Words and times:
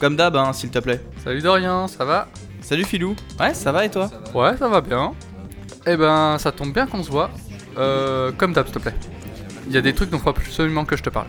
Comme 0.00 0.14
d'hab, 0.14 0.36
hein, 0.36 0.52
s'il 0.52 0.70
te 0.70 0.78
plaît. 0.78 1.00
Salut 1.24 1.42
Dorian, 1.42 1.88
ça 1.88 2.04
va? 2.04 2.28
Salut 2.60 2.84
Filou. 2.84 3.16
Ouais, 3.40 3.52
ça 3.52 3.72
va 3.72 3.84
et 3.84 3.90
toi? 3.90 4.08
Ouais, 4.32 4.56
ça 4.56 4.68
va 4.68 4.80
bien. 4.80 5.12
Eh 5.88 5.96
ben, 5.96 6.38
ça 6.38 6.52
tombe 6.52 6.72
bien 6.72 6.86
qu'on 6.86 7.02
se 7.02 7.10
voit. 7.10 7.30
Euh, 7.76 8.30
comme 8.30 8.52
d'hab, 8.52 8.66
s'il 8.66 8.76
te 8.76 8.78
plaît. 8.78 8.94
Il 9.66 9.72
y 9.72 9.76
a 9.76 9.80
des 9.80 9.92
trucs 9.92 10.10
dont 10.10 10.18
il 10.18 10.22
faut 10.22 10.28
absolument 10.28 10.84
que 10.84 10.96
je 10.96 11.02
te 11.02 11.10
parle. 11.10 11.26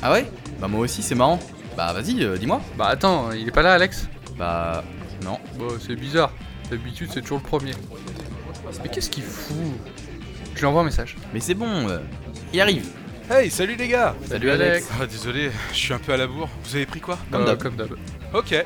Ah 0.00 0.10
ouais? 0.10 0.26
Bah 0.58 0.68
moi 0.68 0.80
aussi, 0.80 1.02
c'est 1.02 1.14
marrant. 1.14 1.38
Bah 1.76 1.92
vas-y, 1.92 2.24
euh, 2.24 2.38
dis-moi. 2.38 2.62
Bah 2.78 2.86
attends, 2.86 3.30
il 3.32 3.46
est 3.46 3.50
pas 3.52 3.60
là, 3.60 3.74
Alex? 3.74 4.08
Bah 4.38 4.82
non. 5.22 5.38
Bah, 5.58 5.66
c'est 5.78 5.94
bizarre. 5.94 6.32
D'habitude, 6.70 7.10
c'est 7.12 7.20
toujours 7.20 7.42
le 7.44 7.46
premier. 7.46 7.72
Mais 8.82 8.88
qu'est-ce 8.88 9.10
qu'il 9.10 9.22
fout? 9.22 9.54
Je 10.54 10.60
lui 10.60 10.66
envoie 10.66 10.80
un 10.80 10.86
message. 10.86 11.18
Mais 11.34 11.40
c'est 11.40 11.52
bon, 11.52 11.90
euh, 11.90 11.98
il 12.54 12.60
arrive. 12.62 12.88
Hey, 13.30 13.50
salut 13.50 13.76
les 13.76 13.88
gars 13.88 14.14
Salut, 14.26 14.50
Alex. 14.50 14.88
Ah, 15.00 15.06
désolé, 15.06 15.50
je 15.72 15.76
suis 15.76 15.92
un 15.92 15.98
peu 15.98 16.12
à 16.12 16.16
la 16.16 16.26
bourre. 16.26 16.48
Vous 16.64 16.76
avez 16.76 16.86
pris 16.86 17.00
quoi 17.00 17.18
Comme 17.30 17.42
Euh, 17.42 17.46
d'hab. 17.46 17.58
Comme 17.62 17.76
d'hab. 17.76 17.88
Ok. 18.34 18.64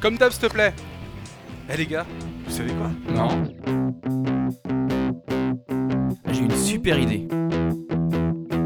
Comme 0.00 0.16
d'hab, 0.16 0.32
s'il 0.32 0.48
te 0.48 0.52
plaît. 0.52 0.72
Eh 1.72 1.76
les 1.76 1.86
gars, 1.86 2.06
vous 2.46 2.50
savez 2.52 2.72
quoi? 2.72 2.90
Non. 3.14 3.28
J'ai 6.32 6.40
une 6.40 6.56
super 6.56 6.98
idée. 6.98 7.28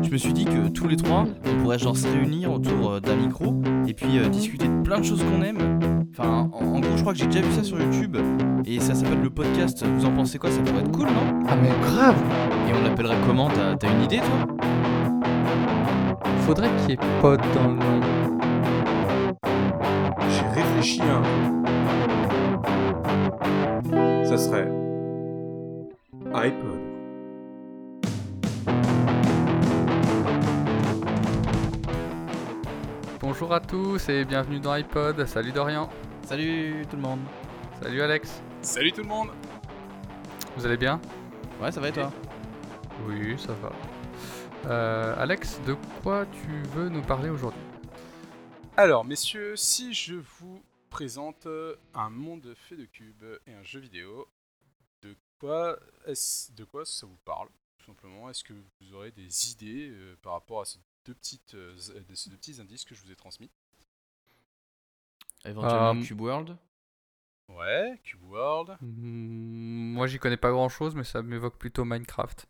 Je 0.03 0.11
me 0.11 0.17
suis 0.17 0.33
dit 0.33 0.45
que 0.45 0.69
tous 0.69 0.87
les 0.87 0.97
trois, 0.97 1.27
on 1.45 1.63
pourrait 1.63 1.79
genre 1.79 1.97
se 1.97 2.07
réunir 2.07 2.53
autour 2.53 2.93
euh, 2.93 3.01
d'un 3.01 3.17
micro 3.17 3.61
et 3.89 3.95
puis 3.95 4.19
euh, 4.19 4.29
discuter 4.29 4.69
de 4.69 4.83
plein 4.83 5.01
de 5.01 5.05
choses 5.05 5.25
qu'on 5.25 5.43
aime. 5.43 5.81
Enfin, 6.17 6.51
en, 6.53 6.65
en 6.67 6.81
gros, 6.81 6.97
je 6.97 7.01
crois 7.01 7.15
que 7.15 7.19
j'ai 7.19 7.27
déjà 7.27 7.41
vu 7.41 7.53
ça 7.53 7.65
sur 7.65 7.81
YouTube 7.81 8.17
et 8.67 8.79
ça 8.79 8.95
s'appelle 8.95 9.21
le 9.23 9.31
podcast. 9.31 9.85
Vous 9.85 10.05
en 10.05 10.13
pensez 10.13 10.39
quoi? 10.39 10.51
Ça 10.53 10.61
pourrait 10.61 10.83
être 10.83 10.93
cool, 10.93 11.07
non? 11.07 11.43
Ah 11.49 11.57
mais 11.57 11.71
grave 11.83 12.17
Et 12.69 12.75
on 12.75 12.83
l'appellerait 12.85 13.17
comment? 13.27 13.49
T'as 13.49 13.75
t'as 13.75 13.91
une 13.91 14.03
idée, 14.03 14.19
toi? 14.19 14.57
Faudrait 16.47 16.71
qu'il 16.77 16.91
y 16.91 16.93
ait 16.95 16.99
pote 17.21 17.41
dans 17.55 17.69
le 17.69 17.75
nom. 17.75 18.01
J'ai 20.29 20.61
réfléchi 20.61 21.01
à 21.03 21.19
un. 21.19 21.23
Ça 24.25 24.37
serait. 24.37 24.69
iPod. 26.35 26.81
Bonjour 33.21 33.55
à 33.55 33.61
tous 33.61 34.09
et 34.09 34.25
bienvenue 34.25 34.59
dans 34.59 34.73
iPod. 34.73 35.25
Salut 35.27 35.53
Dorian. 35.53 35.89
Salut 36.27 36.85
tout 36.91 36.97
le 36.97 37.03
monde. 37.03 37.21
Salut 37.81 38.03
Alex. 38.03 38.43
Salut 38.63 38.91
tout 38.93 39.03
le 39.03 39.09
monde 39.09 39.29
Vous 40.57 40.67
allez 40.67 40.77
bien? 40.77 41.01
Ouais, 41.63 41.71
ça 41.71 41.81
va 41.81 41.89
et 41.89 41.93
toi? 41.93 42.11
Oui, 43.07 43.37
ça 43.39 43.53
va. 43.63 43.71
Euh, 44.67 45.15
Alex, 45.19 45.61
de 45.67 45.75
quoi 46.03 46.27
tu 46.27 46.63
veux 46.71 46.89
nous 46.89 47.03
parler 47.03 47.29
aujourd'hui? 47.29 47.61
Alors, 48.77 49.05
messieurs, 49.05 49.57
si 49.57 49.93
je 49.95 50.15
vous 50.15 50.63
présente 50.91 51.47
un 51.95 52.11
monde 52.11 52.55
fait 52.55 52.77
de 52.77 52.85
cubes 52.87 53.25
et 53.47 53.55
un 53.55 53.63
jeu 53.63 53.81
vidéo, 53.81 54.29
de 55.03 55.17
quoi, 55.39 55.79
est 56.07 56.53
de 56.55 56.65
quoi 56.65 56.85
ça 56.85 57.07
vous 57.07 57.19
parle 57.25 57.49
Tout 57.79 57.87
simplement, 57.87 58.31
est-ce 58.31 58.45
que 58.45 58.53
vous 58.81 58.95
aurez 58.95 59.11
des 59.11 59.51
idées 59.51 59.91
euh, 59.91 60.17
par 60.23 60.35
rapport 60.35 60.61
à 60.63 60.65
ces 60.65 60.79
deux, 61.05 61.15
petites, 61.15 61.55
euh, 61.55 61.77
ces 62.15 62.31
deux 62.31 62.37
petits 62.37 62.61
indices 62.61 62.85
que 62.85 62.95
je 62.95 63.03
vous 63.03 63.11
ai 63.13 63.17
transmis? 63.17 63.51
Éventuellement 65.45 65.95
Euh, 65.95 66.03
Cube 66.03 66.21
World? 66.21 66.57
Ouais, 67.49 68.01
Cube 68.05 68.23
World. 68.25 68.77
Hmm, 68.81 69.93
Moi, 69.95 70.07
j'y 70.07 70.19
connais 70.19 70.37
pas 70.37 70.51
grand 70.51 70.69
chose, 70.69 70.95
mais 70.95 71.05
ça 71.05 71.23
m'évoque 71.23 71.59
plutôt 71.59 71.85
Minecraft. 71.85 72.47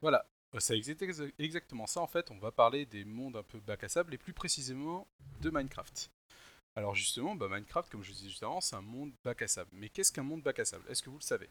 Voilà, 0.00 0.26
c'est 0.60 0.78
exa- 0.78 1.32
exactement 1.38 1.86
ça 1.86 2.00
en 2.00 2.06
fait. 2.06 2.30
On 2.30 2.38
va 2.38 2.52
parler 2.52 2.86
des 2.86 3.04
mondes 3.04 3.36
un 3.36 3.42
peu 3.42 3.60
bac 3.60 3.84
à 3.84 3.88
sable 3.88 4.14
et 4.14 4.18
plus 4.18 4.32
précisément 4.32 5.06
de 5.40 5.50
Minecraft. 5.50 6.10
Alors 6.76 6.94
justement, 6.94 7.34
bah, 7.34 7.48
Minecraft, 7.50 7.90
comme 7.90 8.02
je 8.02 8.12
disais 8.12 8.28
juste 8.28 8.42
avant, 8.42 8.60
c'est 8.60 8.76
un 8.76 8.82
monde 8.82 9.12
bac 9.24 9.42
à 9.42 9.48
sable. 9.48 9.70
Mais 9.74 9.88
qu'est-ce 9.88 10.12
qu'un 10.12 10.22
monde 10.22 10.42
bac 10.42 10.58
à 10.58 10.64
sable? 10.64 10.84
Est-ce 10.90 11.02
que 11.02 11.10
vous 11.10 11.18
le 11.18 11.22
savez? 11.22 11.50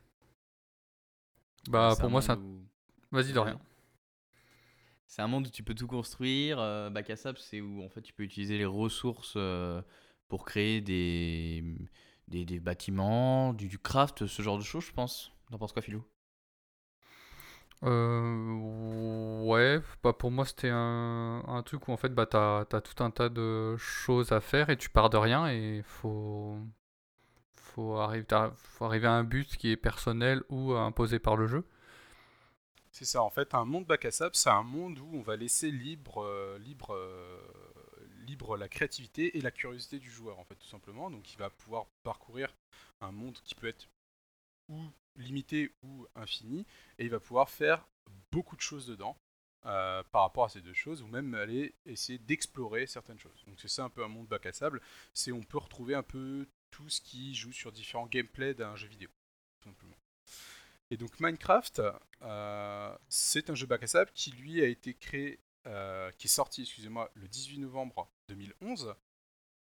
Bah, 1.68 1.96
pour 2.00 2.10
un 2.10 2.10
moi, 2.10 2.22
c'est 2.22 2.32
un... 2.32 2.38
monde 2.38 2.42
où- 2.42 2.68
Vas-y, 3.12 3.34
Dorian. 3.34 3.60
C'est 5.08 5.22
un 5.22 5.28
monde 5.28 5.48
où 5.48 5.50
tu 5.50 5.64
peux 5.64 5.76
tout 5.76 5.88
construire. 5.88 6.60
Euh, 6.60 6.90
bac 6.90 7.10
à 7.10 7.16
sable, 7.16 7.38
c'est 7.38 7.62
où 7.62 7.84
en 7.84 7.90
fait 7.90 8.02
tu 8.02 8.14
peux 8.14 8.24
utiliser 8.24 8.58
les 8.58 8.66
ressources 8.66 9.34
euh, 9.36 9.82
pour 10.30 10.46
créer 10.46 10.82
des, 10.82 11.64
des, 12.28 12.46
des 12.46 12.60
bâtiments, 12.60 13.54
du, 13.54 13.68
du 13.68 13.78
craft, 13.80 14.26
ce 14.28 14.42
genre 14.42 14.58
de 14.58 14.64
choses, 14.64 14.86
je 14.86 14.94
pense. 14.94 15.32
T'en 15.52 15.58
penses 15.58 15.74
quoi, 15.74 15.82
Philou? 15.82 16.04
Euh, 17.84 19.42
ouais, 19.44 19.80
bah 20.04 20.14
pour 20.14 20.30
moi 20.30 20.46
c'était 20.46 20.70
un, 20.70 21.44
un 21.48 21.64
truc 21.64 21.88
où 21.88 21.92
en 21.92 21.98
fait 21.98 22.10
bah 22.14 22.28
t'as, 22.28 22.66
t'as 22.66 22.80
tout 22.82 23.04
un 23.04 23.10
tas 23.10 23.30
de 23.30 23.76
choses 23.78 24.32
à 24.32 24.40
faire 24.40 24.70
et 24.70 24.78
tu 24.78 24.90
pars 24.90 25.10
de 25.10 25.18
rien 25.18 25.48
et 25.50 25.82
faut 25.84 26.58
faut 27.56 27.98
arriver 27.98 28.26
faut 28.56 28.86
arriver 28.86 29.08
à 29.08 29.14
un 29.14 29.24
but 29.24 29.58
qui 29.58 29.72
est 29.72 29.78
personnel 29.78 30.44
ou 30.50 30.74
imposé 30.74 31.20
par 31.20 31.38
le 31.38 31.48
jeu. 31.48 31.66
C'est 32.92 33.06
ça, 33.06 33.24
en 33.24 33.30
fait, 33.30 33.54
un 33.54 33.66
monde 33.66 33.86
bac 33.86 34.06
à 34.06 34.12
sable, 34.12 34.36
c'est 34.36 34.50
un 34.50 34.64
monde 34.64 35.00
où 35.00 35.10
on 35.14 35.22
va 35.22 35.36
laisser 35.36 35.72
libre, 35.72 36.24
euh, 36.24 36.58
libre, 36.60 36.94
euh, 36.94 37.40
libre 38.26 38.58
la 38.58 38.68
créativité 38.68 39.38
et 39.38 39.42
la 39.42 39.52
curiosité 39.52 40.00
du 40.00 40.12
joueur, 40.12 40.40
en 40.40 40.44
fait, 40.44 40.56
tout 40.56 40.68
simplement. 40.68 41.10
Donc, 41.10 41.34
il 41.34 41.38
va 41.38 41.50
pouvoir 41.50 41.86
parcourir 42.04 42.54
un 43.00 43.12
monde 43.12 43.38
qui 43.44 43.56
peut 43.56 43.68
être 43.68 43.88
ou 44.70 44.82
limité 45.16 45.72
ou 45.84 46.08
infini, 46.16 46.66
et 46.98 47.06
il 47.06 47.10
va 47.10 47.20
pouvoir 47.20 47.50
faire 47.50 47.88
beaucoup 48.32 48.56
de 48.56 48.62
choses 48.62 48.88
dedans 48.88 49.18
euh, 49.66 50.04
par 50.12 50.24
rapport 50.24 50.46
à 50.46 50.50
ces 50.50 50.62
deux 50.62 50.74
choses, 50.74 51.02
ou 51.02 51.08
même 51.08 51.36
aller 51.36 51.76
essayer 51.86 52.18
d'explorer 52.18 52.88
certaines 52.88 53.20
choses. 53.20 53.44
Donc, 53.46 53.60
c'est 53.60 53.68
ça 53.68 53.84
un 53.84 53.90
peu 53.90 54.04
un 54.04 54.08
monde 54.08 54.28
bac 54.28 54.46
à 54.46 54.54
sable, 54.54 54.82
c'est 55.14 55.32
on 55.32 55.44
peut 55.44 55.58
retrouver 55.58 55.96
un 55.96 56.04
peu 56.04 56.48
tout 56.72 56.90
ce 56.90 57.02
qui 57.02 57.36
joue 57.36 57.52
sur 57.52 57.72
différents 57.72 58.08
gameplays 58.08 58.54
d'un 58.54 58.76
jeu 58.76 58.88
vidéo. 58.88 59.10
Et 60.90 60.98
donc 60.98 61.20
Minecraft, 61.20 61.82
euh, 62.22 62.98
c'est 63.08 63.50
un 63.50 63.56
jeu 63.56 63.66
bac 63.66 63.84
à 63.84 63.88
sable 63.88 64.12
qui 64.14 64.32
lui 64.32 64.62
a 64.62 64.68
été 64.68 64.94
créé, 64.94 65.40
euh, 65.68 66.12
qui 66.18 66.28
est 66.28 66.30
sorti, 66.30 66.64
excusez-moi, 66.64 67.12
le 67.14 67.28
18 67.28 67.60
novembre 67.60 68.12
2011 68.30 68.96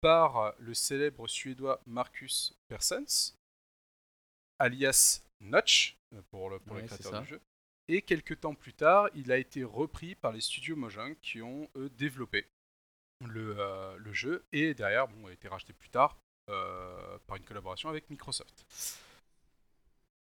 par 0.01 0.55
le 0.59 0.75
célèbre 0.75 1.27
suédois 1.27 1.81
Marcus 1.87 2.57
Persons, 2.69 3.35
alias 4.59 5.23
Notch 5.41 5.97
euh, 6.15 6.23
pour, 6.31 6.51
le, 6.51 6.59
pour 6.59 6.77
Ouais, 6.77 6.87
créateurs 6.87 7.13
ça. 7.13 7.21
du 7.21 7.27
jeu. 7.27 7.41
Et 7.89 8.03
quelques 8.03 8.41
temps 8.41 8.55
plus 8.55 8.73
tard, 8.75 9.09
il 9.15 9.31
a 9.31 9.39
été 9.39 9.63
repris 9.63 10.15
par 10.17 10.33
les 10.33 10.41
studios 10.41 10.75
Mojang 10.77 11.15
qui 11.23 11.41
ont 11.43 11.69
eux 11.77 11.89
développé 11.91 12.47
le, 13.25 13.57
euh, 13.59 13.97
le 13.97 14.13
jeu 14.13 14.45
et 14.53 14.75
derrière, 14.75 15.09
bon, 15.09 15.27
a 15.27 15.33
été 15.33 15.49
racheté 15.49 15.73
plus 15.73 15.89
tard 15.89 16.19
euh, 16.51 17.19
par 17.27 17.37
une 17.37 17.45
collaboration 17.45 17.89
avec 17.89 18.11
Microsoft. 18.11 18.67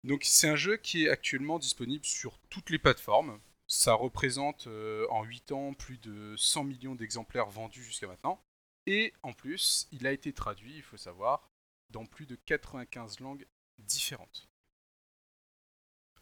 Donc 0.05 0.23
c'est 0.25 0.49
un 0.49 0.57
jeu 0.57 0.77
qui 0.77 1.05
est 1.07 1.09
actuellement 1.11 1.59
disponible 1.59 2.05
sur 2.05 2.39
toutes 2.49 2.71
les 2.71 2.79
plateformes. 2.79 3.41
Ça 3.67 3.93
représente 3.93 4.67
euh, 4.69 5.07
en 5.11 5.25
8 5.25 5.53
ans 5.53 5.75
plus 5.75 5.99
de 5.99 6.35
100 6.37 6.65
millions 6.65 6.95
d'exemplaires 6.95 7.49
vendus 7.49 7.83
jusqu'à 7.83 8.07
maintenant. 8.07 8.41
Et 8.87 9.13
en 9.23 9.33
plus, 9.33 9.87
il 9.93 10.07
a 10.07 10.13
été 10.13 10.33
traduit, 10.33 10.77
il 10.77 10.83
faut 10.83 10.97
savoir, 10.97 11.51
dans 11.91 12.07
plus 12.07 12.25
de 12.25 12.37
95 12.47 13.21
langues 13.21 13.47
différentes. 13.79 14.49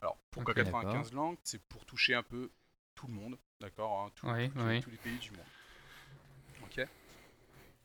Alors 0.01 0.19
pourquoi 0.31 0.55
Ok, 0.55 0.57
95 0.57 1.13
d'accord. 1.13 1.13
langues? 1.13 1.37
C'est 1.45 1.61
pour 1.69 1.85
toucher 1.85 2.15
un 2.15 2.23
peu 2.23 2.51
tout 2.95 3.07
le 3.09 3.13
monde, 3.13 3.39
d'accord 3.61 4.01
hein, 4.07 4.13
tout- 4.15 4.27
Oui, 4.27 4.49
tout- 4.51 4.59
oui. 4.61 4.81
Tous 4.81 4.91
les 4.91 4.97
pays 4.97 5.19
du 5.19 5.33
monde. 5.33 5.45
Ok 6.63 6.79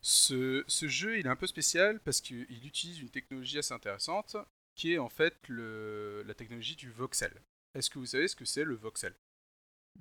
ce, 0.01 0.63
ce 0.67 0.87
jeu, 0.87 1.19
il 1.19 1.25
est 1.25 1.29
un 1.29 1.35
peu 1.35 1.47
spécial 1.47 1.99
parce 1.99 2.21
qu'il 2.21 2.65
utilise 2.65 2.99
une 2.99 3.09
technologie 3.09 3.59
assez 3.59 3.73
intéressante 3.73 4.35
qui 4.75 4.93
est 4.93 4.97
en 4.97 5.09
fait 5.09 5.37
le, 5.47 6.23
la 6.25 6.33
technologie 6.33 6.75
du 6.75 6.89
voxel. 6.89 7.41
Est-ce 7.75 7.89
que 7.89 7.99
vous 7.99 8.05
savez 8.07 8.27
ce 8.27 8.35
que 8.35 8.45
c'est 8.45 8.63
le 8.63 8.75
voxel? 8.75 9.15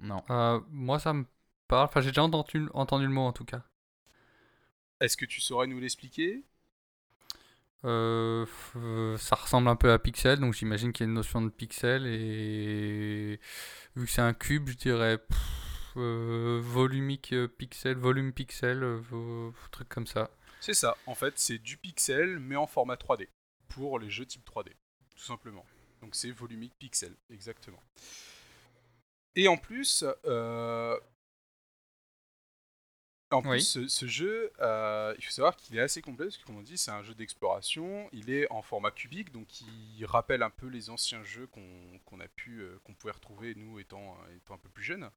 Non. 0.01 0.25
Euh, 0.31 0.61
moi 0.71 0.99
ça 0.99 1.13
me 1.13 1.25
parle, 1.69 1.85
enfin 1.85 2.01
j'ai 2.01 2.11
déjà 2.11 2.25
entendu, 2.25 2.69
entendu 2.75 3.05
le 3.07 3.13
mot 3.13 3.23
en 3.23 3.33
tout 3.33 3.45
cas. 3.45 3.63
Est-ce 5.01 5.17
que 5.17 5.25
tu 5.27 5.41
saurais 5.41 5.67
nous 5.67 5.79
l'expliquer? 5.81 6.43
Euh, 7.85 8.45
euh, 8.77 9.17
ça 9.17 9.37
ressemble 9.37 9.69
un 9.69 9.77
peu 9.77 9.91
à 9.91 9.99
pixel, 9.99 10.39
donc 10.39 10.53
j'imagine 10.53 10.93
qu'il 10.93 11.05
y 11.05 11.09
a 11.09 11.09
une 11.09 11.15
notion 11.15 11.41
de 11.41 11.49
pixel 11.49 12.07
et 12.07 13.41
vu 13.97 14.07
que 14.07 14.13
c'est 14.13 14.21
un 14.21 14.35
cube, 14.35 14.69
je 14.69 14.77
dirais 14.77 15.19
euh, 15.97 16.61
volumique 16.63 17.35
pixel, 17.57 17.97
volume 17.97 18.35
pixel, 18.35 18.85
truc 19.71 19.89
comme 19.89 20.07
ça. 20.07 20.31
C'est 20.61 20.75
ça, 20.75 20.97
en 21.07 21.15
fait 21.15 21.39
c'est 21.39 21.59
du 21.59 21.79
pixel 21.79 22.39
mais 22.39 22.57
en 22.57 22.67
format 22.67 22.97
3D 22.97 23.29
pour 23.69 23.99
les 23.99 24.11
jeux 24.11 24.27
type 24.27 24.47
3D, 24.47 24.73
tout 25.17 25.25
simplement. 25.25 25.65
Donc 26.03 26.15
c'est 26.15 26.31
volumique 26.31 26.75
pixel, 26.79 27.15
exactement. 27.31 27.83
Et 29.37 29.49
en 29.49 29.57
plus, 29.57 30.05
en 33.33 33.43
plus 33.43 33.51
Oui. 33.51 33.63
ce, 33.63 33.87
ce 33.89 34.07
jeu, 34.07 34.53
euh, 34.61 35.15
il 35.19 35.25
faut 35.25 35.31
savoir 35.31 35.57
qu'il 35.57 35.77
est 35.77 35.81
assez 35.81 36.03
complet 36.03 36.27
parce 36.27 36.37
que 36.39 36.45
comme 36.45 36.57
on 36.59 36.63
dit, 36.63 36.77
c'est 36.79 36.91
un 36.91 37.03
jeu 37.03 37.15
d'exploration. 37.15 38.09
Il 38.13 38.31
est 38.31 38.51
en 38.51 38.63
format 38.63 38.91
cubique, 38.91 39.31
donc 39.33 39.61
il 39.61 40.05
rappelle 40.05 40.43
un 40.43 40.51
peu 40.51 40.67
les 40.67 40.91
anciens 40.91 41.23
jeux 41.23 41.47
qu'on 41.47 42.21
a 42.21 42.29
pu, 42.29 42.61
euh, 42.61 42.79
qu'on 42.85 42.95
pouvait 42.95 43.13
retrouver 43.13 43.55
nous 43.55 43.79
étant, 43.79 44.17
étant 44.37 44.55
un 44.55 44.59
peu 44.59 44.69
plus 44.69 44.83
jeunes. 44.85 45.11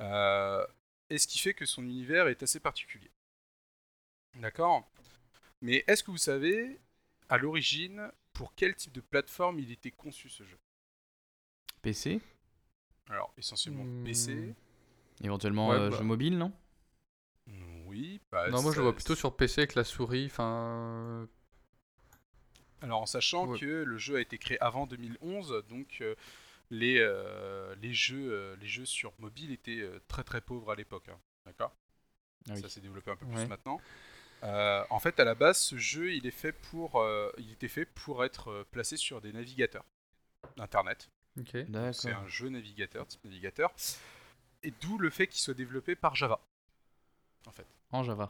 Euh, 0.00 0.66
et 1.10 1.18
ce 1.18 1.26
qui 1.26 1.38
fait 1.38 1.54
que 1.54 1.64
son 1.66 1.82
univers 1.84 2.28
est 2.28 2.42
assez 2.42 2.60
particulier. 2.60 3.10
D'accord? 4.36 4.88
Mais 5.62 5.84
est-ce 5.86 6.02
que 6.04 6.10
vous 6.10 6.18
savez, 6.18 6.80
à 7.28 7.38
l'origine, 7.38 8.10
pour 8.32 8.54
quel 8.54 8.74
type 8.76 8.92
de 8.92 9.00
plateforme 9.00 9.58
il 9.58 9.70
était 9.72 9.90
conçu 9.90 10.28
ce 10.28 10.44
jeu? 10.44 10.58
PC 11.82 12.20
Alors, 13.08 13.32
essentiellement 13.36 13.84
Hmm. 13.84 14.04
PC. 14.04 14.54
Éventuellement 15.22 15.68
Ouais, 15.68 15.76
euh, 15.76 15.90
bah. 15.90 15.96
jeu 15.98 16.04
mobile, 16.04 16.36
non? 16.38 16.52
Oui. 17.88 18.20
bah, 18.30 18.48
non, 18.50 18.62
moi 18.62 18.72
je 18.72 18.76
le 18.78 18.82
vois 18.84 18.94
plutôt 18.94 19.14
sur 19.14 19.34
PC 19.36 19.62
avec 19.62 19.74
la 19.74 19.84
souris. 19.84 20.26
Enfin, 20.26 21.28
Alors 22.82 23.02
en 23.02 23.06
sachant 23.06 23.46
Ouais. 23.48 23.58
que 23.58 23.66
le 23.66 23.98
jeu 23.98 24.16
a 24.16 24.20
été 24.20 24.38
créé 24.38 24.58
avant 24.60 24.86
2011, 24.86 25.64
donc 25.68 25.98
euh, 26.00 26.14
les, 26.70 26.98
euh, 27.00 27.74
les, 27.82 27.92
jeux, 27.94 28.32
euh, 28.32 28.56
les 28.60 28.68
jeux 28.68 28.84
sur 28.86 29.12
mobile 29.18 29.50
étaient 29.52 29.80
euh, 29.80 30.00
très 30.08 30.22
très 30.24 30.40
pauvres 30.40 30.70
à 30.70 30.74
l'époque. 30.76 31.08
hein. 31.08 31.18
D'accord? 31.46 31.74
Ah 32.48 32.52
oui. 32.54 32.60
Ça 32.60 32.68
s'est 32.68 32.80
développé 32.80 33.10
un 33.10 33.16
peu 33.16 33.26
Ouais. 33.26 33.34
plus 33.34 33.46
maintenant. 33.46 33.80
Euh, 34.44 34.84
en 34.90 35.00
fait, 35.00 35.18
à 35.18 35.24
la 35.24 35.34
base, 35.34 35.58
ce 35.58 35.76
jeu, 35.78 36.12
il, 36.14 36.24
est 36.26 36.30
fait 36.30 36.52
pour, 36.52 37.00
euh, 37.00 37.32
il 37.38 37.50
était 37.52 37.66
fait 37.68 37.84
pour 37.86 38.24
être 38.24 38.64
placé 38.70 38.96
sur 38.96 39.20
des 39.20 39.32
navigateurs 39.32 39.84
d'Internet. 40.56 41.10
ok. 41.40 41.56
C'est 41.92 42.12
un 42.12 42.26
jeu 42.28 42.48
navigateur, 42.48 43.06
type 43.08 43.24
navigateur. 43.24 43.72
Et 44.62 44.70
d'où 44.80 44.98
le 44.98 45.10
fait 45.10 45.26
qu'il 45.26 45.40
soit 45.40 45.54
développé 45.54 45.96
par 45.96 46.14
Java. 46.14 46.40
En 47.46 47.50
fait. 47.52 47.66
En 47.92 48.02
Java. 48.02 48.28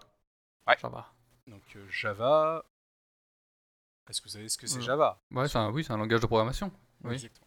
Ça 0.80 0.88
va. 0.88 1.12
Donc 1.46 1.62
euh, 1.76 1.86
Java... 1.88 2.64
Est-ce 4.08 4.20
que 4.20 4.28
vous 4.28 4.32
savez 4.32 4.48
ce 4.48 4.56
que 4.56 4.66
c'est 4.66 4.78
Ouais. 4.78 4.82
Java 4.82 5.20
Ouais, 5.30 5.48
c'est 5.48 5.58
un, 5.58 5.70
oui, 5.70 5.84
c'est 5.84 5.92
un 5.92 5.98
langage 5.98 6.20
de 6.20 6.26
programmation. 6.26 6.72
Oui. 7.04 7.14
Exactement. 7.14 7.46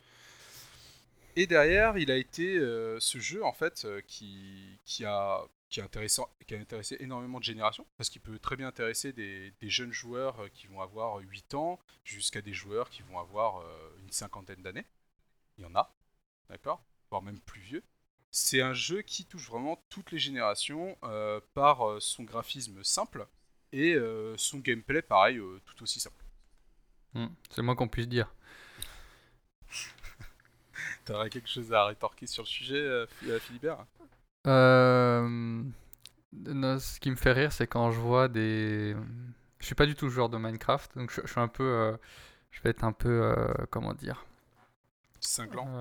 Et 1.35 1.47
derrière, 1.47 1.97
il 1.97 2.11
a 2.11 2.17
été 2.17 2.57
euh, 2.57 2.99
ce 2.99 3.19
jeu 3.19 3.43
en 3.43 3.53
fait 3.53 3.85
euh, 3.85 4.01
qui, 4.01 4.79
qui, 4.83 5.05
a, 5.05 5.41
qui, 5.69 5.79
a 5.79 5.85
intéressant, 5.85 6.29
qui 6.45 6.55
a 6.55 6.59
intéressé 6.59 6.97
énormément 6.99 7.39
de 7.39 7.43
générations 7.43 7.87
parce 7.97 8.09
qu'il 8.09 8.21
peut 8.21 8.37
très 8.37 8.57
bien 8.57 8.67
intéresser 8.67 9.13
des, 9.13 9.51
des 9.61 9.69
jeunes 9.69 9.93
joueurs 9.93 10.39
euh, 10.41 10.49
qui 10.49 10.67
vont 10.67 10.81
avoir 10.81 11.17
8 11.19 11.53
ans 11.53 11.79
jusqu'à 12.03 12.41
des 12.41 12.53
joueurs 12.53 12.89
qui 12.89 13.01
vont 13.03 13.17
avoir 13.17 13.61
euh, 13.61 13.97
une 14.01 14.11
cinquantaine 14.11 14.61
d'années. 14.61 14.85
Il 15.57 15.63
y 15.63 15.65
en 15.65 15.73
a, 15.75 15.95
d'accord? 16.49 16.83
Voire 17.09 17.21
même 17.21 17.39
plus 17.39 17.61
vieux. 17.61 17.83
C'est 18.31 18.61
un 18.61 18.73
jeu 18.73 19.01
qui 19.03 19.25
touche 19.25 19.47
vraiment 19.49 19.83
toutes 19.89 20.11
les 20.11 20.19
générations 20.19 20.97
euh, 21.03 21.39
par 21.53 21.87
euh, 21.89 21.99
son 21.99 22.23
graphisme 22.23 22.83
simple 22.83 23.27
et 23.73 23.93
euh, 23.93 24.35
son 24.37 24.59
gameplay 24.59 25.01
pareil 25.01 25.37
euh, 25.37 25.61
tout 25.65 25.83
aussi 25.83 25.99
simple. 25.99 26.23
Hmm, 27.13 27.27
C'est 27.49 27.57
le 27.57 27.63
moins 27.63 27.75
qu'on 27.75 27.87
puisse 27.87 28.07
dire. 28.09 28.33
T'aurais 31.05 31.29
quelque 31.29 31.49
chose 31.49 31.73
à 31.73 31.85
rétorquer 31.85 32.27
sur 32.27 32.43
le 32.43 32.47
sujet, 32.47 33.05
Phi- 33.07 33.39
Philibert? 33.39 33.85
Non, 36.33 36.79
ce 36.79 36.99
qui 36.99 37.11
me 37.11 37.15
fait 37.15 37.33
rire, 37.33 37.51
c'est 37.51 37.67
quand 37.67 37.91
je 37.91 37.99
vois 37.99 38.27
des. 38.27 38.95
Je 39.59 39.65
suis 39.65 39.75
pas 39.75 39.85
du 39.85 39.95
tout 39.95 40.09
joueur 40.09 40.29
de 40.29 40.37
Minecraft, 40.37 40.97
donc 40.97 41.11
je, 41.11 41.21
je 41.23 41.27
suis 41.31 41.39
un 41.41 41.47
peu. 41.47 41.97
Je 42.51 42.61
vais 42.63 42.71
être 42.71 42.83
un 42.83 42.93
peu. 42.93 43.35
Comment 43.71 43.93
dire? 43.93 44.25
Cinglant. 45.19 45.71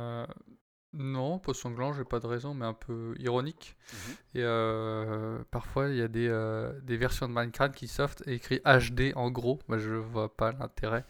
Non, 0.92 1.38
pas 1.38 1.54
sanglant, 1.54 1.92
j'ai 1.92 2.04
pas 2.04 2.18
de 2.18 2.26
raison, 2.26 2.52
mais 2.52 2.66
un 2.66 2.72
peu 2.74 3.14
ironique. 3.20 3.76
Mhm. 3.92 3.98
Et 4.34 4.42
euh, 4.42 5.38
parfois, 5.52 5.88
il 5.88 5.96
y 5.96 6.02
a 6.02 6.08
des, 6.08 6.26
euh, 6.28 6.72
des 6.82 6.96
versions 6.96 7.28
de 7.28 7.32
Minecraft 7.32 7.74
qui 7.74 7.86
sortent 7.86 8.22
et 8.26 8.34
écrit 8.34 8.60
HD 8.64 9.12
en 9.14 9.30
gros. 9.30 9.60
Moi, 9.68 9.78
je 9.78 9.90
vois 9.90 10.36
pas 10.36 10.50
l'intérêt. 10.52 11.04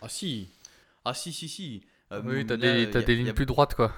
Ah 0.00 0.08
si 0.08 0.48
Ah 1.04 1.14
si, 1.14 1.32
si, 1.32 1.48
si 1.48 1.82
Euh, 2.12 2.22
oui, 2.24 2.46
t'as 2.46 2.56
des, 2.56 2.86
a- 2.96 3.00
lignes 3.00 3.32
plus 3.32 3.46
droites, 3.46 3.74
quoi. 3.74 3.92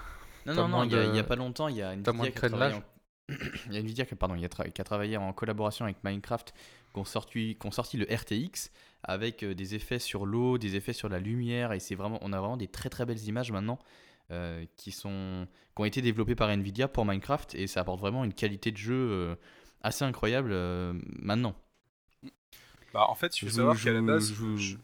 Non, 0.47 0.55
non, 0.55 0.69
non, 0.69 0.85
il 0.85 0.93
y, 0.93 1.19
a- 1.19 1.25
pas 1.25 1.37
longtemps, 1.37 1.69
il 1.69 1.77
y 1.77 1.83
a 1.83 1.93
Nvidia 1.93 2.31
qui 2.31 2.39
a 2.39 2.43
travaillé 2.43 2.73
crénelage. 2.73 2.75
en... 2.75 2.83
il 3.69 3.75
y 3.75 3.77
a 3.77 3.81
Nvidia 3.81 4.05
qui, 4.07 4.15
pardon, 4.15 4.35
il 4.35 4.43
y 4.43 4.45
a 4.45 4.49
tra- 4.49 4.71
qui 4.71 4.81
a 4.81 4.85
travaillé 4.85 5.17
en 5.17 5.33
collaboration 5.33 5.85
avec 5.85 6.03
Minecraft, 6.03 6.53
qui 6.93 6.99
ont 7.01 7.05
sorti, 7.05 7.57
ont 7.65 7.71
sorti 7.71 7.97
le 7.97 8.07
RTX 8.07 8.71
avec 9.05 9.45
des 9.45 9.75
effets 9.75 9.99
sur 9.99 10.27
l'eau, 10.27 10.59
des 10.59 10.77
effets 10.77 10.93
sur 10.93 11.09
la 11.09 11.19
lumière, 11.19 11.73
et 11.73 11.81
c'est 11.81 11.95
vraiment, 11.95 12.19
on 12.23 12.33
a 12.33 12.39
vraiment 12.41 12.57
des 12.57 12.69
très 12.69 12.89
très 12.89 13.05
belles 13.07 13.23
images 13.29 13.51
maintenant 13.53 13.79
euh, 14.33 14.65
qui, 14.77 14.93
sont, 14.93 15.47
qui 15.77 15.83
ont 15.83 15.85
été 15.85 16.03
développées 16.03 16.35
par 16.35 16.51
Nvidia 16.51 16.89
pour 16.89 17.05
Minecraft, 17.07 17.55
et 17.55 17.67
ça 17.67 17.81
apporte 17.81 18.01
vraiment 18.01 18.25
une 18.25 18.35
qualité 18.35 18.73
de 18.73 18.77
jeu 18.79 18.95
euh, 18.95 19.37
assez 19.83 20.05
incroyable 20.05 20.51
euh, 20.53 20.95
maintenant. 21.21 21.55
Bah, 22.93 23.07
en 23.09 23.15
fait, 23.15 23.37
il 23.37 23.41
faut 23.41 23.51
savoir 23.51 23.81
qu'à 23.81 23.93
la 23.93 24.03
base, 24.03 24.33
je- 24.33 24.45
le 24.45 24.57
jeu- 24.57 24.79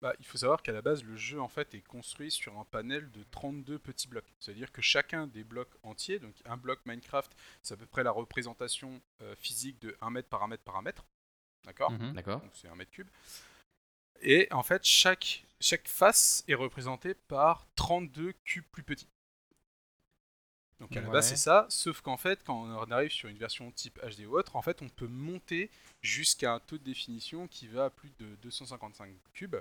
Bah, 0.00 0.12
il 0.20 0.26
faut 0.26 0.38
savoir 0.38 0.62
qu'à 0.62 0.70
la 0.70 0.80
base, 0.80 1.02
le 1.02 1.16
jeu 1.16 1.40
en 1.40 1.48
fait 1.48 1.74
est 1.74 1.80
construit 1.80 2.30
sur 2.30 2.56
un 2.56 2.64
panel 2.64 3.10
de 3.10 3.24
32 3.32 3.80
petits 3.80 4.06
blocs. 4.06 4.32
C'est-à-dire 4.38 4.70
que 4.70 4.80
chacun 4.80 5.26
des 5.26 5.42
blocs 5.42 5.74
entiers, 5.82 6.20
donc 6.20 6.34
un 6.44 6.56
bloc 6.56 6.78
Minecraft, 6.86 7.32
c'est 7.64 7.74
à 7.74 7.76
peu 7.76 7.86
près 7.86 8.04
la 8.04 8.12
représentation 8.12 9.00
euh, 9.22 9.34
physique 9.34 9.80
de 9.82 9.96
1 10.00 10.10
mètre 10.10 10.28
par 10.28 10.44
1 10.44 10.48
mètre 10.48 10.62
par 10.62 10.76
1 10.76 10.82
mètre. 10.82 11.04
D'accord? 11.64 11.90
Mhm. 11.90 12.12
D'accord 12.12 12.40
Donc 12.40 12.50
c'est 12.54 12.68
un 12.68 12.76
mètre 12.76 12.92
cube. 12.92 13.08
Et 14.20 14.48
en 14.52 14.62
fait, 14.62 14.84
chaque, 14.84 15.44
chaque 15.60 15.88
face 15.88 16.44
est 16.48 16.54
représentée 16.54 17.14
par 17.14 17.66
32 17.76 18.32
cubes 18.44 18.64
plus 18.72 18.82
petits. 18.82 19.08
Donc 20.80 20.96
à 20.96 21.00
la 21.00 21.08
base, 21.08 21.24
Ouais. 21.24 21.30
c'est 21.30 21.36
ça, 21.36 21.66
sauf 21.70 22.00
qu'en 22.02 22.16
fait, 22.16 22.44
quand 22.44 22.62
on 22.62 22.90
arrive 22.92 23.10
sur 23.10 23.28
une 23.28 23.36
version 23.38 23.72
type 23.72 23.98
HD 24.00 24.26
ou 24.26 24.38
autre, 24.38 24.54
en 24.54 24.62
fait, 24.62 24.80
on 24.80 24.88
peut 24.88 25.08
monter 25.08 25.70
jusqu'à 26.02 26.52
un 26.54 26.60
taux 26.60 26.78
de 26.78 26.84
définition 26.84 27.48
qui 27.48 27.66
va 27.66 27.86
à 27.86 27.90
plus 27.90 28.10
de 28.20 28.36
255 28.36 29.10
cubes, 29.32 29.56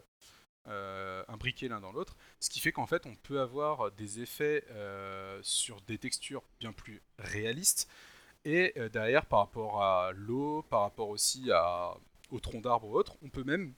euh, 0.68 1.24
imbriqués 1.28 1.70
l'un 1.70 1.80
dans 1.80 1.92
l'autre, 1.92 2.16
ce 2.40 2.52
qui 2.52 2.60
fait 2.60 2.72
qu'en 2.72 2.86
fait, 2.86 3.08
on 3.08 3.16
peut 3.16 3.40
avoir 3.42 3.92
des 3.94 4.22
effets 4.22 4.64
euh, 4.70 5.40
sur 5.42 5.82
des 5.82 5.98
textures 5.98 6.44
bien 6.60 6.72
plus 6.72 7.02
réalistes, 7.18 7.90
et 8.46 8.74
euh, 8.78 8.88
derrière, 8.88 9.26
par 9.26 9.40
rapport 9.40 9.82
à 9.84 10.12
l'eau, 10.14 10.62
par 10.70 10.82
rapport 10.82 11.10
aussi 11.10 11.52
à, 11.52 11.96
au 12.30 12.40
tronc 12.40 12.62
d'arbre 12.62 12.88
ou 12.90 12.96
autre, 12.96 13.18
on 13.24 13.30
peut 13.30 13.44
même 13.44 13.74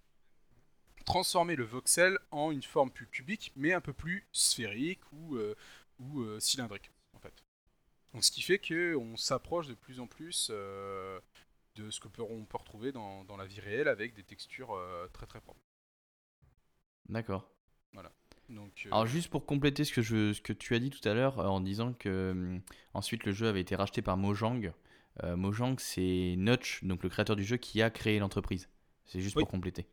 transformer 1.05 1.55
le 1.55 1.63
voxel 1.63 2.17
en 2.31 2.51
une 2.51 2.63
forme 2.63 2.91
plus 2.91 3.07
cubique, 3.07 3.51
mais 3.55 3.73
un 3.73 3.81
peu 3.81 3.93
plus 3.93 4.27
sphérique 4.31 5.01
ou, 5.11 5.35
euh, 5.35 5.55
ou 5.99 6.21
euh, 6.21 6.39
cylindrique, 6.39 6.91
en 7.13 7.19
fait. 7.19 7.33
Donc, 8.13 8.23
ce 8.23 8.31
qui 8.31 8.41
fait 8.41 8.59
qu'on 8.59 9.15
s'approche 9.17 9.67
de 9.67 9.75
plus 9.75 9.99
en 9.99 10.07
plus 10.07 10.49
euh, 10.51 11.19
de 11.75 11.89
ce 11.89 11.99
que 11.99 12.07
peut, 12.07 12.23
on 12.23 12.45
peut 12.45 12.57
retrouver 12.57 12.91
dans, 12.91 13.23
dans 13.25 13.37
la 13.37 13.45
vie 13.45 13.59
réelle 13.59 13.87
avec 13.87 14.13
des 14.13 14.23
textures 14.23 14.75
très 15.13 15.25
très 15.25 15.41
propres. 15.41 15.61
D'accord. 17.07 17.49
Donc, 18.49 18.83
euh, 18.87 18.89
Alors 18.91 19.05
juste 19.05 19.29
pour 19.29 19.45
compléter 19.45 19.83
ce 19.83 19.93
que, 19.93 20.01
je, 20.01 20.33
ce 20.33 20.41
que 20.41 20.53
tu 20.53 20.73
as 20.73 20.79
dit 20.79 20.89
tout 20.89 21.07
à 21.07 21.13
l'heure 21.13 21.37
en 21.37 21.61
disant 21.61 21.93
que 21.93 22.59
ensuite 22.95 23.23
le 23.25 23.31
jeu 23.31 23.47
avait 23.47 23.61
été 23.61 23.75
racheté 23.75 24.01
par 24.01 24.17
Mojang. 24.17 24.73
Mojang 25.21 25.75
c'est 25.77 26.35
Notch, 26.35 26.83
donc 26.83 27.03
le 27.03 27.09
créateur 27.09 27.35
du 27.35 27.43
jeu 27.43 27.57
qui 27.57 27.81
a 27.83 27.91
créé 27.91 28.17
l'entreprise. 28.17 28.67
C'est 29.05 29.21
juste 29.21 29.35
Oui. 29.35 29.43
pour 29.43 29.49
compléter. 29.51 29.85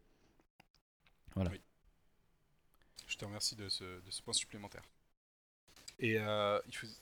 Je 3.07 3.17
te 3.17 3.25
remercie 3.25 3.57
de 3.57 3.69
ce, 3.69 4.23
point 4.23 4.33
supplémentaire. 4.33 4.83
Et 5.99 6.19
euh, 6.19 6.61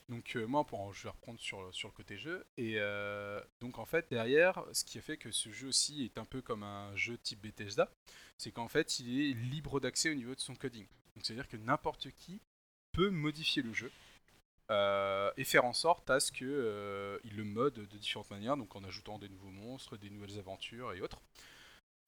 donc 0.09 0.37
euh, 0.37 0.47
moi, 0.47 0.65
pour, 0.65 0.93
je 0.93 1.05
vais 1.05 1.09
reprendre 1.09 1.41
sur, 1.41 1.61
le 1.63 1.91
côté 1.91 2.17
jeu. 2.17 2.47
Et 2.57 2.75
euh, 2.77 3.41
donc 3.61 3.79
en 3.79 3.85
fait, 3.85 4.07
derrière, 4.11 4.65
ce 4.73 4.85
qui 4.85 4.99
a 4.99 5.03
fait 5.03 5.17
que 5.17 5.33
ce 5.33 5.51
jeu 5.51 5.69
aussi 5.69 6.05
est 6.05 6.19
un 6.19 6.25
peu 6.25 6.43
comme 6.43 6.63
un 6.63 6.95
jeu 6.95 7.19
type 7.19 7.41
Bethesda, 7.41 7.91
c'est 8.39 8.53
qu'en 8.53 8.69
fait, 8.69 9.01
il 9.01 9.21
est 9.21 9.35
libre 9.35 9.81
d'accès 9.81 10.11
au 10.11 10.15
niveau 10.15 10.35
de 10.35 10.41
son 10.41 10.55
coding. 10.55 10.87
Donc 11.17 11.25
c'est-à-dire 11.25 11.49
que 11.49 11.57
n'importe 11.57 12.11
qui 12.13 12.41
peut 12.93 13.11
modifier 13.11 13.63
le 13.63 13.73
jeu 13.73 13.91
et 15.37 15.45
faire 15.45 15.65
en 15.65 15.73
sorte 15.73 16.09
à 16.11 16.21
ce 16.21 16.33
que 16.33 16.45
euh, 16.45 17.19
il 17.25 17.37
le 17.37 17.45
mode 17.45 17.75
de 17.75 17.99
différentes 17.99 18.31
manières, 18.31 18.57
donc 18.57 18.75
en 18.77 18.85
ajoutant 18.85 19.19
des 19.19 19.29
nouveaux 19.29 19.51
monstres, 19.51 19.97
des 19.97 20.11
nouvelles 20.11 20.39
aventures 20.39 20.93
et 20.93 21.01
autres. 21.01 21.21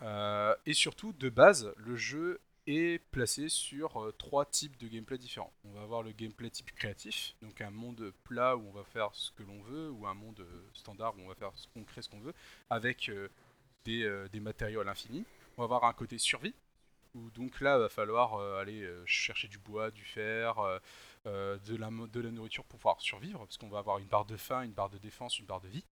Euh, 0.02 0.54
et 0.66 0.74
surtout, 0.74 1.12
de 1.12 1.28
base, 1.28 1.72
le 1.76 1.96
jeu 1.96 2.40
est 2.66 2.98
placé 3.10 3.48
sur 3.48 4.02
euh, 4.02 4.12
trois 4.12 4.44
types 4.44 4.76
de 4.78 4.88
gameplay 4.88 5.18
différents. 5.18 5.52
On 5.64 5.72
va 5.72 5.82
avoir 5.82 6.02
le 6.02 6.12
gameplay 6.12 6.50
type 6.50 6.72
créatif, 6.72 7.34
donc 7.40 7.60
un 7.60 7.70
monde 7.70 8.12
plat 8.24 8.56
où 8.56 8.68
on 8.68 8.72
va 8.72 8.84
faire 8.84 9.14
ce 9.14 9.30
que 9.32 9.42
l'on 9.42 9.62
veut, 9.62 9.90
ou 9.90 10.06
un 10.06 10.14
monde 10.14 10.40
euh, 10.40 10.68
standard 10.74 11.16
où 11.16 11.20
on 11.22 11.28
va 11.28 11.34
faire 11.34 11.52
ce 11.54 11.68
qu'on 11.68 11.84
crée 11.84 12.02
ce 12.02 12.08
qu'on 12.08 12.20
veut, 12.20 12.34
avec 12.68 13.10
des, 13.84 14.40
matériaux 14.40 14.80
à 14.80 14.84
l'infini. 14.84 15.24
On 15.56 15.62
va 15.62 15.64
avoir 15.64 15.84
un 15.84 15.92
côté 15.92 16.18
survie, 16.18 16.54
où 17.14 17.30
donc 17.30 17.60
là, 17.60 17.76
il 17.76 17.80
va 17.80 17.88
falloir 17.88 18.38
aller 18.58 18.86
chercher 19.06 19.48
du 19.48 19.58
bois, 19.58 19.92
du 19.92 20.04
fer, 20.04 20.56
de 21.24 21.76
la 21.76 21.90
nourriture 22.30 22.64
pour 22.64 22.78
pouvoir 22.80 23.00
survivre, 23.00 23.38
parce 23.38 23.56
qu'on 23.56 23.68
va 23.68 23.78
avoir 23.78 23.98
une 23.98 24.08
barre 24.08 24.26
de 24.26 24.36
faim, 24.36 24.62
une 24.62 24.72
barre 24.72 24.90
de 24.90 24.98
défense, 24.98 25.38
une 25.38 25.46
barre 25.46 25.60
de 25.60 25.68
vie. 25.68 25.84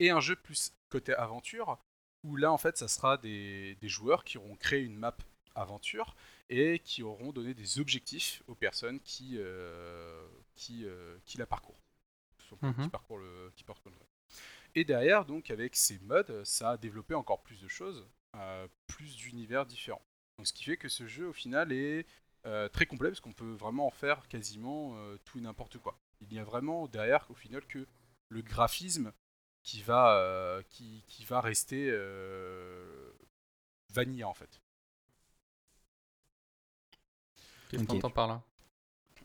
Et 0.00 0.10
un 0.10 0.20
jeu 0.20 0.34
plus 0.34 0.74
côté 0.90 1.14
aventure, 1.14 1.78
où 2.24 2.36
là, 2.36 2.50
en 2.52 2.58
fait, 2.58 2.76
ça 2.76 2.88
sera 2.88 3.16
des, 3.18 3.76
des 3.76 3.88
joueurs 3.88 4.24
qui 4.24 4.38
auront 4.38 4.56
créé 4.56 4.80
une 4.80 4.96
map 4.96 5.16
aventure 5.54 6.16
et 6.50 6.80
qui 6.80 7.02
auront 7.02 7.32
donné 7.32 7.54
des 7.54 7.78
objectifs 7.78 8.42
aux 8.46 8.54
personnes 8.54 9.00
qui, 9.00 9.36
euh, 9.38 10.26
qui, 10.54 10.84
euh, 10.84 11.16
qui 11.24 11.38
la 11.38 11.46
parcourent. 11.46 11.80
Mhm. 12.62 12.84
qui 12.84 12.88
parcourent 12.88 13.18
le, 13.18 13.50
qui 13.56 13.64
parcourent 13.64 13.90
le 13.90 13.98
jeu. 13.98 14.06
Et 14.76 14.84
derrière, 14.84 15.24
donc, 15.24 15.50
avec 15.50 15.74
ces 15.74 15.98
modes, 16.00 16.44
ça 16.44 16.70
a 16.70 16.76
développé 16.76 17.14
encore 17.14 17.42
plus 17.42 17.60
de 17.60 17.66
choses, 17.66 18.06
euh, 18.36 18.68
plus 18.86 19.16
d'univers 19.16 19.66
différents. 19.66 20.02
Donc, 20.38 20.46
ce 20.46 20.52
qui 20.52 20.62
fait 20.62 20.76
que 20.76 20.88
ce 20.88 21.06
jeu, 21.06 21.28
au 21.28 21.32
final, 21.32 21.72
est 21.72 22.06
très 22.72 22.84
complet 22.84 23.08
parce 23.08 23.20
qu'on 23.20 23.32
peut 23.32 23.54
vraiment 23.54 23.86
en 23.86 23.90
faire 23.90 24.28
quasiment 24.28 24.94
tout 25.24 25.38
et 25.38 25.40
n'importe 25.40 25.78
quoi. 25.78 25.98
Il 26.20 26.32
y 26.32 26.38
a 26.38 26.44
vraiment 26.44 26.86
derrière, 26.86 27.26
au 27.30 27.34
final, 27.34 27.64
que 27.66 27.86
le 28.28 28.42
graphisme 28.42 29.12
qui 29.64 29.82
va, 29.82 30.18
euh, 30.18 30.62
qui, 30.70 31.02
qui 31.08 31.24
va 31.24 31.40
rester 31.40 31.88
euh, 31.90 33.10
vanilla 33.90 34.28
en 34.28 34.34
fait. 34.34 34.60
Qu'est-ce 37.70 37.84
qu'on 37.84 37.96
entend 37.96 38.10
par 38.10 38.28
là? 38.28 38.42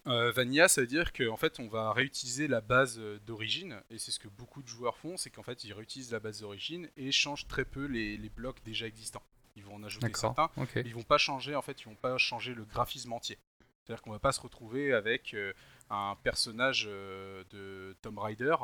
Euh, 0.07 0.31
vanilla, 0.31 0.67
ça 0.67 0.81
veut 0.81 0.87
dire 0.87 1.13
qu'en 1.13 1.35
fait, 1.37 1.59
on 1.59 1.67
va 1.67 1.91
réutiliser 1.91 2.47
la 2.47 2.61
base 2.61 2.99
d'origine, 3.27 3.83
et 3.89 3.99
c'est 3.99 4.11
ce 4.11 4.17
que 4.17 4.29
beaucoup 4.29 4.63
de 4.63 4.67
joueurs 4.67 4.97
font, 4.97 5.17
c'est 5.17 5.29
qu'en 5.29 5.43
fait, 5.43 5.65
ils 5.65 5.73
réutilisent 5.73 6.11
la 6.11 6.21
base 6.21 6.39
d'origine 6.39 6.89
et 6.95 7.11
changent 7.11 7.47
très 7.47 7.65
peu 7.65 7.85
les, 7.85 8.17
les 8.17 8.29
blocs 8.29 8.63
déjà 8.63 8.87
existants. 8.87 9.21
Ils 9.55 9.63
vont 9.63 9.75
en 9.75 9.83
ajouter 9.83 10.09
certains, 10.15 10.49
mais 10.55 10.67
ils 10.85 10.95
vont 10.95 11.03
pas 11.03 11.17
changer, 11.17 11.53
en 11.55 11.61
fait, 11.61 11.81
ils 11.81 11.85
vont 11.85 11.95
pas 11.95 12.17
changer 12.17 12.53
le 12.55 12.63
graphisme 12.63 13.11
entier. 13.11 13.37
C'est-à-dire 13.83 14.01
qu'on 14.01 14.11
va 14.11 14.19
pas 14.19 14.31
se 14.31 14.39
retrouver 14.39 14.93
avec 14.93 15.33
euh, 15.33 15.51
un 15.89 16.15
personnage 16.23 16.85
euh, 16.87 17.43
de 17.49 17.95
Tomb 18.01 18.19
Raider 18.19 18.55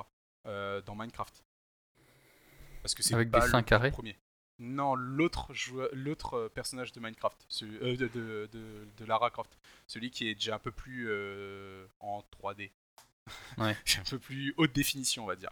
euh, 0.45 0.81
dans 0.81 0.95
Minecraft. 0.95 1.43
Parce 2.85 2.93
que 2.93 3.01
c'est 3.01 3.15
Avec 3.15 3.31
pas 3.31 3.39
des 3.39 3.45
le 3.47 3.51
seins 3.51 3.63
carrés 3.63 3.89
premier. 3.89 4.15
Non, 4.59 4.93
l'autre 4.93 5.51
l'autre 5.93 6.35
euh, 6.35 6.49
personnage 6.49 6.91
de 6.91 6.99
Minecraft, 6.99 7.43
celui- 7.49 7.77
euh, 7.77 7.97
de, 7.97 8.07
de- 8.09 8.47
de- 8.51 8.87
de 8.95 9.05
Lara 9.05 9.31
Croft, 9.31 9.57
celui 9.87 10.11
qui 10.11 10.27
est 10.27 10.35
déjà 10.35 10.53
un 10.53 10.59
peu 10.59 10.69
plus 10.69 11.07
euh, 11.09 11.87
en 11.99 12.21
3D, 12.31 12.69
Ouais. 13.57 13.75
un 13.97 14.03
peu 14.07 14.19
plus 14.19 14.53
haute 14.57 14.71
définition, 14.71 15.23
on 15.23 15.25
va 15.25 15.35
dire. 15.35 15.49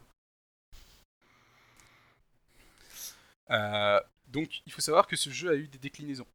Euh, 3.50 4.00
donc, 4.28 4.62
il 4.68 4.72
faut 4.72 4.82
savoir 4.82 5.08
que 5.08 5.16
ce 5.16 5.32
jeu 5.32 5.50
a 5.50 5.56
eu 5.56 5.68
des 5.68 5.80
déclinaisons. 5.80 6.28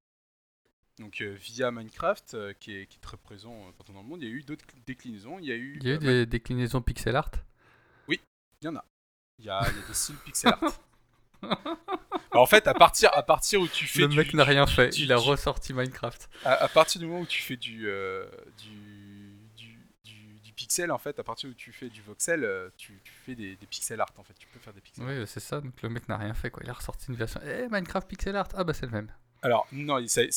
Donc, 0.98 1.22
via 1.22 1.70
Minecraft, 1.70 2.54
qui, 2.58 2.74
est, 2.74 2.86
qui 2.86 2.96
est 2.96 3.00
très 3.00 3.16
présent 3.16 3.70
partout 3.78 3.92
dans 3.92 4.02
le 4.02 4.08
monde, 4.08 4.20
il 4.20 4.28
y 4.28 4.32
a 4.32 4.34
eu 4.34 4.42
d'autres 4.42 4.64
déclinaisons. 4.84 5.38
Il 5.38 5.44
y 5.46 5.52
a 5.52 5.54
eu, 5.54 5.78
Il 5.80 5.86
y 5.86 5.92
a 5.92 5.94
eu 5.94 5.98
des 5.98 6.26
déclinaisons 6.26 6.82
pixel 6.82 7.14
art? 7.14 7.30
Il 8.08 8.18
y 8.64 8.68
en 8.68 8.74
a. 8.74 8.84
Il 9.38 9.44
y 9.44 9.50
a, 9.50 9.60
il 9.70 9.76
y 9.78 9.82
a 9.84 9.86
des 9.86 9.94
styles 9.94 10.16
pixel 10.24 10.50
art. 10.60 10.60
Bah, 11.42 12.40
en 12.40 12.47
fait, 12.47 12.66
à 12.66 12.75
partir, 12.75 13.11
à 13.14 13.23
partir 13.23 13.61
où 13.61 13.68
tu 13.68 13.87
fais 13.87 14.00
Le 14.00 14.09
du- 14.09 14.16
mec 14.16 14.35
n'a 14.35 14.45
rien 14.45 14.66
fait, 14.66 14.90
du- 14.90 15.02
il 15.02 15.12
a 15.12 15.16
du- 15.16 15.23
ressorti 15.23 15.73
Minecraft. 15.73 16.28
à, 16.45 16.52
à 16.64 16.68
partir 16.68 17.00
du 17.00 17.07
moment 17.07 17.21
où 17.21 17.26
tu 17.26 17.40
fais 17.42 17.57
du, 17.57 17.88
euh, 17.88 18.26
du, 18.59 19.33
du, 19.57 19.78
du- 20.04 20.40
du 20.40 20.52
pixel, 20.52 20.92
en 20.92 20.99
fait, 20.99 21.18
à 21.18 21.23
partir 21.25 21.49
où 21.50 21.54
tu 21.54 21.73
fais 21.73 21.88
du 21.88 22.02
voxel, 22.02 22.45
euh, 22.45 22.68
tu, 22.76 23.00
tu 23.02 23.12
fais 23.25 23.35
des, 23.35 23.57
des 23.57 23.66
pixel 23.66 24.00
art, 24.00 24.12
en 24.18 24.23
fait. 24.25 24.35
Tu 24.38 24.47
peux 24.49 24.59
faire 24.59 24.75
des 24.75 24.80
pixel 24.80 25.04
art. 25.04 25.11
Oui, 25.11 25.25
c'est 25.26 25.40
ça, 25.40 25.61
donc 25.61 25.80
le 25.83 25.88
mec 25.88 26.09
n'a 26.09 26.16
rien 26.18 26.35
fait 26.35 26.50
quoi. 26.50 26.62
Il 26.64 26.71
a 26.71 26.75
ressorti 26.75 27.07
une 27.09 27.16
version. 27.16 27.40
Eh, 27.45 27.68
Minecraft 27.68 28.07
pixel 28.09 28.37
art 28.37 28.49
Ah 28.54 28.64
bah 28.64 28.75
c'est 28.75 28.87
le 28.87 28.92
même. 28.92 29.11
Alors, 29.42 29.66
non, 29.73 30.04
c'est- 30.07 30.28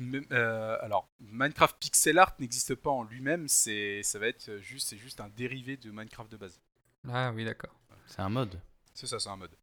même, 0.00 0.24
euh, 0.32 0.76
alors, 0.80 1.08
Minecraft 1.20 1.76
pixel 1.78 2.18
art 2.18 2.34
n'existe 2.40 2.74
pas 2.74 2.90
en 2.90 3.04
lui-même, 3.04 3.46
c'est, 3.48 4.02
ça 4.02 4.18
va 4.18 4.26
être 4.28 4.56
juste, 4.58 4.88
c'est 4.88 4.96
juste 4.98 5.20
un 5.20 5.28
dérivé 5.28 5.76
de 5.76 5.90
Minecraft 5.90 6.32
de 6.32 6.36
base. 6.36 6.60
Ah 7.08 7.30
oui, 7.32 7.44
d'accord. 7.44 7.74
C'est 8.06 8.20
un 8.22 8.28
mode. 8.30 8.58
C'est 8.94 9.06
ça, 9.06 9.18
c'est 9.20 9.28
un 9.28 9.36
mode. 9.36 9.54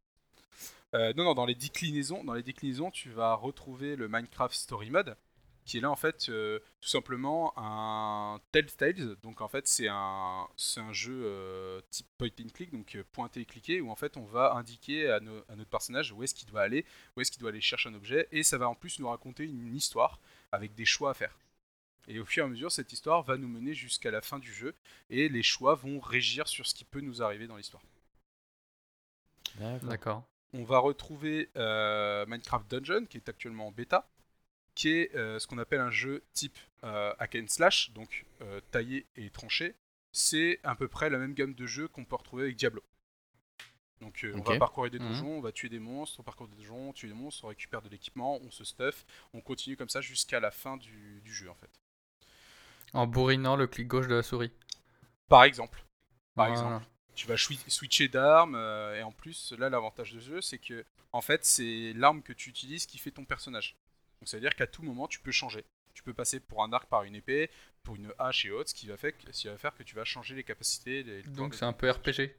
Euh, 0.94 1.12
non, 1.16 1.24
non, 1.24 1.34
dans 1.34 1.46
les 1.46 1.54
déclinaisons, 1.54 2.22
dans 2.24 2.34
les 2.34 2.42
déclinaisons, 2.42 2.90
tu 2.90 3.10
vas 3.10 3.34
retrouver 3.34 3.96
le 3.96 4.08
Minecraft 4.08 4.54
Story 4.54 4.90
Mode, 4.90 5.16
qui 5.64 5.78
est 5.78 5.80
là 5.80 5.90
en 5.90 5.96
fait 5.96 6.28
euh, 6.28 6.58
tout 6.80 6.88
simplement 6.88 7.54
un 7.56 8.40
Telltales. 8.50 9.16
Donc 9.22 9.40
en 9.40 9.48
fait, 9.48 9.66
c'est 9.66 9.88
un, 9.88 10.46
c'est 10.56 10.80
un 10.80 10.92
jeu 10.92 11.22
euh, 11.24 11.80
type 11.90 12.08
point 12.18 12.28
and 12.40 12.48
click, 12.52 12.72
donc 12.72 12.94
euh, 12.94 13.04
pointer 13.12 13.40
et 13.40 13.46
cliquer, 13.46 13.80
où 13.80 13.90
en 13.90 13.96
fait 13.96 14.16
on 14.16 14.24
va 14.24 14.54
indiquer 14.54 15.08
à, 15.08 15.16
à 15.16 15.56
notre 15.56 15.70
personnage 15.70 16.12
où 16.12 16.22
est-ce 16.22 16.34
qu'il 16.34 16.48
doit 16.48 16.62
aller, 16.62 16.84
où 17.16 17.20
est-ce 17.20 17.30
qu'il 17.30 17.40
doit 17.40 17.50
aller 17.50 17.60
chercher 17.60 17.88
un 17.88 17.94
objet, 17.94 18.28
et 18.30 18.42
ça 18.42 18.58
va 18.58 18.68
en 18.68 18.74
plus 18.74 18.98
nous 18.98 19.08
raconter 19.08 19.44
une 19.44 19.74
histoire 19.74 20.20
avec 20.50 20.74
des 20.74 20.84
choix 20.84 21.12
à 21.12 21.14
faire. 21.14 21.38
Et 22.08 22.18
au 22.18 22.26
fur 22.26 22.42
et 22.44 22.46
à 22.46 22.50
mesure, 22.50 22.72
cette 22.72 22.92
histoire 22.92 23.22
va 23.22 23.38
nous 23.38 23.48
mener 23.48 23.72
jusqu'à 23.74 24.10
la 24.10 24.20
fin 24.20 24.38
du 24.38 24.52
jeu, 24.52 24.74
et 25.08 25.28
les 25.28 25.42
choix 25.42 25.74
vont 25.74 26.00
régir 26.00 26.48
sur 26.48 26.66
ce 26.66 26.74
qui 26.74 26.84
peut 26.84 27.00
nous 27.00 27.22
arriver 27.22 27.46
dans 27.46 27.56
l'histoire. 27.56 27.82
D'accord. 29.84 30.24
On 30.54 30.64
va 30.64 30.78
retrouver 30.78 31.50
euh, 31.56 32.26
Minecraft 32.26 32.70
Dungeon, 32.70 33.06
qui 33.06 33.16
est 33.16 33.28
actuellement 33.28 33.68
en 33.68 33.72
bêta, 33.72 34.08
qui 34.74 34.90
est 34.90 35.14
euh, 35.14 35.38
ce 35.38 35.46
qu'on 35.46 35.58
appelle 35.58 35.80
un 35.80 35.90
jeu 35.90 36.22
type 36.34 36.58
euh, 36.84 37.14
hack 37.18 37.36
and 37.36 37.46
slash, 37.48 37.92
donc 37.92 38.26
taillé 38.70 39.06
et 39.16 39.30
tranché. 39.30 39.74
C'est 40.12 40.60
à 40.62 40.74
peu 40.74 40.88
près 40.88 41.08
la 41.10 41.18
même 41.18 41.34
gamme 41.34 41.54
de 41.54 41.66
jeux 41.66 41.88
qu'on 41.88 42.04
peut 42.04 42.16
retrouver 42.16 42.44
avec 42.44 42.56
Diablo. 42.56 42.82
Donc 44.00 44.24
euh, 44.24 44.32
on 44.34 44.42
va 44.42 44.56
parcourir 44.58 44.90
des 44.90 44.98
Mhm. 44.98 45.08
donjons, 45.08 45.38
on 45.38 45.40
va 45.40 45.52
tuer 45.52 45.68
des 45.68 45.78
monstres, 45.78 46.20
on 46.20 46.22
parcourt 46.24 46.48
des 46.48 46.56
donjons, 46.56 46.88
on 46.90 46.92
tue 46.92 47.06
des 47.08 47.14
monstres, 47.14 47.44
on 47.44 47.48
récupère 47.48 47.80
de 47.82 47.88
l'équipement, 47.88 48.38
on 48.42 48.50
se 48.50 48.64
stuff, 48.64 49.06
on 49.32 49.40
continue 49.40 49.76
comme 49.76 49.88
ça 49.88 50.00
jusqu'à 50.00 50.40
la 50.40 50.50
fin 50.50 50.76
du, 50.76 51.20
du 51.24 51.32
jeu 51.32 51.48
en 51.48 51.54
fait. 51.54 51.70
En 52.94 53.06
bourrinant 53.06 53.56
le 53.56 53.66
clic 53.66 53.86
gauche 53.86 54.08
de 54.08 54.14
la 54.14 54.22
souris. 54.22 54.50
Par 55.28 55.44
exemple. 55.44 55.84
Par 56.34 56.46
Voilà. 56.46 56.52
exemple. 56.52 56.86
Tu 57.14 57.26
vas 57.26 57.36
switcher 57.36 58.08
d'armes 58.08 58.54
euh, 58.54 58.98
et 58.98 59.02
en 59.02 59.12
plus 59.12 59.52
là 59.58 59.68
l'avantage 59.68 60.12
de 60.12 60.20
ce 60.20 60.24
jeu 60.26 60.40
c'est 60.40 60.58
que 60.58 60.84
en 61.12 61.20
fait 61.20 61.44
c'est 61.44 61.92
l'arme 61.94 62.22
que 62.22 62.32
tu 62.32 62.48
utilises 62.50 62.86
qui 62.86 62.98
fait 62.98 63.10
ton 63.10 63.24
personnage 63.24 63.76
donc 64.20 64.28
ça 64.28 64.36
veut 64.36 64.40
dire 64.40 64.54
qu'à 64.54 64.66
tout 64.66 64.82
moment 64.82 65.06
tu 65.08 65.20
peux 65.20 65.32
changer 65.32 65.64
tu 65.94 66.02
peux 66.02 66.14
passer 66.14 66.40
pour 66.40 66.62
un 66.62 66.72
arc 66.72 66.88
par 66.88 67.02
une 67.04 67.14
épée 67.14 67.50
pour 67.82 67.96
une 67.96 68.12
hache 68.18 68.44
et 68.46 68.50
autres 68.50 68.70
ce 68.70 68.74
qui 68.74 68.86
va 68.86 68.96
faire 68.96 69.16
que, 69.16 69.30
ce 69.32 69.42
qui 69.42 69.48
va 69.48 69.58
faire 69.58 69.74
que 69.74 69.82
tu 69.82 69.94
vas 69.94 70.04
changer 70.04 70.34
les 70.34 70.44
capacités 70.44 71.02
les- 71.02 71.22
Donc 71.22 71.54
c'est 71.54 71.64
un 71.64 71.72
peu. 71.74 71.90
RPG. 71.90 72.34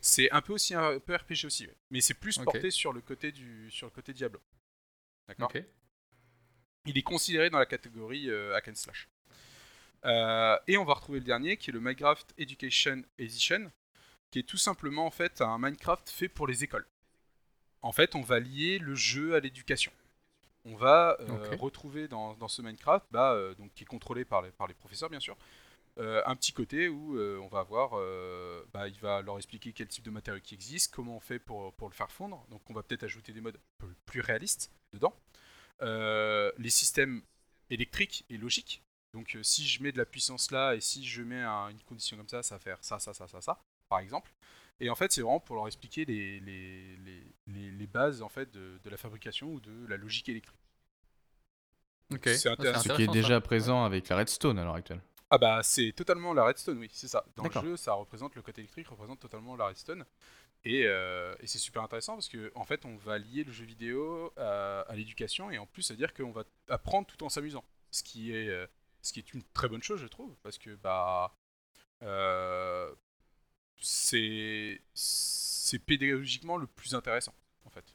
c'est 0.00 0.30
un 0.30 0.40
peu 0.42 0.52
aussi 0.52 0.74
un 0.74 1.00
peu 1.00 1.14
RPG 1.16 1.44
aussi 1.46 1.66
ouais. 1.66 1.74
mais 1.90 2.00
c'est 2.00 2.14
plus 2.14 2.38
porté 2.38 2.70
sur 2.70 2.92
le 2.92 3.00
côté 3.00 3.32
du 3.32 3.70
sur 3.70 3.86
le 3.86 3.90
côté 3.90 4.12
Diablo 4.12 4.40
d'accord 5.26 5.50
il 6.86 6.98
est 6.98 7.02
considéré 7.02 7.50
dans 7.50 7.58
la 7.58 7.66
catégorie 7.66 8.28
euh, 8.28 8.54
hack 8.54 8.68
and 8.68 8.74
slash. 8.74 9.08
Euh, 10.04 10.58
et 10.66 10.76
on 10.76 10.84
va 10.84 10.92
retrouver 10.94 11.18
le 11.18 11.24
dernier 11.24 11.56
qui 11.56 11.70
est 11.70 11.72
le 11.72 11.80
Minecraft 11.80 12.34
Education 12.36 13.02
Edition, 13.18 13.72
qui 14.34 14.40
est 14.40 14.42
tout 14.42 14.56
simplement 14.56 15.06
en 15.06 15.12
fait 15.12 15.40
un 15.42 15.58
Minecraft 15.58 16.10
fait 16.10 16.28
pour 16.28 16.48
les 16.48 16.64
écoles. 16.64 16.84
En 17.82 17.92
fait, 17.92 18.16
on 18.16 18.20
va 18.20 18.40
lier 18.40 18.80
le 18.80 18.96
jeu 18.96 19.36
à 19.36 19.38
l'éducation. 19.38 19.92
On 20.64 20.74
va 20.74 21.16
euh, 21.20 21.54
retrouver 21.56 22.08
dans, 22.08 22.34
dans 22.34 22.48
ce 22.48 22.60
Minecraft, 22.60 23.06
bah, 23.12 23.30
euh, 23.34 23.54
donc, 23.54 23.72
qui 23.74 23.84
est 23.84 23.86
contrôlé 23.86 24.24
par 24.24 24.42
les, 24.42 24.50
par 24.50 24.66
les 24.66 24.74
professeurs 24.74 25.08
bien 25.08 25.20
sûr, 25.20 25.36
euh, 25.98 26.20
un 26.26 26.34
petit 26.34 26.52
côté 26.52 26.88
où 26.88 27.16
on 27.16 27.46
va 27.46 27.60
avoir, 27.60 27.90
bah, 28.72 28.88
il 28.88 28.98
va 28.98 29.22
leur 29.22 29.36
expliquer 29.36 29.72
quel 29.72 29.86
type 29.86 30.02
de 30.02 30.10
matériaux 30.10 30.40
qui 30.42 30.54
existe, 30.54 30.92
comment 30.92 31.14
on 31.18 31.20
fait 31.20 31.38
pour, 31.38 31.72
pour 31.74 31.88
le 31.88 31.94
faire 31.94 32.10
fondre. 32.10 32.44
Donc 32.50 32.68
on 32.68 32.74
va 32.74 32.82
peut-être 32.82 33.04
ajouter 33.04 33.32
des 33.32 33.40
modes 33.40 33.60
plus 34.04 34.20
réalistes 34.20 34.72
dedans. 34.92 35.14
Les 36.58 36.70
systèmes 36.70 37.22
électriques 37.70 38.24
et 38.30 38.36
logiques. 38.36 38.82
Donc 39.12 39.38
si 39.42 39.64
je 39.64 39.80
mets 39.80 39.92
de 39.92 39.98
la 39.98 40.06
puissance 40.06 40.50
là 40.50 40.74
et 40.74 40.80
si 40.80 41.06
je 41.06 41.22
mets 41.22 41.40
un- 41.40 41.68
une 41.68 41.80
condition 41.82 42.16
comme 42.16 42.26
ça, 42.28 42.42
ça 42.42 42.56
va 42.56 42.58
faire 42.58 42.78
ça, 42.80 42.98
ça, 42.98 43.14
ça, 43.14 43.28
ça, 43.28 43.40
ça, 43.40 43.60
par 43.94 44.00
exemple. 44.00 44.32
Et 44.80 44.90
en 44.90 44.96
fait, 44.96 45.12
c'est 45.12 45.20
vraiment 45.22 45.38
pour 45.38 45.54
leur 45.54 45.68
expliquer 45.68 46.04
les, 46.04 46.40
les, 46.40 46.96
les, 47.46 47.86
bases 47.86 48.22
en 48.22 48.28
fait 48.28 48.50
de, 48.50 48.80
de 48.82 48.90
la 48.90 48.96
fabrication 48.96 49.46
ou 49.52 49.60
de 49.60 49.86
la 49.86 49.96
logique 49.96 50.28
électrique. 50.28 50.58
Ok. 52.12 52.28
C'est 52.28 52.48
Ah, 52.48 52.52
intéressant. 52.52 52.82
Ce 52.82 52.96
qui 52.96 53.02
est 53.04 53.06
déjà 53.12 53.36
ça. 53.36 53.40
présent 53.40 53.84
avec 53.84 54.08
la 54.08 54.16
Redstone 54.16 54.58
à 54.58 54.64
l'heure 54.64 54.74
actuelle. 54.74 55.00
Ah 55.30 55.38
bah 55.38 55.60
c'est 55.62 55.92
totalement 55.92 56.32
la 56.32 56.44
redstone, 56.44 56.78
oui, 56.78 56.88
c'est 56.92 57.08
ça. 57.08 57.24
Dans 57.36 57.44
le 57.44 57.50
jeu, 57.50 57.76
ça 57.76 57.92
représente 57.94 58.34
le 58.36 58.42
côté 58.42 58.60
électrique, 58.60 58.86
représente 58.88 59.20
totalement 59.20 59.56
la 59.56 59.66
redstone. 59.66 60.04
Et, 60.64 60.84
euh, 60.86 61.34
et 61.40 61.46
c'est 61.46 61.58
super 61.58 61.82
intéressant 61.82 62.14
parce 62.14 62.28
que 62.28 62.52
en 62.54 62.64
fait, 62.64 62.84
on 62.84 62.96
va 62.96 63.18
lier 63.18 63.42
le 63.44 63.52
jeu 63.52 63.64
vidéo 63.64 64.32
à, 64.36 64.80
à 64.82 64.94
l'éducation 64.94 65.50
et 65.50 65.58
en 65.58 65.66
plus, 65.66 65.82
ça 65.82 65.94
veut 65.94 65.98
dire 65.98 66.14
qu'on 66.14 66.30
va 66.32 66.44
apprendre 66.68 67.06
tout 67.06 67.22
en 67.24 67.28
s'amusant. 67.28 67.64
Ce 67.90 68.02
qui 68.02 68.32
est 68.32 68.48
euh, 68.48 68.66
ce 69.02 69.12
qui 69.12 69.18
est 69.20 69.32
une 69.34 69.42
très 69.54 69.68
bonne 69.68 69.82
chose, 69.82 70.00
je 70.00 70.06
trouve, 70.08 70.34
parce 70.42 70.58
que 70.58 70.74
bah 70.76 71.34
euh, 72.02 72.94
c'est 73.80 74.80
c'est 74.94 75.78
pédagogiquement 75.78 76.56
le 76.56 76.66
plus 76.66 76.94
intéressant, 76.94 77.34
en 77.64 77.70
fait. 77.70 77.94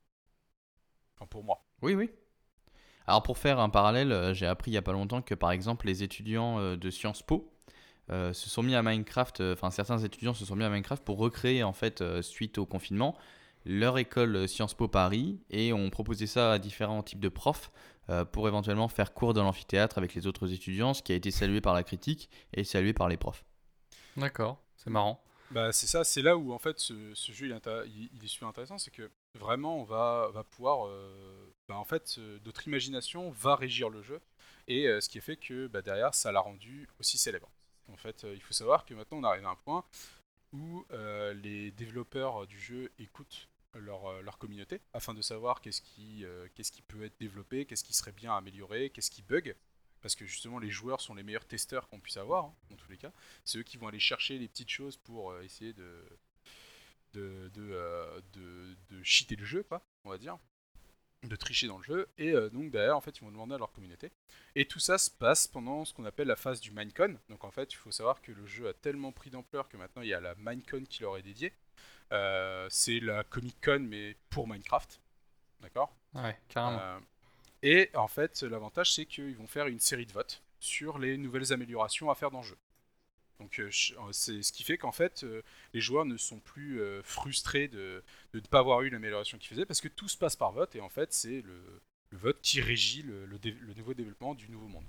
Enfin 1.16 1.26
pour 1.28 1.44
moi. 1.44 1.66
Oui, 1.82 1.94
oui. 1.94 2.10
Alors 3.08 3.24
pour 3.24 3.38
faire 3.38 3.60
un 3.60 3.70
parallèle, 3.70 4.12
euh, 4.12 4.34
j'ai 4.34 4.46
appris 4.46 4.72
il 4.72 4.74
y 4.76 4.78
a 4.78 4.82
pas 4.82 4.92
longtemps 4.94 5.22
que 5.22 5.36
par 5.36 5.52
exemple 5.52 5.88
les 5.88 6.04
étudiants 6.04 6.60
euh, 6.60 6.78
de 6.78 6.90
Sciences 6.90 7.24
Po 7.24 7.52
euh, 8.12 8.34
se 8.34 8.50
sont 8.50 8.64
mis 8.64 8.76
à 8.76 8.84
Minecraft, 8.84 9.42
euh, 9.42 9.54
enfin 9.54 9.72
certains 9.72 10.00
étudiants 10.00 10.34
se 10.34 10.46
sont 10.46 10.56
mis 10.56 10.64
à 10.64 10.70
Minecraft 10.70 11.04
pour 11.04 11.18
recréer 11.18 11.64
en 11.64 11.74
fait 11.74 12.02
euh, 12.02 12.22
suite 12.22 12.58
au 12.58 12.66
confinement 12.66 13.18
leur 13.66 13.98
école 13.98 14.48
Sciences 14.48 14.74
Po 14.74 14.88
Paris 14.88 15.40
et 15.50 15.74
ont 15.74 15.90
proposé 15.90 16.28
ça 16.28 16.54
à 16.54 16.60
différents 16.60 17.04
types 17.04 17.20
de 17.20 17.30
profs 17.30 17.72
euh, 18.10 18.26
pour 18.26 18.48
éventuellement 18.48 18.88
faire 18.88 19.14
cours 19.14 19.34
dans 19.34 19.44
l'amphithéâtre 19.44 19.98
avec 19.98 20.16
les 20.16 20.28
autres 20.28 20.52
étudiants, 20.54 20.94
ce 20.94 21.04
qui 21.04 21.12
a 21.12 21.16
été 21.16 21.30
salué 21.30 21.62
par 21.62 21.74
la 21.74 21.84
critique 21.84 22.30
et 22.54 22.64
salué 22.64 22.94
par 22.94 23.10
les 23.10 23.18
profs. 23.18 23.44
D'accord. 24.18 24.62
C'est 24.76 24.90
marrant. 24.90 25.22
Bah, 25.52 25.72
c'est 25.72 25.88
ça, 25.88 26.04
c'est 26.04 26.22
là 26.22 26.38
où 26.38 26.54
en 26.54 26.60
fait 26.60 26.78
ce, 26.80 26.94
jeu 27.16 27.48
il 27.48 28.24
est, 28.24 28.28
super 28.28 28.48
intéressant, 28.48 28.78
c'est 28.78 28.92
que 28.92 29.10
vraiment 29.34 29.80
on 29.80 29.84
va, 29.84 30.30
va 30.32 30.44
pouvoir, 30.44 30.88
euh, 30.88 31.52
bah, 31.68 31.76
en 31.76 31.86
fait, 31.86 32.18
euh, 32.20 32.38
notre 32.46 32.68
imagination 32.68 33.32
va 33.32 33.56
régir 33.56 33.90
le 33.90 34.04
jeu, 34.04 34.22
et 34.68 34.88
euh, 34.88 35.02
ce 35.02 35.10
qui 35.10 35.18
a 35.18 35.22
fait 35.22 35.38
que 35.38 35.66
bah, 35.66 35.82
derrière 35.82 36.14
ça 36.14 36.32
l'a 36.32 36.40
rendu 36.40 36.88
aussi 37.00 37.18
célèbre. 37.18 37.50
En 37.92 37.98
fait, 37.98 38.28
il 38.32 38.42
faut 38.42 38.54
savoir 38.54 38.86
que 38.86 38.94
maintenant 38.94 39.18
on 39.18 39.24
arrive 39.24 39.46
à 39.48 39.50
un 39.50 39.56
point 39.56 39.84
où 40.54 40.86
les 41.34 41.72
développeurs 41.72 42.46
du 42.46 42.60
jeu 42.60 42.92
écoutent 43.00 43.48
leur, 43.74 44.22
leur 44.22 44.38
communauté 44.38 44.82
afin 44.94 45.16
de 45.16 45.22
savoir 45.24 45.62
qu'est-ce 45.62 45.82
qui, 45.82 46.24
qu'est-ce 46.54 46.72
qui 46.72 46.84
peut 46.84 47.04
être 47.04 47.20
développé, 47.20 47.66
qu'est-ce 47.66 47.84
qui 47.84 47.96
serait 47.96 48.12
bien 48.12 48.36
amélioré, 48.36 48.92
qu'est-ce 48.92 49.10
qui 49.10 49.24
bug. 49.24 49.56
Parce 50.02 50.16
que 50.16 50.26
justement, 50.26 50.60
les 50.60 50.70
joueurs 50.70 51.02
sont 51.02 51.14
les 51.16 51.24
meilleurs 51.24 51.46
testeurs 51.46 51.88
qu'on 51.90 52.00
puisse 52.00 52.18
avoir, 52.18 52.46
hein, 52.46 52.56
dans 52.70 52.78
tous 52.78 52.90
les 52.90 52.98
cas. 52.98 53.12
C'est 53.44 53.58
eux 53.58 53.64
qui 53.64 53.78
vont 53.78 53.88
aller 53.88 54.00
chercher 54.00 54.38
les 54.38 54.48
petites 54.48 54.70
choses 54.70 54.98
pour 54.98 55.32
euh, 55.32 55.42
essayer 55.42 55.74
de, 55.74 56.06
de, 57.14 57.50
de, 57.54 57.70
euh, 57.72 58.22
de, 58.34 58.76
de 58.90 59.04
cheater 59.04 59.36
le 59.36 59.46
jeu, 59.46 59.64
quoi, 59.64 59.82
on 60.06 60.10
va 60.10 60.18
dire, 60.18 60.38
de 61.24 61.36
tricher 61.36 61.68
dans 61.68 61.78
le 61.78 61.84
jeu, 61.84 62.08
et 62.18 62.32
euh, 62.32 62.50
donc 62.50 62.72
derrière, 62.72 62.96
en 62.96 63.02
fait, 63.02 63.18
ils 63.18 63.24
vont 63.26 63.32
demander 63.32 63.56
à 63.56 63.58
leur 63.58 63.74
communauté. 63.74 64.10
Et 64.56 64.66
tout 64.66 64.80
ça 64.80 64.98
se 64.98 65.12
passe 65.12 65.48
pendant 65.48 65.84
ce 65.84 65.94
qu'on 65.94 66.06
appelle 66.06 66.28
la 66.28 66.38
phase 66.38 66.62
du 66.62 66.72
Minecon. 66.72 67.18
Donc 67.28 67.44
en 67.44 67.52
fait, 67.52 67.74
il 67.74 67.76
faut 67.76 67.92
savoir 67.92 68.22
que 68.22 68.32
le 68.32 68.46
jeu 68.46 68.70
a 68.70 68.74
tellement 68.74 69.12
pris 69.12 69.30
d'ampleur 69.30 69.68
que 69.68 69.76
maintenant 69.76 70.02
il 70.02 70.08
y 70.08 70.14
a 70.14 70.22
la 70.22 70.34
Minecon 70.36 70.86
qui 70.86 71.02
leur 71.02 71.18
est 71.18 71.22
dédiée. 71.22 71.54
Euh, 72.14 72.68
c'est 72.70 73.02
la 73.02 73.24
Comic 73.26 73.58
Con, 73.62 73.80
mais 73.82 74.16
pour 74.30 74.48
Minecraft. 74.48 75.02
D'accord? 75.60 75.94
Ouais, 76.14 76.40
carrément. 76.48 77.02
Et 77.64 77.90
en 77.96 78.08
fait, 78.08 78.44
l'avantage, 78.44 78.94
c'est 78.94 79.06
qu'ils 79.06 79.36
vont 79.36 79.48
faire 79.48 79.68
une 79.68 79.80
série 79.80 80.06
de 80.06 80.14
votes 80.14 80.42
sur 80.60 80.98
les 80.98 81.18
nouvelles 81.18 81.54
améliorations 81.54 82.10
à 82.10 82.16
faire 82.16 82.32
dans 82.32 82.42
le 82.42 82.48
jeu. 82.48 82.58
Donc, 83.40 83.60
euh, 83.60 83.70
euh, 83.70 84.12
c'est 84.12 84.44
ce 84.44 84.52
qui 84.52 84.64
fait 84.64 84.78
qu'en 84.78 84.92
fait, 84.92 85.24
euh, 85.24 85.42
les 85.74 85.82
joueurs 85.82 86.06
ne 86.06 86.18
sont 86.18 86.40
plus 86.40 86.82
frustrés 87.04 87.68
de, 87.68 88.04
ne 88.34 88.40
pas 88.42 88.60
avoir 88.60 88.82
eu 88.82 88.90
l'amélioration 88.90 89.38
qu'ils 89.38 89.50
faisaient 89.50 89.66
parce 89.66 89.82
que 89.82 89.88
tout 89.88 90.08
se 90.08 90.18
passe 90.18 90.36
par 90.36 90.52
vote 90.52 90.76
et 90.76 90.82
en 90.82 90.90
fait, 90.90 91.14
c'est 91.14 91.42
le, 91.42 91.82
vote 92.12 92.40
qui 92.42 92.60
régit 92.60 93.04
le 93.04 93.28
nouveau 93.76 93.94
développement 93.94 94.34
du 94.34 94.50
nouveau 94.50 94.68
monde. 94.68 94.86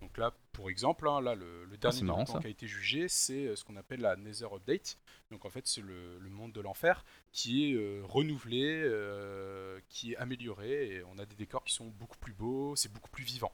Donc 0.00 0.16
là, 0.16 0.32
pour 0.52 0.70
exemple, 0.70 1.08
hein, 1.08 1.20
là, 1.20 1.34
le, 1.34 1.64
le 1.64 1.76
dernier 1.76 2.02
marrant, 2.02 2.24
qui 2.24 2.46
a 2.46 2.50
été 2.50 2.66
jugé, 2.68 3.08
c'est 3.08 3.46
euh, 3.46 3.56
ce 3.56 3.64
qu'on 3.64 3.76
appelle 3.76 4.00
la 4.00 4.16
Nether 4.16 4.46
Update. 4.52 4.98
Donc 5.30 5.44
en 5.44 5.50
fait, 5.50 5.66
c'est 5.66 5.80
le, 5.80 6.18
le 6.18 6.30
monde 6.30 6.52
de 6.52 6.60
l'enfer 6.60 7.04
qui 7.32 7.70
est 7.72 7.74
euh, 7.74 8.02
renouvelé, 8.04 8.82
euh, 8.84 9.80
qui 9.88 10.12
est 10.12 10.16
amélioré, 10.16 10.94
et 10.96 11.02
on 11.04 11.18
a 11.18 11.26
des 11.26 11.34
décors 11.36 11.64
qui 11.64 11.74
sont 11.74 11.86
beaucoup 11.88 12.18
plus 12.18 12.32
beaux, 12.32 12.76
c'est 12.76 12.92
beaucoup 12.92 13.10
plus 13.10 13.24
vivant. 13.24 13.52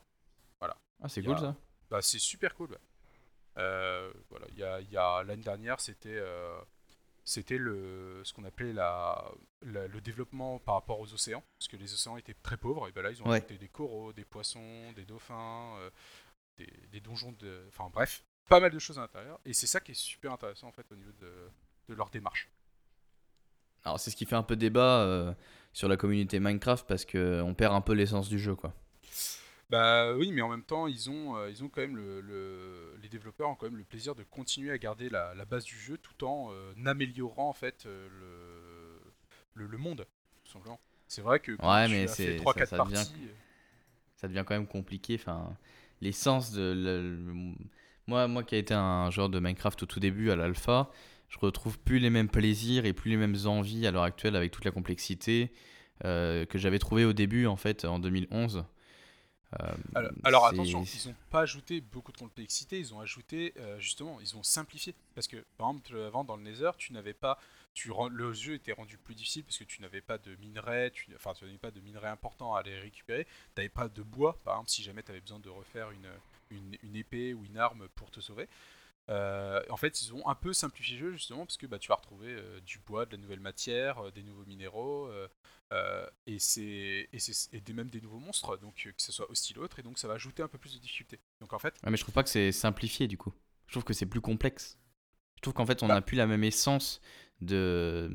Ah, 1.03 1.09
c'est 1.09 1.23
cool 1.23 1.35
a- 1.35 1.39
ça. 1.39 1.57
Bah, 1.91 2.01
c'est 2.03 2.19
super 2.19 2.55
cool. 2.55 2.71
ouais. 2.71 2.79
Euh, 3.59 4.13
voilà, 4.31 4.47
il 4.53 4.59
y 4.59 4.63
a, 4.65 4.81
il 4.81 4.91
y 4.91 4.97
a- 4.97 5.23
l'année 5.23 5.43
dernière, 5.43 5.81
c'était 5.81 6.21
c'était 7.27 7.57
le 7.57 8.21
ce 8.25 8.33
qu'on 8.35 8.45
appelait 8.45 8.73
la, 8.75 9.25
la- 9.63 9.87
le 9.89 10.01
développement 10.01 10.59
par 10.59 10.75
rapport 10.75 11.01
aux 11.01 11.13
océans, 11.15 11.43
parce 11.59 11.69
que 11.69 11.77
les 11.77 11.93
océans 11.95 12.17
étaient 12.19 12.35
très 12.35 12.57
pauvres, 12.59 12.87
et 12.89 12.93
ben 12.93 13.03
là 13.03 13.11
ils 13.11 13.23
ont 13.23 13.27
Ouais. 13.27 13.37
ajouté 13.39 13.57
des 13.57 13.69
coraux, 13.69 14.13
des 14.13 14.25
poissons, 14.25 14.93
des 14.95 15.05
dauphins, 15.07 15.77
euh, 15.79 15.91
des, 16.59 16.73
des 16.93 17.01
donjons 17.01 17.33
de, 17.39 17.65
enfin 17.69 17.91
bref, 17.93 18.25
pas 18.49 18.61
mal 18.61 18.71
de 18.71 18.79
choses 18.79 18.99
à 18.99 19.03
l'intérieur, 19.03 19.41
et 19.45 19.53
c'est 19.53 19.67
ça 19.67 19.81
qui 19.81 19.93
est 19.93 19.95
super 19.95 20.33
intéressant 20.33 20.69
en 20.69 20.73
fait 20.73 20.87
au 20.93 20.97
niveau 20.97 21.13
de, 21.21 21.33
de 21.89 21.95
leur 21.95 22.11
démarche. 22.11 22.51
Alors, 23.85 24.01
c'est 24.01 24.11
ce 24.11 24.17
qui 24.17 24.25
fait 24.25 24.37
un 24.37 24.43
peu 24.43 24.57
débat 24.57 25.01
euh, 25.03 25.35
sur 25.73 25.89
la 25.89 25.97
communauté 25.97 26.41
Minecraft 26.41 26.87
parce 26.87 27.05
que 27.05 27.43
on 27.43 27.55
perd 27.55 27.75
un 27.75 27.81
peu 27.83 27.93
l'essence 27.93 28.29
du 28.31 28.39
jeu, 28.39 28.55
quoi. 28.55 28.73
Bah 29.71 30.13
oui, 30.15 30.31
mais 30.33 30.43
en 30.43 30.49
même 30.49 30.63
temps, 30.63 30.87
ils 30.87 31.11
ont, 31.11 31.37
euh, 31.37 31.51
ils 31.51 31.65
ont 31.65 31.69
quand 31.69 31.81
même 31.81 31.97
le, 31.97 32.21
le- 32.21 32.97
les 33.03 33.09
développeurs 33.09 33.49
ont 33.49 33.55
quand 33.55 33.67
même 33.67 33.77
le 33.79 33.85
plaisir 33.85 34.15
de 34.15 34.23
continuer 34.23 34.71
à 34.71 34.79
garder 34.79 35.09
la, 35.09 35.35
la 35.35 35.45
base 35.45 35.65
du 35.65 35.77
jeu 35.79 35.99
tout 35.99 36.25
en 36.25 36.51
euh, 36.53 36.73
améliorant 36.87 37.49
en 37.49 37.53
fait 37.55 37.85
euh, 37.87 38.09
le, 39.55 39.63
le, 39.65 39.67
le 39.71 39.79
monde. 39.79 40.07
C'est 41.09 41.23
vrai 41.23 41.41
que 41.41 41.53
quand 41.53 41.71
Ouais, 41.73 41.89
mais 41.89 42.07
c'est- 42.07 42.39
fait 42.39 42.39
ça- 42.39 42.45
3-4 42.45 42.67
ça 42.67 42.77
parties, 42.77 42.93
devient- 42.93 43.29
euh, 43.29 43.35
ça 44.17 44.29
devient 44.29 44.45
quand 44.47 44.55
même 44.55 44.67
compliqué. 44.67 45.17
Enfin, 45.19 45.57
l'essence 46.05 46.53
de. 46.53 46.73
le- 46.77 47.55
moi, 48.07 48.29
moi 48.29 48.43
qui 48.45 48.55
ai 48.55 48.59
été 48.59 48.75
un 48.75 49.11
joueur 49.11 49.29
de 49.31 49.41
Minecraft 49.41 49.83
au 49.83 49.87
tout 49.87 49.99
début, 50.01 50.31
à 50.31 50.37
l'alpha, 50.37 50.91
je 51.31 51.39
retrouve 51.39 51.79
plus 51.79 51.99
les 51.99 52.11
mêmes 52.11 52.29
plaisirs 52.29 52.85
et 52.85 52.93
plus 52.93 53.11
les 53.11 53.17
mêmes 53.17 53.37
envies 53.47 53.87
à 53.87 53.91
l'heure 53.91 54.03
actuelle 54.05 54.37
avec 54.37 54.53
toute 54.53 54.65
la 54.65 54.71
complexité 54.71 55.51
euh, 56.05 56.45
que 56.45 56.59
j'avais 56.59 56.79
trouvé 56.79 57.05
au 57.05 57.13
début, 57.13 57.47
en 57.47 57.57
fait, 57.57 57.85
en 57.85 57.99
2011. 57.99 58.65
Euh, 59.61 59.73
Alors, 60.25 60.47
attention, 60.47 60.83
ils 60.83 61.09
n'ont 61.09 61.15
pas 61.31 61.41
ajouté 61.43 61.81
beaucoup 61.81 62.11
de 62.13 62.19
complexité, 62.19 62.79
ils 62.79 62.93
ont 62.93 63.01
ajouté 63.01 63.55
euh, 63.59 63.79
justement, 63.79 64.19
ils 64.21 64.37
ont 64.37 64.43
simplifié. 64.43 64.95
Parce 65.15 65.29
que 65.29 65.37
par 65.57 65.69
exemple, 65.71 65.97
avant 65.97 66.25
dans 66.25 66.37
le 66.37 66.43
Nether, 66.43 66.71
tu 66.77 66.93
n'avais 66.93 67.15
pas, 67.15 67.39
tu 67.75 67.91
rend- 67.91 68.09
le 68.09 68.33
jeu 68.33 68.55
était 68.55 68.73
rendu 68.73 68.99
plus 68.99 69.15
difficile 69.15 69.45
parce 69.45 69.59
que 69.59 69.65
tu 69.65 69.83
n'avais 69.83 70.01
pas 70.01 70.19
de 70.19 70.35
minerais, 70.37 70.91
tu, 70.93 71.15
enfin 71.17 71.33
tu 71.35 71.45
n'avais 71.45 71.59
pas 71.59 71.71
de 71.71 71.81
minerais 71.81 72.09
importants 72.09 72.55
à 72.55 72.61
aller 72.61 72.79
récupérer, 72.79 73.25
tu 73.25 73.31
n'avais 73.59 73.69
pas 73.69 73.89
de 73.89 74.03
bois, 74.03 74.39
par 74.45 74.55
exemple, 74.57 74.71
si 74.71 74.83
jamais 74.83 75.03
tu 75.03 75.11
avais 75.11 75.21
besoin 75.21 75.41
de 75.41 75.51
refaire 75.51 75.91
une, 75.91 76.09
une, 76.51 76.77
une 76.83 76.97
épée 76.97 77.35
ou 77.35 77.45
une 77.45 77.59
arme 77.59 77.89
pour 77.97 78.11
te 78.11 78.21
sauver. 78.21 78.49
Euh, 79.11 79.63
en 79.71 79.77
fait, 79.77 80.03
ils 80.03 80.15
ont 80.15 80.27
un 80.29 80.35
peu 80.35 80.53
simplifié 80.55 80.97
le 80.99 81.11
jeu 81.11 81.13
justement 81.13 81.45
parce 81.47 81.59
que 81.59 81.67
bah, 81.67 81.79
tu 81.79 81.89
vas 81.89 81.97
retrouver 81.97 82.31
euh, 82.33 82.61
du 82.61 82.79
bois, 82.79 83.07
de 83.07 83.13
la 83.17 83.23
nouvelle 83.23 83.41
matière, 83.41 84.07
euh, 84.07 84.11
des 84.11 84.23
nouveaux 84.23 84.47
minéraux. 84.47 85.11
et 86.27 86.39
c'est 86.39 87.09
et, 87.13 87.19
c'est- 87.19 87.53
et 87.55 87.61
des, 87.61 87.73
même 87.73 87.89
des 87.91 88.01
nouveaux 88.01 88.19
monstres, 88.19 88.57
donc 88.59 88.75
que 88.75 89.03
ce 89.03 89.13
soit 89.13 89.31
hostile 89.31 89.59
ou 89.59 89.63
autre, 89.63 89.79
et 89.79 89.83
donc 89.83 89.99
ça 89.99 90.09
va 90.09 90.15
ajouter 90.15 90.43
un 90.43 90.49
peu 90.49 90.59
plus 90.59 90.75
de 90.75 90.79
difficulté. 90.79 91.19
Donc 91.41 91.53
en 91.53 91.59
fait, 91.59 91.75
Ouais, 91.85 91.91
mais 91.91 91.97
je 91.97 92.03
trouve 92.03 92.15
pas 92.15 92.23
que 92.23 92.31
c'est 92.31 92.53
simplifié 92.53 93.07
du 93.09 93.19
coup. 93.19 93.33
Je 93.67 93.73
trouve 93.73 93.85
que 93.85 93.93
c'est 93.93 94.07
plus 94.07 94.21
complexe. 94.21 94.79
Je 95.37 95.43
trouve 95.43 95.55
qu'en 95.55 95.67
fait, 95.67 95.83
on 95.83 95.89
Bah. 95.89 95.95
n'a 95.95 96.03
plus 96.03 96.17
la 96.17 96.27
même 96.27 96.45
essence 96.45 97.01
de, 97.45 98.11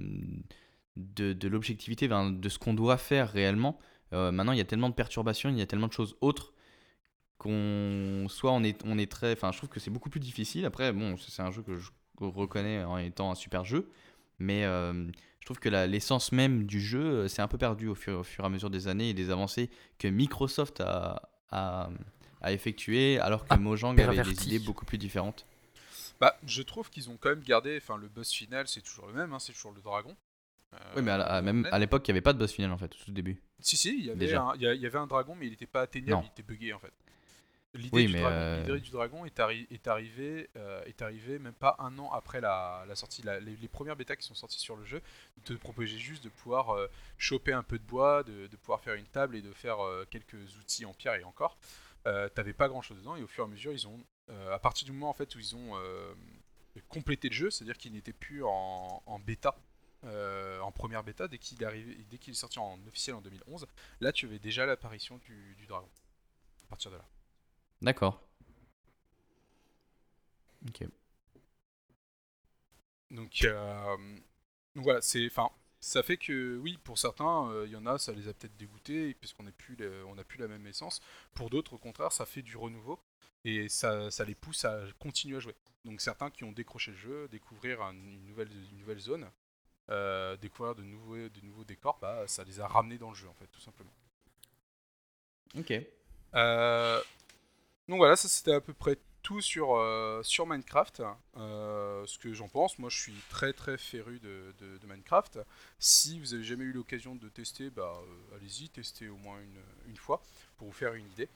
de, 0.98 1.34
de 1.34 1.48
l'objectivité, 1.48 2.08
de 2.08 2.50
ce 2.50 2.60
qu'on 2.60 2.74
doit 2.74 2.98
faire 2.98 3.32
réellement. 3.32 3.80
Euh, 4.14 4.32
maintenant, 4.32 4.52
il 4.54 4.58
y 4.58 4.62
a 4.62 4.66
tellement 4.66 4.90
de 4.90 4.96
perturbations, 4.96 5.50
il 5.50 5.58
y 5.58 5.62
a 5.62 5.66
tellement 5.68 5.88
de 5.88 5.94
choses 5.94 6.16
autres 6.22 6.54
qu'on 7.38 8.26
soit 8.28 8.52
on 8.52 8.64
est, 8.64 8.82
on 8.86 8.98
est 8.98 9.10
très. 9.10 9.34
Enfin, 9.34 9.52
je 9.52 9.58
trouve 9.58 9.70
que 9.70 9.80
c'est 9.80 9.92
beaucoup 9.92 10.10
plus 10.10 10.20
difficile. 10.20 10.66
Après, 10.66 10.92
bon, 10.92 11.16
c'est 11.18 11.42
un 11.42 11.52
jeu 11.52 11.62
que 11.62 11.78
je 11.78 11.90
reconnais 12.20 12.84
en 12.84 12.98
étant 12.98 13.32
un 13.32 13.36
super 13.36 13.64
jeu, 13.64 13.90
mais 14.40 14.66
euh, 14.66 15.06
je 15.40 15.46
trouve 15.46 15.60
que 15.60 15.70
l'essence 15.70 16.32
même 16.34 16.66
du 16.66 16.82
jeu, 16.82 17.02
euh, 17.02 17.28
c'est 17.30 17.42
un 17.42 17.48
peu 17.48 17.58
perdu 17.58 17.88
au 17.88 17.96
fur, 17.96 18.20
au 18.20 18.24
fur 18.24 18.44
et 18.44 18.48
à 18.48 18.50
mesure 18.50 18.70
des 18.70 18.88
années 18.90 19.10
et 19.10 19.14
des 19.14 19.30
avancées 19.30 19.70
que 20.00 20.08
Microsoft 20.10 20.82
a, 20.82 21.30
a, 21.52 21.90
a 22.42 22.52
effectuées, 22.52 23.20
alors 23.20 23.44
que 23.44 23.48
Ah, 23.52 23.58
Mojang 23.58 23.92
avait 23.98 24.08
des 24.10 24.16
perverti. 24.16 24.48
idées 24.50 24.60
beaucoup 24.66 24.84
plus 24.86 24.98
différentes. 24.98 25.46
Bah, 26.20 26.38
je 26.46 26.62
trouve 26.62 26.90
qu'ils 26.90 27.10
ont 27.10 27.18
quand 27.18 27.30
même 27.30 27.44
gardé, 27.44 27.78
enfin 27.82 27.98
le 27.98 28.08
boss 28.10 28.32
final 28.32 28.68
c'est 28.68 28.82
toujours 28.82 29.08
le 29.08 29.14
même, 29.14 29.34
hein, 29.34 29.40
c'est 29.40 29.54
toujours 29.54 29.72
le 29.74 29.82
dragon. 29.82 30.16
Euh, 30.74 30.78
oui, 30.98 31.02
mais 31.02 31.12
à 31.12 31.18
la- 31.18 31.42
même 31.42 31.68
à 31.72 31.80
l'époque, 31.80 32.08
il 32.08 32.12
n'y 32.12 32.18
avait 32.18 32.22
pas 32.22 32.34
de 32.34 32.38
boss 32.38 32.52
final 32.52 32.72
en 32.72 32.78
fait, 32.78 32.94
au 32.94 33.06
tout 33.06 33.12
début. 33.12 33.42
Si, 33.60 33.76
si, 33.76 33.98
il 33.98 34.06
y, 34.06 34.10
avait 34.12 34.20
Déjà. 34.20 34.42
un, 34.44 34.56
il 34.56 34.62
y 34.62 34.86
avait 34.86 34.98
un 35.00 35.08
dragon, 35.08 35.36
mais 35.36 35.48
il 35.48 35.52
n'était 35.52 35.66
pas 35.66 35.82
atteignable, 35.82 36.24
il 36.26 36.30
était 36.30 36.44
buggé 36.44 36.74
en 36.74 36.80
fait. 36.80 36.94
L'idée 37.76 37.90
Oui, 37.94 38.08
du, 38.08 38.16
euh, 38.18 38.80
du 38.80 38.90
dragon 38.90 39.26
est, 39.26 39.38
arri- 39.38 39.68
est 39.70 39.88
arrivée 39.88 40.50
euh, 40.58 40.82
est 40.86 41.04
arrivée 41.04 41.38
même 41.38 41.54
pas 41.54 41.76
un 41.78 42.00
an 42.00 42.12
après 42.12 42.42
la, 42.42 42.84
la 42.88 42.96
sortie. 42.96 43.22
La- 43.22 43.40
les, 43.40 43.56
les 43.56 43.68
premières 43.68 43.96
bêtas 43.96 44.16
qui 44.16 44.26
sont 44.26 44.34
sorties 44.34 44.60
sur 44.60 44.76
le 44.76 44.84
jeu 44.86 45.04
te 45.44 45.54
proposaient 45.54 46.00
juste 46.00 46.24
de 46.24 46.30
pouvoir 46.30 46.72
euh, 46.72 46.88
choper 47.20 47.54
un 47.54 47.62
peu 47.62 47.78
de 47.78 47.84
bois, 47.84 48.24
de, 48.24 48.48
de 48.48 48.58
pouvoir 48.58 48.82
faire 48.82 48.96
une 48.96 49.06
table 49.06 49.36
et 49.36 49.42
de 49.44 49.52
faire 49.54 49.78
quelques 50.10 50.58
outils 50.60 50.86
en 50.86 50.94
pierre 50.94 51.14
et 51.16 51.24
encore. 51.24 51.58
T'avais 52.34 52.54
pas 52.54 52.70
grand 52.70 52.82
chose 52.82 52.98
dedans 52.98 53.16
et 53.16 53.22
au 53.22 53.28
fur 53.28 53.44
et 53.44 53.48
à 53.48 53.50
mesure, 53.52 53.72
ils 53.72 53.88
ont, 53.88 54.00
euh, 54.30 54.54
à 54.54 54.60
partir 54.60 54.86
du 54.86 54.92
moment 54.92 55.10
en 55.10 55.14
fait 55.14 55.36
où 55.36 55.40
ils 55.40 55.56
ont 55.56 55.72
euh, 55.78 56.14
complété 56.90 57.30
le 57.30 57.36
jeu, 57.36 57.50
c'est-à-dire 57.52 57.78
qu'il 57.78 57.94
n'était 57.94 58.14
plus 58.14 58.44
en, 58.44 59.04
en 59.06 59.20
bêta, 59.20 59.58
euh, 60.06 60.60
en 60.62 60.72
première 60.72 61.04
bêta, 61.04 61.28
dès 61.28 61.38
qu'il 61.38 61.62
est 61.62 61.66
arrivé, 61.66 61.98
dès 62.10 62.18
qu'il 62.18 62.32
est 62.32 62.38
sorti 62.38 62.60
en 62.60 62.80
officiel 62.88 63.16
en 63.16 63.22
2011, 63.22 63.68
là 64.02 64.12
tu 64.12 64.26
avais 64.28 64.40
déjà 64.40 64.66
l'apparition 64.66 65.18
du, 65.20 65.56
du 65.58 65.66
dragon. 65.68 65.90
À 66.66 66.70
partir 66.70 66.92
de 66.92 66.98
là. 66.98 67.06
D'accord. 67.82 68.20
Ok. 70.68 70.90
Donc, 73.12 73.44
donc 74.76 74.84
voilà, 74.84 75.02
c'est, 75.02 75.26
enfin, 75.28 75.50
ça 75.80 76.04
fait 76.04 76.18
que 76.18 76.58
oui, 76.58 76.78
pour 76.84 76.98
certains, 76.98 77.50
euh, 77.52 77.66
il 77.68 77.72
y 77.74 77.76
en 77.76 77.86
a, 77.86 77.98
ça 77.98 78.12
les 78.14 78.28
a 78.28 78.34
peut-être 78.34 78.56
dégoûtés 78.58 79.14
parce 79.16 79.34
qu'on 79.34 79.44
n'a 79.44 79.52
plus, 79.52 79.76
le- 79.76 80.06
on 80.06 80.16
n'a 80.16 80.24
plus 80.24 80.40
la 80.40 80.48
même 80.48 80.66
essence. 80.68 81.02
Pour 81.34 81.50
d'autres, 81.50 81.74
au 81.74 81.78
contraire, 81.78 82.12
ça 82.12 82.26
fait 82.26 82.42
du 82.42 82.58
renouveau 82.58 83.00
et 83.46 83.70
ça, 83.70 84.12
ça 84.12 84.26
les 84.26 84.36
pousse 84.36 84.66
à 84.66 84.82
continuer 85.00 85.38
à 85.38 85.40
jouer. 85.40 85.56
Donc 85.86 86.02
certains 86.02 86.30
qui 86.30 86.44
ont 86.44 86.52
décroché 86.52 86.92
le 86.92 86.98
jeu, 86.98 87.28
découvrir 87.30 87.82
un- 87.82 87.94
une 87.94 88.26
nouvelle, 88.26 88.50
une 88.72 88.78
nouvelle 88.80 89.00
zone, 89.00 89.30
euh, 89.90 90.38
découvrir 90.38 90.76
de 90.76 90.84
nouveaux, 90.84 91.18
de 91.30 91.42
nouveaux 91.42 91.64
décors, 91.66 92.00
bah, 92.02 92.24
ça 92.28 92.44
les 92.44 92.60
a 92.60 92.68
ramenés 92.68 92.98
dans 92.98 93.10
le 93.10 93.16
jeu 93.16 93.28
en 93.30 93.34
fait, 93.34 93.48
tout 93.48 93.62
simplement. 93.62 93.92
Ok. 95.58 95.74
Euh, 96.36 97.02
donc 97.88 97.98
voilà, 97.98 98.16
ça 98.16 98.28
c'était 98.30 98.54
à 98.54 98.62
peu 98.62 98.74
près 98.74 98.98
tout 99.24 99.42
sur, 99.42 99.76
euh, 99.76 100.24
sur 100.24 100.46
Minecraft. 100.48 101.02
Ce 101.36 102.18
que 102.20 102.34
j'en 102.34 102.48
pense, 102.50 102.80
moi 102.80 102.90
je 102.90 103.00
suis 103.00 103.14
très 103.30 103.54
très 103.54 103.78
féru 103.78 104.20
de, 104.20 104.54
de- 104.60 104.78
de 104.78 104.88
Minecraft. 104.88 105.40
Si 105.80 106.20
vous 106.20 106.34
avez 106.34 106.44
jamais 106.44 106.66
eu 106.66 106.72
l'occasion 106.74 107.16
de 107.16 107.30
tester, 107.30 107.70
bah 107.70 108.00
allez-y, 108.36 108.70
testez 108.70 109.10
au 109.10 109.18
moins 109.18 109.40
une, 109.42 109.62
une 109.88 109.98
fois 109.98 110.22
pour 110.58 110.68
vous 110.68 110.74
faire 110.74 110.94
une 110.94 111.08
idée. 111.08 111.30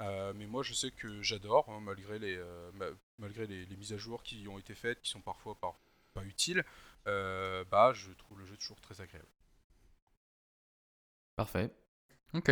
Euh, 0.00 0.32
mais 0.34 0.46
moi 0.46 0.62
je 0.62 0.74
sais 0.74 0.90
que 0.90 1.22
j'adore, 1.22 1.68
hein, 1.70 1.80
malgré, 1.80 2.18
les, 2.18 2.36
euh, 2.36 2.70
ma- 2.74 2.86
malgré 3.18 3.46
les, 3.46 3.64
les 3.66 3.76
mises 3.76 3.92
à 3.92 3.96
jour 3.96 4.22
qui 4.22 4.46
ont 4.48 4.58
été 4.58 4.74
faites, 4.74 5.00
qui 5.00 5.10
sont 5.10 5.20
parfois 5.20 5.54
par- 5.54 5.78
pas 6.14 6.24
utiles, 6.24 6.64
euh, 7.06 7.64
bah 7.70 7.92
je 7.94 8.10
trouve 8.12 8.38
le 8.40 8.44
jeu 8.46 8.56
toujours 8.56 8.80
très 8.80 9.00
agréable. 9.00 9.28
Parfait. 11.36 11.70
Ok. 12.34 12.50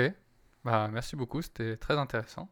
Bah, 0.64 0.88
merci 0.92 1.16
beaucoup, 1.16 1.42
c'était 1.42 1.76
très 1.76 1.98
intéressant. 1.98 2.48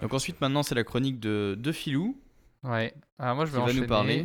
Donc 0.00 0.14
ensuite, 0.14 0.40
maintenant, 0.40 0.62
c'est 0.62 0.74
la 0.74 0.84
chronique 0.84 1.20
de, 1.20 1.56
de 1.58 1.72
Filou 1.72 2.20
Ouais. 2.62 2.94
Alors 3.18 3.36
moi, 3.36 3.46
je 3.46 3.52
vais 3.52 3.58
enchaîner 3.58 3.80
nous 3.82 3.86
parler. 3.86 4.24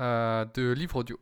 euh, 0.00 0.44
de 0.54 0.72
livres 0.72 0.96
audio. 0.96 1.18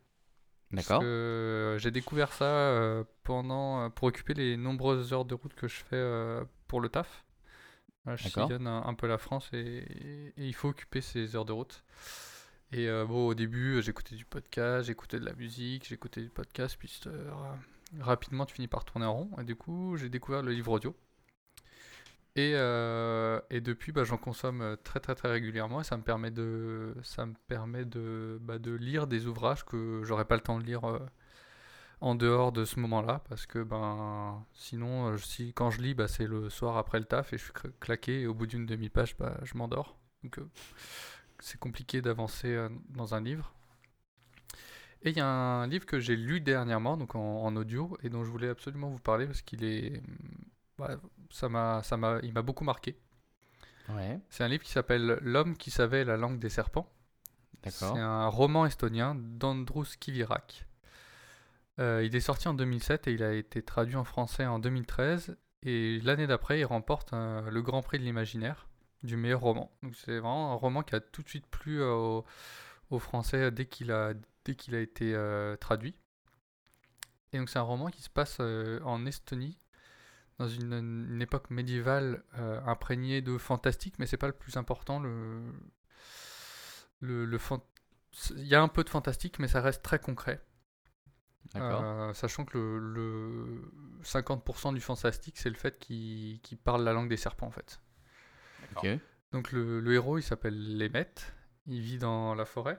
D'accord. 0.73 1.01
j'ai 1.03 1.91
découvert 1.91 2.33
ça 2.33 2.45
euh, 2.45 3.05
pendant 3.23 3.83
euh, 3.85 3.89
pour 3.89 4.09
occuper 4.09 4.35
les 4.35 4.57
nombreuses 4.57 5.13
heures 5.13 5.25
de 5.25 5.35
route 5.35 5.55
que 5.55 5.69
je 5.69 5.77
fais 5.77 5.97
euh, 5.97 6.45
pour 6.67 6.81
le 6.81 6.89
taf. 6.89 7.25
Voilà, 8.07 8.17
je 8.17 8.29
sillonne 8.29 8.69
un, 8.69 8.85
un 8.87 8.95
peu 8.95 9.09
la 9.09 9.19
France 9.19 9.51
et, 9.53 9.59
et 10.37 10.47
il 10.47 10.55
faut 10.55 10.69
occuper 10.69 11.01
ces 11.01 11.35
heures 11.35 11.45
de 11.45 11.53
route. 11.53 11.83
Et 12.71 12.89
euh, 12.89 13.05
bon, 13.05 13.27
au 13.27 13.35
début, 13.35 13.83
j'écoutais 13.83 14.15
du 14.15 14.25
podcast, 14.25 14.87
j'écoutais 14.87 15.19
de 15.19 15.25
la 15.25 15.35
musique, 15.35 15.89
j'écoutais 15.89 16.23
du 16.23 16.31
podcast, 16.31 16.77
puis 16.79 17.01
euh, 17.07 17.31
rapidement, 17.99 18.47
tu 18.47 18.55
finis 18.55 18.69
par 18.69 18.85
tourner 18.85 19.07
en 19.07 19.15
rond. 19.15 19.31
Et 19.41 19.45
du 19.45 19.57
coup, 19.57 19.97
j'ai 19.97 20.09
découvert 20.09 20.43
le 20.43 20.53
livre 20.53 20.71
audio. 20.71 20.97
Et, 22.37 22.53
euh, 22.55 23.41
et 23.51 23.61
depuis, 23.61 23.91
bah, 23.91 24.05
j'en 24.05 24.19
consomme 24.19 24.77
très 24.85 25.01
très 25.01 25.17
très 25.17 25.31
régulièrement 25.31 25.81
et 25.81 25.85
ça 25.85 25.97
me 25.97 26.03
permet 26.03 26.31
de, 26.31 26.95
ça 27.03 27.27
me 27.27 27.35
permet 27.49 27.85
de, 27.85 28.39
bah, 28.41 28.59
de 28.59 28.73
lire 28.73 29.09
des 29.09 29.27
ouvrages 29.27 29.65
que 29.65 30.03
j'aurais 30.05 30.27
pas 30.27 30.37
le 30.37 30.43
temps 30.43 30.59
de 30.59 30.65
lire 30.65 31.01
en 32.01 32.15
dehors 32.15 32.53
de 32.53 32.65
ce 32.65 32.79
moment-là 32.81 33.23
parce 33.29 33.47
que 33.47 33.63
ben 33.63 34.45
sinon 34.53 35.17
si 35.17 35.55
quand 35.55 35.71
je 35.71 35.81
lis 35.81 35.95
bah, 35.95 36.09
c'est 36.09 36.27
le 36.27 36.51
soir 36.51 36.77
après 36.77 36.99
le 36.99 37.07
taf 37.07 37.33
et 37.33 37.39
je 37.39 37.45
suis 37.45 37.53
claqué 37.81 38.21
et 38.21 38.27
au 38.27 38.35
bout 38.35 38.47
d'une 38.47 38.67
demi-page 38.67 39.17
bah, 39.17 39.39
je 39.45 39.57
m'endors 39.57 39.97
donc 40.23 40.39
c'est 41.41 41.59
compliqué 41.59 42.03
d'avancer 42.03 42.49
euh, 42.49 42.69
dans 42.91 43.15
un 43.15 43.21
livre. 43.21 43.53
Et 45.03 45.11
il 45.11 45.17
y 45.17 45.21
a 45.21 45.27
un 45.27 45.67
livre 45.67 45.87
que 45.87 46.01
j'ai 46.01 46.17
lu 46.17 46.41
dernièrement, 46.41 46.97
donc 46.97 47.15
en, 47.15 47.55
audio, 47.55 47.97
et 48.03 48.09
dont 48.09 48.25
je 48.25 48.31
voulais 48.31 48.49
absolument 48.49 48.89
vous 48.89 48.99
parler 48.99 49.27
parce 49.27 49.43
qu'il 49.43 49.63
est, 49.63 50.03
bah, 50.79 50.97
ça 51.31 51.49
m'a, 51.49 51.83
ça 51.83 51.97
m'a, 51.97 52.19
il 52.23 52.33
m'a 52.33 52.43
beaucoup 52.43 52.65
marqué. 52.65 52.97
Ouais. 53.91 54.19
C'est 54.31 54.43
un 54.43 54.49
livre 54.49 54.65
qui 54.65 54.73
s'appelle 54.73 55.19
L'homme 55.23 55.57
qui 55.57 55.71
savait 55.71 56.05
la 56.05 56.17
langue 56.17 56.39
des 56.39 56.49
serpents. 56.49 56.91
C'est 57.69 57.85
un 57.85 58.29
roman 58.29 58.65
estonien 58.65 59.17
d'Andrus 59.17 59.97
Kivirak. 59.97 60.67
Euh, 61.79 62.03
il 62.05 62.17
est 62.17 62.21
sorti 62.21 62.49
en 62.49 62.55
2007 62.55 63.09
et 63.09 63.13
il 63.13 63.23
a 63.23 63.33
été 63.35 63.63
traduit 63.63 63.97
en 63.97 64.05
français 64.05 64.47
en 64.47 64.59
2013. 64.59 65.37
Et 65.63 66.01
l'année 66.01 66.27
d'après, 66.27 66.61
il 66.61 66.65
remporte 66.65 67.13
le 67.13 67.61
Grand 67.61 67.83
Prix 67.83 67.99
de 67.99 68.05
l'imaginaire 68.05 68.67
du 69.03 69.17
meilleur 69.17 69.41
roman. 69.41 69.71
Donc 69.83 69.95
c'est 69.97 70.19
vraiment 70.19 70.53
un 70.53 70.57
roman 70.57 70.83
qui 70.83 70.95
a 70.95 71.01
tout 71.01 71.23
de 71.23 71.29
suite 71.29 71.47
plu 71.47 71.81
euh, 71.81 72.21
aux, 72.91 72.99
Français 72.99 73.51
dès 73.51 73.67
qu'il 73.67 73.91
a, 73.91 74.13
été 74.47 75.15
euh, 75.15 75.57
traduit. 75.57 75.95
Et 77.33 77.39
donc 77.39 77.49
c'est 77.49 77.59
un 77.59 77.63
roman 77.63 77.89
qui 77.89 78.03
se 78.03 78.11
passe 78.11 78.39
euh, 78.41 78.81
en 78.85 79.07
Estonie, 79.07 79.59
dans 80.39 80.49
une, 80.49 81.19
époque 81.23 81.51
médiévale 81.51 82.23
imprégnée 82.67 83.23
de 83.23 83.39
fantastique, 83.39 83.99
mais 83.99 84.07
c'est 84.07 84.19
pas 84.19 84.27
le 84.27 84.35
plus 84.35 84.57
important. 84.59 85.03
Il 87.01 88.47
y 88.47 88.55
a 88.55 88.61
un 88.61 88.69
peu 88.69 88.85
de 88.85 88.91
fantastique, 88.91 89.39
mais 89.39 89.49
ça 89.49 89.63
reste 89.63 89.83
très 89.83 89.99
concret. 89.99 90.43
Sachant 92.15 92.45
que 92.45 92.59
le, 92.59 93.63
le 93.99 94.05
50% 94.05 94.75
du 94.75 94.81
fantastique, 94.81 95.39
c'est 95.39 95.51
le 95.51 95.57
fait 95.57 95.79
qu'il 95.79 96.59
parle 96.65 96.85
la 96.85 96.93
langue 96.93 97.09
des 97.09 97.17
serpents 97.17 97.47
en 97.47 97.51
fait. 97.51 97.81
Donc 99.33 99.53
le, 99.53 99.93
héros, 99.93 100.19
il 100.19 100.23
s'appelle 100.23 100.79
Lemet. 100.79 101.13
Il 101.67 101.81
vit 101.81 101.99
dans 101.99 102.35
la 102.35 102.45
forêt. 102.45 102.79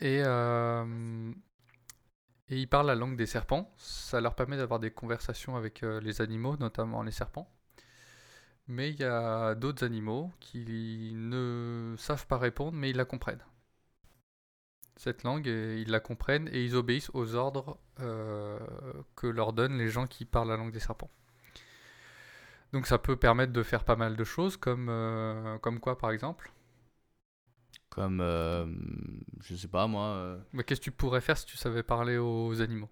Et, 0.00 0.22
euh, 0.24 1.32
et 2.48 2.56
il 2.56 2.68
parle 2.68 2.86
la 2.86 2.94
langue 2.94 3.16
des 3.16 3.26
serpents. 3.26 3.72
Ça 3.76 4.20
leur 4.20 4.34
permet 4.34 4.56
d'avoir 4.56 4.78
des 4.80 4.90
conversations 4.90 5.56
avec 5.56 5.82
euh, 5.82 6.00
les 6.00 6.20
animaux, 6.20 6.56
notamment 6.56 7.02
les 7.02 7.10
serpents. 7.10 7.50
Mais 8.68 8.90
il 8.90 9.00
y 9.00 9.04
a 9.04 9.54
d'autres 9.54 9.84
animaux 9.84 10.30
qui 10.40 11.12
ne 11.14 11.94
savent 11.98 12.26
pas 12.26 12.38
répondre, 12.38 12.72
mais 12.72 12.90
ils 12.90 12.96
la 12.96 13.06
comprennent. 13.06 13.44
Cette 14.98 15.22
langue, 15.22 15.46
ils 15.46 15.88
la 15.88 16.00
comprennent 16.00 16.48
et 16.52 16.64
ils 16.64 16.74
obéissent 16.74 17.12
aux 17.14 17.36
ordres 17.36 17.78
euh, 18.00 18.58
que 19.14 19.28
leur 19.28 19.52
donnent 19.52 19.78
les 19.78 19.90
gens 19.90 20.08
qui 20.08 20.24
parlent 20.24 20.48
la 20.48 20.56
langue 20.56 20.72
des 20.72 20.80
serpents. 20.80 21.08
Donc 22.72 22.88
ça 22.88 22.98
peut 22.98 23.14
permettre 23.14 23.52
de 23.52 23.62
faire 23.62 23.84
pas 23.84 23.94
mal 23.94 24.16
de 24.16 24.24
choses, 24.24 24.56
comme, 24.56 24.88
euh, 24.90 25.56
comme 25.58 25.78
quoi 25.78 25.96
par 25.96 26.10
exemple? 26.10 26.52
Comme, 27.90 28.20
euh, 28.20 28.66
je 29.40 29.54
sais 29.54 29.68
pas 29.68 29.86
moi. 29.86 30.36
Mais 30.52 30.64
qu'est-ce 30.64 30.80
que 30.80 30.86
tu 30.86 30.90
pourrais 30.90 31.20
faire 31.20 31.38
si 31.38 31.46
tu 31.46 31.56
savais 31.56 31.84
parler 31.84 32.18
aux 32.18 32.60
animaux? 32.60 32.90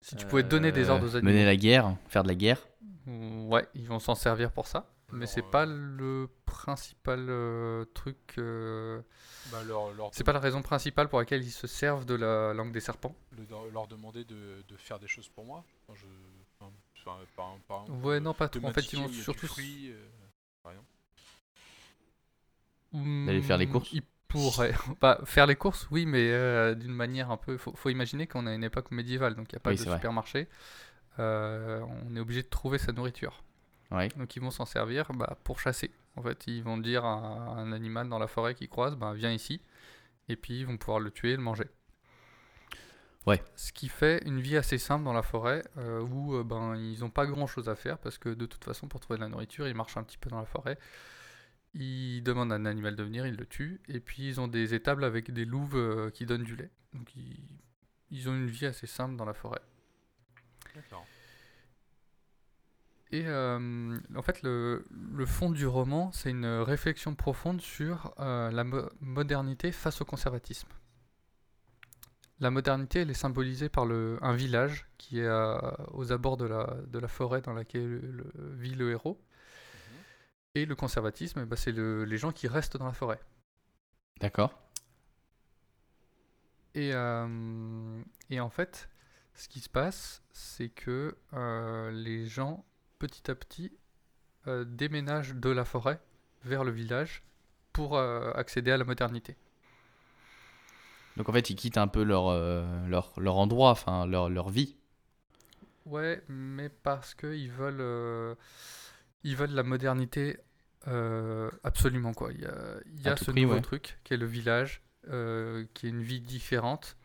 Si 0.00 0.16
tu 0.16 0.26
pouvais 0.26 0.42
donner 0.42 0.72
des 0.72 0.90
ordres 0.90 1.06
aux 1.06 1.16
animaux. 1.16 1.30
Mener 1.30 1.44
la 1.44 1.56
guerre, 1.56 1.96
faire 2.08 2.24
de 2.24 2.28
la 2.28 2.34
guerre 2.34 2.66
Ouais, 3.06 3.66
ils 3.74 3.86
vont 3.86 4.00
s'en 4.00 4.16
servir 4.16 4.50
pour 4.50 4.66
ça. 4.66 4.90
Mais 5.12 5.26
c'est 5.26 5.42
pas 5.42 5.64
le 5.66 6.28
principal 6.44 7.26
truc. 7.94 8.34
Bah 8.36 9.58
c'est 10.12 10.24
pas 10.24 10.32
la 10.32 10.40
raison 10.40 10.62
principale 10.62 11.08
pour 11.08 11.18
laquelle 11.18 11.42
ils 11.42 11.50
se 11.50 11.66
servent 11.66 12.04
de 12.04 12.14
la 12.14 12.52
langue 12.52 12.72
des 12.72 12.80
serpents. 12.80 13.16
leur 13.72 13.86
demander 13.86 14.24
de, 14.24 14.62
de, 14.68 14.76
faire 14.76 14.98
des 14.98 15.08
choses 15.08 15.28
pour 15.28 15.44
moi. 15.44 15.64
je 15.94 16.04
ouais, 18.02 18.20
non, 18.20 18.34
pas 18.34 18.48
trop. 18.48 18.66
En 18.66 18.72
fait, 18.72 18.92
ils 18.92 18.98
vont 18.98 19.08
surtout. 19.08 19.46
Fruit, 19.46 19.90
euh, 19.90 20.74
D'aller 22.92 23.42
faire 23.42 23.58
les 23.58 23.66
hmm, 23.66 23.72
courses 23.72 23.92
Ils 23.92 24.02
pourraient. 24.28 24.74
bah, 25.00 25.20
faire 25.24 25.46
les 25.46 25.56
courses, 25.56 25.88
oui, 25.90 26.06
mais 26.06 26.30
euh, 26.30 26.74
d'une 26.74 26.92
manière 26.92 27.30
un 27.30 27.36
peu. 27.36 27.56
Faut, 27.56 27.74
faut 27.74 27.90
imaginer 27.90 28.26
qu'on 28.26 28.46
a 28.46 28.54
une 28.54 28.64
époque 28.64 28.90
médiévale, 28.90 29.34
donc 29.34 29.52
il 29.52 29.54
n'y 29.54 29.58
a 29.58 29.60
pas 29.60 29.72
de 29.72 29.76
supermarché. 29.76 30.48
Euh, 31.18 31.84
on 32.06 32.16
est 32.16 32.20
obligé 32.20 32.42
de 32.42 32.48
trouver 32.48 32.78
sa 32.78 32.92
nourriture. 32.92 33.42
Ouais. 33.90 34.08
Donc 34.16 34.36
ils 34.36 34.42
vont 34.42 34.50
s'en 34.50 34.66
servir 34.66 35.12
bah, 35.14 35.38
pour 35.44 35.60
chasser. 35.60 35.90
En 36.16 36.22
fait, 36.22 36.46
ils 36.46 36.62
vont 36.62 36.78
dire 36.78 37.04
à 37.04 37.14
un 37.56 37.72
animal 37.72 38.08
dans 38.08 38.18
la 38.18 38.26
forêt 38.26 38.54
qui 38.54 38.68
croise, 38.68 38.96
bah, 38.96 39.12
viens 39.14 39.32
ici, 39.32 39.60
et 40.28 40.36
puis 40.36 40.60
ils 40.60 40.66
vont 40.66 40.76
pouvoir 40.76 41.00
le 41.00 41.10
tuer 41.10 41.32
et 41.32 41.36
le 41.36 41.42
manger. 41.42 41.66
Ce 43.56 43.72
qui 43.72 43.88
fait 43.88 44.22
une 44.24 44.40
vie 44.40 44.56
assez 44.56 44.78
simple 44.78 45.04
dans 45.04 45.12
la 45.12 45.22
forêt 45.22 45.64
euh, 45.76 46.00
où 46.00 46.36
euh, 46.36 46.44
ben, 46.44 46.76
ils 46.76 47.00
n'ont 47.00 47.10
pas 47.10 47.26
grand 47.26 47.46
chose 47.46 47.68
à 47.68 47.74
faire 47.74 47.98
parce 47.98 48.18
que 48.18 48.30
de 48.30 48.46
toute 48.46 48.64
façon, 48.64 48.88
pour 48.88 49.00
trouver 49.00 49.18
de 49.18 49.24
la 49.24 49.28
nourriture, 49.28 49.68
ils 49.68 49.74
marchent 49.74 49.96
un 49.96 50.02
petit 50.02 50.18
peu 50.18 50.30
dans 50.30 50.38
la 50.38 50.46
forêt. 50.46 50.78
Ils 51.74 52.22
demandent 52.22 52.52
à 52.52 52.56
un 52.56 52.64
animal 52.64 52.96
de 52.96 53.02
venir, 53.02 53.26
ils 53.26 53.36
le 53.36 53.46
tuent. 53.46 53.80
Et 53.88 54.00
puis 54.00 54.26
ils 54.26 54.40
ont 54.40 54.48
des 54.48 54.74
étables 54.74 55.04
avec 55.04 55.30
des 55.32 55.44
louves 55.44 55.76
euh, 55.76 56.10
qui 56.10 56.26
donnent 56.26 56.44
du 56.44 56.56
lait. 56.56 56.70
Donc 56.94 57.12
ils, 58.10 58.28
ont 58.28 58.34
une 58.34 58.46
vie 58.46 58.66
assez 58.66 58.86
simple 58.86 59.16
dans 59.16 59.26
la 59.26 59.34
forêt. 59.34 59.60
D'accord. 60.74 61.04
Et 63.10 63.26
en 63.28 64.22
fait, 64.22 64.42
le, 64.42 64.84
fond 65.26 65.50
du 65.50 65.66
roman, 65.66 66.12
c'est 66.12 66.30
une 66.30 66.46
réflexion 66.46 67.14
profonde 67.14 67.60
sur 67.60 68.14
la 68.18 68.64
modernité 69.00 69.72
face 69.72 70.00
au 70.00 70.04
conservatisme. 70.04 70.68
La 72.40 72.50
modernité, 72.50 73.00
elle 73.00 73.10
est 73.10 73.14
symbolisée 73.14 73.68
par 73.68 73.86
le, 73.86 74.18
un 74.22 74.34
village 74.34 74.86
qui 74.98 75.20
est 75.20 75.28
aux 75.92 76.12
abords 76.12 76.36
de 76.36 76.44
la, 76.44 76.76
de 76.86 76.98
la 76.98 77.08
forêt 77.08 77.40
dans 77.40 77.54
laquelle 77.54 78.24
vit 78.58 78.74
le 78.74 78.90
héros. 78.90 79.20
Et 80.54 80.66
le 80.66 80.74
conservatisme, 80.74 81.44
bah, 81.44 81.56
c'est 81.56 81.72
les 81.72 82.18
gens 82.18 82.32
qui 82.32 82.48
restent 82.48 82.76
dans 82.76 82.86
la 82.86 82.92
forêt. 82.92 83.20
D'accord. 84.20 84.52
Et, 86.74 86.92
euh, 86.92 88.02
et, 88.30 88.40
en 88.40 88.50
fait, 88.50 88.88
ce 89.34 89.48
qui 89.48 89.60
se 89.60 89.68
passe, 89.68 90.22
c'est 90.32 90.68
que 90.68 91.16
euh, 91.32 91.90
les 91.90 92.26
gens, 92.26 92.64
petit 92.98 93.30
à 93.30 93.34
petit, 93.34 93.72
euh, 94.46 94.64
déménagent 94.66 95.34
de 95.34 95.50
la 95.50 95.64
forêt 95.64 96.00
vers 96.44 96.64
le 96.64 96.70
village 96.70 97.22
pour 97.72 97.98
accéder 97.98 98.72
à 98.72 98.76
la 98.76 98.84
modernité. 98.84 99.36
Donc 101.18 101.28
en 101.28 101.32
fait, 101.32 101.50
ils 101.50 101.56
quittent 101.56 101.78
un 101.78 101.88
peu 101.88 102.04
leur, 102.04 102.28
euh, 102.28 102.64
leur, 102.86 103.12
leur, 103.18 103.36
endroit, 103.36 103.70
enfin 103.70 104.06
leur, 104.06 104.30
leur 104.30 104.50
vie. 104.50 104.76
Ouais, 105.84 106.22
mais 106.28 106.68
parce 106.68 107.14
qu'ils 107.14 107.50
veulent, 107.50 107.80
euh, 107.80 108.36
ils 109.24 109.34
veulent 109.34 109.50
la 109.50 109.64
modernité 109.64 110.38
euh, 110.86 111.50
absolument. 111.64 112.14
Quoi. 112.14 112.32
Il 112.32 112.40
y 112.42 112.46
a, 112.46 112.54
il 112.86 113.02
y 113.02 113.08
a 113.08 113.16
ce 113.16 113.32
nouveau 113.32 113.58
truc 113.58 113.98
qui 114.04 114.14
est 114.14 114.16
le 114.16 114.26
village, 114.26 114.80
qui 115.02 115.86
est 115.86 115.90
une 115.90 116.02
vie 116.02 116.20
différente. 116.20 116.96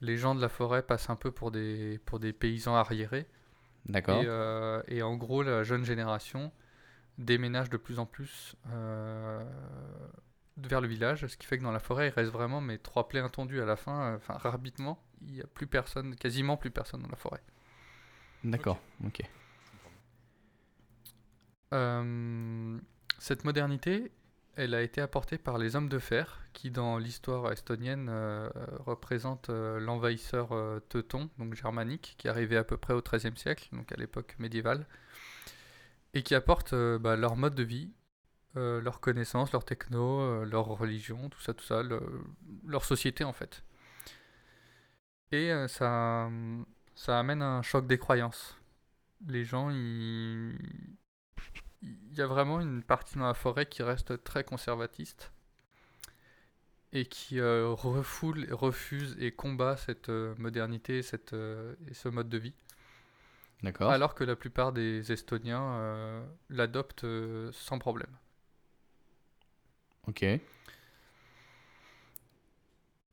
Les 0.00 0.16
gens 0.16 0.36
de 0.36 0.40
la 0.40 0.48
forêt 0.48 0.82
passent 0.82 1.10
un 1.10 1.16
peu 1.16 1.32
pour 1.32 1.50
des, 1.50 2.00
pour 2.06 2.20
des 2.20 2.32
paysans 2.32 2.76
arriérés. 2.76 3.26
D'accord. 3.86 4.22
Et, 4.88 4.96
et, 4.96 5.02
en 5.02 5.16
gros, 5.16 5.42
la 5.42 5.64
jeune 5.64 5.84
génération 5.84 6.52
déménage 7.18 7.68
de 7.68 7.76
plus 7.76 7.98
en 7.98 8.06
plus 8.06 8.56
vers 10.56 10.80
le 10.80 10.88
village, 10.88 11.26
ce 11.26 11.36
qui 11.36 11.46
fait 11.46 11.58
que 11.58 11.62
dans 11.62 11.72
la 11.72 11.78
forêt, 11.78 12.08
il 12.08 12.10
reste 12.10 12.30
vraiment 12.30 12.60
mes 12.60 12.78
trois 12.78 13.08
plaies 13.08 13.20
intendues 13.20 13.60
à 13.60 13.64
la 13.64 13.76
fin. 13.76 14.12
Euh, 14.12 14.16
enfin, 14.16 14.34
rapidement, 14.34 15.02
il 15.22 15.32
n'y 15.32 15.40
a 15.40 15.46
plus 15.46 15.66
personne, 15.66 16.14
quasiment 16.16 16.56
plus 16.56 16.70
personne 16.70 17.02
dans 17.02 17.08
la 17.08 17.16
forêt. 17.16 17.42
D'accord, 18.44 18.78
ok. 19.04 19.22
Euh, 21.72 22.78
cette 23.18 23.44
modernité, 23.44 24.12
elle 24.56 24.74
a 24.74 24.82
été 24.82 25.00
apportée 25.00 25.38
par 25.38 25.58
les 25.58 25.76
hommes 25.76 25.88
de 25.88 25.98
fer, 25.98 26.40
qui 26.52 26.70
dans 26.70 26.98
l'histoire 26.98 27.50
estonienne 27.52 28.08
euh, 28.10 28.48
représentent 28.80 29.50
l'envahisseur 29.50 30.50
teuton, 30.88 31.30
donc 31.38 31.54
germanique, 31.54 32.14
qui 32.18 32.28
arrivait 32.28 32.56
à 32.56 32.64
peu 32.64 32.76
près 32.76 32.94
au 32.94 33.02
XIIIe 33.02 33.36
siècle, 33.36 33.68
donc 33.72 33.92
à 33.92 33.96
l'époque 33.96 34.36
médiévale, 34.38 34.86
et 36.14 36.22
qui 36.22 36.34
apportent 36.34 36.74
bah, 36.74 37.16
leur 37.16 37.36
mode 37.36 37.54
de 37.54 37.62
vie, 37.62 37.90
euh, 38.58 38.82
leurs 38.82 39.00
connaissances, 39.00 39.50
leur 39.52 39.64
techno, 39.64 40.20
euh, 40.20 40.44
leur 40.44 40.66
religion, 40.66 41.30
tout 41.30 41.40
ça, 41.40 41.54
tout 41.54 41.64
ça, 41.64 41.82
leur 42.66 42.84
société 42.84 43.24
en 43.24 43.32
fait. 43.32 43.64
Et 45.30 45.50
euh, 45.50 45.68
ça, 45.68 46.30
ça 46.94 47.18
amène 47.18 47.40
un 47.40 47.62
choc 47.62 47.86
des 47.86 47.96
croyances. 47.96 48.58
Les 49.26 49.44
gens, 49.44 49.70
il 51.82 52.16
y 52.16 52.22
a 52.22 52.26
vraiment 52.26 52.60
une 52.60 52.82
partie 52.82 53.18
dans 53.18 53.26
la 53.26 53.34
forêt 53.34 53.66
qui 53.66 53.82
reste 53.82 54.22
très 54.24 54.44
conservatiste. 54.44 55.32
et 56.92 57.06
qui 57.06 57.40
euh, 57.40 57.68
refoule, 57.70 58.46
refuse 58.52 59.16
et 59.18 59.32
combat 59.32 59.76
cette 59.76 60.10
euh, 60.10 60.34
modernité 60.38 61.02
cette, 61.02 61.32
euh, 61.32 61.74
et 61.88 61.94
ce 61.94 62.08
mode 62.08 62.28
de 62.28 62.38
vie, 62.38 62.52
D'accord. 63.62 63.90
alors 63.90 64.14
que 64.14 64.24
la 64.24 64.36
plupart 64.36 64.72
des 64.72 65.10
Estoniens 65.12 66.22
l'adoptent 66.50 67.06
sans 67.52 67.78
problème. 67.78 68.10
Ok. 70.06 70.22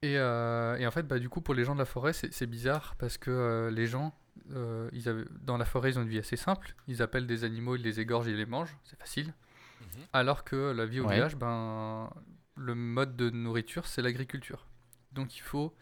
Et, 0.02 0.14
et 0.14 0.88
en 0.88 0.92
fait, 0.92 1.04
bah, 1.04 1.20
du 1.20 1.30
coup, 1.30 1.42
pour 1.42 1.54
les 1.54 1.66
gens 1.66 1.74
de 1.76 1.80
la 1.80 1.86
forêt, 1.86 2.14
c'est 2.14 2.48
bizarre 2.48 2.96
parce 2.98 3.18
que 3.18 3.70
les 3.72 3.86
gens, 3.86 4.14
euh, 4.52 4.90
ils 4.94 5.08
avaient, 5.10 5.26
dans 5.42 5.58
la 5.58 5.66
forêt, 5.66 5.92
ils 5.92 6.00
ont 6.00 6.04
une 6.04 6.10
vie 6.10 6.18
assez 6.20 6.36
simple. 6.38 6.76
Ils 6.88 7.02
appellent 7.02 7.28
des 7.28 7.44
animaux, 7.44 7.76
ils 7.76 7.82
les 7.82 8.00
égorgent, 8.00 8.28
ils 8.28 8.36
les 8.38 8.46
mangent, 8.46 8.76
c'est 8.84 8.98
facile. 9.00 9.34
Mhm. 9.82 9.88
Alors 10.14 10.44
que 10.44 10.72
la 10.72 10.86
vie 10.86 11.00
au 11.00 11.06
Ouais. 11.08 11.16
village, 11.16 11.36
ben, 11.36 12.10
le 12.56 12.76
mode 12.76 13.16
de 13.16 13.30
nourriture, 13.30 13.86
c'est 13.88 14.02
l'agriculture. 14.02 14.66
Donc 15.14 15.36
il 15.38 15.42
faut, 15.42 15.76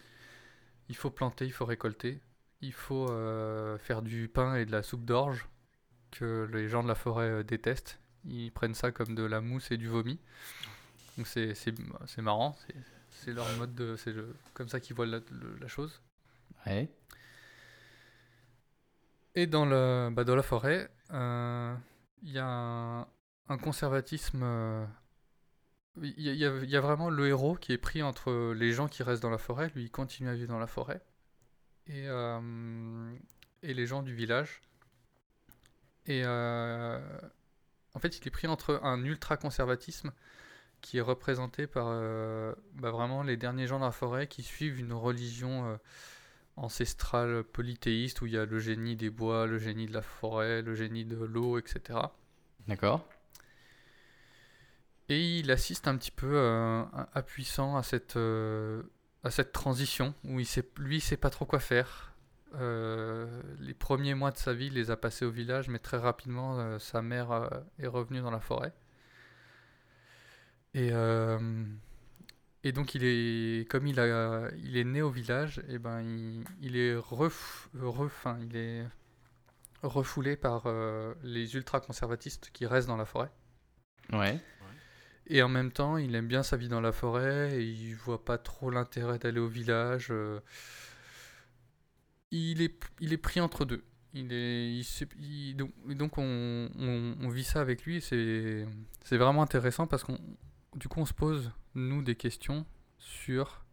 il 0.89 0.95
faut 0.95 1.10
planter, 1.10 1.45
il 1.45 1.51
faut 1.51 1.65
récolter, 1.65 2.21
il 2.62 2.73
faut 2.73 3.10
euh, 3.10 3.77
faire 3.77 4.01
du 4.01 4.27
pain 4.27 4.55
et 4.55 4.65
de 4.65 4.71
la 4.71 4.83
soupe 4.83 5.05
d'orge 5.05 5.47
que 6.12 6.47
les 6.53 6.69
gens 6.69 6.83
de 6.83 6.88
la 6.88 6.95
forêt 6.95 7.29
euh, 7.29 7.43
détestent. 7.43 7.99
Ils 8.25 8.51
prennent 8.51 8.73
ça 8.75 8.91
comme 8.91 9.15
de 9.15 9.23
la 9.23 9.41
mousse 9.41 9.71
et 9.71 9.77
du 9.77 9.88
vomi. 9.88 10.19
Donc 11.17 11.27
c'est 11.27 11.53
c'est- 11.55 11.73
c'est 12.05 12.21
marrant, 12.21 12.55
c'est- 12.67 12.75
c'est 13.10 13.33
leur 13.33 13.45
mode 13.57 13.73
de, 13.75 13.95
c'est 13.95 14.13
le- 14.13 14.36
comme 14.53 14.67
ça 14.69 14.79
qu'ils 14.79 14.95
voient 14.95 15.05
la, 15.07 15.19
la 15.60 15.67
chose. 15.67 16.01
Ouais. 16.65 16.89
Et 19.38 19.45
dans, 19.45 19.65
le, 19.67 20.10
bah, 20.12 20.23
dans 20.23 20.36
la 20.36 20.41
forêt, 20.41 20.89
euh, 21.13 21.76
il 22.23 22.32
y 22.32 22.39
a 22.39 22.47
un, 22.47 23.58
conservatisme. 23.60 24.41
euh, 24.41 24.84
Il 26.02 26.19
y, 26.19 26.43
a- 26.76 26.82
vraiment 26.82 27.12
le 27.12 27.28
héros 27.28 27.54
qui 27.56 27.71
est 27.71 27.78
pris 27.78 28.02
entre 28.02 28.54
les 28.54 28.71
gens 28.71 28.88
qui 28.88 29.04
restent 29.04 29.21
dans 29.21 29.30
la 29.30 29.38
forêt, 29.38 29.69
lui 29.76 29.84
il 29.84 29.91
continue 29.91 30.28
à 30.30 30.34
vivre 30.34 30.47
dans 30.47 30.58
la 30.58 30.65
forêt, 30.65 31.04
et, 31.86 32.08
euh, 32.08 33.15
et 33.62 33.76
les 33.76 33.86
gens 33.86 34.02
du 34.02 34.15
village. 34.15 34.60
Et 36.08 36.26
en 36.26 38.00
fait, 38.00 38.17
il 38.17 38.28
est 38.28 38.32
pris 38.32 38.47
entre 38.47 38.80
un 38.82 39.04
ultra-conservatisme 39.04 40.13
qui 40.82 40.97
est 40.97 41.02
représenté 41.02 41.67
par 41.67 41.86
bah, 42.73 42.89
vraiment 42.89 43.21
les 43.21 43.38
derniers 43.38 43.67
gens 43.67 43.78
dans 43.78 43.86
la 43.86 43.91
forêt 43.91 44.26
qui 44.26 44.41
suivent 44.41 44.80
une 44.80 44.93
religion 44.93 45.78
ancestrale 46.58 47.43
polythéiste 47.43 48.22
où 48.22 48.26
il 48.26 48.34
y 48.34 48.38
a 48.38 48.46
le 48.46 48.60
génie 48.60 48.96
des 48.96 49.10
bois, 49.10 49.46
le 49.46 49.60
génie 49.60 49.86
de 49.86 49.93
la 49.93 50.02
forêt, 50.02 50.62
le 50.62 50.76
génie 50.76 51.06
de 51.06 51.15
l'eau, 51.15 51.58
etc. 51.58 52.00
D'accord. 52.67 53.08
Et 55.10 55.39
il 55.39 55.52
assiste 55.52 55.88
un 55.88 55.96
petit 55.98 56.12
peu 56.12 56.34
euh, 56.36 56.84
impuissant 57.13 57.78
à 57.78 57.84
cette, 57.84 58.17
euh, 58.17 58.84
à 59.24 59.32
cette 59.32 59.54
transition 59.54 60.13
où 60.26 60.39
il 60.39 60.46
sait, 60.46 60.67
lui 60.78 60.98
il 60.98 61.02
sait 61.02 61.15
pas 61.15 61.30
trop 61.30 61.46
quoi 61.46 61.60
faire. 61.60 62.13
Euh, 62.56 63.41
les 63.60 63.74
premiers 63.74 64.15
mois 64.15 64.32
de 64.32 64.38
sa 64.38 64.54
vie, 64.54 64.67
il 64.67 64.74
les 64.74 64.91
a 64.91 64.98
passés 64.98 65.26
au 65.26 65.32
village, 65.32 65.70
mais 65.70 65.80
très 65.80 65.98
rapidement, 65.98 66.80
sa 66.80 67.02
mère 67.02 67.50
est 67.80 67.88
revenue 67.88 68.22
dans 68.22 68.32
la 68.32 68.39
forêt. 68.39 68.74
Et, 70.74 70.91
et 72.63 72.72
donc, 72.72 72.96
il 72.96 73.04
est, 73.04 73.70
comme 73.70 73.88
il, 73.88 74.00
a, 74.00 74.50
il 74.58 74.78
est 74.78 74.84
né 74.84 75.02
au 75.02 75.10
village, 75.10 75.62
et 75.70 75.78
ben, 75.80 76.02
il, 76.02 76.43
il 76.62 76.76
est, 76.78 76.96
ref, 76.96 77.70
refin, 77.74 78.39
il 78.41 78.56
est 78.56 78.86
refoulé 79.84 80.36
par 80.36 80.63
euh, 80.65 81.13
les 81.24 81.56
ultra-conservatistes 81.56 82.50
qui 82.52 82.65
restent 82.65 82.88
dans 82.88 82.98
la 82.98 83.06
forêt. 83.06 83.32
Ouais. 84.12 84.39
Et 85.30 85.41
en 85.43 85.50
même 85.50 85.72
temps, 85.72 85.98
il 85.98 86.15
aime 86.15 86.28
bien 86.28 86.41
sa 86.41 86.56
vie 86.58 86.70
dans 86.70 86.80
la 86.82 86.91
forêt 86.93 87.58
et 87.62 87.63
il 87.63 87.93
voit 87.96 88.24
pas 88.24 88.38
trop 88.38 88.70
l'intérêt 88.72 89.20
d'aller 89.20 89.39
au 89.39 89.48
village. 89.48 90.08
euh. 90.10 90.39
Il 92.32 92.62
est, 92.62 92.80
il 93.00 93.13
est 93.13 93.17
pris 93.17 93.39
entre 93.39 93.65
deux. 93.65 93.84
Il 94.13 94.32
est, 94.32 94.80
il 95.20 95.56
donc, 95.56 95.72
donc 95.96 96.17
on, 96.17 96.70
on- 96.78 97.15
on 97.22 97.30
vit 97.30 97.43
ça 97.43 97.62
avec 97.62 97.84
lui. 97.84 98.02
c'est 98.02 98.65
vraiment 99.12 99.41
intéressant 99.43 99.86
parce 99.86 100.04
qu'on, 100.04 100.17
du 100.76 100.88
coup, 100.88 101.00
on 101.02 101.06
se 101.06 101.13
pose 101.13 101.52
nous 101.77 102.01
des 102.01 102.15
questions 102.15 102.65
sur, 102.97 103.63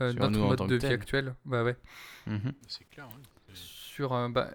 euh, 0.00 0.10
Sur 0.12 0.20
notre 0.20 0.38
mode 0.38 0.68
de 0.68 0.74
vie 0.74 0.80
tel. 0.80 0.92
actuel. 0.92 1.34
Bah 1.44 1.62
ouais. 1.64 1.76
Mhm. 2.26 2.52
C'est 2.68 2.88
clair, 2.90 3.08
oui. 3.16 3.22
Sur, 3.54 4.12
euh, 4.12 4.28
bah, 4.28 4.50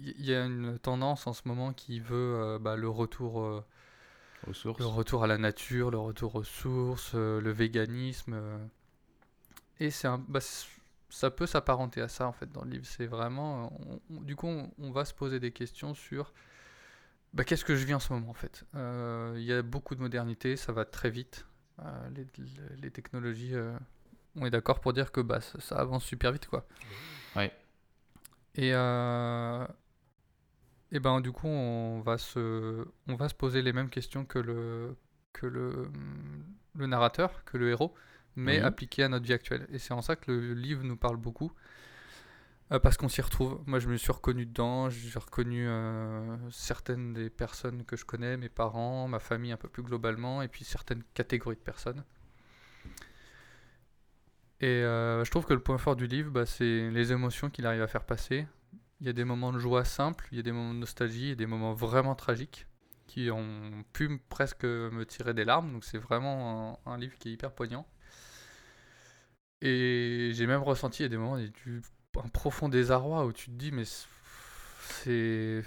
il 0.00 0.24
y 0.24 0.32
a 0.34 0.44
une 0.44 0.78
tendance 0.78 1.26
en 1.26 1.32
ce 1.32 1.42
moment 1.46 1.72
qui 1.72 1.98
veut 2.00 2.14
euh, 2.40 2.58
bah, 2.58 2.76
le 2.76 2.88
retour. 2.88 3.40
euh, 3.40 3.64
Aux 4.46 4.52
sources. 4.52 4.78
le 4.78 4.86
retour 4.86 5.24
à 5.24 5.26
la 5.26 5.38
nature, 5.38 5.90
le 5.90 5.98
retour 5.98 6.36
aux 6.36 6.44
sources, 6.44 7.12
euh, 7.14 7.40
le 7.40 7.50
véganisme. 7.50 8.34
euh. 8.34 8.58
Et 9.80 9.90
c'est 9.90 10.06
un, 10.06 10.18
bah, 10.18 10.40
ça 11.10 11.30
peut 11.30 11.46
s'apparenter 11.46 12.00
à 12.00 12.08
ça 12.08 12.28
en 12.28 12.32
fait 12.32 12.50
dans 12.52 12.62
le 12.64 12.70
livre. 12.70 12.86
C'est 12.86 13.06
vraiment, 13.06 13.72
on- 13.88 14.00
on- 14.10 14.20
du 14.20 14.36
coup, 14.36 14.46
on, 14.46 14.70
on 14.78 14.90
va 14.92 15.04
se 15.04 15.14
poser 15.14 15.40
des 15.40 15.50
questions 15.50 15.94
sur 15.94 16.32
bah, 17.32 17.42
qu'est-ce 17.44 17.64
que 17.64 17.74
je 17.74 17.84
vis 17.84 17.94
en 17.94 17.98
ce 18.00 18.12
moment 18.12 18.30
en 18.30 18.34
fait? 18.34 18.64
Euh, 18.76 19.34
Il 19.36 19.42
y 19.44 19.52
a 19.52 19.62
beaucoup 19.62 19.96
de 19.96 20.00
modernité, 20.00 20.56
ça 20.56 20.70
va 20.72 20.84
très 20.84 21.10
vite. 21.10 21.46
Euh, 21.80 22.10
les, 22.14 22.26
les- 22.82 22.90
technologies, 22.90 23.54
euh, 23.54 23.76
on 24.36 24.46
est 24.46 24.50
d'accord 24.50 24.80
pour 24.80 24.92
dire 24.92 25.12
que 25.12 25.20
bah, 25.20 25.40
ça, 25.40 25.60
ça 25.60 25.76
avance 25.76 26.04
super 26.04 26.32
vite 26.32 26.46
quoi. 26.46 26.66
Ouais. 27.36 27.52
Et, 28.54 28.72
euh, 28.74 29.66
et 30.92 31.00
ben 31.00 31.20
du 31.20 31.32
coup 31.32 31.46
on 31.48 32.00
va 32.00 32.18
se, 32.18 32.86
on 33.08 33.16
va 33.16 33.28
se 33.28 33.34
poser 33.34 33.62
les 33.62 33.72
mêmes 33.72 33.90
questions 33.90 34.24
que 34.24 34.38
le, 34.38 34.96
que 35.32 35.46
le, 35.46 35.90
le 36.74 36.86
narrateur, 36.86 37.44
que 37.44 37.56
le 37.56 37.70
héros, 37.70 37.94
mais 38.36 38.60
Oui. 38.60 38.64
appliquées 38.64 39.02
à 39.04 39.08
notre 39.08 39.24
vie 39.26 39.32
actuelle. 39.32 39.66
Et 39.70 39.78
c'est 39.78 39.94
en 39.94 40.02
ça 40.02 40.16
que 40.16 40.30
le 40.30 40.54
livre 40.54 40.84
nous 40.84 40.96
parle 40.96 41.16
beaucoup. 41.16 41.52
Euh, 42.72 42.78
parce 42.78 42.96
qu'on 42.96 43.08
s'y 43.08 43.20
retrouve. 43.20 43.60
Moi, 43.66 43.78
je 43.78 43.88
me 43.88 43.96
suis 43.96 44.12
reconnu 44.12 44.46
dedans. 44.46 44.88
J'ai 44.90 45.18
reconnu 45.18 45.66
euh, 45.68 46.36
certaines 46.50 47.12
des 47.12 47.30
personnes 47.30 47.84
que 47.84 47.96
je 47.96 48.04
connais, 48.04 48.36
mes 48.36 48.48
parents, 48.48 49.06
ma 49.08 49.18
famille 49.20 49.52
un 49.52 49.56
peu 49.56 49.68
plus 49.68 49.82
globalement, 49.82 50.42
et 50.42 50.48
puis 50.48 50.64
certaines 50.64 51.02
catégories 51.14 51.56
de 51.56 51.60
personnes. 51.60 52.04
Et 54.60 54.66
euh, 54.66 55.24
je 55.24 55.30
trouve 55.30 55.44
que 55.44 55.52
le 55.52 55.60
point 55.60 55.78
fort 55.78 55.96
du 55.96 56.06
livre, 56.06 56.30
bah, 56.30 56.46
c'est 56.46 56.90
les 56.90 57.12
émotions 57.12 57.50
qu'il 57.50 57.66
arrive 57.66 57.82
à 57.82 57.86
faire 57.86 58.04
passer. 58.04 58.46
Il 59.00 59.06
y 59.06 59.10
a 59.10 59.12
des 59.12 59.24
moments 59.24 59.52
de 59.52 59.58
joie 59.58 59.84
simples, 59.84 60.26
il 60.32 60.36
y 60.36 60.40
a 60.40 60.42
des 60.42 60.52
moments 60.52 60.72
de 60.72 60.78
nostalgie, 60.78 61.30
et 61.30 61.36
des 61.36 61.46
moments 61.46 61.74
vraiment 61.74 62.14
tragiques 62.14 62.66
qui 63.06 63.30
ont 63.30 63.84
pu 63.92 64.18
presque 64.30 64.64
me 64.64 65.04
tirer 65.04 65.34
des 65.34 65.44
larmes. 65.44 65.72
Donc 65.72 65.84
c'est 65.84 65.98
vraiment 65.98 66.80
un, 66.86 66.96
livre 66.98 67.18
qui 67.18 67.28
est 67.28 67.32
hyper 67.32 67.52
poignant. 67.52 67.86
Et 69.60 70.30
j'ai 70.34 70.46
même 70.46 70.62
ressenti 70.62 71.04
à 71.04 71.08
des 71.08 71.16
moments 71.16 71.38
un 72.22 72.28
profond 72.28 72.68
désarroi 72.68 73.24
où 73.26 73.32
tu 73.32 73.46
te 73.46 73.56
dis 73.56 73.72
mais 73.72 73.84
c'est 75.02 75.64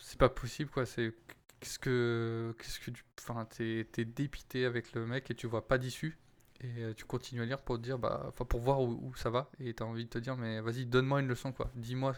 c'est 0.00 0.18
pas 0.18 0.28
possible 0.28 0.70
quoi. 0.70 0.86
C'est 0.86 1.14
qu'est-ce 1.60 1.78
que 1.78 2.54
qu'est-ce 2.58 2.80
que 2.80 2.90
tu 2.90 3.04
enfin 3.18 3.46
t'es 3.46 3.84
dépité 4.04 4.64
avec 4.64 4.92
le 4.92 5.06
mec 5.06 5.30
et 5.30 5.34
tu 5.34 5.46
vois 5.46 5.66
pas 5.66 5.78
d'issue. 5.78 6.18
Et 6.60 6.82
euh, 6.82 6.94
tu 6.94 7.04
continues 7.04 7.42
à 7.42 7.44
lire 7.44 7.62
pour 7.62 7.76
te 7.76 7.82
dire, 7.82 7.98
bah, 7.98 8.24
enfin 8.26 8.44
pour 8.44 8.58
voir 8.60 8.80
où, 8.80 8.98
où 9.00 9.14
ça 9.14 9.30
va, 9.30 9.48
et 9.60 9.74
t'as 9.74 9.84
envie 9.84 10.04
de 10.06 10.10
te 10.10 10.18
dire, 10.18 10.36
mais 10.36 10.60
vas-y, 10.60 10.86
donne-moi 10.86 11.20
une 11.20 11.28
leçon, 11.28 11.52
quoi. 11.52 11.70
Dis-moi, 11.76 12.14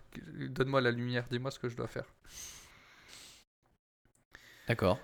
donne-moi 0.49 0.81
la 0.81 0.92
lumière, 0.92 1.27
dis-moi 1.31 1.51
ce 1.51 1.59
que 1.59 1.68
je 1.68 1.77
dois 1.77 1.88
faire. 1.88 2.07
D'accord. 4.66 4.99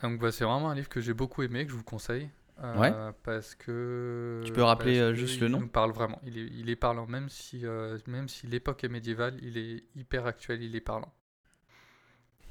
Donc 0.00 0.20
bah, 0.20 0.30
c'est 0.30 0.44
vraiment 0.44 0.70
un 0.70 0.74
livre 0.74 0.90
que 0.90 1.00
j'ai 1.00 1.14
beaucoup 1.14 1.42
aimé, 1.42 1.64
que 1.64 1.72
je 1.72 1.76
vous 1.76 1.84
conseille. 1.84 2.28
Euh, 2.62 3.12
Parce 3.22 3.54
que. 3.54 4.42
Tu 4.44 4.52
peux 4.52 4.62
rappeler, 4.62 4.98
euh, 4.98 5.14
juste 5.14 5.40
le 5.40 5.46
il 5.46 5.52
nom 5.52 5.60
nous 5.60 5.68
parle 5.68 5.92
vraiment. 5.92 6.20
Il 6.24 6.38
est, 6.38 6.46
il 6.46 6.70
est 6.70 6.76
parlant, 6.76 7.06
même 7.06 7.28
si, 7.28 7.64
euh, 7.66 7.98
même 8.06 8.28
si 8.28 8.46
l'époque 8.46 8.82
est 8.84 8.88
médiévale, 8.88 9.38
il 9.42 9.58
est 9.58 9.84
hyper 9.94 10.26
actuel, 10.26 10.62
il 10.62 10.74
est 10.76 10.80
parlant. 10.80 11.12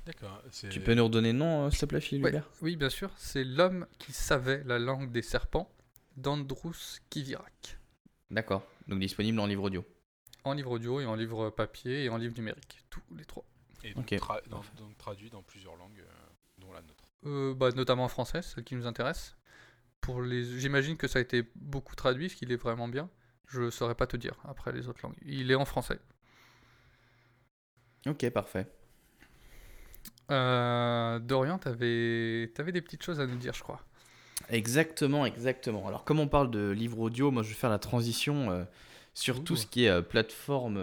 D'accord. 0.05 0.41
c'est- 0.51 0.69
Tu 0.69 0.79
peux 0.81 0.93
nous 0.93 1.03
redonner 1.05 1.31
le 1.31 1.39
nom, 1.39 1.65
euh, 1.65 1.69
s'il 1.71 1.79
te 1.79 1.85
plaît, 1.87 1.99
Philippe 2.01 2.25
Ouais, 2.25 2.43
oui, 2.61 2.75
bien 2.75 2.89
sûr. 2.89 3.11
C'est 3.17 3.43
L'homme 3.43 3.87
qui 3.97 4.13
savait 4.13 4.63
la 4.65 4.77
langue 4.77 5.11
des 5.11 5.23
serpents 5.23 5.71
d'Androus 6.15 6.99
Kivirak. 7.09 7.79
D'accord. 8.29 8.63
Donc 8.87 8.99
disponible 8.99 9.39
en 9.39 9.47
livre 9.47 9.63
audio. 9.63 9.83
En 10.43 10.53
livre 10.53 10.71
audio 10.71 10.99
et 10.99 11.05
en 11.07 11.15
livre 11.15 11.49
papier 11.49 12.03
et 12.03 12.09
en 12.09 12.17
livre 12.17 12.35
numérique. 12.37 12.83
Tous 12.91 13.01
les 13.17 13.25
trois. 13.25 13.45
Et 13.83 13.93
donc, 13.95 14.03
Ok. 14.11 14.19
tra- 14.19 14.47
dans- 14.49 14.63
donc 14.77 14.95
traduit 14.97 15.31
dans 15.31 15.41
plusieurs 15.41 15.75
langues, 15.75 15.99
euh, 15.99 16.05
dont 16.59 16.71
la 16.71 16.81
nôtre. 16.83 17.03
Euh, 17.25 17.55
bah, 17.55 17.71
notamment 17.71 18.03
en 18.03 18.07
français, 18.07 18.43
celle 18.43 18.63
qui 18.63 18.75
nous 18.75 18.85
intéresse. 18.85 19.35
Pour 20.05 20.21
les... 20.21 20.59
J'imagine 20.59 20.97
que 20.97 21.07
ça 21.07 21.17
a 21.17 21.21
été 21.23 21.43
beaucoup 21.55 21.95
traduit, 21.95 22.29
ce 22.29 22.35
qu'il 22.35 22.51
est 22.51 22.57
vraiment 22.57 22.87
bien. 22.87 23.09
Je 23.47 23.71
saurais 23.71 23.95
pas 23.95 24.05
te 24.05 24.15
dire 24.15 24.35
après 24.43 24.71
les 24.71 24.87
autres 24.87 24.99
langues. 25.01 25.17
Il 25.25 25.49
est 25.49 25.55
en 25.55 25.65
français. 25.65 25.99
Ok, 28.05 28.29
parfait. 28.29 28.67
Euh, 30.29 31.17
Dorian, 31.17 31.57
t'avais 31.57 32.51
avais 32.59 32.71
des 32.71 32.81
petites 32.81 33.01
choses 33.01 33.19
à 33.19 33.25
nous 33.25 33.37
dire, 33.37 33.53
je 33.55 33.63
crois. 33.63 33.81
Exactement, 34.49 35.25
exactement. 35.25 35.87
Alors, 35.87 36.03
comme 36.03 36.19
on 36.19 36.27
parle 36.27 36.51
de 36.51 36.69
livre 36.69 36.99
audio, 36.99 37.31
moi 37.31 37.41
je 37.41 37.49
vais 37.49 37.55
faire 37.55 37.71
la 37.71 37.79
transition 37.79 38.51
euh, 38.51 38.63
sur 39.15 39.43
tout 39.43 39.55
ce 39.55 39.65
qui 39.65 39.85
est 39.85 39.89
euh, 39.89 40.01
plateforme 40.03 40.79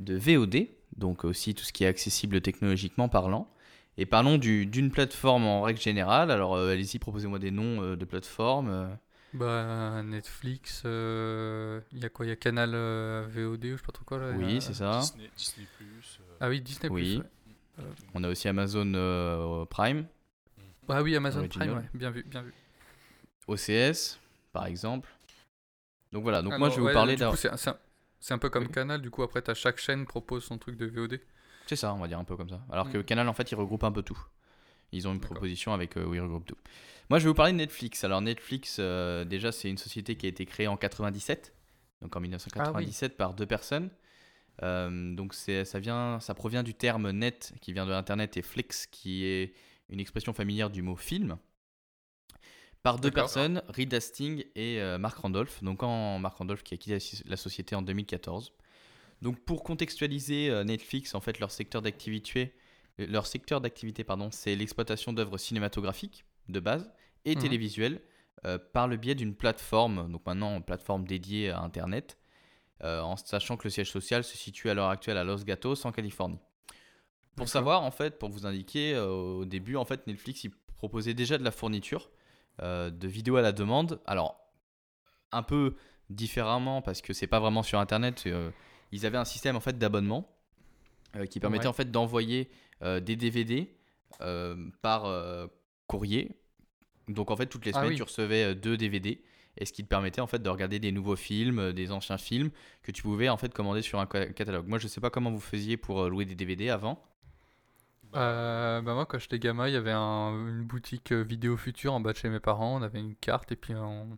de 0.00 0.16
VOD, 0.16 0.66
donc 0.96 1.24
aussi 1.24 1.54
tout 1.54 1.62
ce 1.62 1.72
qui 1.72 1.84
est 1.84 1.86
accessible 1.86 2.40
technologiquement 2.40 3.08
parlant. 3.08 3.48
Et 3.96 4.06
parlons 4.06 4.38
du- 4.38 4.66
d'une 4.66 4.90
plateforme 4.90 5.44
en 5.46 5.62
règle 5.62 5.80
générale. 5.80 6.30
Alors, 6.30 6.56
euh, 6.56 6.72
allez-y, 6.72 6.98
proposez-moi 6.98 7.38
des 7.38 7.50
noms 7.50 7.82
euh, 7.82 7.96
de 7.96 8.04
plateformes. 8.04 8.68
euh. 8.68 8.88
Bah, 9.34 10.02
Netflix, 10.04 10.82
euh, 10.84 11.80
il 11.92 11.98
y 12.00 12.04
a 12.04 12.08
quoi? 12.08 12.24
Il 12.26 12.28
y 12.28 12.32
a 12.32 12.36
Canal 12.36 12.70
euh, 12.74 13.26
VOD 13.28 13.64
ou 13.64 13.70
je 13.72 13.76
sais 13.76 13.82
pas 13.82 13.92
trop 13.92 14.04
quoi 14.04 14.18
là. 14.18 14.30
Oui, 14.36 14.56
a- 14.56 14.60
c'est 14.60 14.74
ça. 14.74 15.00
Disney, 15.00 15.30
Disney+, 15.36 15.66
euh, 15.82 16.36
Ah 16.40 16.48
oui, 16.48 16.60
Disney+. 16.60 16.88
Oui. 16.88 17.20
ouais. 17.78 17.84
On 18.14 18.22
a 18.22 18.28
aussi 18.28 18.46
Amazon 18.48 18.92
euh, 18.94 19.64
Prime, 19.64 20.06
Ah 20.88 21.02
oui, 21.02 21.16
Amazon 21.16 21.40
Original. 21.40 21.68
Prime, 21.68 21.78
ouais. 21.80 21.88
bien 21.94 22.10
vu, 22.10 22.22
bien 22.24 22.42
vu. 22.42 22.52
OCS, 23.48 24.18
par 24.52 24.66
exemple. 24.66 25.08
Donc 26.12 26.22
voilà, 26.22 26.42
donc 26.42 26.50
moi 26.58 26.68
Alors, 26.68 26.70
je 26.70 26.80
vais 26.80 26.86
vous 26.88 26.92
parler 26.94 27.14
du 27.16 27.20
d'un. 27.20 27.34
c'est 27.34 28.32
un, 28.32 28.38
peu 28.38 28.48
comme 28.50 28.64
Oui. 28.66 28.70
Canal, 28.72 29.02
du 29.02 29.10
coup 29.10 29.22
après 29.24 29.42
t'as 29.42 29.54
chaque 29.54 29.78
chaîne 29.78 30.06
propose 30.06 30.44
son 30.44 30.58
truc 30.58 30.76
de 30.76 30.86
VOD. 30.86 31.20
C'est 31.66 31.76
ça, 31.76 31.94
on 31.94 31.98
va 31.98 32.08
dire 32.08 32.18
un 32.18 32.24
peu 32.24 32.36
comme 32.36 32.48
ça. 32.48 32.60
Alors 32.70 32.90
que 32.90 32.98
Mm. 32.98 33.04
Canal, 33.04 33.28
en 33.28 33.32
fait, 33.32 33.50
il 33.50 33.54
regroupe 33.54 33.84
un 33.84 33.92
peu 33.92 34.02
tout. 34.02 34.18
Ils 34.92 35.08
ont 35.08 35.12
une 35.12 35.20
proposition 35.20 35.72
avec 35.72 35.96
euh, 35.96 36.04
où 36.04 36.14
ils 36.14 36.20
regroupent 36.20 36.46
tout. 36.46 36.56
Moi, 37.10 37.18
je 37.18 37.24
vais 37.24 37.28
vous 37.28 37.34
parler 37.34 37.52
de 37.52 37.58
Netflix. 37.58 38.04
Alors, 38.04 38.20
Netflix, 38.20 38.76
euh, 38.78 39.24
déjà, 39.24 39.52
c'est 39.52 39.68
une 39.68 39.78
société 39.78 40.16
qui 40.16 40.26
a 40.26 40.28
été 40.28 40.46
créée 40.46 40.68
en 40.68 40.76
97, 40.76 41.54
donc 42.00 42.14
en 42.16 42.20
1997 42.20 43.16
par 43.16 43.34
deux 43.34 43.46
personnes. 43.46 43.90
Euh, 44.62 45.14
donc, 45.14 45.34
ça, 45.34 45.78
vient, 45.80 46.20
ça 46.20 46.34
provient 46.34 46.62
du 46.62 46.74
terme 46.74 47.10
net 47.10 47.54
qui 47.60 47.72
vient 47.72 47.86
de 47.86 47.92
Internet 47.92 48.36
et 48.36 48.42
Flix, 48.42 48.86
qui 48.86 49.24
est 49.24 49.54
une 49.88 50.00
expression 50.00 50.32
familière 50.32 50.70
du 50.70 50.82
mot 50.82 50.96
film. 50.96 51.36
Par 52.82 52.98
deux 52.98 53.10
personnes, 53.10 53.62
Reed 53.68 53.92
Hastings 53.94 54.44
et 54.54 54.80
euh, 54.80 54.98
Mark 54.98 55.16
Randolph. 55.18 55.62
Donc, 55.64 55.82
en 55.82 56.18
Mark 56.18 56.36
Randolph 56.36 56.62
qui 56.62 56.74
a 56.74 56.76
quitté 56.76 56.98
la 57.26 57.36
société 57.36 57.74
en 57.74 57.82
2014. 57.82 58.52
Donc, 59.24 59.40
pour 59.40 59.64
contextualiser 59.64 60.50
euh, 60.50 60.64
Netflix, 60.64 61.14
en 61.14 61.20
fait, 61.20 61.40
leur 61.40 61.50
secteur 61.50 61.80
d'activité, 61.80 62.52
leur 62.98 63.26
secteur 63.26 63.62
d'activité, 63.62 64.04
pardon, 64.04 64.28
c'est 64.30 64.54
l'exploitation 64.54 65.14
d'œuvres 65.14 65.38
cinématographiques 65.38 66.26
de 66.50 66.60
base 66.60 66.92
et 67.24 67.34
Mhm. 67.34 67.40
télévisuelles 67.42 68.00
euh, 68.44 68.58
par 68.58 68.86
le 68.86 68.98
biais 68.98 69.14
d'une 69.14 69.34
plateforme, 69.34 70.12
donc 70.12 70.26
maintenant 70.26 70.60
plateforme 70.60 71.06
dédiée 71.06 71.48
à 71.48 71.60
Internet, 71.60 72.18
euh, 72.82 73.00
en 73.00 73.16
sachant 73.16 73.56
que 73.56 73.64
le 73.64 73.70
siège 73.70 73.90
social 73.90 74.22
se 74.22 74.36
situe 74.36 74.68
à 74.68 74.74
l'heure 74.74 74.90
actuelle 74.90 75.16
à 75.16 75.24
Los 75.24 75.42
Gatos 75.44 75.86
en 75.86 75.92
Californie. 75.92 76.38
Pour 77.34 77.48
savoir, 77.48 77.82
en 77.82 77.90
fait, 77.90 78.18
pour 78.18 78.28
vous 78.28 78.44
indiquer, 78.44 78.94
euh, 78.94 79.08
au 79.08 79.44
début, 79.46 79.76
en 79.76 79.86
fait, 79.86 80.06
Netflix 80.06 80.44
il 80.44 80.50
proposait 80.76 81.14
déjà 81.14 81.38
de 81.38 81.44
la 81.44 81.50
fourniture 81.50 82.10
euh, 82.60 82.90
de 82.90 83.08
vidéos 83.08 83.36
à 83.36 83.42
la 83.42 83.52
demande. 83.52 84.02
Alors, 84.06 84.38
un 85.32 85.42
peu 85.42 85.74
différemment 86.10 86.82
parce 86.82 87.00
que 87.00 87.14
c'est 87.14 87.26
pas 87.26 87.40
vraiment 87.40 87.62
sur 87.62 87.80
Internet. 87.80 88.28
Ils 88.92 89.06
avaient 89.06 89.18
un 89.18 89.24
système 89.24 89.56
en 89.56 89.60
fait 89.60 89.78
d'abonnement 89.78 90.30
euh, 91.16 91.26
qui 91.26 91.40
permettait 91.40 91.64
Ouais. 91.64 91.70
en 91.70 91.72
fait 91.72 91.90
d'envoyer 91.90 92.50
euh, 92.82 93.00
des 93.00 93.16
DVD 93.16 93.74
euh, 94.20 94.56
par 94.82 95.06
courrier. 95.86 96.36
Donc 97.08 97.30
en 97.30 97.36
fait 97.36 97.46
toutes 97.46 97.66
les 97.66 97.72
Ah 97.74 97.78
semaines 97.80 97.90
oui. 97.90 97.96
tu 97.96 98.02
recevais 98.02 98.54
deux 98.54 98.76
DVD 98.76 99.22
et 99.56 99.66
ce 99.66 99.72
qui 99.72 99.84
te 99.84 99.88
permettait 99.88 100.20
en 100.20 100.26
fait 100.26 100.42
de 100.42 100.48
regarder 100.48 100.78
des 100.80 100.90
nouveaux 100.92 101.16
films, 101.16 101.72
des 101.72 101.92
anciens 101.92 102.18
films 102.18 102.50
que 102.82 102.90
tu 102.92 103.02
pouvais 103.02 103.28
en 103.28 103.36
fait 103.36 103.52
commander 103.52 103.82
sur 103.82 104.00
un 104.00 104.08
ca- 104.10 104.26
catalogue. 104.32 104.66
Moi 104.66 104.78
je 104.78 104.88
sais 104.88 105.00
pas 105.00 105.10
comment 105.10 105.30
vous 105.30 105.40
faisiez 105.40 105.76
pour 105.76 106.08
louer 106.08 106.24
des 106.24 106.34
DVD 106.34 106.70
avant. 106.70 107.02
Euh, 108.14 108.80
bah 108.80 108.94
moi 108.94 109.06
quand 109.06 109.18
j'étais 109.18 109.38
gamin, 109.40 109.66
il 109.66 109.74
y 109.74 109.76
avait 109.76 109.90
un- 109.92 110.30
une 110.48 110.64
boutique 110.64 111.12
vidéo 111.12 111.56
future 111.56 111.92
en 111.94 112.00
bas 112.00 112.12
de 112.12 112.16
chez 112.18 112.28
mes 112.28 112.38
parents, 112.40 112.76
on 112.78 112.82
avait 112.82 113.00
une 113.00 113.16
carte 113.16 113.50
et 113.52 113.56
puis 113.56 113.74
on, 113.74 114.16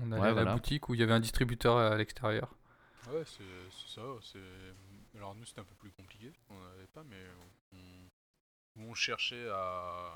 on 0.00 0.12
allait 0.12 0.22
Ouais, 0.22 0.28
à 0.28 0.44
la 0.44 0.52
boutique 0.54 0.88
où 0.88 0.94
il 0.94 1.00
y 1.00 1.02
avait 1.02 1.12
un 1.12 1.20
distributeur 1.20 1.76
à 1.76 1.96
l'extérieur. 1.96 2.54
Ouais, 3.06 3.22
c'est 3.24 3.44
c'est 3.70 3.94
ça. 4.00 4.02
c'est- 4.22 5.16
Alors 5.18 5.34
nous, 5.34 5.44
c'était 5.44 5.60
un 5.60 5.64
peu 5.64 5.74
plus 5.76 5.90
compliqué. 5.92 6.32
On 6.50 6.54
n'avait 6.60 6.86
pas, 6.92 7.04
mais 7.04 7.22
on, 8.76 8.82
on 8.88 8.94
cherchait 8.94 9.48
à, 9.50 10.12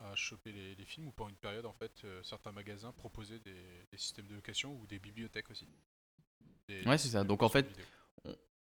à 0.00 0.14
choper 0.14 0.52
les, 0.52 0.74
les 0.74 0.84
films, 0.84 1.08
ou 1.08 1.12
pour 1.12 1.28
une 1.28 1.36
période, 1.36 1.64
en 1.66 1.72
fait, 1.72 1.92
euh, 2.04 2.22
certains 2.22 2.52
magasins 2.52 2.92
proposaient 2.92 3.38
des, 3.38 3.54
des 3.90 3.98
systèmes 3.98 4.26
de 4.26 4.34
location 4.34 4.74
ou 4.80 4.86
des 4.86 4.98
bibliothèques 4.98 5.50
aussi. 5.50 5.66
Des- 6.68 6.84
Ouais, 6.84 6.98
c'est 6.98 7.08
ça. 7.08 7.24
Donc, 7.24 7.42
en 7.42 7.48
fait, 7.48 7.66
vidéo. 7.68 7.84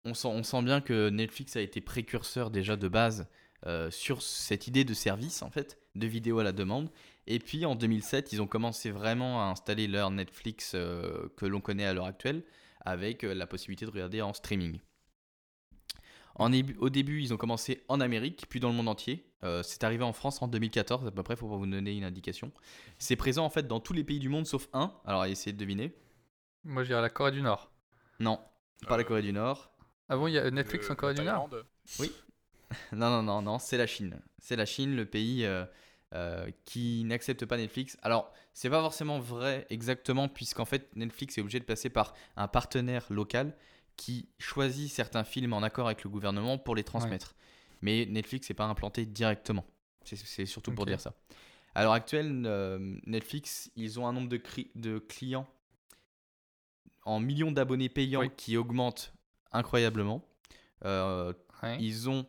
on 0.06 0.13
sent, 0.13 0.28
on 0.30 0.43
sent 0.43 0.62
bien 0.63 0.80
que 0.82 1.10
Netflix 1.10 1.56
a 1.56 1.62
été 1.62 1.82
précurseur 1.82 2.50
déjà 2.52 2.76
de 2.78 2.88
base 2.88 3.28
euh, 3.65 3.89
sur 3.91 4.22
cette 4.22 4.67
idée 4.67 4.86
de 4.86 4.93
service 4.93 5.41
en 5.41 5.50
fait, 5.50 5.80
de 5.96 6.06
vidéo 6.08 6.39
à 6.39 6.43
la 6.43 6.52
demande. 6.52 6.89
Et 7.26 7.39
puis 7.39 7.65
en 7.65 7.76
2007, 7.76 8.32
ils 8.32 8.41
ont 8.41 8.48
commencé 8.48 8.91
vraiment 8.91 9.41
à 9.43 9.48
installer 9.48 9.88
leur 9.88 10.12
Netflix 10.12 10.74
euh, 10.76 11.28
que 11.36 11.46
l'on 11.48 11.60
connaît 11.60 11.86
à 11.86 11.93
l'heure 11.93 12.06
actuelle 12.06 12.43
avec 12.88 13.23
euh, 13.23 13.34
la 13.34 13.45
possibilité 13.47 13.86
de 13.86 13.91
regarder 13.91 14.21
en 14.21 14.34
streaming. 14.34 14.80
En 16.36 16.52
au 16.54 16.89
début, 16.89 17.21
ils 17.21 17.34
ont 17.34 17.38
commencé 17.38 17.84
en 17.88 18.00
Amérique, 18.00 18.45
puis 18.50 18.60
dans 18.60 18.69
le 18.69 18.76
monde 18.76 18.88
entier. 18.88 19.26
Euh, 19.43 19.63
c'est 19.63 19.84
arrivé 19.84 20.04
en 20.04 20.13
France 20.13 20.41
en 20.41 20.47
2014 20.47 21.08
à 21.08 21.12
peu 21.12 21.23
près, 21.23 21.36
pour 21.36 21.50
vous 21.58 21.65
donner 21.65 21.95
une 21.95 22.04
indication. 22.04 22.52
C'est 23.00 23.15
présent 23.15 23.43
en 23.45 23.50
fait 23.50 23.67
dans 23.67 23.80
tous 23.80 23.93
les 23.93 24.04
pays 24.04 24.19
du 24.19 24.30
monde 24.30 24.45
sauf 24.45 24.67
un. 24.73 24.93
Alors 25.06 25.26
essayez 25.26 25.54
de 25.54 25.58
deviner. 25.58 25.95
Moi 26.63 26.84
je 26.84 26.89
dirais 26.89 27.02
la 27.02 27.10
Corée 27.10 27.32
du 27.32 27.41
Nord. 27.41 27.71
Non, 28.19 28.39
pas 28.88 28.97
la 28.97 29.04
Euh, 29.04 29.06
Corée 29.08 29.21
du 29.23 29.34
Nord. 29.34 29.71
Ah 30.10 30.15
bon, 30.17 30.28
il 30.28 30.34
y 30.34 30.38
a 30.38 30.50
Netflix 30.52 30.86
Le- 30.88 30.91
en 30.93 30.95
Corée 30.95 31.13
du 31.15 31.23
Nord? 31.23 31.50
Thaïlande, 31.50 31.65
Non, 32.91 33.10
non, 33.10 33.23
non, 33.23 33.41
non, 33.41 33.60
c'est 33.60 33.78
la 33.78 33.88
Chine. 33.88 34.19
C'est 34.39 34.56
la 34.56 34.65
Chine, 34.65 34.95
le 34.95 35.06
pays 35.06 35.43
euh, 35.45 35.65
euh, 36.13 36.50
qui 36.65 37.04
n'accepte 37.04 37.46
pas 37.46 37.58
Netflix. 37.58 37.98
Alors, 38.02 38.32
c'est 38.54 38.70
pas 38.70 38.82
forcément 38.82 39.20
vrai 39.20 39.67
exactement, 39.70 40.28
puisqu'en 40.30 40.65
fait, 40.65 40.89
Netflix 40.96 41.38
est 41.38 41.41
obligé 41.41 41.60
de 41.60 41.65
passer 41.65 41.89
par 41.89 42.13
un 42.38 42.48
partenaire 42.48 43.06
local 43.10 43.56
qui 43.98 44.30
choisit 44.39 44.89
certains 44.91 45.24
films 45.24 45.54
en 45.54 45.63
accord 45.63 45.88
avec 45.88 46.04
le 46.04 46.10
gouvernement 46.10 46.58
pour 46.58 46.76
les 46.76 46.84
transmettre. 46.84 47.36
Mais 47.82 48.06
Netflix 48.06 48.50
n'est 48.50 48.56
pas 48.56 48.65
implanté 48.65 49.06
directement. 49.06 49.65
C'est- 50.04 50.46
surtout 50.46 50.72
pour 50.72 50.86
dire 50.86 51.02
ça. 51.02 51.13
À 51.76 51.84
l'heure 51.84 51.91
actuelle, 51.91 52.43
euh, 52.46 52.98
Netflix, 53.06 53.70
ils 53.76 54.00
ont 54.00 54.08
un 54.08 54.13
nombre 54.13 54.30
de, 54.30 55.00
clients 55.00 55.48
en 57.04 57.20
millions 57.20 57.52
d'abonnés 57.52 57.89
payants 57.89 58.22
Oui. 58.22 58.32
qui 58.36 58.58
augmente 58.58 59.13
incroyablement. 59.52 60.24
Euh, 60.86 61.34
Ouais. 61.63 61.78
ils 61.82 62.10
ont 62.10 62.26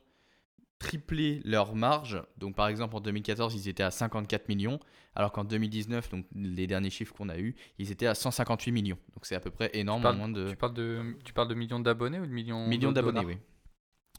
triplé 0.79 1.41
leur 1.45 1.75
marge. 1.75 2.23
Donc, 2.37 2.55
par 2.55 2.69
exemple, 2.69 2.95
en 2.97 3.01
2014, 3.01 3.55
ils 3.55 3.69
étaient 3.69 3.83
à 3.83 3.91
54 3.91 4.49
millions, 4.49 4.79
alors 5.14 5.33
qu'en 5.33 5.45
2019, 5.45 6.09
donc 6.11 6.27
les 6.35 6.67
derniers 6.67 6.91
chiffres 6.91 7.14
qu'on 7.14 7.29
a 7.29 7.38
eus, 7.38 7.55
ils 7.79 7.91
étaient 7.91 8.07
à 8.07 8.14
158 8.14 8.71
millions. 8.73 8.99
Donc, 9.14 9.27
c'est 9.27 9.35
à 9.35 9.41
peu 9.41 9.51
près 9.51 9.71
énorme 9.75 10.03
parles- 10.03 10.14
en 10.14 10.19
moins 10.19 10.29
de 10.29 10.51
Tu 10.51 10.57
parles 10.57 10.75
de, 10.75 11.17
tu 11.25 11.33
parles 11.33 11.49
de 11.49 11.55
millions 11.55 11.81
d'abonnés 11.81 12.21
ou 12.21 12.27
de 12.27 12.31
millions 12.33 12.67
millions 12.69 12.93
d'abonnés, 12.93 13.25
oui. 13.25 13.37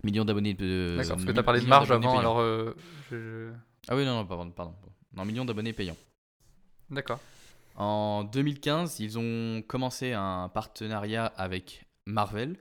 Millions 0.03 0.23
d'abonnés 0.25 0.53
de. 0.53 0.95
D'accord, 0.97 1.15
parce 1.15 1.25
que 1.25 1.31
tu 1.31 1.39
as 1.39 1.43
parlé 1.43 1.61
de 1.61 1.67
marge 1.67 1.89
d'abonnés 1.89 2.07
avant, 2.07 2.17
payants. 2.17 2.31
alors 2.31 2.39
euh, 2.39 2.73
je- 3.11 3.51
Ah 3.89 3.95
oui, 3.95 4.05
non, 4.05 4.15
non, 4.15 4.25
pardon, 4.25 4.49
pardon. 4.51 4.73
Non, 5.13 5.25
millions 5.25 5.43
d'abonnets 5.45 5.73
payants. 5.73 5.97
D'accord. 6.89 7.19
En 7.75 8.23
2015, 8.25 8.99
ils 8.99 9.17
ont 9.19 9.61
commencé 9.67 10.13
un 10.13 10.49
partenariat 10.49 11.25
avec 11.25 11.85
Marvel, 12.05 12.57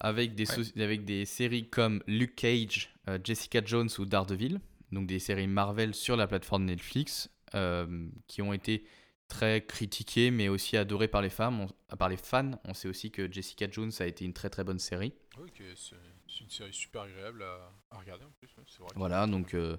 avec 0.00 0.34
des, 0.34 0.48
Ouais. 0.50 0.64
so- 0.64 0.80
avec 0.80 1.04
des 1.04 1.24
séries 1.24 1.68
comme 1.68 2.02
Luke 2.06 2.34
Cage, 2.36 2.90
euh, 3.08 3.18
Jessica 3.22 3.62
Jones 3.64 3.88
ou 3.98 4.04
Daredevil, 4.06 4.60
donc 4.92 5.06
des 5.06 5.18
séries 5.18 5.46
Marvel 5.46 5.94
sur 5.94 6.16
la 6.16 6.26
plateforme 6.26 6.64
Netflix, 6.64 7.30
euh, 7.54 8.08
qui 8.26 8.42
ont 8.42 8.52
été 8.52 8.84
très 9.28 9.64
critiquées 9.64 10.30
mais 10.32 10.48
aussi 10.48 10.76
adorées 10.76 11.06
par 11.08 11.22
les, 11.22 11.30
femmes, 11.30 11.60
on- 11.60 11.96
par 11.96 12.08
les 12.08 12.16
fans. 12.16 12.52
On 12.64 12.74
sait 12.74 12.88
aussi 12.88 13.10
que 13.12 13.30
Jessica 13.30 13.70
Jones 13.70 13.92
a 14.00 14.06
été 14.06 14.24
une 14.24 14.32
très 14.32 14.50
très 14.50 14.64
bonne 14.64 14.78
série. 14.80 15.12
Oui, 15.38 15.50
c'est 15.76 16.40
une 16.40 16.50
série 16.50 16.72
super 16.72 17.02
agréable 17.02 17.42
à, 17.42 17.72
à 17.90 17.98
regarder 17.98 18.24
en 18.24 18.30
plus. 18.40 18.48
vrai 18.78 18.88
Voilà, 18.96 19.26
donc 19.26 19.54
euh, 19.54 19.76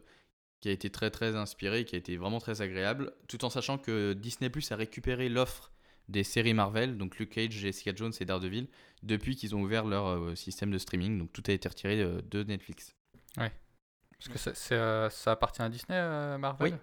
qui 0.61 0.69
a 0.69 0.71
été 0.71 0.89
très 0.89 1.09
très 1.09 1.35
inspiré, 1.35 1.83
qui 1.85 1.95
a 1.95 1.97
été 1.97 2.15
vraiment 2.17 2.39
très 2.39 2.61
agréable, 2.61 3.13
tout 3.27 3.43
en 3.43 3.49
sachant 3.49 3.77
que 3.77 4.13
Disney 4.13 4.49
Plus 4.49 4.71
a 4.71 4.75
récupéré 4.75 5.27
l'offre 5.27 5.70
des 6.09 6.23
séries 6.23 6.53
Marvel, 6.53 6.97
donc 6.97 7.17
Luke 7.17 7.29
Cage, 7.31 7.51
Jessica 7.51 7.93
Jones 7.95 8.13
et 8.19 8.25
Daredevil, 8.25 8.67
depuis 9.03 9.35
qu'ils 9.35 9.55
ont 9.55 9.61
ouvert 9.61 9.85
leur 9.85 10.07
euh, 10.07 10.35
système 10.35 10.71
de 10.71 10.77
streaming, 10.77 11.17
donc 11.19 11.31
tout 11.33 11.43
a 11.47 11.51
été 11.51 11.67
retiré 11.69 12.01
euh, 12.01 12.21
de 12.29 12.43
Netflix. 12.43 12.95
Parce 13.35 14.29
que 14.29 14.37
ça, 14.37 14.75
euh, 14.75 15.09
ça 15.09 15.31
appartient 15.31 15.61
à 15.63 15.69
Disney, 15.69 15.97
euh, 15.97 16.37
Marvel 16.37 16.73
Oui. 16.73 16.79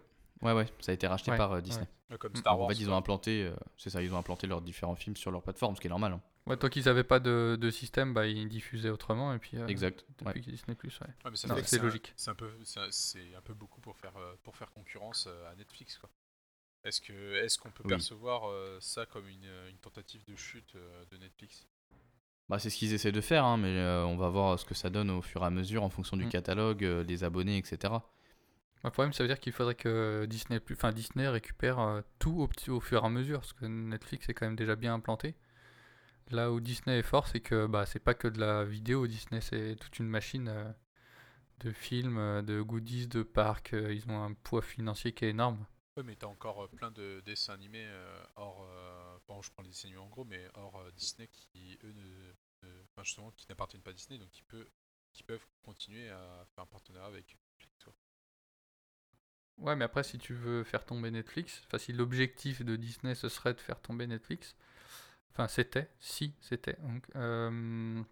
Ouais, 0.49 0.53
ouais, 0.53 0.67
ça 0.81 0.93
a 0.93 0.95
été 0.95 1.07
racheté 1.07 1.31
Ouais, 1.33 1.37
par 1.37 1.53
euh, 1.53 1.61
Disney. 1.61 1.87
Ouais, 2.11 2.19
Comme 2.19 2.33
Mm. 2.33 2.37
Star 2.37 2.59
Wars. 2.59 2.67
en 2.67 2.71
fait, 2.71 2.77
ils 2.81 2.91
ont 2.91 2.97
implanté, 2.97 3.45
euh, 3.45 3.55
c'est 3.77 3.91
ça, 3.91 4.03
ils 4.03 4.13
ont 4.15 4.19
implanté 4.19 4.47
leurs 4.47 4.61
différents 4.63 4.95
films 4.97 5.17
sur 5.17 5.31
leur 5.31 5.43
plateforme, 5.43 5.77
ce 5.77 5.81
qui 5.81 5.87
est 5.87 5.91
normal. 5.91 6.13
hein. 6.13 6.23
Ouais, 6.47 6.57
tant 6.57 6.69
qu'ils 6.69 6.85
n'avaient 6.87 7.05
pas 7.05 7.21
de, 7.21 7.59
de 7.61 7.71
système, 7.71 8.15
bah, 8.15 8.27
ils 8.27 8.49
diffusaient 8.49 8.89
autrement. 8.89 9.35
Et 9.35 9.39
puis, 9.39 9.57
euh, 9.59 9.67
Exact. 9.67 10.05
Depuis 10.11 10.25
ouais. 10.27 10.33
qu'il 10.35 10.47
y 10.47 10.49
a 10.49 10.53
Disney 10.53 10.75
Plus, 10.75 10.99
ouais. 11.01 11.07
Ouais, 11.25 11.31
c'est 11.35 11.51
un- 11.51 11.83
logique. 11.83 12.15
C'est 12.17 12.31
un 12.31 12.35
peu, 12.35 12.51
c'est- 12.91 13.35
un 13.37 13.41
peu 13.43 13.53
beaucoup 13.55 13.81
pour 13.83 13.97
faire 13.99 14.15
pour 14.43 14.57
faire 14.57 14.71
concurrence 14.73 15.29
à 15.51 15.55
Netflix, 15.57 15.99
quoi. 15.99 16.09
Est-ce 16.89 17.01
que 17.01 17.35
est-ce 17.45 17.59
qu'on 17.59 17.71
peut 17.71 17.85
Oui. 17.85 17.95
percevoir 17.95 18.49
euh, 18.51 18.79
ça 18.81 19.07
comme 19.07 19.29
une, 19.29 19.51
une 19.71 19.79
tentative 19.79 20.25
de 20.25 20.35
chute 20.37 20.75
euh, 20.77 21.05
de 21.11 21.17
Netflix? 21.19 21.67
Bah, 22.51 22.59
c'est 22.59 22.69
ce 22.71 22.77
qu'ils 22.77 22.93
essaient 22.95 23.13
de 23.13 23.21
faire, 23.21 23.45
hein, 23.45 23.57
mais 23.59 23.69
euh, 23.79 24.05
on 24.05 24.17
va 24.17 24.29
voir 24.31 24.59
ce 24.59 24.65
que 24.65 24.75
ça 24.75 24.91
donne 24.91 25.11
au 25.11 25.21
fur 25.23 25.43
et 25.43 25.47
à 25.47 25.51
mesure 25.51 25.83
en 25.83 25.91
fonction 25.91 26.17
du 26.17 26.27
Mm. 26.27 26.29
catalogue, 26.29 26.85
euh, 26.85 27.05
des 27.05 27.23
abonnés, 27.25 27.59
etc. 27.59 28.11
Le 28.85 28.91
problème, 28.91 29.13
ça 29.13 29.23
veut 29.23 29.29
dire 29.29 29.39
qu'il 29.41 29.53
faudrait 29.53 29.75
que 29.77 30.27
Disney, 30.29 30.59
plus, 30.61 30.75
enfin, 30.75 30.91
Disney 30.93 31.29
récupère 31.29 31.79
euh, 31.79 32.01
tout 32.19 32.41
au, 32.41 32.49
petit- 32.49 32.71
au 32.71 32.81
fur 32.81 33.03
et 33.03 33.07
à 33.07 33.09
mesure, 33.09 33.41
parce 33.41 33.53
que 33.53 33.67
Netflix 33.67 34.29
est 34.29 34.35
quand 34.35 34.47
même 34.47 34.57
déjà 34.57 34.75
bien 34.77 34.95
implanté. 34.95 35.37
Là 36.31 36.53
où 36.53 36.61
Disney 36.61 36.99
est 37.01 37.03
fort, 37.05 37.29
c'est 37.29 37.41
que 37.41 37.67
bah, 37.67 37.87
c'est 37.87 37.99
pas 38.01 38.15
que 38.15 38.29
de 38.29 38.41
la 38.41 38.65
vidéo, 38.65 39.07
Disney 39.09 39.41
c'est 39.43 39.77
toute 39.81 39.99
une 39.99 40.09
machine. 40.09 40.49
euh, 40.49 40.73
de 41.61 41.73
films, 41.73 42.19
euh, 42.19 42.43
de 42.43 42.63
goodies, 42.63 43.09
de 43.09 43.23
parcs. 43.23 43.75
euh, 43.75 43.93
Ils 43.95 44.11
ont 44.11 44.23
un 44.25 44.35
poids 44.35 44.63
financier 44.63 45.13
qui 45.13 45.25
est 45.27 45.31
énorme. 45.31 45.65
Ouais, 45.99 46.05
mais 46.05 46.15
t'as 46.15 46.29
encore 46.29 46.63
euh, 46.63 46.69
plein 46.69 46.93
de 46.93 47.21
dessins 47.27 47.55
animés 47.55 47.85
euh, 47.85 48.23
hors. 48.37 48.63
euh, 48.63 49.19
bon, 49.27 49.43
je 49.43 49.51
prends 49.51 49.65
les 49.65 49.71
dessins 49.71 49.89
animés 49.89 50.01
en 50.01 50.07
gros, 50.07 50.25
mais 50.25 50.49
hors 50.55 50.77
euh, 50.77 50.93
Disney 50.93 51.27
qui, 51.27 51.77
eux, 51.83 51.93
ne. 51.93 53.03
justement, 53.03 53.33
qui 53.33 53.47
n'appartiennent 53.49 53.83
pas 53.83 53.91
à 53.91 53.95
Disney, 53.95 54.17
donc 54.17 54.31
qui, 54.31 54.43
peut, 54.45 54.69
peuvent 55.27 55.45
continuer 55.61 56.09
à 56.09 56.47
faire 56.55 56.63
un 56.63 56.67
partenariat 56.69 57.09
avec 57.09 57.37
Netflix. 57.59 57.87
Ouais, 59.59 59.75
mais 59.75 59.85
après, 59.85 60.05
si 60.05 60.19
tu 60.19 60.35
veux 60.35 60.63
faire 60.65 60.85
tomber 60.87 61.11
Netflix, 61.11 61.63
enfin, 61.67 61.79
si 61.79 61.93
l'objectif 61.93 62.63
de 62.65 62.77
Disney 62.77 63.15
ce 63.15 63.29
serait 63.29 63.55
de 63.55 63.61
faire 63.61 63.81
tomber 63.81 64.07
Netflix, 64.07 64.55
enfin, 65.33 65.49
c'était, 65.49 65.91
si, 66.01 66.35
c'était, 66.41 66.77
donc, 66.83 67.07
euh, 67.17 68.03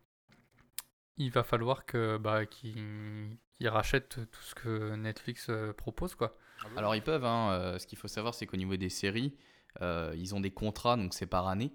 il 1.16 1.30
va 1.30 1.44
falloir 1.44 1.86
que, 1.86 2.18
bah, 2.18 2.46
qu'ils 2.46 3.38
rachètent 3.62 4.30
tout 4.30 4.42
ce 4.42 4.54
que 4.54 4.94
Netflix 4.96 5.48
euh, 5.50 5.72
propose, 5.72 6.14
quoi. 6.14 6.36
Ah 6.64 6.68
bon 6.68 6.76
Alors 6.78 6.94
ils 6.94 7.02
peuvent, 7.02 7.24
hein, 7.24 7.50
euh, 7.52 7.78
ce 7.78 7.86
qu'il 7.86 7.98
faut 7.98 8.08
savoir 8.08 8.34
c'est 8.34 8.46
qu'au 8.46 8.56
niveau 8.56 8.76
des 8.76 8.88
séries, 8.88 9.34
euh, 9.82 10.14
ils 10.16 10.34
ont 10.34 10.40
des 10.40 10.50
contrats, 10.50 10.96
donc 10.96 11.14
c'est 11.14 11.26
par 11.26 11.48
année, 11.48 11.72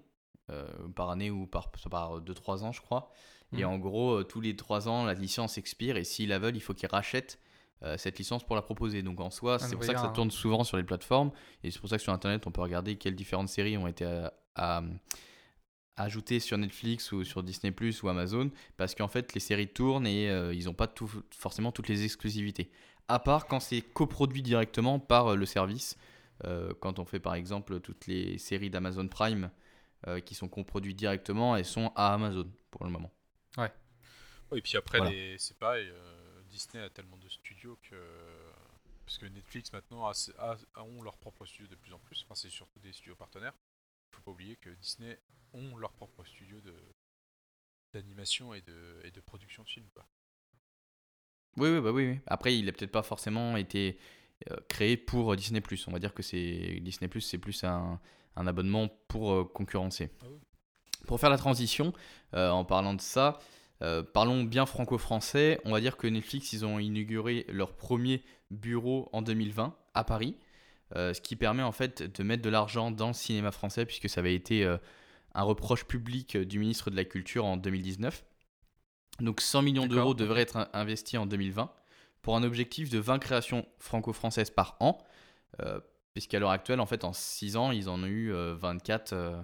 euh, 0.50 0.66
par 0.94 1.10
année 1.10 1.30
ou 1.30 1.46
par, 1.46 1.70
par 1.90 2.20
2-3 2.20 2.64
ans 2.64 2.72
je 2.72 2.80
crois. 2.80 3.10
Et 3.54 3.64
Mhm. 3.64 3.70
en 3.70 3.78
gros, 3.78 4.24
tous 4.24 4.40
les 4.40 4.56
3 4.56 4.88
ans, 4.88 5.04
la 5.04 5.14
licence 5.14 5.58
expire 5.58 5.96
et 5.98 6.04
s'ils 6.04 6.30
la 6.30 6.38
veulent, 6.38 6.56
il 6.56 6.60
faut 6.62 6.74
qu'ils 6.74 6.88
rachètent 6.88 7.38
cette 7.96 8.16
licence 8.16 8.44
pour 8.46 8.54
la 8.54 8.62
proposer. 8.62 9.02
Donc 9.02 9.20
en 9.20 9.30
soi, 9.30 9.58
c'est 9.58 9.74
pour 9.74 9.84
ça 9.84 9.92
que 9.94 10.00
ça 10.00 10.08
tourne 10.08 10.30
souvent 10.30 10.62
sur 10.62 10.76
les 10.76 10.84
plateformes 10.84 11.32
et 11.64 11.70
c'est 11.72 11.80
pour 11.80 11.88
ça 11.90 11.96
que 11.96 12.02
sur 12.02 12.12
Internet, 12.12 12.46
on 12.46 12.52
peut 12.52 12.60
regarder 12.62 12.96
quelles 12.96 13.16
différentes 13.16 13.48
séries 13.48 13.76
ont 13.76 13.88
été 13.88 14.04
euh, 14.04 14.28
à- 14.54 14.82
ajoutées 15.96 16.40
sur 16.40 16.56
Netflix 16.58 17.12
ou 17.12 17.22
sur 17.24 17.42
Disney 17.42 17.70
Plus 17.72 18.02
ou 18.02 18.08
Amazon 18.08 18.50
parce 18.76 18.94
qu'en 18.94 19.08
fait, 19.08 19.34
les 19.34 19.40
séries 19.40 19.68
tournent 19.68 20.06
et 20.06 20.30
euh, 20.30 20.54
ils 20.54 20.64
n'ont 20.66 20.74
pas 20.74 20.86
tout, 20.86 21.10
forcément 21.36 21.72
toutes 21.72 21.88
les 21.88 22.04
exclusivités 22.04 22.70
à 23.08 23.18
part 23.18 23.46
quand 23.46 23.60
c'est 23.60 23.82
coproduit 23.82 24.42
directement 24.42 24.98
par 24.98 25.28
euh, 25.32 25.36
le 25.36 25.46
service. 25.46 25.96
Euh, 26.44 26.72
quand 26.80 26.98
on 26.98 27.04
fait 27.04 27.20
par 27.20 27.34
exemple 27.34 27.80
toutes 27.80 28.06
les 28.06 28.38
séries 28.38 28.70
d'Amazon 28.70 29.06
Prime 29.08 29.50
euh, 30.08 30.20
qui 30.20 30.34
sont 30.34 30.48
coproduites 30.48 30.96
directement, 30.98 31.56
elles 31.56 31.64
sont 31.66 31.92
à 31.96 32.14
Amazon 32.14 32.50
pour 32.70 32.84
le 32.84 32.90
moment. 32.90 33.12
Ouais, 33.56 33.72
et 34.56 34.62
puis 34.62 34.76
après, 34.76 34.98
Voilà. 34.98 35.10
les- 35.10 35.38
c'est 35.38 35.58
pareil, 35.58 35.88
euh, 35.90 36.42
Disney 36.50 36.82
a 36.82 36.90
tellement 36.90 37.18
de 37.18 37.28
studios 37.28 37.78
que. 37.82 37.96
Parce 39.06 39.18
que 39.18 39.26
Netflix 39.26 39.72
maintenant 39.72 40.06
a, 40.08 40.12
a- 40.38 40.56
a- 40.74 40.82
ont 40.84 41.02
leur 41.02 41.18
propre 41.18 41.44
studio 41.44 41.66
de 41.68 41.76
plus 41.76 41.92
en 41.92 41.98
plus, 41.98 42.22
enfin, 42.24 42.34
c'est 42.34 42.50
surtout 42.50 42.78
des 42.80 42.92
studios 42.92 43.16
partenaires. 43.16 43.54
Faut 44.12 44.22
pas 44.22 44.30
oublier 44.32 44.56
que 44.56 44.70
Disney 44.70 45.18
ont 45.52 45.76
leur 45.76 45.92
propre 45.92 46.24
studio 46.24 46.60
de 46.60 46.74
d'animation 47.92 48.54
et 48.54 48.60
de, 48.62 49.00
et 49.04 49.10
de 49.10 49.20
production 49.20 49.62
de 49.62 49.68
films. 49.68 49.88
Quoi. 49.94 50.06
Oui, 51.56 51.68
oui, 51.68 51.80
bah 51.80 51.90
oui, 51.92 52.08
oui. 52.08 52.18
Après, 52.26 52.56
il 52.56 52.66
n'a 52.66 52.72
peut-être 52.72 52.92
pas 52.92 53.02
forcément 53.02 53.56
été 53.56 53.98
euh, 54.50 54.56
créé 54.68 54.96
pour 54.96 55.36
Disney+. 55.36 55.62
On 55.86 55.92
va 55.92 55.98
dire 55.98 56.14
que 56.14 56.22
c'est 56.22 56.80
Disney+, 56.80 57.10
c'est 57.20 57.38
plus 57.38 57.64
un, 57.64 58.00
un 58.36 58.46
abonnement 58.46 58.88
pour 59.08 59.32
euh, 59.32 59.44
concurrencer. 59.44 60.10
Ah 60.22 60.26
oui. 60.30 60.38
Pour 61.06 61.20
faire 61.20 61.30
la 61.30 61.38
transition, 61.38 61.92
euh, 62.34 62.50
en 62.50 62.64
parlant 62.64 62.94
de 62.94 63.00
ça, 63.00 63.38
euh, 63.82 64.02
parlons 64.02 64.44
bien 64.44 64.66
franco-français. 64.66 65.60
On 65.64 65.72
va 65.72 65.80
dire 65.80 65.96
que 65.96 66.06
Netflix, 66.06 66.52
ils 66.52 66.64
ont 66.64 66.78
inauguré 66.78 67.44
leur 67.48 67.74
premier 67.74 68.22
bureau 68.50 69.08
en 69.12 69.22
2020 69.22 69.74
à 69.94 70.04
Paris, 70.04 70.36
euh, 70.96 71.12
ce 71.12 71.20
qui 71.20 71.36
permet 71.36 71.62
en 71.62 71.72
fait 71.72 72.02
de 72.02 72.22
mettre 72.22 72.42
de 72.42 72.50
l'argent 72.50 72.90
dans 72.90 73.08
le 73.08 73.12
cinéma 73.14 73.50
français, 73.50 73.84
puisque 73.84 74.08
ça 74.08 74.20
avait 74.20 74.34
été 74.34 74.64
euh, 74.64 74.76
un 75.34 75.42
reproche 75.42 75.84
public 75.84 76.36
euh, 76.36 76.44
du 76.44 76.58
ministre 76.58 76.90
de 76.90 76.96
la 76.96 77.04
Culture 77.04 77.44
en 77.44 77.56
2019. 77.56 78.24
Donc 79.20 79.40
100 79.40 79.62
millions 79.62 79.86
d'euros 79.86 80.14
devraient 80.14 80.42
être 80.42 80.56
in- 80.56 80.68
investis 80.72 81.18
en 81.18 81.26
2020 81.26 81.70
pour 82.22 82.36
un 82.36 82.42
objectif 82.42 82.88
de 82.90 82.98
20 82.98 83.18
créations 83.18 83.66
franco-françaises 83.78 84.50
par 84.50 84.76
an, 84.80 84.98
euh, 85.60 85.80
puisqu'à 86.14 86.38
l'heure 86.38 86.50
actuelle, 86.50 86.80
en 86.80 86.86
fait, 86.86 87.04
en 87.04 87.12
6 87.12 87.56
ans, 87.56 87.72
ils 87.72 87.88
en 87.88 88.02
ont 88.02 88.06
eu 88.06 88.32
euh, 88.32 88.54
24, 88.54 89.12
euh, 89.12 89.40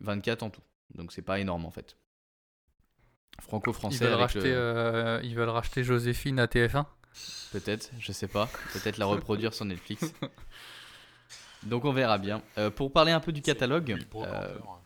24 0.00 0.42
en 0.42 0.50
tout. 0.50 0.62
Donc 0.94 1.12
c'est 1.12 1.22
pas 1.22 1.38
énorme 1.40 1.64
en 1.64 1.70
fait. 1.70 1.96
Ils 3.38 3.44
Franco-français 3.44 4.04
le- 4.50 4.54
euh, 4.54 5.20
ils 5.22 5.34
veulent 5.34 5.48
racheter 5.48 5.82
Joséphine 5.84 6.38
à 6.38 6.46
TF1 6.46 6.86
Peut-être, 7.52 7.90
je 7.98 8.12
sais 8.12 8.28
pas. 8.28 8.48
Peut-être 8.72 8.96
la 8.98 9.04
reproduire 9.06 9.52
sur 9.54 9.64
Netflix. 9.66 10.02
Donc 11.64 11.84
on 11.84 11.92
verra 11.92 12.18
bien. 12.18 12.42
Euh, 12.58 12.70
pour 12.70 12.92
parler 12.92 13.12
un 13.12 13.20
peu 13.20 13.32
du 13.32 13.42
catalogue, 13.42 13.88
Will 13.96 14.06
Broker, 14.08 14.32
euh, 14.34 14.58
hein. 14.58 14.78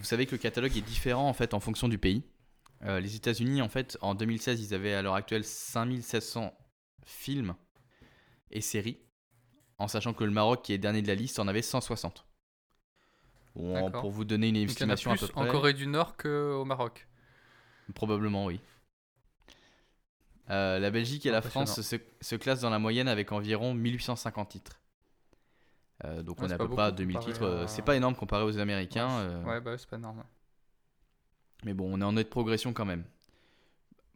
Vous 0.00 0.06
savez 0.06 0.24
que 0.24 0.32
le 0.32 0.38
catalogue 0.38 0.74
est 0.76 0.80
différent 0.80 1.28
en 1.28 1.34
fait 1.34 1.52
en 1.52 1.60
fonction 1.60 1.86
du 1.86 1.98
pays. 1.98 2.24
Euh, 2.84 3.00
les 3.00 3.16
États-Unis, 3.16 3.60
en 3.60 3.68
fait, 3.68 3.98
en 4.00 4.14
2016, 4.14 4.62
ils 4.62 4.74
avaient 4.74 4.94
à 4.94 5.02
l'heure 5.02 5.14
actuelle 5.14 5.44
5700 5.44 6.56
films 7.04 7.54
et 8.50 8.62
séries, 8.62 8.98
en 9.76 9.88
sachant 9.88 10.14
que 10.14 10.24
le 10.24 10.30
Maroc, 10.30 10.62
qui 10.62 10.72
est 10.72 10.78
dernier 10.78 11.02
de 11.02 11.08
la 11.08 11.14
liste, 11.14 11.38
en 11.38 11.46
avait 11.48 11.60
160. 11.60 12.24
Bon, 13.54 13.74
D'accord. 13.74 14.00
pour 14.00 14.10
vous 14.10 14.24
donner 14.24 14.48
une 14.48 14.54
Donc, 14.66 14.74
il 14.74 14.80
y 14.80 14.84
en 14.86 14.88
a 14.88 14.94
estimation 14.94 15.10
à 15.10 15.16
plus 15.16 15.26
peu 15.26 15.32
près. 15.32 15.48
en 15.48 15.52
Corée 15.52 15.74
du 15.74 15.86
Nord 15.86 16.16
qu'au 16.16 16.64
Maroc. 16.64 17.06
Probablement, 17.94 18.46
oui. 18.46 18.60
Euh, 20.48 20.78
la 20.78 20.90
Belgique 20.90 21.26
et 21.26 21.30
la 21.30 21.42
France 21.42 21.82
se, 21.82 21.96
se 22.20 22.36
classent 22.36 22.60
dans 22.62 22.70
la 22.70 22.78
moyenne 22.78 23.08
avec 23.08 23.32
environ 23.32 23.74
1850 23.74 24.48
titres. 24.48 24.79
Euh, 26.04 26.22
donc 26.22 26.38
Ouais, 26.38 26.44
on 26.44 26.48
c'est 26.48 26.54
à 26.54 26.58
peu 26.58 26.68
près 26.68 26.82
à 26.82 26.90
beaucoup 26.90 26.96
2000 26.98 27.16
comparé 27.16 27.32
titres. 27.32 27.44
Euh, 27.44 27.64
à- 27.64 27.68
C'est 27.68 27.82
pas 27.82 27.96
énorme 27.96 28.14
comparé 28.16 28.44
aux 28.44 28.58
Américains. 28.58 29.06
ouais, 29.08 29.34
euh, 29.34 29.44
ouais, 29.44 29.60
bah, 29.60 29.76
c'est 29.78 29.88
pas 29.88 29.98
normal. 29.98 30.24
Mais 31.64 31.74
bon, 31.74 31.90
on 31.92 32.00
est 32.00 32.04
en 32.04 32.12
nette 32.12 32.30
progression 32.30 32.72
quand 32.72 32.86
même. 32.86 33.04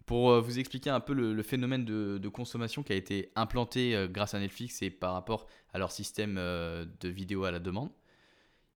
Pour 0.06 0.38
vous 0.42 0.58
expliquer 0.58 0.90
un 0.90 1.00
peu 1.00 1.14
le, 1.14 1.32
le 1.32 1.42
phénomène 1.42 1.84
de, 1.86 2.18
de 2.18 2.28
consommation 2.28 2.82
qui 2.82 2.92
a 2.92 2.96
été 2.96 3.32
implanté 3.36 4.06
grâce 4.10 4.34
à 4.34 4.38
Netflix 4.38 4.82
et 4.82 4.90
par 4.90 5.14
rapport 5.14 5.46
à 5.72 5.78
leur 5.78 5.90
système 5.90 6.34
de 6.36 7.08
vidéo 7.08 7.44
à 7.44 7.50
la 7.50 7.58
demande, 7.58 7.90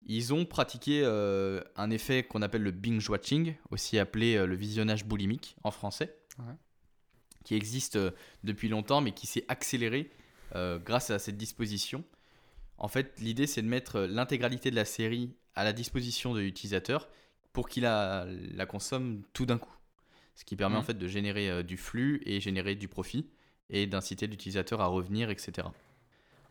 ils 0.05 0.35
ont 0.35 0.45
pratiqué 0.45 1.03
un 1.03 1.89
effet 1.89 2.21
qu'on 2.23 2.43
appelle 2.43 2.61
le 2.61 2.69
binge 2.71 3.09
watching, 3.09 3.55
aussi 3.71 3.97
appelé 3.97 4.45
le 4.45 4.55
visionnage 4.55 5.03
boulimique 5.05 5.55
en 5.63 5.71
français, 5.71 6.15
Ouais. 6.37 6.53
qui 7.43 7.55
existe 7.55 7.97
depuis 8.43 8.67
longtemps 8.69 9.01
mais 9.01 9.11
qui 9.13 9.25
s'est 9.25 9.45
accéléré 9.47 10.11
grâce 10.53 11.09
à 11.09 11.17
cette 11.17 11.37
disposition. 11.37 12.03
En 12.77 12.87
fait, 12.87 13.19
l'idée 13.19 13.47
c'est 13.47 13.61
de 13.61 13.67
mettre 13.67 14.01
l'intégralité 14.01 14.71
de 14.71 14.75
la 14.75 14.85
série 14.85 15.35
à 15.55 15.63
la 15.63 15.73
disposition 15.73 16.33
de 16.33 16.41
l'utilisateur 16.41 17.09
pour 17.53 17.69
qu'il 17.69 17.83
la, 17.83 18.27
la 18.53 18.65
consomme 18.65 19.23
tout 19.33 19.45
d'un 19.45 19.57
coup. 19.57 19.73
Ce 20.35 20.43
qui 20.43 20.57
permet 20.57 20.75
en 20.75 20.83
fait 20.83 20.97
de 20.97 21.07
générer 21.07 21.49
euh, 21.49 21.63
du 21.63 21.77
flux 21.77 22.21
et 22.25 22.41
générer 22.41 22.75
du 22.75 22.89
profit 22.89 23.29
et 23.69 23.87
d'inciter 23.87 24.27
l'utilisateur 24.27 24.81
à 24.81 24.87
revenir, 24.87 25.29
etc. 25.29 25.67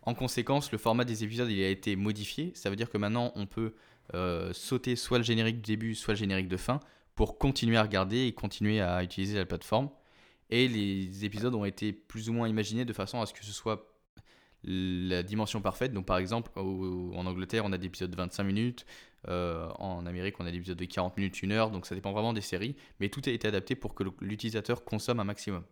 En 0.02 0.14
conséquence, 0.14 0.72
le 0.72 0.78
format 0.78 1.04
des 1.04 1.24
épisodes 1.24 1.50
il 1.50 1.62
a 1.62 1.68
été 1.68 1.94
modifié. 1.96 2.52
Ça 2.54 2.70
veut 2.70 2.76
dire 2.76 2.90
que 2.90 2.98
maintenant 2.98 3.32
on 3.36 3.46
peut 3.46 3.74
euh, 4.14 4.52
sauter 4.52 4.96
soit 4.96 5.18
le 5.18 5.24
générique 5.24 5.56
du 5.56 5.72
début, 5.72 5.94
soit 5.94 6.14
le 6.14 6.18
générique 6.18 6.48
de 6.48 6.56
fin 6.56 6.80
pour 7.14 7.38
continuer 7.38 7.76
à 7.76 7.82
regarder 7.82 8.26
et 8.26 8.32
continuer 8.32 8.80
à 8.80 9.02
utiliser 9.02 9.36
la 9.36 9.46
plateforme. 9.46 9.90
Et 10.50 10.68
les 10.68 11.24
épisodes 11.24 11.54
ont 11.54 11.64
été 11.64 11.92
plus 11.92 12.28
ou 12.28 12.32
moins 12.32 12.48
imaginés 12.48 12.84
de 12.84 12.92
façon 12.92 13.20
à 13.20 13.26
ce 13.26 13.32
que 13.32 13.44
ce 13.44 13.52
soit 13.52 13.93
la 14.64 15.22
dimension 15.22 15.60
parfaite. 15.60 15.92
Donc 15.92 16.06
par 16.06 16.18
exemple, 16.18 16.50
au- 16.58 17.12
en 17.14 17.26
Angleterre, 17.26 17.64
on 17.64 17.72
a 17.72 17.78
des 17.78 17.86
épisodes 17.86 18.10
de 18.10 18.16
25 18.16 18.44
minutes. 18.44 18.86
euh, 19.28 19.68
en 19.78 20.04
Amérique, 20.04 20.38
on 20.38 20.44
a 20.46 20.50
des 20.50 20.58
épisodes 20.58 20.76
de 20.76 20.84
40 20.84 21.16
minutes, 21.16 21.40
1 21.42 21.50
heure. 21.52 21.70
Donc 21.70 21.86
ça 21.86 21.94
dépend 21.94 22.12
vraiment 22.12 22.34
des 22.34 22.42
séries. 22.42 22.76
Mais 23.00 23.08
tout 23.08 23.22
a 23.24 23.30
été 23.30 23.48
adapté 23.48 23.74
pour 23.74 23.94
que 23.94 24.04
l'utilisateur 24.20 24.84
consomme 24.84 25.18
un 25.18 25.24
maximum. 25.24 25.64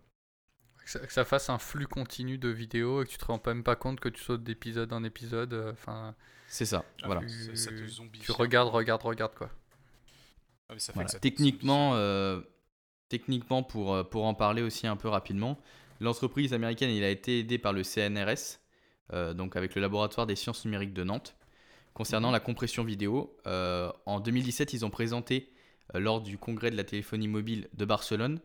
Que 0.83 0.91
ça, 0.91 0.99
que 1.01 1.13
ça 1.13 1.25
fasse 1.27 1.51
un 1.51 1.59
flux 1.59 1.87
continu 1.87 2.39
de 2.39 2.49
vidéos 2.49 3.03
et 3.03 3.05
que 3.05 3.11
tu 3.11 3.19
te 3.19 3.25
rends 3.27 3.41
même 3.45 3.63
pas 3.63 3.77
compte 3.77 4.01
que 4.01 4.09
tu 4.09 4.23
sautes 4.23 4.43
d'épisode 4.43 4.91
en 4.95 5.05
épisode. 5.05 5.53
euh, 5.53 5.73
Enfin, 5.73 6.15
C'est 6.49 6.65
ça. 6.65 6.83
Ah, 7.03 7.07
voilà. 7.09 7.29
ça, 7.29 7.55
ça 7.57 7.71
te 7.73 7.87
zombifie 7.87 8.25
tu 8.25 8.33
peu. 8.33 8.39
regardes, 8.39 8.71
regardes, 8.71 9.03
regardes 9.03 9.35
quoi. 9.35 9.51
Ah, 10.71 10.73
mais 10.73 10.79
ça 10.79 10.87
fait 10.87 10.95
Voilà. 10.95 11.07
que 11.09 11.13
ça 11.13 11.19
te 11.19 11.23
Techniquement, 11.23 11.93
euh, 11.97 12.41
techniquement 13.11 13.63
pour, 13.63 14.09
pour 14.09 14.25
en 14.25 14.33
parler 14.33 14.63
aussi 14.63 14.87
un 14.87 14.97
peu 14.97 15.09
rapidement, 15.09 15.59
l'entreprise 16.01 16.55
américaine 16.55 16.89
il 16.91 17.05
a 17.05 17.11
été 17.11 17.41
aidée 17.41 17.59
par 17.59 17.75
le 17.75 17.83
CNRS, 17.85 18.29
euh, 18.29 18.62
donc 19.35 19.57
avec 19.57 19.75
le 19.75 19.81
laboratoire 19.81 20.27
des 20.27 20.37
sciences 20.37 20.65
numériques 20.65 20.95
de 20.95 21.05
Nantes, 21.05 21.37
concernant 21.95 22.31
la 22.31 22.41
compression 22.41 22.85
vidéo. 22.85 23.37
Euh, 23.47 23.93
en 24.07 24.21
2017, 24.21 24.73
ils 24.73 24.85
ont 24.85 24.91
présenté 24.91 25.51
euh, 25.95 26.01
lors 26.01 26.21
du 26.21 26.39
congrès 26.39 26.71
de 26.71 26.77
la 26.77 26.85
téléphonie 26.85 27.29
mobile 27.29 27.69
de 27.75 27.85
Barcelone 27.85 28.41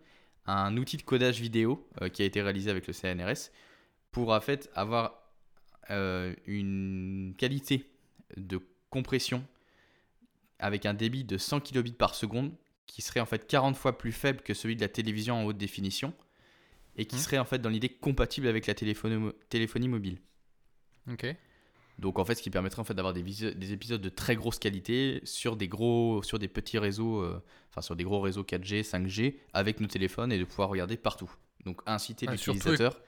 un 0.45 0.77
outil 0.77 0.97
de 0.97 1.01
codage 1.01 1.41
vidéo 1.41 1.85
euh, 2.01 2.09
qui 2.09 2.21
a 2.21 2.25
été 2.25 2.41
réalisé 2.41 2.69
avec 2.69 2.87
le 2.87 2.93
CNRS 2.93 3.51
pour 4.11 4.31
en 4.31 4.39
fait 4.39 4.69
avoir 4.75 5.21
euh, 5.89 6.33
une 6.45 7.33
qualité 7.37 7.89
de 8.37 8.59
compression 8.89 9.45
avec 10.59 10.85
un 10.85 10.93
débit 10.93 11.23
de 11.23 11.37
100 11.37 11.59
kilobits 11.61 11.91
par 11.91 12.15
seconde 12.15 12.51
qui 12.85 13.01
serait 13.01 13.19
en 13.19 13.25
fait 13.25 13.45
40 13.45 13.75
fois 13.75 13.97
plus 13.97 14.13
faible 14.13 14.41
que 14.41 14.53
celui 14.53 14.75
de 14.75 14.81
la 14.81 14.87
télévision 14.87 15.35
en 15.35 15.43
haute 15.43 15.57
définition 15.57 16.13
et 16.95 17.05
qui 17.05 17.17
Mhm. 17.17 17.21
serait 17.21 17.37
en 17.37 17.45
fait 17.45 17.59
dans 17.59 17.69
l'idée 17.69 17.89
compatible 17.89 18.47
avec 18.47 18.65
la 18.67 18.73
téléphonie 18.73 19.87
mobile. 19.87 20.17
Ok. 21.11 21.35
Donc 21.99 22.19
en 22.19 22.25
fait, 22.25 22.35
ce 22.35 22.43
qui 22.43 22.49
permettrait 22.51 22.79
en 22.79 22.83
fait 22.83 22.93
d'avoir 22.93 23.13
des, 23.13 23.23
des 23.23 23.73
épisodes 23.73 24.01
de 24.01 24.09
très 24.09 24.35
grosse 24.35 24.59
qualité 24.59 25.19
sur 25.23 25.55
des 25.55 25.67
gros, 25.67 26.21
sur 26.21 26.37
des 26.37 26.47
petits 26.47 26.77
réseaux, 26.77 27.21
euh, 27.21 27.41
enfin 27.71 27.81
sur 27.81 27.95
des 27.95 28.03
gros 28.03 28.21
réseaux 28.21 28.43
4G, 28.43 28.83
5G 28.83 29.35
avec 29.53 29.79
nos 29.79 29.87
téléphones 29.87 30.31
et 30.31 30.37
de 30.37 30.43
pouvoir 30.43 30.69
regarder 30.69 30.95
partout. 30.95 31.31
Donc 31.65 31.81
inciter 31.87 32.27
Ah, 32.29 32.37
surtout- 32.37 32.53
l'utilisateur, 32.69 33.01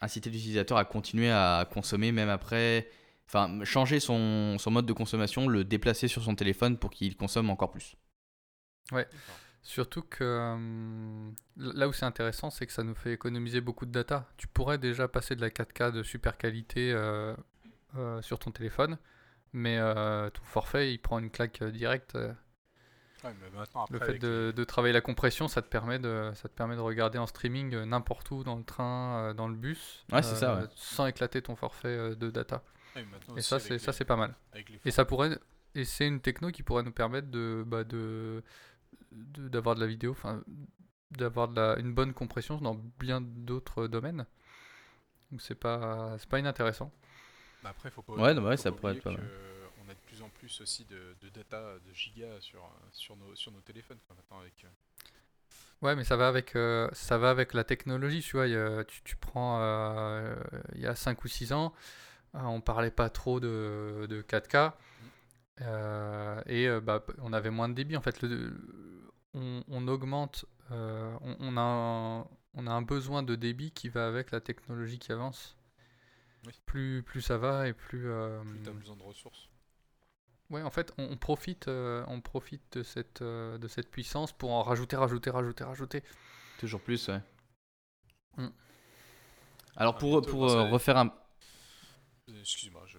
inciter 0.00 0.30
l'utilisateur 0.30 0.78
à 0.78 0.84
continuer 0.84 1.30
à 1.30 1.66
consommer 1.68 2.12
même 2.12 2.28
après, 2.28 2.88
enfin 3.26 3.64
changer 3.64 3.98
son, 3.98 4.56
son 4.58 4.70
mode 4.70 4.86
de 4.86 4.92
consommation, 4.92 5.48
le 5.48 5.64
déplacer 5.64 6.06
sur 6.06 6.22
son 6.22 6.36
téléphone 6.36 6.78
pour 6.78 6.90
qu'il 6.90 7.16
consomme 7.16 7.50
encore 7.50 7.72
plus. 7.72 7.96
Surtout 9.62 10.02
que 10.02 10.24
euh, 10.24 11.30
là 11.56 11.88
où 11.88 11.92
c'est 11.92 12.06
intéressant, 12.06 12.48
c'est 12.50 12.66
que 12.66 12.72
ça 12.72 12.82
nous 12.84 12.94
fait 12.94 13.12
économiser 13.12 13.60
beaucoup 13.60 13.84
de 13.86 13.92
data. 13.92 14.26
Tu 14.38 14.46
pourrais 14.48 14.78
déjà 14.78 15.08
passer 15.08 15.36
de 15.36 15.40
la 15.42 15.50
4K 15.50 15.92
de 15.92 16.02
super 16.02 16.38
qualité 16.38 16.92
euh, 16.92 17.34
euh, 17.96 18.22
sur 18.22 18.38
ton 18.38 18.50
téléphone, 18.50 18.98
mais 19.52 19.78
euh, 19.78 20.30
ton 20.30 20.42
forfait 20.44 20.92
il 20.94 20.98
prend 20.98 21.18
une 21.18 21.30
claque 21.30 21.62
directe. 21.64 22.16
Ouais, 23.24 23.34
mais 23.42 23.50
maintenant, 23.50 23.82
après, 23.82 23.98
Le 23.98 24.04
fait 24.04 24.18
de, 24.18 24.52
de 24.56 24.64
travailler 24.64 24.92
la 24.94 25.00
compression, 25.00 25.48
ça 25.48 25.60
te 25.60 25.68
permet 25.68 25.98
de, 25.98 26.30
ça 26.34 26.48
te 26.48 26.54
permet 26.54 26.76
de 26.76 26.80
regarder 26.80 27.18
en 27.18 27.26
streaming 27.26 27.74
n'importe 27.84 28.30
où, 28.30 28.44
dans 28.44 28.54
le 28.56 28.62
train, 28.64 29.34
dans 29.34 29.48
le 29.48 29.56
bus, 29.56 30.04
Ouais, 30.12 30.22
c'est 30.22 30.36
ça, 30.36 30.54
ouais. 30.54 30.66
sans 30.76 31.06
éclater 31.06 31.42
ton 31.42 31.56
forfait 31.56 32.14
de 32.14 32.30
data. 32.30 32.62
Et 33.36 33.42
ça, 33.42 33.58
c'est 33.58 33.74
les- 33.74 34.04
pas 34.04 34.16
mal. 34.16 34.34
Et 34.84 34.90
ça 34.92 35.04
pourrait, 35.04 35.36
et 35.74 35.84
c'est 35.84 36.06
une 36.06 36.20
techno 36.20 36.50
qui 36.50 36.62
pourrait 36.62 36.84
nous 36.84 36.92
permettre 36.92 37.28
de, 37.28 37.64
bah, 37.66 37.82
de- 37.84 38.42
d'avoir 39.12 39.74
de 39.74 39.80
la 39.80 39.86
vidéo, 39.86 40.12
enfin, 40.12 40.42
d'avoir 41.12 41.48
de 41.48 41.56
la, 41.60 41.78
une 41.78 41.94
bonne 41.94 42.14
compression 42.14 42.58
dans 42.58 42.74
bien 42.98 43.20
d'autres 43.20 43.86
domaines. 43.88 44.26
Donc 45.30 45.40
c'est 45.42 45.54
pas, 45.54 46.16
c'est 46.18 46.28
pas 46.28 46.38
inintéressant. 46.38 46.92
Bah 47.62 47.70
après, 47.70 47.90
faut 47.90 48.02
pas. 48.02 48.14
Ouais, 48.14 48.34
non, 48.34 48.44
ouais, 48.44 48.56
faut 48.56 48.62
ça 48.62 48.70
pas 48.70 48.76
pourrait 48.76 48.92
oublier 48.92 48.98
être 48.98 49.04
pas 49.04 49.10
mal. 49.12 49.20
que 49.20 49.68
On 49.84 49.88
a 49.90 49.94
de 49.94 49.98
plus 50.06 50.22
en 50.22 50.28
plus 50.30 50.60
aussi 50.60 50.84
de, 50.84 51.16
de 51.20 51.28
data, 51.30 51.78
de 51.86 51.92
gigas 51.92 52.40
sur, 52.40 52.60
euh, 52.64 52.68
sur, 52.92 53.16
nos, 53.16 53.34
sur 53.34 53.52
nos 53.52 53.60
téléphones. 53.60 53.98
Quoi, 54.06 54.16
maintenant, 54.16 54.40
avec, 54.40 54.64
euh, 54.64 54.68
Ouais, 55.82 55.94
mais 55.94 56.04
ça 56.04 56.16
va 56.16 56.26
avec, 56.28 56.56
euh, 56.56 56.88
ça 56.92 57.18
va 57.18 57.30
avec 57.30 57.54
la 57.54 57.62
technologie, 57.64 58.20
tu 58.20 58.36
vois. 58.36 58.46
il 58.48 58.52
y 58.52 58.56
a- 58.56 58.84
tu, 58.84 59.00
tu 59.04 59.16
prends, 59.16 59.60
euh, 59.62 60.34
il 60.74 60.80
y 60.80 60.86
a 60.86 60.94
5 60.96 61.24
ou 61.24 61.28
6 61.28 61.52
ans, 61.52 61.72
euh, 62.36 62.40
on 62.42 62.60
parlait 62.60 62.90
pas 62.90 63.10
trop 63.10 63.40
de, 63.40 64.06
de 64.08 64.22
4K. 64.22 64.78
euh, 65.62 66.42
et 66.46 66.68
euh, 66.68 66.80
bah, 66.80 67.04
on 67.20 67.32
avait 67.34 67.50
moins 67.50 67.68
de 67.68 67.74
débit. 67.74 67.96
En 67.96 68.02
fait, 68.02 68.22
le, 68.22 68.52
on, 69.34 69.62
on 69.68 69.88
augmente, 69.88 70.44
euh, 70.70 71.16
on, 71.20 71.36
on 71.40 71.56
a 71.56 71.60
un, 71.60 72.20
on 72.54 72.66
a 72.66 72.72
un 72.72 72.82
besoin 72.82 73.22
de 73.22 73.34
débit 73.34 73.70
qui 73.70 73.88
va 73.88 74.06
avec 74.06 74.30
la 74.30 74.40
technologie 74.40 74.98
qui 74.98 75.12
avance. 75.12 75.56
Oui. 76.46 76.52
Plus, 76.66 77.02
plus 77.02 77.20
ça 77.20 77.36
va 77.38 77.68
et 77.68 77.72
plus. 77.72 78.10
euh, 78.10 78.40
plus 78.42 78.62
t'as 78.62 78.72
besoin 78.72 78.96
de 78.96 79.02
ressources. 79.02 79.48
Ouais, 80.50 80.62
en 80.62 80.70
fait, 80.70 80.94
on, 80.96 81.04
on 81.04 81.16
profite, 81.16 81.68
euh, 81.68 82.04
on 82.08 82.20
profite 82.20 82.78
de 82.78 82.82
cette, 82.82 83.20
euh, 83.22 83.58
de 83.58 83.68
cette 83.68 83.90
puissance 83.90 84.32
pour 84.32 84.50
en 84.52 84.62
rajouter, 84.62 84.96
rajouter, 84.96 85.30
rajouter, 85.30 85.64
rajouter. 85.64 86.02
Toujours 86.58 86.80
plus, 86.80 87.08
ouais. 87.08 87.20
Mm. 88.36 88.48
Alors 89.76 89.96
pour, 89.96 90.22
pour 90.22 90.48
euh, 90.48 90.70
refaire 90.70 90.96
un, 90.96 91.12
Excuse-moi, 92.40 92.82
je. 92.86 92.97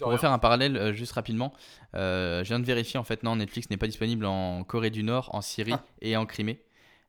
Pour 0.00 0.10
refaire 0.12 0.32
un 0.32 0.38
parallèle 0.38 0.76
euh, 0.76 0.92
juste 0.92 1.12
rapidement, 1.12 1.52
euh, 1.94 2.42
je 2.44 2.48
viens 2.48 2.60
de 2.60 2.64
vérifier 2.64 2.98
en 2.98 3.04
fait 3.04 3.22
non 3.22 3.36
Netflix 3.36 3.70
n'est 3.70 3.76
pas 3.76 3.86
disponible 3.86 4.24
en 4.26 4.64
Corée 4.64 4.90
du 4.90 5.02
Nord, 5.02 5.34
en 5.34 5.40
Syrie 5.40 5.72
Ah. 5.74 5.84
et 6.00 6.16
en 6.16 6.26
Crimée 6.26 6.62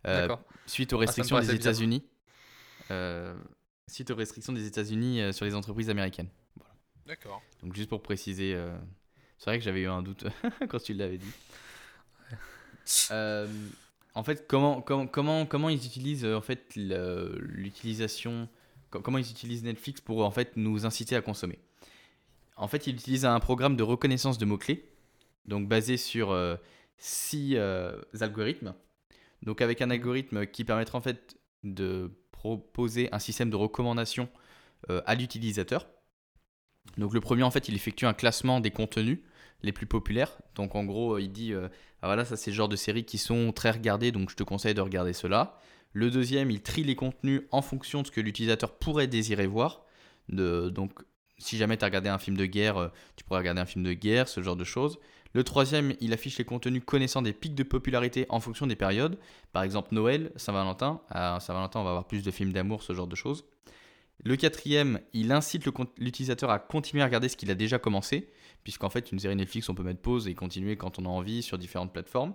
euh, 0.07 0.21
D'accord. 0.27 0.41
suite 0.65 0.93
aux 0.93 0.97
restrictions 0.97 1.39
des. 1.39 1.53
États-Unis. 1.53 2.03
euh, 2.91 3.35
suite 3.87 4.11
aux 4.11 4.15
restrictions 4.15 4.53
des 4.53 4.65
États-Unis 4.67 5.21
euh, 5.21 5.31
sur 5.31 5.45
les 5.45 5.55
entreprises 5.55 5.89
américaines. 5.89 6.29
D'accord. 7.05 7.41
Donc 7.63 7.75
juste 7.75 7.89
pour 7.89 8.01
préciser, 8.03 8.53
euh, 8.55 8.77
c'est 9.37 9.45
vrai 9.49 9.57
que 9.57 9.63
j'avais 9.65 9.81
eu 9.81 9.87
un 9.87 10.01
doute 10.03 10.25
quand 10.69 10.79
tu 10.81 10.93
l'avais 10.93 11.17
dit. 11.17 11.31
Euh, 13.11 13.47
en 14.15 14.23
fait, 14.23 14.47
comment, 14.47 14.81
comment, 14.81 15.07
comment, 15.07 15.45
comment 15.45 15.69
ils 15.69 15.85
utilisent 15.85 16.25
euh, 16.25 16.35
en 16.37 16.41
fait 16.41 16.75
l'utilisation, 16.75 18.47
co- 18.89 19.01
comment 19.01 19.17
ils 19.17 19.29
utilisent 19.29 19.63
Netflix 19.63 20.01
pour 20.01 20.23
en 20.25 20.31
fait 20.31 20.55
nous 20.55 20.85
inciter 20.85 21.15
à 21.15 21.21
consommer? 21.21 21.59
En 22.59 22.67
fait, 22.67 22.87
ils 22.87 22.95
utilisent 22.95 23.25
un 23.25 23.39
programme 23.39 23.77
de 23.77 23.83
reconnaissance 23.83 24.37
de 24.37 24.45
mots-clés, 24.45 24.85
donc 25.45 25.69
basé 25.69 25.95
sur 25.95 26.31
euh, 26.31 26.57
six 26.97 27.55
euh, 27.55 27.97
algorithmes. 28.19 28.75
Donc 29.43 29.61
avec 29.61 29.81
un 29.81 29.89
algorithme 29.89 30.45
qui 30.45 30.65
permettra 30.65 30.97
en 30.97 31.01
fait 31.01 31.37
de 31.63 32.11
proposer 32.31 33.07
un 33.13 33.19
système 33.19 33.49
de 33.49 33.55
recommandation 33.55 34.27
euh, 34.89 35.01
à 35.05 35.15
l'utilisateur. 35.15 35.87
Donc 36.97 37.13
le 37.13 37.21
premier 37.21 37.43
en 37.43 37.51
fait 37.51 37.69
il 37.69 37.75
effectue 37.75 38.05
un 38.05 38.13
classement 38.13 38.59
des 38.59 38.71
contenus 38.71 39.19
les 39.63 39.71
plus 39.71 39.85
populaires. 39.85 40.37
Donc 40.55 40.75
en 40.75 40.83
gros 40.83 41.17
il 41.17 41.31
dit 41.31 41.53
ah 41.53 42.07
voilà 42.07 42.25
ça 42.25 42.35
c'est 42.35 42.51
le 42.51 42.55
genre 42.55 42.67
de 42.67 42.75
séries 42.75 43.05
qui 43.05 43.17
sont 43.17 43.53
très 43.53 43.71
regardées 43.71 44.11
donc 44.11 44.29
je 44.29 44.35
te 44.35 44.43
conseille 44.43 44.73
de 44.73 44.81
regarder 44.81 45.13
cela. 45.13 45.59
Le 45.93 46.11
deuxième 46.11 46.51
il 46.51 46.61
trie 46.61 46.83
les 46.83 46.95
contenus 46.95 47.43
en 47.51 47.61
fonction 47.61 48.01
de 48.01 48.07
ce 48.07 48.11
que 48.11 48.21
l'utilisateur 48.21 48.77
pourrait 48.77 49.07
désirer 49.07 49.47
voir. 49.47 49.85
Si 51.39 51.57
jamais 51.57 51.77
tu 51.77 51.83
as 51.83 51.87
regardé 51.87 52.09
un 52.09 52.17
film 52.17 52.37
de 52.37 52.45
guerre, 52.45 52.77
euh, 52.77 52.87
tu 53.15 53.23
pourrais 53.23 53.39
regarder 53.39 53.61
un 53.61 53.65
film 53.65 53.83
de 53.83 53.93
guerre, 53.93 54.27
ce 54.27 54.41
genre 54.41 54.55
de 54.55 54.63
choses. 54.63 54.99
Le 55.33 55.43
troisième, 55.43 55.93
il 56.01 56.11
affiche 56.13 56.37
les 56.37 56.45
contenus 56.45 56.81
connaissant 56.85 57.21
des 57.21 57.33
pics 57.33 57.55
de 57.55 57.63
popularité 57.63 58.25
en 58.29 58.39
fonction 58.39 58.67
des 58.67 58.75
périodes. 58.75 59.17
Par 59.51 59.63
exemple, 59.63 59.93
Noël, 59.93 60.31
Saint-Valentin. 60.35 61.01
À 61.09 61.39
Saint-Valentin, 61.39 61.79
on 61.79 61.83
va 61.83 61.91
avoir 61.91 62.07
plus 62.07 62.23
de 62.23 62.31
films 62.31 62.51
d'amour, 62.51 62.81
ce 62.81 62.93
genre 62.93 63.07
de 63.07 63.15
choses. 63.15 63.45
Le 64.23 64.35
quatrième, 64.35 64.99
il 65.13 65.31
incite 65.31 65.65
l'utilisateur 65.97 66.49
à 66.49 66.59
continuer 66.59 67.03
à 67.03 67.05
regarder 67.05 67.29
ce 67.29 67.37
qu'il 67.37 67.51
a 67.51 67.55
déjà 67.55 67.79
commencé, 67.79 68.29
puisqu'en 68.63 68.89
fait, 68.89 69.11
une 69.11 69.19
série 69.19 69.35
Netflix, 69.35 69.69
on 69.69 69.75
peut 69.75 69.83
mettre 69.83 70.01
pause 70.01 70.27
et 70.27 70.33
continuer 70.33 70.75
quand 70.77 70.99
on 70.99 71.05
a 71.05 71.09
envie 71.09 71.43
sur 71.43 71.57
différentes 71.57 71.93
plateformes. 71.93 72.33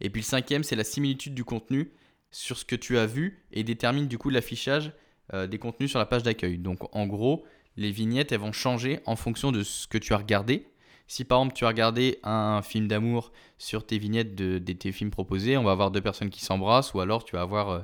Et 0.00 0.10
puis 0.10 0.22
le 0.22 0.26
cinquième, 0.26 0.64
c'est 0.64 0.76
la 0.76 0.84
similitude 0.84 1.34
du 1.34 1.44
contenu 1.44 1.92
sur 2.30 2.58
ce 2.58 2.64
que 2.64 2.76
tu 2.76 2.98
as 2.98 3.06
vu 3.06 3.44
et 3.52 3.64
détermine 3.64 4.06
du 4.06 4.18
coup 4.18 4.30
l'affichage 4.30 4.92
euh, 5.32 5.46
des 5.46 5.58
contenus 5.58 5.90
sur 5.90 5.98
la 5.98 6.06
page 6.06 6.22
d'accueil. 6.22 6.58
Donc 6.58 6.94
en 6.94 7.06
gros, 7.06 7.44
les 7.76 7.90
vignettes, 7.90 8.32
elles 8.32 8.40
vont 8.40 8.52
changer 8.52 9.00
en 9.06 9.16
fonction 9.16 9.52
de 9.52 9.62
ce 9.62 9.86
que 9.86 9.98
tu 9.98 10.12
as 10.12 10.18
regardé. 10.18 10.66
Si 11.06 11.24
par 11.24 11.38
exemple 11.38 11.56
tu 11.56 11.64
as 11.64 11.68
regardé 11.68 12.18
un 12.22 12.62
film 12.62 12.86
d'amour 12.86 13.32
sur 13.58 13.84
tes 13.84 13.98
vignettes 13.98 14.34
de, 14.34 14.58
de 14.58 14.72
tes 14.72 14.92
films 14.92 15.10
proposés, 15.10 15.56
on 15.56 15.64
va 15.64 15.72
avoir 15.72 15.90
deux 15.90 16.00
personnes 16.00 16.30
qui 16.30 16.44
s'embrassent 16.44 16.94
ou 16.94 17.00
alors 17.00 17.24
tu 17.24 17.34
vas 17.34 17.42
avoir 17.42 17.70
euh, 17.70 17.80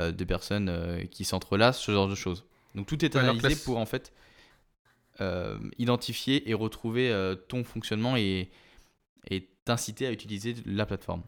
euh, 0.00 0.10
deux 0.10 0.26
personnes 0.26 0.68
euh, 0.68 1.04
qui 1.04 1.24
s'entrelacent, 1.24 1.78
ce 1.78 1.92
genre 1.92 2.08
de 2.08 2.16
choses. 2.16 2.44
Donc 2.74 2.86
tout 2.86 3.04
est 3.04 3.14
analysé 3.14 3.54
pour 3.64 3.78
en 3.78 3.86
fait 3.86 4.12
euh, 5.20 5.56
identifier 5.78 6.50
et 6.50 6.54
retrouver 6.54 7.14
ton 7.48 7.62
fonctionnement 7.62 8.16
et, 8.16 8.50
t'inciter 9.64 10.06
à 10.06 10.12
utiliser 10.12 10.56
la 10.66 10.84
plateforme. 10.84 11.22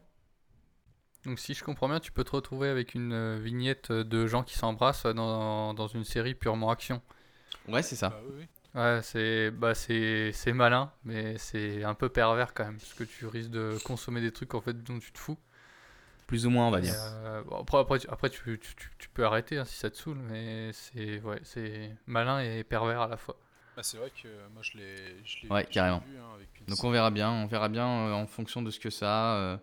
Donc 1.25 1.39
si 1.39 1.55
je 1.55 1.63
comprends 1.63 1.89
bien, 1.89 1.99
tu 1.99 2.11
peux 2.11 2.23
te 2.23 2.29
retrouver 2.29 2.67
avec 2.67 2.93
une 2.93 3.39
vignette 3.39 3.91
de 3.91 4.27
gens 4.27 4.43
qui 4.43 4.55
s'embrassent 4.55 5.07
dans, 5.07 5.73
dans 5.73 5.87
une 5.87 6.03
série 6.03 6.35
purement 6.35 6.69
action. 6.69 7.01
Ouais, 7.67 7.81
c'est 7.83 7.95
ça. 7.95 8.09
Bah 8.09 8.21
oui, 8.27 8.35
oui. 8.39 8.47
Ouais, 8.75 8.99
c'est 9.01 9.49
bah 9.51 9.73
c'est 9.73 10.31
c'est 10.33 10.53
malin, 10.53 10.91
mais 11.03 11.37
c'est 11.37 11.83
un 11.83 11.95
peu 11.95 12.09
pervers 12.09 12.53
quand 12.53 12.65
même, 12.65 12.77
parce 12.77 12.93
que 12.93 13.03
tu 13.03 13.25
risques 13.25 13.49
de 13.49 13.77
consommer 13.83 14.21
des 14.21 14.31
trucs 14.31 14.53
en 14.53 14.61
fait 14.61 14.83
dont 14.83 14.99
tu 14.99 15.11
te 15.11 15.17
fous. 15.17 15.37
Plus 16.27 16.45
ou 16.45 16.49
moins, 16.49 16.67
on 16.67 16.71
va 16.71 16.81
dire. 16.81 16.95
euh, 16.99 17.41
bon, 17.43 17.57
après, 17.61 17.79
après, 17.79 17.99
tu, 17.99 18.07
après, 18.09 18.29
tu, 18.29 18.59
tu- 18.59 18.75
tu- 18.75 18.91
tu 18.97 19.09
peux 19.09 19.25
arrêter 19.25 19.57
hein, 19.57 19.65
si 19.65 19.75
ça 19.77 19.89
te 19.89 19.95
saoule, 19.95 20.17
mais 20.29 20.71
c'est 20.73 21.21
ouais, 21.21 21.39
c'est 21.43 21.91
malin 22.05 22.39
et 22.41 22.63
pervers 22.63 23.01
à 23.01 23.07
la 23.07 23.17
fois. 23.17 23.37
Bah, 23.75 23.83
c'est 23.83 23.97
vrai 23.97 24.11
que 24.11 24.27
moi 24.53 24.61
je 24.63 24.77
l'ai 24.77 25.49
Ouais, 25.49 25.65
carrément. 25.65 25.99
vu, 25.99 26.17
hein, 26.17 26.33
avec 26.35 26.49
Donc 26.67 26.83
on 26.83 26.89
verra 26.89 27.11
bien, 27.11 27.31
on 27.31 27.45
verra 27.45 27.69
bien 27.69 27.87
euh, 27.87 28.13
en 28.13 28.27
fonction 28.27 28.61
de 28.61 28.71
ce 28.71 28.79
que 28.79 28.89
ça 28.89 29.33
a. 29.33 29.35
euh, 29.37 29.57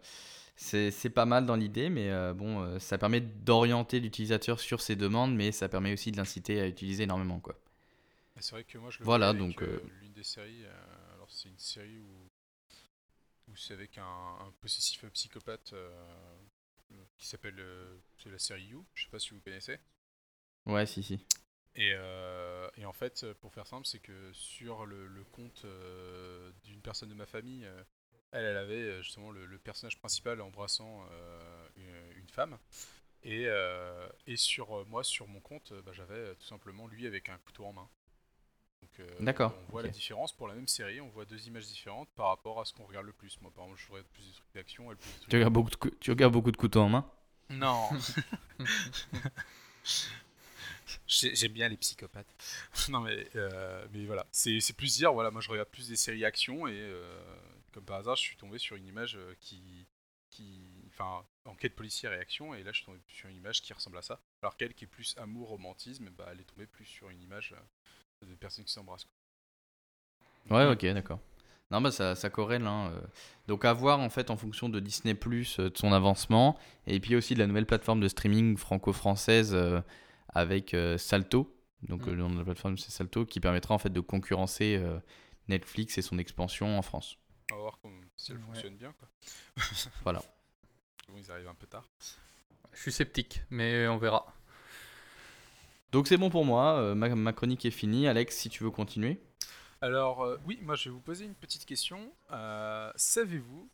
c'est 0.56 0.90
c'est 0.90 1.10
pas 1.10 1.26
mal 1.26 1.46
dans 1.46 1.56
l'idée, 1.56 1.90
mais 1.90 2.10
euh, 2.10 2.32
bon, 2.32 2.62
euh, 2.62 2.78
ça 2.78 2.96
permet 2.96 3.20
d'orienter 3.20 4.00
l'utilisateur 4.00 4.60
sur 4.60 4.80
ses 4.80 4.96
demandes, 4.96 5.34
mais 5.34 5.52
ça 5.52 5.68
permet 5.68 5.92
aussi 5.92 6.12
de 6.12 6.16
l'inciter 6.16 6.60
à 6.60 6.66
utiliser 6.66 7.02
énormément. 7.04 7.40
Quoi. 7.40 7.56
Mais 8.36 8.42
C'est 8.42 8.52
vrai 8.52 8.64
que 8.64 8.78
moi 8.78 8.90
je 8.90 8.98
le 8.98 9.04
Voilà, 9.04 9.32
donc, 9.32 9.62
euh, 9.62 9.80
euh, 9.84 9.88
l'une 10.00 10.12
des 10.12 10.24
séries. 10.24 10.64
euh, 10.64 11.14
alors 11.14 11.30
c'est 11.30 11.48
une 11.48 11.58
série 11.58 11.98
où, 12.00 12.28
où 13.48 13.56
c'est 13.56 13.74
avec 13.74 13.98
un, 13.98 14.04
un 14.04 14.52
possessif 14.60 15.04
psychopathe 15.12 15.74
qui 17.18 17.26
s'appelle 17.26 17.62
c'est 18.18 18.30
la 18.30 18.38
série 18.38 18.64
You. 18.64 18.86
Je 18.94 19.04
sais 19.04 19.10
pas 19.10 19.18
si 19.18 19.30
vous 19.30 19.40
connaissez. 19.40 19.78
Ouais, 20.66 20.86
si, 20.86 21.02
si. 21.02 21.20
Et, 21.76 21.92
euh, 21.94 22.68
et 22.76 22.84
en 22.84 22.92
fait, 22.92 23.32
pour 23.40 23.52
faire 23.52 23.66
simple, 23.66 23.86
c'est 23.86 23.98
que 23.98 24.32
sur 24.32 24.86
le, 24.86 25.06
le 25.08 25.24
compte 25.24 25.64
euh, 25.64 26.52
d'une 26.62 26.80
personne 26.80 27.08
de 27.08 27.14
ma 27.14 27.26
famille, 27.26 27.64
euh, 27.64 27.82
elle, 28.30 28.44
elle 28.44 28.56
avait 28.56 29.02
justement 29.02 29.30
le, 29.32 29.44
le 29.46 29.58
personnage 29.58 29.98
principal 29.98 30.40
embrassant 30.40 31.04
une, 31.76 32.12
une 32.16 32.28
femme. 32.28 32.58
Et, 33.22 33.46
et 34.26 34.36
sur 34.36 34.84
moi, 34.86 35.04
sur 35.04 35.28
mon 35.28 35.40
compte, 35.40 35.72
bah, 35.84 35.92
j'avais 35.92 36.34
tout 36.34 36.46
simplement 36.46 36.88
lui 36.88 37.06
avec 37.06 37.28
un 37.28 37.38
couteau 37.38 37.64
en 37.64 37.72
main. 37.72 37.88
Donc, 38.98 39.08
euh, 39.08 39.24
D'accord, 39.24 39.54
On 39.68 39.72
voit 39.72 39.82
la 39.82 39.88
différence 39.88 40.32
pour 40.32 40.48
la 40.48 40.54
même 40.54 40.68
série, 40.68 41.00
on 41.00 41.08
voit 41.08 41.24
deux 41.24 41.46
images 41.48 41.66
différentes 41.66 42.08
par 42.16 42.28
rapport 42.28 42.60
à 42.60 42.64
ce 42.64 42.72
qu'on 42.72 42.84
regarde 42.84 43.06
le 43.06 43.12
plus. 43.12 43.40
Moi, 43.40 43.50
par 43.54 43.64
exemple, 43.64 43.80
je 43.86 43.92
regarde 43.92 44.08
plus 44.08 44.24
des 44.26 44.32
trucs 44.32 44.54
d'action, 44.54 44.90
elle 44.90 44.96
plus 44.96 45.10
des 45.10 45.16
trucs. 45.18 45.30
Tu 45.30 45.36
regardes 45.36 45.52
beaucoup 45.52 45.70
de, 45.70 45.96
tu 46.00 46.10
regardes 46.10 46.32
beaucoup 46.32 46.52
de 46.52 46.56
couteaux 46.56 46.80
en 46.82 46.88
main? 46.88 47.10
Non 47.50 47.88
J'ai- 51.06 51.34
J'aime 51.34 51.52
bien 51.52 51.68
les 51.68 51.76
psychopathes. 51.76 52.34
non 52.88 53.00
mais, 53.00 53.28
euh, 53.36 53.86
mais 53.92 54.04
voilà, 54.06 54.26
c'est 54.32 54.60
c'est 54.60 54.72
plus 54.74 54.96
dire, 54.96 55.12
voilà, 55.12 55.30
moi 55.30 55.40
je 55.40 55.48
regarde 55.50 55.68
plus 55.68 55.88
des 55.88 55.96
séries 55.96 56.24
action 56.24 56.66
et 56.66 56.72
euh, 56.74 57.22
comme 57.72 57.84
par 57.84 57.96
hasard 57.98 58.16
je 58.16 58.22
suis 58.22 58.36
tombé 58.36 58.58
sur 58.58 58.76
une 58.76 58.86
image 58.86 59.16
euh, 59.16 59.34
qui, 59.40 59.86
qui, 60.30 60.60
enfin, 60.88 61.24
enquête 61.44 61.74
policière 61.74 62.12
et 62.12 62.18
action 62.18 62.54
et 62.54 62.62
là 62.62 62.72
je 62.72 62.78
suis 62.78 62.86
tombé 62.86 62.98
sur 63.08 63.28
une 63.28 63.36
image 63.36 63.62
qui 63.62 63.72
ressemble 63.72 63.98
à 63.98 64.02
ça. 64.02 64.20
Alors 64.42 64.56
qu'elle 64.56 64.74
qui 64.74 64.84
est 64.84 64.88
plus 64.88 65.14
amour, 65.18 65.48
romantisme, 65.48 66.10
bah, 66.10 66.28
elle 66.32 66.40
est 66.40 66.44
tombée 66.44 66.66
plus 66.66 66.86
sur 66.86 67.10
une 67.10 67.20
image 67.22 67.52
euh, 67.52 67.60
de 68.22 68.34
personnes 68.34 68.64
qui 68.64 68.72
s'embrassent. 68.72 69.06
Ouais, 70.50 70.66
ok, 70.66 70.84
d'accord. 70.92 71.20
Non, 71.70 71.80
bah 71.80 71.90
ça, 71.90 72.14
ça 72.14 72.30
corrèle. 72.30 72.66
hein, 72.66 72.90
euh. 72.92 73.00
Donc 73.48 73.64
à 73.64 73.72
voir 73.72 73.98
en 74.00 74.10
fait 74.10 74.30
en 74.30 74.36
fonction 74.36 74.68
de 74.68 74.80
Disney 74.80 75.14
Plus, 75.14 75.58
de 75.58 75.72
son 75.76 75.92
avancement, 75.92 76.58
et 76.86 77.00
puis 77.00 77.16
aussi 77.16 77.34
de 77.34 77.38
la 77.40 77.46
nouvelle 77.46 77.66
plateforme 77.66 78.00
de 78.00 78.08
streaming 78.08 78.56
franco-française 78.56 79.54
euh, 79.54 79.80
avec 80.28 80.74
euh, 80.74 80.98
Salto. 80.98 81.50
Donc 81.82 82.06
Mm. 82.06 82.08
euh, 82.10 82.12
le 82.12 82.22
nom 82.22 82.30
de 82.30 82.38
la 82.38 82.44
plateforme 82.44 82.78
c'est 82.78 82.90
Salto, 82.90 83.24
qui 83.26 83.40
permettra 83.40 83.74
en 83.74 83.78
fait 83.78 83.90
de 83.90 84.00
concurrencer 84.00 84.76
euh, 84.76 84.98
Netflix 85.48 85.98
et 85.98 86.02
son 86.02 86.18
expansion 86.18 86.78
en 86.78 86.82
France. 86.82 87.18
On 87.52 87.56
va 87.56 87.60
voir 87.62 87.78
si 88.16 88.32
elle 88.32 88.38
Ouais. 88.38 88.44
fonctionne 88.46 88.76
bien. 88.76 88.92
Quoi. 88.98 89.08
Voilà. 90.02 90.22
Bon, 91.08 91.18
ils 91.18 91.30
arrivent 91.30 91.48
un 91.48 91.54
peu 91.54 91.66
tard. 91.66 91.86
Je 92.72 92.80
suis 92.80 92.92
sceptique, 92.92 93.42
mais 93.50 93.86
on 93.88 93.98
verra. 93.98 94.26
Donc 95.94 96.08
c'est 96.08 96.16
bon 96.16 96.28
pour 96.28 96.44
moi, 96.44 96.80
euh, 96.80 96.96
ma, 96.96 97.08
ma 97.14 97.32
chronique 97.32 97.64
est 97.64 97.70
finie. 97.70 98.08
Alex, 98.08 98.36
si 98.36 98.48
tu 98.50 98.64
veux 98.64 98.72
continuer. 98.72 99.20
Alors, 99.80 100.24
euh, 100.24 100.36
oui, 100.44 100.58
moi 100.60 100.74
je 100.74 100.88
vais 100.88 100.90
vous 100.90 100.98
poser 101.00 101.24
une 101.24 101.36
petite 101.36 101.64
question. 101.64 102.12
Euh, 102.32 102.90
savez-vous, 102.96 103.70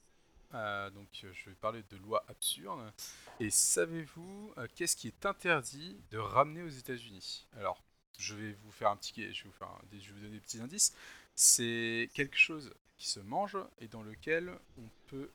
euh, 0.52 0.90
donc 0.90 1.08
je 1.22 1.48
vais 1.48 1.56
parler 1.56 1.82
de 1.88 1.96
loi 1.96 2.22
absurde, 2.28 2.92
et 3.40 3.48
savez-vous 3.48 4.52
euh, 4.58 4.66
qu'est-ce 4.74 4.96
qui 4.96 5.06
est 5.08 5.24
interdit 5.24 5.96
de 6.10 6.18
ramener 6.18 6.62
aux 6.62 6.68
États-Unis? 6.68 7.46
Alors, 7.56 7.82
je 8.18 8.34
vais 8.34 8.52
vous 8.52 8.70
faire 8.70 8.90
un 8.90 8.96
petit, 8.96 9.14
je 9.32 9.44
vais 9.44 9.48
vous 9.48 9.56
faire 9.56 9.68
un- 9.68 9.80
je 9.90 10.08
vais 10.08 10.12
vous 10.12 10.20
donner 10.20 10.34
des 10.34 10.40
petits 10.40 10.60
indices. 10.60 10.94
C'est 11.34 12.10
quelque 12.12 12.36
chose 12.36 12.70
qui 12.98 13.08
se 13.08 13.20
mange 13.20 13.56
et 13.78 13.88
dans 13.88 14.02
lequel 14.02 14.52
on 14.76 14.90
peut 15.06 15.30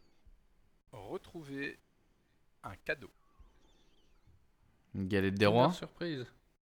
retrouver 0.91 1.79
un 2.63 2.75
cadeau. 2.85 3.09
Une 4.93 5.07
galette 5.07 5.33
des 5.33 5.47
rois. 5.47 5.71
Surprise. 5.73 6.27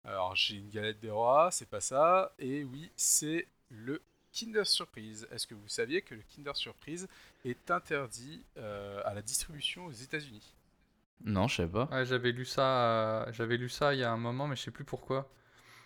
Alors, 0.03 0.35
j'ai 0.35 0.55
une 0.55 0.69
galette 0.69 0.99
des 0.99 1.09
rois, 1.11 1.49
c'est 1.51 1.69
pas 1.69 1.81
ça. 1.81 2.33
Et 2.39 2.63
oui, 2.63 2.91
c'est 2.95 3.47
le 3.69 4.01
Kinder 4.31 4.65
Surprise. 4.65 5.27
Est-ce 5.31 5.47
que 5.47 5.55
vous 5.55 5.67
saviez 5.67 6.01
que 6.01 6.15
le 6.15 6.21
Kinder 6.33 6.55
Surprise 6.55 7.07
est 7.43 7.69
interdit 7.71 8.43
euh, 8.57 9.01
à 9.05 9.13
la 9.13 9.21
distribution 9.21 9.85
aux 9.85 9.91
États-Unis? 9.91 10.53
Non, 11.25 11.47
je 11.47 11.55
sais 11.57 11.67
pas. 11.67 11.85
Ouais, 11.91 12.05
j'avais 12.05 12.31
lu 12.31 12.45
ça, 12.45 13.23
euh, 13.23 13.31
j'avais 13.33 13.57
lu 13.57 13.69
ça 13.69 13.93
il 13.93 13.99
y 13.99 14.03
a 14.03 14.11
un 14.11 14.17
moment, 14.17 14.47
mais 14.47 14.55
je 14.55 14.61
sais 14.63 14.71
plus 14.71 14.85
pourquoi. 14.85 15.29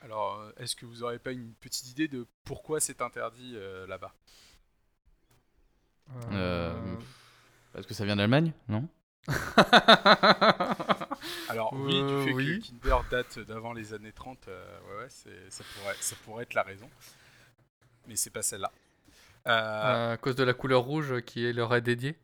Alors, 0.03 0.39
euh, 0.39 0.51
est-ce 0.57 0.75
que 0.75 0.85
vous 0.85 1.03
aurez 1.03 1.19
pas 1.19 1.31
une 1.31 1.53
petite 1.53 1.89
idée 1.89 2.07
de 2.07 2.27
pourquoi 2.43 2.79
c'est 2.79 3.01
interdit 3.01 3.53
euh, 3.55 3.87
là-bas? 3.87 4.13
Euh, 6.31 6.73
Parce 7.73 7.85
que 7.85 7.93
ça 7.93 8.05
vient 8.05 8.15
d'Allemagne, 8.15 8.53
non? 8.67 8.87
Alors, 11.47 11.75
oui, 11.79 12.03
du 12.05 12.15
Euh, 12.15 12.17
fait 12.17 12.35
oui. 12.35 12.35
que 12.35 12.53
Kinder 12.53 12.97
date 13.09 13.39
d'avant 13.39 13.73
les 13.73 13.93
années 13.93 14.13
30, 14.13 14.47
euh, 14.47 14.79
ouais, 14.99 15.03
ouais, 15.05 15.49
ça, 15.49 15.63
pourrait, 15.65 15.97
ça 15.99 16.15
pourrait 16.17 16.43
être 16.43 16.53
la 16.53 16.63
raison. 16.63 16.91
Mais 18.05 18.15
c'est 18.15 18.29
pas 18.29 18.41
celle-là. 18.43 18.71
Euh, 19.47 20.13
à 20.13 20.17
cause 20.17 20.35
de 20.35 20.43
la 20.43 20.53
couleur 20.53 20.81
rouge 20.83 21.21
qui 21.21 21.51
leur 21.53 21.73
est 21.75 21.81
dédiée. 21.81 22.15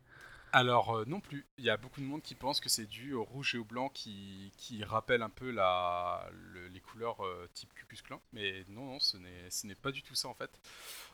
Alors 0.53 0.95
euh, 0.97 1.05
non 1.05 1.19
plus, 1.19 1.45
il 1.57 1.65
y 1.65 1.69
a 1.69 1.77
beaucoup 1.77 1.99
de 1.99 2.05
monde 2.05 2.21
qui 2.21 2.33
pense 2.33 2.61
que 2.61 2.69
c'est 2.69 2.85
dû 2.85 3.13
au 3.13 3.23
rouge 3.23 3.53
et 3.55 3.57
au 3.57 3.65
blanc 3.65 3.89
qui, 3.89 4.51
qui 4.57 4.83
rappellent 4.83 5.21
un 5.21 5.29
peu 5.29 5.51
la, 5.51 6.27
le- 6.31 6.67
les 6.69 6.79
couleurs 6.79 7.23
euh, 7.25 7.49
type 7.53 7.73
Ku 7.75 7.85
Klux 7.85 8.01
Klan, 8.01 8.21
mais 8.31 8.63
non, 8.69 8.85
non, 8.85 8.99
ce 8.99 9.17
n'est 9.17 9.49
ce 9.49 9.67
n'est 9.67 9.75
pas 9.75 9.91
du 9.91 10.01
tout 10.03 10.15
ça 10.15 10.29
en 10.29 10.33
fait. 10.33 10.49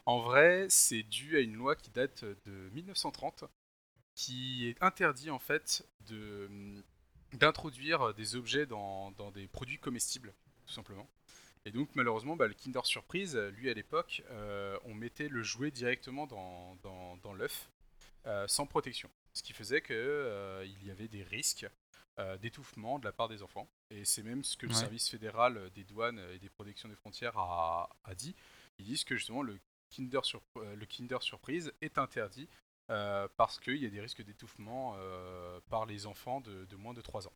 En 0.06 0.20
vrai, 0.20 0.68
c'est 0.70 1.04
dû 1.04 1.38
à 1.38 1.42
une 1.42 1.56
loi 1.56 1.76
qui 1.76 1.92
date 1.92 2.26
de 2.46 2.70
1930, 2.74 3.46
qui 4.16 4.68
est 4.70 4.84
interdit 4.84 5.32
en 5.32 5.40
fait 5.40 5.86
de 6.08 6.50
d'introduire 7.34 8.14
des 8.14 8.36
objets 8.36 8.66
dans, 8.66 9.12
dans 9.12 9.32
des 9.32 9.48
produits 9.48 9.80
comestibles, 9.80 10.34
tout 10.66 10.74
simplement. 10.74 11.10
Et 11.66 11.72
donc 11.72 11.90
malheureusement, 11.96 12.36
bah, 12.36 12.48
le 12.48 12.54
Kinder 12.54 12.86
Surprise, 12.86 13.38
lui 13.38 13.70
à 13.70 13.74
l'époque, 13.74 14.22
euh, 14.30 14.78
on 14.86 14.94
mettait 14.94 15.30
le 15.30 15.44
jouet 15.44 15.72
directement 15.72 16.28
dans, 16.28 16.76
dans, 16.84 17.18
dans 17.18 17.34
l'œuf, 17.34 17.70
euh, 18.26 18.48
sans 18.48 18.66
protection. 18.66 19.10
Ce 19.34 19.42
qui 19.42 19.54
faisait 19.54 19.82
qu'il 19.82 19.96
il 19.96 20.86
y 20.86 20.92
avait 20.92 21.08
des 21.08 21.24
risques 21.24 21.66
euh, 22.20 22.38
d'étouffement 22.38 23.00
de 23.00 23.06
la 23.06 23.12
part 23.12 23.30
des 23.30 23.42
enfants. 23.42 23.68
Et 23.90 24.06
c'est 24.06 24.24
même 24.24 24.44
ce 24.44 24.56
que 24.58 24.66
le 24.66 24.74
service 24.74 25.10
fédéral 25.10 25.70
des 25.72 25.84
douanes 25.84 26.20
et 26.34 26.40
des 26.40 26.50
protections 26.50 26.90
des 26.90 26.96
frontières 26.96 27.38
a, 27.38 27.90
a 28.04 28.16
dit. 28.16 28.36
Ils 28.78 28.86
disent 28.86 29.04
que 29.04 29.16
justement 29.16 29.42
le 29.42 29.58
Kinder, 29.90 30.24
Sur- 30.24 30.42
euh, 30.58 30.76
le 30.76 30.86
Kinder 30.86 31.22
Surprise 31.22 31.72
est 31.82 31.98
interdit 31.98 32.48
euh, 32.90 33.28
parce 33.38 33.60
qu'il 33.60 33.78
y 33.78 33.86
a 33.86 33.90
des 33.90 34.02
risques 34.02 34.24
d'étouffement 34.24 34.96
euh, 34.98 35.60
par 35.70 35.86
les 35.86 36.06
enfants 36.06 36.42
de, 36.42 36.66
de 36.66 36.76
moins 36.76 36.94
de 36.94 37.02
3 37.02 37.28
ans. 37.28 37.34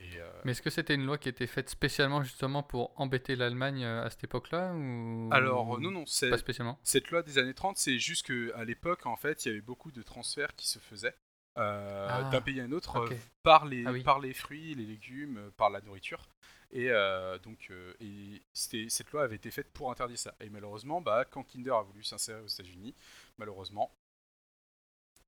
Et, 0.00 0.18
euh, 0.18 0.30
Mais 0.44 0.52
est-ce 0.52 0.62
que 0.62 0.70
c'était 0.70 0.94
une 0.94 1.04
loi 1.04 1.18
qui 1.18 1.28
était 1.28 1.46
faite 1.46 1.68
spécialement 1.68 2.22
justement 2.22 2.62
pour 2.62 2.98
embêter 2.98 3.36
l'Allemagne 3.36 3.84
à 3.84 4.08
cette 4.08 4.24
époque-là 4.24 4.72
ou 4.74 5.28
alors, 5.30 5.78
non, 5.78 5.90
non, 5.90 6.06
c'est 6.06 6.30
Pas 6.30 6.38
spécialement? 6.38 6.78
Cette 6.82 7.10
loi 7.10 7.22
des 7.22 7.36
années 7.38 7.54
30, 7.54 7.76
c'est 7.76 7.98
juste 7.98 8.26
qu'à 8.26 8.64
l'époque, 8.64 9.04
en 9.04 9.16
fait, 9.16 9.44
il 9.44 9.48
y 9.48 9.50
avait 9.52 9.60
beaucoup 9.60 9.92
de 9.92 10.02
transferts 10.02 10.56
qui 10.56 10.66
se 10.66 10.78
faisaient 10.78 11.14
Ah, 11.56 12.30
d'un 12.32 12.40
pays 12.40 12.60
à 12.60 12.64
un 12.64 12.72
autre 12.72 12.98
ok. 13.04 13.14
par, 13.42 13.66
les, 13.66 13.84
Ah 13.86 13.92
oui. 13.92 14.02
par 14.02 14.20
les 14.20 14.32
fruits, 14.32 14.74
les 14.74 14.86
légumes, 14.86 15.50
par 15.58 15.68
la 15.68 15.82
nourriture. 15.82 16.26
Et 16.72 16.90
euh, 16.90 17.38
donc, 17.38 17.66
euh, 17.70 17.94
et 18.00 18.42
cette 18.52 19.10
loi 19.12 19.24
avait 19.24 19.36
été 19.36 19.50
faite 19.50 19.72
pour 19.72 19.90
interdire 19.90 20.18
ça. 20.18 20.34
Et 20.40 20.48
malheureusement, 20.50 21.00
bah, 21.00 21.24
quand 21.28 21.42
Kinder 21.42 21.72
a 21.74 21.82
voulu 21.82 22.04
s'insérer 22.04 22.40
aux 22.40 22.46
États-Unis, 22.46 22.94
malheureusement, 23.38 23.92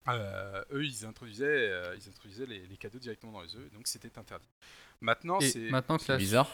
euh, 0.09 0.65
eux, 0.73 0.85
ils 0.85 1.05
introduisaient, 1.05 1.45
euh, 1.71 1.97
ils 1.97 2.09
introduisaient 2.09 2.47
les, 2.47 2.67
les 2.67 2.77
cadeaux 2.77 2.99
directement 2.99 3.33
dans 3.33 3.43
les 3.43 3.55
œufs, 3.57 3.71
donc 3.73 3.87
c'était 3.87 4.19
interdit. 4.19 4.49
Maintenant, 5.01 5.41
c'est 5.41 5.71
maintenant 5.71 5.97
que 5.97 6.05
c'est 6.05 6.13
la 6.13 6.19
bizarre. 6.19 6.51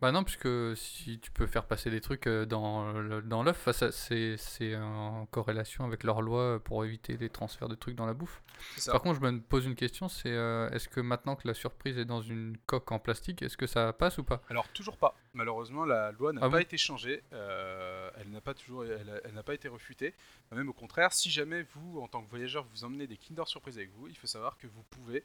Bah 0.00 0.12
non, 0.12 0.22
puisque 0.22 0.48
si 0.76 1.18
tu 1.18 1.32
peux 1.32 1.46
faire 1.48 1.66
passer 1.66 1.90
des 1.90 2.00
trucs 2.00 2.28
euh, 2.28 2.46
dans 2.46 2.92
dans 3.22 3.42
l'œuf, 3.42 3.68
c'est 3.90 4.36
c'est 4.36 4.76
en 4.76 5.26
corrélation 5.26 5.84
avec 5.84 6.04
leur 6.04 6.22
loi 6.22 6.62
pour 6.62 6.84
éviter 6.84 7.16
les 7.16 7.28
transferts 7.28 7.68
de 7.68 7.74
trucs 7.74 7.96
dans 7.96 8.06
la 8.06 8.14
bouffe. 8.14 8.40
Par 8.86 9.02
contre, 9.02 9.20
je 9.20 9.26
me 9.28 9.40
pose 9.40 9.66
une 9.66 9.74
question, 9.74 10.08
c'est 10.08 10.30
euh, 10.30 10.70
est-ce 10.70 10.88
que 10.88 11.00
maintenant 11.00 11.34
que 11.34 11.48
la 11.48 11.54
surprise 11.54 11.98
est 11.98 12.04
dans 12.04 12.20
une 12.22 12.56
coque 12.66 12.92
en 12.92 13.00
plastique, 13.00 13.42
est-ce 13.42 13.56
que 13.56 13.66
ça 13.66 13.92
passe 13.92 14.18
ou 14.18 14.24
pas? 14.24 14.40
Alors 14.48 14.68
toujours 14.68 14.96
pas. 14.98 15.16
Malheureusement, 15.34 15.84
la 15.84 16.12
loi 16.12 16.32
n'a 16.32 16.42
Ah 16.44 16.48
pas 16.48 16.58
bon? 16.58 16.62
été 16.62 16.76
changée. 16.76 17.24
euh, 17.32 18.08
elle 18.20 18.30
n'a 18.30 18.40
pas 18.40 18.54
toujours, 18.54 18.84
elle, 18.84 19.20
elle 19.24 19.34
n'a 19.34 19.42
pas 19.42 19.54
été 19.54 19.66
refutée. 19.66 20.14
Même 20.52 20.68
au 20.68 20.72
contraire, 20.72 21.12
si 21.12 21.28
jamais 21.28 21.62
vous, 21.74 21.98
en 22.00 22.06
tant 22.06 22.22
que 22.22 22.30
voyageur, 22.30 22.64
vous 22.72 22.84
emmenez 22.84 23.08
des 23.08 23.16
Kinder 23.16 23.48
Surprise 23.48 23.76
avec 23.78 23.90
vous, 23.90 24.06
il 24.06 24.16
faut 24.16 24.28
savoir 24.28 24.56
que 24.58 24.68
vous 24.68 24.84
pouvez 24.84 25.24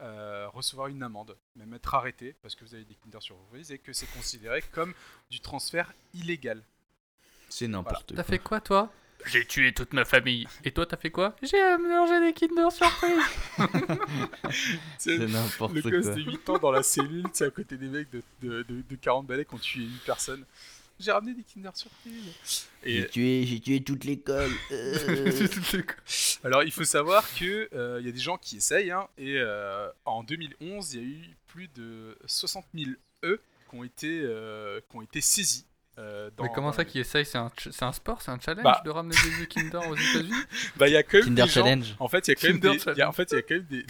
euh, 0.00 0.48
recevoir 0.48 0.88
une 0.88 1.02
amende, 1.02 1.36
même 1.56 1.72
être 1.74 1.94
arrêté 1.94 2.34
parce 2.42 2.54
que 2.54 2.64
vous 2.64 2.74
avez 2.74 2.84
des 2.84 2.94
Kinder 2.96 3.22
Surprise 3.22 3.70
et 3.72 3.78
que 3.78 3.92
c'est 3.92 4.10
considéré 4.12 4.62
comme 4.72 4.92
du 5.30 5.40
transfert 5.40 5.92
illégal. 6.14 6.62
C'est 7.48 7.68
n'importe 7.68 8.08
T'as 8.08 8.14
quoi. 8.16 8.24
fait 8.24 8.38
quoi 8.38 8.60
toi? 8.60 8.92
J'ai 9.26 9.46
tué 9.46 9.72
toute 9.72 9.94
ma 9.94 10.04
famille. 10.04 10.46
Et 10.64 10.72
toi, 10.72 10.84
t'as 10.84 10.98
fait 10.98 11.10
quoi? 11.10 11.34
J'ai 11.42 11.78
mangé 11.78 12.20
des 12.20 12.32
Kinder 12.34 12.70
Surprise. 12.70 13.22
C'est 14.98 15.18
n'importe 15.18 15.72
le 15.74 15.80
gosse 15.82 16.06
quoi. 16.06 16.14
de 16.14 16.20
8 16.20 16.48
ans 16.50 16.58
dans 16.58 16.70
la 16.70 16.82
cellule, 16.82 17.24
c'est 17.32 17.46
à 17.46 17.50
côté 17.50 17.76
des 17.78 17.88
mecs 17.88 18.10
de, 18.10 18.22
de, 18.42 18.62
de, 18.64 18.82
de 18.82 18.96
40 18.96 19.26
balais 19.26 19.44
qui 19.46 19.54
ont 19.54 19.58
tué 19.58 19.84
une 19.84 19.98
personne. 20.04 20.44
J'ai 21.00 21.10
ramené 21.12 21.34
des 21.34 21.42
Kinder 21.42 21.70
Surprise. 21.74 22.66
Et 22.84 22.96
J'ai 23.02 23.08
tué, 23.08 23.44
j'ai 23.46 23.60
tué 23.60 23.82
toute 23.82 24.04
l'école. 24.04 24.50
euh. 24.72 25.48
Alors, 26.44 26.62
il 26.62 26.70
faut 26.72 26.84
savoir 26.84 27.24
que 27.34 27.68
euh, 27.74 27.98
il 28.00 28.06
y 28.06 28.08
a 28.08 28.12
des 28.12 28.20
gens 28.20 28.36
qui 28.38 28.56
essayent, 28.58 28.90
hein, 28.90 29.08
et 29.18 29.36
euh, 29.38 29.88
en 30.04 30.22
2011, 30.22 30.94
il 30.94 31.00
y 31.00 31.02
a 31.02 31.06
eu 31.06 31.36
plus 31.48 31.68
de 31.68 32.16
60 32.26 32.64
000 32.74 32.90
œufs 33.24 33.40
qui 33.70 33.76
ont 33.76 33.84
été, 33.84 34.20
euh, 34.22 34.80
qui 34.90 34.96
ont 34.96 35.02
été 35.02 35.20
saisis. 35.20 35.66
euh, 35.98 36.30
dans- 36.36 36.44
Mais 36.44 36.50
comment 36.54 36.72
ça 36.72 36.84
qui 36.84 36.98
essaye 36.98 37.24
C'est 37.24 37.38
un, 37.38 37.50
ch- 37.56 37.74
c'est 37.74 37.84
un 37.84 37.92
sport? 37.92 38.20
C'est 38.22 38.30
un 38.32 38.38
challenge 38.40 38.64
Bah. 38.64 38.82
de 38.84 38.90
ramener 38.90 39.14
des 39.16 39.42
œufs 39.42 39.48
Kinder 39.48 39.80
aux 39.88 39.94
États-Unis? 39.96 40.32
Bah, 40.76 40.88
il 40.88 40.92
y 40.92 40.96
a 40.96 41.02
quand 41.02 41.18
même 41.18 41.24
Kinder 41.26 41.44
des 41.44 41.48
gens- 41.50 41.64
Challenge. 41.64 41.94
En 42.00 42.08
fait, 42.08 42.26
il 42.28 42.30
y 42.30 42.32
a 42.32 42.34
quand 42.36 42.48
même 42.48 42.60
Kinder 42.60 42.70
des, 42.76 42.76
il 42.76 42.78
y 42.78 42.90
a- 42.90 42.94
Challenge. 42.94 43.08
en 43.08 43.12
fait, 43.12 43.30
il 43.30 43.34
y 43.34 43.38
a 43.38 43.42
quand 43.42 43.54
même 43.54 43.66
des, 43.70 43.86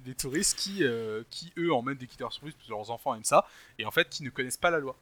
des 0.00 0.14
touristes 0.14 0.58
qui, 0.58 0.84
euh, 0.84 1.22
qui 1.30 1.52
eux 1.58 1.72
emmènent 1.72 1.96
des 1.96 2.06
Kinder 2.06 2.30
Surprise 2.32 2.54
parce 2.54 2.66
que 2.66 2.72
leurs 2.72 2.90
enfants 2.90 3.14
aiment 3.14 3.24
ça, 3.24 3.46
et 3.78 3.84
en 3.86 3.90
fait, 3.90 4.08
qui 4.08 4.22
ne 4.22 4.30
connaissent 4.30 4.56
pas 4.58 4.70
la 4.70 4.78
loi. 4.78 4.96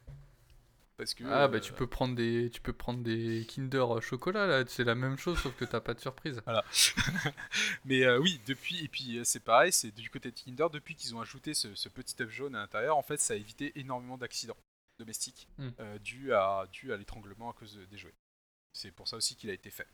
Parce 0.96 1.12
que 1.14 1.24
Ah 1.24 1.48
bah 1.48 1.56
euh, 1.56 1.60
tu 1.60 1.72
peux 1.72 1.88
prendre 1.88 2.14
des 2.14 2.50
tu 2.52 2.60
peux 2.60 2.72
prendre 2.72 3.02
des 3.02 3.44
Kinder 3.48 3.84
chocolat 4.00 4.46
là, 4.46 4.64
c'est 4.68 4.84
la 4.84 4.94
même 4.94 5.18
chose 5.18 5.38
sauf 5.40 5.54
que 5.56 5.64
t'as 5.64 5.80
pas 5.80 5.94
de 5.94 6.00
surprise. 6.00 6.40
Mais 7.84 8.04
euh, 8.04 8.18
oui, 8.18 8.40
depuis, 8.46 8.84
et 8.84 8.88
puis 8.88 9.18
euh, 9.18 9.24
c'est 9.24 9.40
pareil, 9.40 9.72
c'est 9.72 9.90
du 9.94 10.08
côté 10.10 10.30
de 10.30 10.38
Kinder, 10.38 10.70
depuis 10.70 10.94
qu'ils 10.94 11.14
ont 11.14 11.20
ajouté 11.20 11.52
ce, 11.54 11.74
ce 11.74 11.88
petit 11.88 12.14
œuf 12.22 12.30
jaune 12.30 12.54
à 12.54 12.60
l'intérieur, 12.60 12.96
en 12.96 13.02
fait, 13.02 13.18
ça 13.20 13.34
a 13.34 13.36
évité 13.36 13.72
énormément 13.78 14.16
d'accidents 14.18 14.56
domestiques 14.98 15.48
Hmm. 15.58 15.70
euh, 15.80 15.98
dus 15.98 16.32
à, 16.32 16.66
dus 16.72 16.92
à 16.92 16.96
l'étranglement 16.96 17.50
à 17.50 17.52
cause 17.54 17.74
de- 17.76 17.84
des 17.86 17.98
jouets. 17.98 18.14
C'est 18.72 18.92
pour 18.92 19.08
ça 19.08 19.16
aussi 19.16 19.34
qu'il 19.34 19.50
a 19.50 19.52
été 19.52 19.70
fait. 19.70 19.88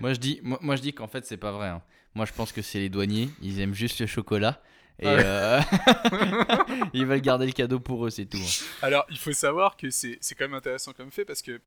Moi 0.00 0.12
je 0.14 0.20
dis, 0.20 0.40
moi, 0.42 0.58
moi, 0.62 0.76
je 0.76 0.82
dis 0.82 0.92
qu'en 0.92 1.08
fait 1.08 1.24
c'est 1.26 1.36
pas 1.36 1.52
vrai. 1.52 1.68
hein. 1.68 1.82
Moi 2.14 2.26
je 2.26 2.32
pense 2.32 2.52
que 2.52 2.62
c'est 2.62 2.78
les 2.78 2.88
douaniers. 2.88 3.30
Ils 3.42 3.60
aiment 3.60 3.74
juste 3.74 4.00
le 4.00 4.06
chocolat 4.06 4.62
Et 5.00 5.06
ouais. 5.06 5.22
euh, 5.24 5.60
ils 6.92 7.06
veulent 7.06 7.20
garder 7.20 7.46
le 7.46 7.52
cadeau 7.52 7.80
pour 7.80 8.06
eux, 8.06 8.10
c'est 8.10 8.26
tout. 8.26 8.38
hein. 8.38 8.64
Alors, 8.82 9.04
il 9.10 9.18
faut 9.18 9.32
savoir 9.32 9.76
que 9.76 9.90
c'est 9.90 10.18
c'est 10.20 10.34
quand 10.34 10.44
même 10.44 10.54
intéressant 10.54 10.92
comme 10.92 11.10
fait 11.10 11.24
parce 11.24 11.42
que 11.42 11.60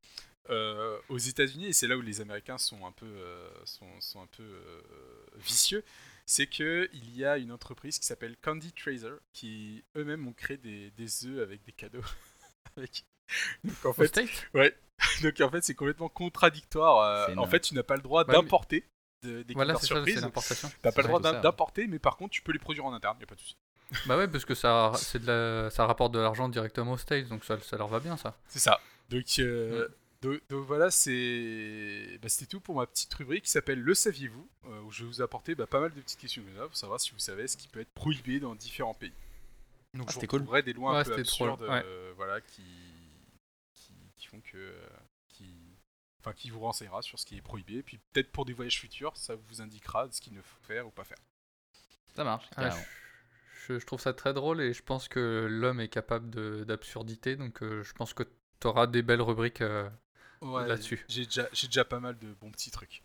euh, 0.50 0.96
aux 1.10 1.18
États-Unis, 1.18 1.66
et 1.66 1.72
c'est 1.74 1.86
là 1.86 1.96
où 1.96 2.00
les 2.00 2.20
Américains 2.22 2.56
sont 2.58 2.86
un 2.86 2.92
peu, 2.92 3.04
euh, 3.06 3.48
sont, 3.66 4.00
sont 4.00 4.22
un 4.22 4.26
peu 4.28 4.42
euh, 4.42 4.80
vicieux, 5.36 5.84
c'est 6.24 6.46
que 6.46 6.88
il 6.94 7.14
y 7.14 7.24
a 7.24 7.36
une 7.36 7.52
entreprise 7.52 7.98
qui 7.98 8.06
s'appelle 8.06 8.34
Candy 8.40 8.72
Tracer 8.72 9.12
qui 9.34 9.84
eux-mêmes 9.96 10.26
ont 10.26 10.32
créé 10.32 10.56
des, 10.56 10.90
des 10.92 11.26
œufs 11.26 11.42
avec 11.42 11.62
des 11.64 11.72
cadeaux. 11.72 12.00
Avec- 12.76 13.04
Donc 13.64 13.84
en 13.84 13.92
fait, 13.92 14.06
steak? 14.06 14.30
donc 15.22 15.40
en 15.42 15.50
fait, 15.50 15.62
c'est 15.64 15.74
complètement 15.74 16.08
contradictoire. 16.08 17.00
euh, 17.02 17.26
C'est 17.28 17.38
en 17.38 17.46
fait, 17.46 17.60
tu 17.60 17.74
n'as 17.74 17.82
pas 17.82 17.96
le 17.96 18.02
droit 18.02 18.22
Ouais, 18.22 18.28
mais- 18.28 18.34
d'importer 18.34 18.84
de- 19.22 19.42
des 19.42 19.54
Voilà, 19.54 19.74
Kinder 19.74 19.80
c'est 19.82 19.86
ça, 19.88 19.94
c'est 19.94 20.00
Surprise. 20.04 20.22
l'importation. 20.22 20.70
T'as 20.82 20.92
pas 20.92 21.02
le 21.02 21.08
droit 21.08 21.20
d'importer, 21.20 21.86
mais 21.86 21.98
par 21.98 22.16
contre, 22.16 22.30
tu 22.32 22.42
peux 22.42 22.52
les 22.52 22.58
produire 22.58 22.84
en 22.86 22.92
interne, 22.92 23.16
y 23.20 23.24
a 23.24 23.26
pas 23.26 23.34
de 23.34 23.40
souci. 23.40 23.56
Bah 24.06 24.16
ouais, 24.18 24.28
parce 24.28 24.44
que 24.44 24.54
ça, 24.54 24.92
c'est 24.96 25.18
de 25.20 25.26
la, 25.26 25.70
ça 25.70 25.86
rapporte 25.86 26.12
de 26.12 26.18
l'argent 26.18 26.48
directement 26.48 26.92
aux 26.92 26.98
States, 26.98 27.26
donc 27.28 27.44
ça, 27.44 27.58
ça 27.60 27.76
leur 27.78 27.88
va 27.88 28.00
bien 28.00 28.16
ça. 28.18 28.36
C'est 28.48 28.58
ça. 28.58 28.78
Donc, 29.08 29.24
euh, 29.38 29.88
donc, 30.20 30.40
donc 30.50 30.66
voilà, 30.66 30.90
c'est 30.90 32.18
bah, 32.20 32.28
c'était 32.28 32.46
tout 32.46 32.60
pour 32.60 32.74
ma 32.76 32.86
petite 32.86 33.12
rubrique 33.14 33.44
qui 33.44 33.50
s'appelle 33.50 33.80
Le 33.80 33.94
saviez-vous 33.94 34.46
euh, 34.66 34.80
où 34.82 34.90
je 34.90 35.04
vais 35.04 35.08
vous 35.08 35.22
apporter 35.22 35.54
bah, 35.54 35.66
pas 35.66 35.80
mal 35.80 35.94
de 35.94 36.00
petites 36.02 36.18
questions 36.20 36.42
comme 36.42 36.54
ça 36.56 36.66
pour 36.66 36.76
savoir 36.76 37.00
si 37.00 37.12
vous 37.12 37.18
savez 37.18 37.48
ce 37.48 37.56
qui 37.56 37.68
peut 37.68 37.80
être 37.80 37.92
prohibé 37.94 38.40
dans 38.40 38.54
différents 38.54 38.92
pays. 38.94 39.12
Donc 39.94 40.08
Ah, 40.10 40.18
je 40.20 40.26
cool. 40.26 40.44
des 40.62 40.72
lois 40.74 40.92
Ouais, 40.92 40.98
un 40.98 41.04
peu 41.04 41.14
absurdes, 41.14 41.62
ouais. 41.62 41.82
euh, 41.86 42.12
voilà, 42.16 42.42
qui, 42.42 42.62
qui, 43.74 43.94
qui 44.18 44.26
font 44.26 44.40
que 44.40 44.58
euh, 44.58 44.86
enfin, 46.28 46.36
qui 46.36 46.50
vous 46.50 46.60
renseignera 46.60 47.02
sur 47.02 47.18
ce 47.18 47.26
qui 47.26 47.36
est 47.36 47.42
prohibé. 47.42 47.82
Puis 47.82 47.98
peut-être 48.12 48.30
pour 48.30 48.44
des 48.44 48.52
voyages 48.52 48.78
futurs, 48.78 49.16
ça 49.16 49.34
vous 49.34 49.62
indiquera 49.62 50.08
ce 50.10 50.20
qu'il 50.20 50.34
ne 50.34 50.42
faut 50.42 50.58
faire 50.62 50.86
ou 50.86 50.90
pas 50.90 51.04
faire. 51.04 51.18
Ça 52.14 52.24
marche. 52.24 52.48
Ah, 52.56 52.70
je, 53.68 53.74
trouve 53.84 54.00
ça 54.00 54.12
très 54.12 54.32
drôle 54.32 54.60
et 54.60 54.72
je 54.72 54.82
pense 54.82 55.08
que 55.08 55.46
l'homme 55.48 55.80
est 55.80 55.88
capable 55.88 56.30
de- 56.30 56.64
d'absurdité, 56.64 57.36
donc 57.36 57.62
euh, 57.62 57.82
je 57.82 57.92
pense 57.92 58.14
que 58.14 58.22
tu 58.60 58.66
auras 58.66 58.86
des 58.86 59.02
belles 59.02 59.22
rubriques 59.22 59.60
euh, 59.60 59.88
là-dessus. 60.42 61.04
J'ai 61.08 61.26
déjà, 61.26 61.48
j'ai 61.52 61.66
déjà 61.66 61.84
pas 61.84 62.00
mal 62.00 62.18
de 62.18 62.32
bons 62.34 62.50
petits 62.50 62.70
trucs. 62.70 63.02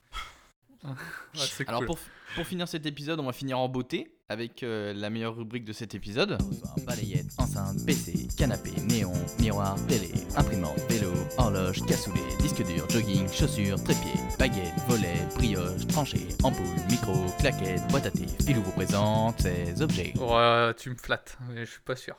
Ouais, 0.83 0.91
c'est 1.35 1.67
Alors 1.67 1.79
cool. 1.81 1.87
pour, 1.87 1.99
pour 2.35 2.45
finir 2.45 2.67
cet 2.67 2.85
épisode, 2.85 3.19
on 3.19 3.25
va 3.25 3.31
finir 3.33 3.57
en 3.57 3.69
beauté 3.69 4.15
avec 4.27 4.63
euh, 4.63 4.93
la 4.93 5.09
meilleure 5.09 5.35
rubrique 5.35 5.63
de 5.63 5.71
cet 5.73 5.95
épisode. 5.95 6.37
Balayette, 6.85 7.27
enceinte, 7.37 7.85
PC, 7.85 8.27
canapé, 8.37 8.71
néon, 8.89 9.13
miroir, 9.39 9.75
télé, 9.87 10.11
imprimante, 10.35 10.77
vélo, 10.89 11.11
horloge, 11.37 11.85
cassoulet, 11.85 12.19
disque 12.39 12.65
dur, 12.65 12.89
jogging, 12.89 13.27
chaussures, 13.31 13.81
trépied, 13.83 14.19
baguette, 14.37 14.73
volet, 14.87 15.25
brioche, 15.35 15.87
tranchée, 15.87 16.27
ampoule, 16.43 16.65
micro, 16.89 17.13
claquette, 17.39 17.87
boîte 17.89 18.07
à 18.07 18.11
thé. 18.11 18.25
Philou 18.45 18.61
vous 18.63 18.71
présente 18.73 19.39
ces 19.41 19.81
objets. 19.81 20.13
Ouais, 20.17 20.73
tu 20.75 20.89
me 20.89 20.95
flattes, 20.95 21.37
mais 21.49 21.65
je 21.65 21.71
suis 21.71 21.81
pas 21.81 21.95
sûr. 21.95 22.15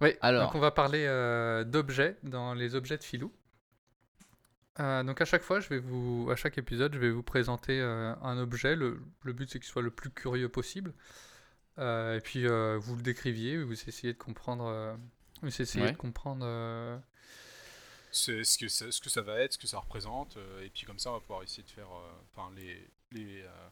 Oui, 0.00 0.10
Alors. 0.20 0.46
donc 0.46 0.54
on 0.54 0.60
va 0.60 0.70
parler 0.72 1.04
euh, 1.06 1.64
d'objets 1.64 2.16
dans 2.24 2.52
les 2.52 2.74
objets 2.74 2.98
de 2.98 3.04
Filou. 3.04 3.32
Euh, 4.80 5.02
donc 5.04 5.20
à 5.20 5.24
chaque 5.24 5.42
fois, 5.42 5.60
je 5.60 5.68
vais 5.68 5.78
vous, 5.78 6.28
à 6.30 6.36
chaque 6.36 6.58
épisode, 6.58 6.94
je 6.94 6.98
vais 6.98 7.10
vous 7.10 7.22
présenter 7.22 7.80
euh, 7.80 8.14
un 8.22 8.38
objet. 8.38 8.74
Le, 8.76 9.00
le 9.22 9.32
but 9.32 9.48
c'est 9.50 9.60
qu'il 9.60 9.68
soit 9.68 9.82
le 9.82 9.90
plus 9.90 10.10
curieux 10.10 10.48
possible. 10.48 10.92
Euh, 11.78 12.16
et 12.16 12.20
puis 12.20 12.46
euh, 12.46 12.78
vous 12.78 12.96
le 12.96 13.02
décriviez, 13.02 13.62
vous 13.62 13.72
essayez 13.72 14.12
de 14.12 14.18
comprendre, 14.18 14.64
euh, 14.66 14.96
vous 15.42 15.60
essayez 15.62 15.84
Ouais. 15.86 15.92
de 15.92 15.96
comprendre. 15.96 16.44
euh, 16.46 16.98
C'est 18.10 18.44
ce 18.44 18.58
que 18.58 18.68
ça, 18.68 18.90
ce 18.92 19.00
que 19.00 19.10
ça 19.10 19.22
va 19.22 19.40
être, 19.40 19.54
ce 19.54 19.58
que 19.58 19.66
ça 19.66 19.78
représente, 19.78 20.36
euh, 20.36 20.64
et 20.64 20.70
puis 20.70 20.84
comme 20.86 20.98
ça 20.98 21.10
on 21.10 21.14
va 21.14 21.20
pouvoir 21.20 21.42
essayer 21.42 21.62
de 21.64 21.70
faire, 21.70 21.90
euh, 21.92 22.12
enfin 22.32 22.52
les 22.54 22.88
les, 23.12 23.42
euh, 23.42 23.68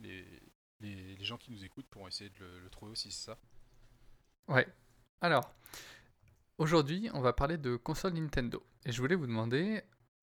les 0.00 0.24
les 0.80 1.16
les 1.16 1.24
gens 1.24 1.36
qui 1.38 1.52
nous 1.52 1.64
écoutent 1.64 1.86
pourront 1.88 2.08
essayer 2.08 2.30
de 2.30 2.40
le, 2.40 2.60
le 2.60 2.70
trouver 2.70 2.92
aussi, 2.92 3.10
c'est 3.12 3.26
ça? 3.26 3.38
Ouais. 4.48 4.66
Alors, 5.20 5.52
aujourd'hui, 6.58 7.08
on 7.14 7.20
va 7.20 7.32
parler 7.32 7.56
de 7.58 7.76
console 7.76 8.14
Nintendo. 8.14 8.62
Et 8.84 8.90
je 8.92 9.00
voulais 9.00 9.14
vous 9.14 9.26
demander, 9.26 9.82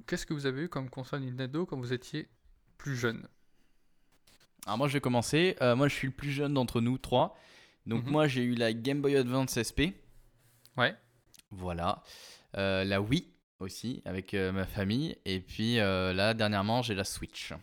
qu'est-ce 0.09 0.25
que 0.25 0.33
vous 0.33 0.45
avez 0.47 0.63
eu 0.63 0.69
comme 0.69 0.89
console 0.89 1.21
Nintendo 1.21 1.65
quand 1.65 1.77
vous 1.77 1.93
étiez 1.93 2.27
plus 2.77 2.95
jeune 2.95 3.27
Alors 4.65 4.77
moi 4.79 4.87
je 4.87 4.93
vais 4.93 5.01
commencer. 5.01 5.55
Euh, 5.61 5.75
moi 5.75 5.87
je 5.87 5.93
suis 5.95 6.07
le 6.07 6.13
plus 6.13 6.31
jeune 6.31 6.53
d'entre 6.53 6.81
nous 6.81 6.97
trois. 6.97 7.37
Donc 7.85 8.03
Mhm. 8.05 8.11
moi 8.11 8.27
j'ai 8.27 8.43
eu 8.43 8.55
la 8.55 8.73
Game 8.73 9.01
Boy 9.01 9.15
Advance 9.15 9.57
SP. 9.57 9.93
Ouais. 10.77 10.95
Voilà. 11.51 12.03
Euh, 12.57 12.83
la 12.83 13.01
Wii 13.01 13.27
aussi 13.59 14.01
avec 14.05 14.33
euh, 14.33 14.51
ma 14.51 14.65
famille. 14.65 15.17
Et 15.25 15.39
puis 15.39 15.79
euh, 15.79 16.11
là 16.13 16.33
dernièrement 16.33 16.81
j'ai 16.81 16.95
la 16.95 17.03
Switch. 17.03 17.53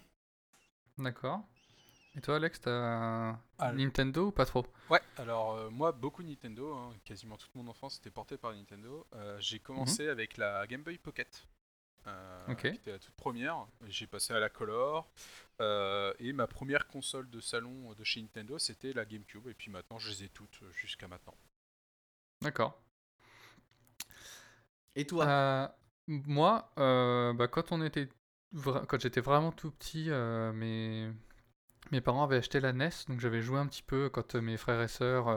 D'accord. 0.99 1.41
Et 2.17 2.23
toi, 2.23 2.37
Alex, 2.37 2.63
t'as 2.63 3.37
Nintendo 3.75 4.29
ou 4.29 4.31
pas 4.33 4.47
trop 4.47 4.65
Ouais, 4.89 5.03
alors 5.19 5.53
euh, 5.57 5.69
moi 5.69 5.93
beaucoup 5.93 6.23
Nintendo, 6.23 6.75
hein, 6.75 6.95
quasiment 7.05 7.37
toute 7.37 7.55
mon 7.55 7.69
enfance 7.69 7.99
était 7.99 8.11
portée 8.11 8.39
par 8.39 8.55
Nintendo. 8.55 9.07
Euh, 9.15 9.37
j'ai 9.39 9.59
commencé 9.59 10.09
avec 10.09 10.39
la 10.39 10.67
Game 10.67 10.83
Boy 10.83 10.97
Pocket, 10.97 11.47
euh, 12.07 12.47
Ok. 12.49 12.61
qui 12.63 12.67
était 12.69 12.93
la 12.93 12.99
toute 12.99 13.15
première. 13.15 13.67
J'ai 13.89 14.07
passé 14.07 14.33
à 14.33 14.41
la 14.41 14.49
Color 14.49 15.09
euh, 15.61 16.13
et 16.19 16.33
ma 16.33 16.47
première 16.47 16.87
console 16.87 17.29
de 17.31 17.41
salon 17.41 17.93
de 17.95 18.05
chez 18.05 18.21
Nintendo 18.23 18.59
c'était 18.59 18.93
la 18.93 19.05
GameCube 19.05 19.49
et 19.49 19.55
puis 19.55 19.71
maintenant 19.71 19.99
je 19.99 20.11
les 20.11 20.25
ai 20.25 20.29
toutes 20.29 20.61
jusqu'à 20.75 21.09
maintenant. 21.09 21.35
D'accord. 22.43 22.79
Et 24.95 25.07
toi? 25.07 25.27
Euh, 25.27 25.69
moi, 26.09 26.73
euh, 26.79 27.33
bah, 27.33 27.49
quand 27.49 27.73
on 27.73 27.83
était, 27.83 28.09
vra- 28.55 28.87
quand 28.87 29.01
j'étais 29.01 29.21
vraiment 29.21 29.53
tout 29.53 29.71
petit, 29.71 30.11
euh, 30.11 30.53
mes 30.53 31.11
mes 31.93 32.01
parents 32.01 32.25
avaient 32.25 32.39
acheté 32.39 32.61
la 32.61 32.71
NES, 32.71 32.91
donc 33.09 33.21
j'avais 33.21 33.43
joué 33.43 33.59
un 33.61 33.67
petit 33.67 33.83
peu 33.83 34.09
quand 34.11 34.35
mes 34.37 34.57
frères 34.57 34.83
et 34.83 34.89
sœurs 34.89 35.29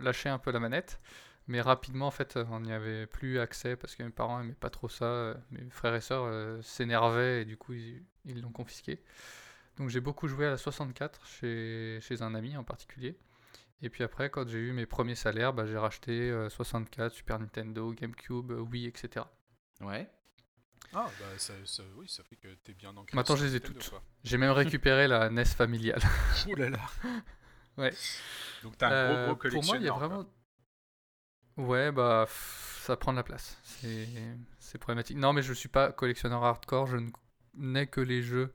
lâchaient 0.00 0.30
un 0.30 0.38
peu 0.38 0.50
la 0.52 0.60
manette. 0.60 1.00
Mais 1.46 1.60
rapidement, 1.60 2.06
en 2.06 2.10
fait, 2.10 2.36
on 2.50 2.60
n'y 2.60 2.72
avait 2.72 3.06
plus 3.06 3.38
accès 3.38 3.76
parce 3.76 3.94
que 3.96 4.02
mes 4.02 4.10
parents 4.10 4.40
aimaient 4.40 4.54
pas 4.54 4.70
trop 4.70 4.88
ça. 4.88 5.04
euh, 5.04 5.34
Mes 5.50 5.68
frères 5.70 5.94
et 5.94 6.00
sœurs 6.00 6.24
euh, 6.24 6.60
s'énervaient 6.62 7.42
et 7.42 7.44
du 7.44 7.56
coup, 7.56 7.72
ils 7.74 8.02
ils 8.26 8.40
l'ont 8.40 8.52
confisqué. 8.52 9.02
Donc 9.76 9.90
j'ai 9.90 10.00
beaucoup 10.00 10.28
joué 10.28 10.46
à 10.46 10.50
la 10.50 10.56
64 10.56 11.26
chez, 11.26 11.98
chez 12.00 12.22
un 12.22 12.34
ami 12.34 12.56
en 12.56 12.64
particulier. 12.64 13.18
Et 13.82 13.90
puis 13.90 14.02
après, 14.04 14.30
quand 14.30 14.48
j'ai 14.48 14.58
eu 14.58 14.72
mes 14.72 14.86
premiers 14.86 15.14
salaires, 15.16 15.52
bah, 15.52 15.66
j'ai 15.66 15.76
racheté 15.76 16.30
euh, 16.30 16.48
64, 16.48 17.12
Super 17.12 17.38
Nintendo, 17.38 17.92
GameCube, 17.92 18.52
euh, 18.52 18.60
Wii, 18.60 18.86
etc. 18.86 19.26
Ouais. 19.82 20.08
Ah 20.94 21.10
bah 21.20 21.26
ça, 21.38 21.52
ça- 21.64 21.82
oui 21.96 22.08
ça 22.08 22.22
fait 22.22 22.36
que 22.36 22.48
t'es 22.62 22.72
bien 22.72 22.96
ancré. 22.96 23.16
Maintenant, 23.16 23.36
je 23.36 23.44
les 23.44 23.56
ai 23.56 23.60
Nintendo, 23.60 23.80
toutes. 23.80 23.92
J'ai 24.22 24.38
même 24.38 24.52
récupéré 24.52 25.08
la 25.08 25.26
NES 25.28 25.44
familiale. 25.44 26.00
Ouh 26.48 26.54
là 26.54 26.70
là. 26.70 26.80
Ouais. 27.76 27.92
Donc 28.62 28.78
t'as 28.78 28.88
un 28.88 28.92
Euh, 28.92 29.26
gros 29.34 29.36
gros 29.36 29.50
pour 29.50 29.64
moi, 29.64 29.76
il 29.76 29.82
y 29.84 29.88
a 29.88 29.90
collectionneur. 29.90 30.24
quoi. 30.24 30.30
Ouais, 31.56 31.92
bah, 31.92 32.24
pff, 32.26 32.82
ça 32.84 32.96
prend 32.96 33.12
de 33.12 33.16
la 33.16 33.22
place. 33.22 33.58
C'est 34.58 34.78
problématique. 34.78 35.16
Non, 35.16 35.32
mais 35.32 35.42
je 35.42 35.52
suis 35.52 35.68
pas 35.68 35.92
collectionneur 35.92 36.42
hardcore. 36.44 36.86
Je 36.86 36.98
n'ai 37.54 37.86
que 37.86 38.00
les 38.00 38.22
jeux 38.22 38.52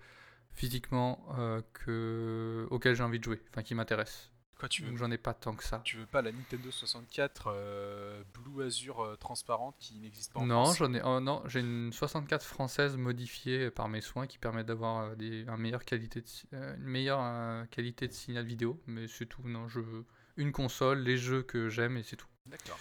physiquement 0.51 1.25
euh, 1.37 1.61
que... 1.73 2.67
auxquels 2.69 2.95
j'ai 2.95 3.03
envie 3.03 3.19
de 3.19 3.23
jouer, 3.23 3.41
enfin 3.49 3.63
qui 3.63 3.75
m'intéressent. 3.75 4.29
Quoi 4.59 4.67
tu 4.67 4.81
veux 4.81 4.89
Donc 4.89 4.97
j'en 4.97 5.09
ai 5.09 5.17
pas 5.17 5.33
tant 5.33 5.55
que 5.55 5.63
ça. 5.63 5.81
Tu 5.85 5.95
veux 5.95 6.05
pas 6.05 6.21
la 6.21 6.33
Nintendo 6.33 6.69
64 6.69 7.47
euh, 7.47 8.23
Blue 8.33 8.65
Azure 8.65 8.99
euh, 9.01 9.15
transparente 9.15 9.77
qui 9.79 9.97
n'existe 9.99 10.33
pas 10.33 10.41
en 10.41 10.47
Non, 10.47 10.65
France 10.65 10.79
j'en 10.79 10.93
ai. 10.93 11.01
oh, 11.01 11.21
non, 11.21 11.41
j'ai 11.45 11.61
une 11.61 11.93
64 11.93 12.43
française 12.43 12.97
modifiée 12.97 13.71
par 13.71 13.87
mes 13.87 14.01
soins 14.01 14.27
qui 14.27 14.37
permet 14.37 14.65
d'avoir 14.65 15.11
euh, 15.11 15.15
des, 15.15 15.45
un 15.47 15.79
qualité 15.79 16.19
de, 16.19 16.75
une 16.75 16.83
meilleure 16.83 17.69
qualité 17.69 18.09
de 18.09 18.13
signal 18.13 18.45
vidéo. 18.45 18.81
Mais 18.85 19.07
c'est 19.07 19.27
tout. 19.27 19.41
Non, 19.45 19.69
je 19.69 19.79
veux 19.79 20.05
une 20.35 20.51
console, 20.51 20.99
les 20.99 21.17
jeux 21.17 21.41
que 21.41 21.69
j'aime 21.69 21.95
et 21.95 22.03
c'est 22.03 22.17
tout. 22.17 22.27
D'accord. 22.45 22.79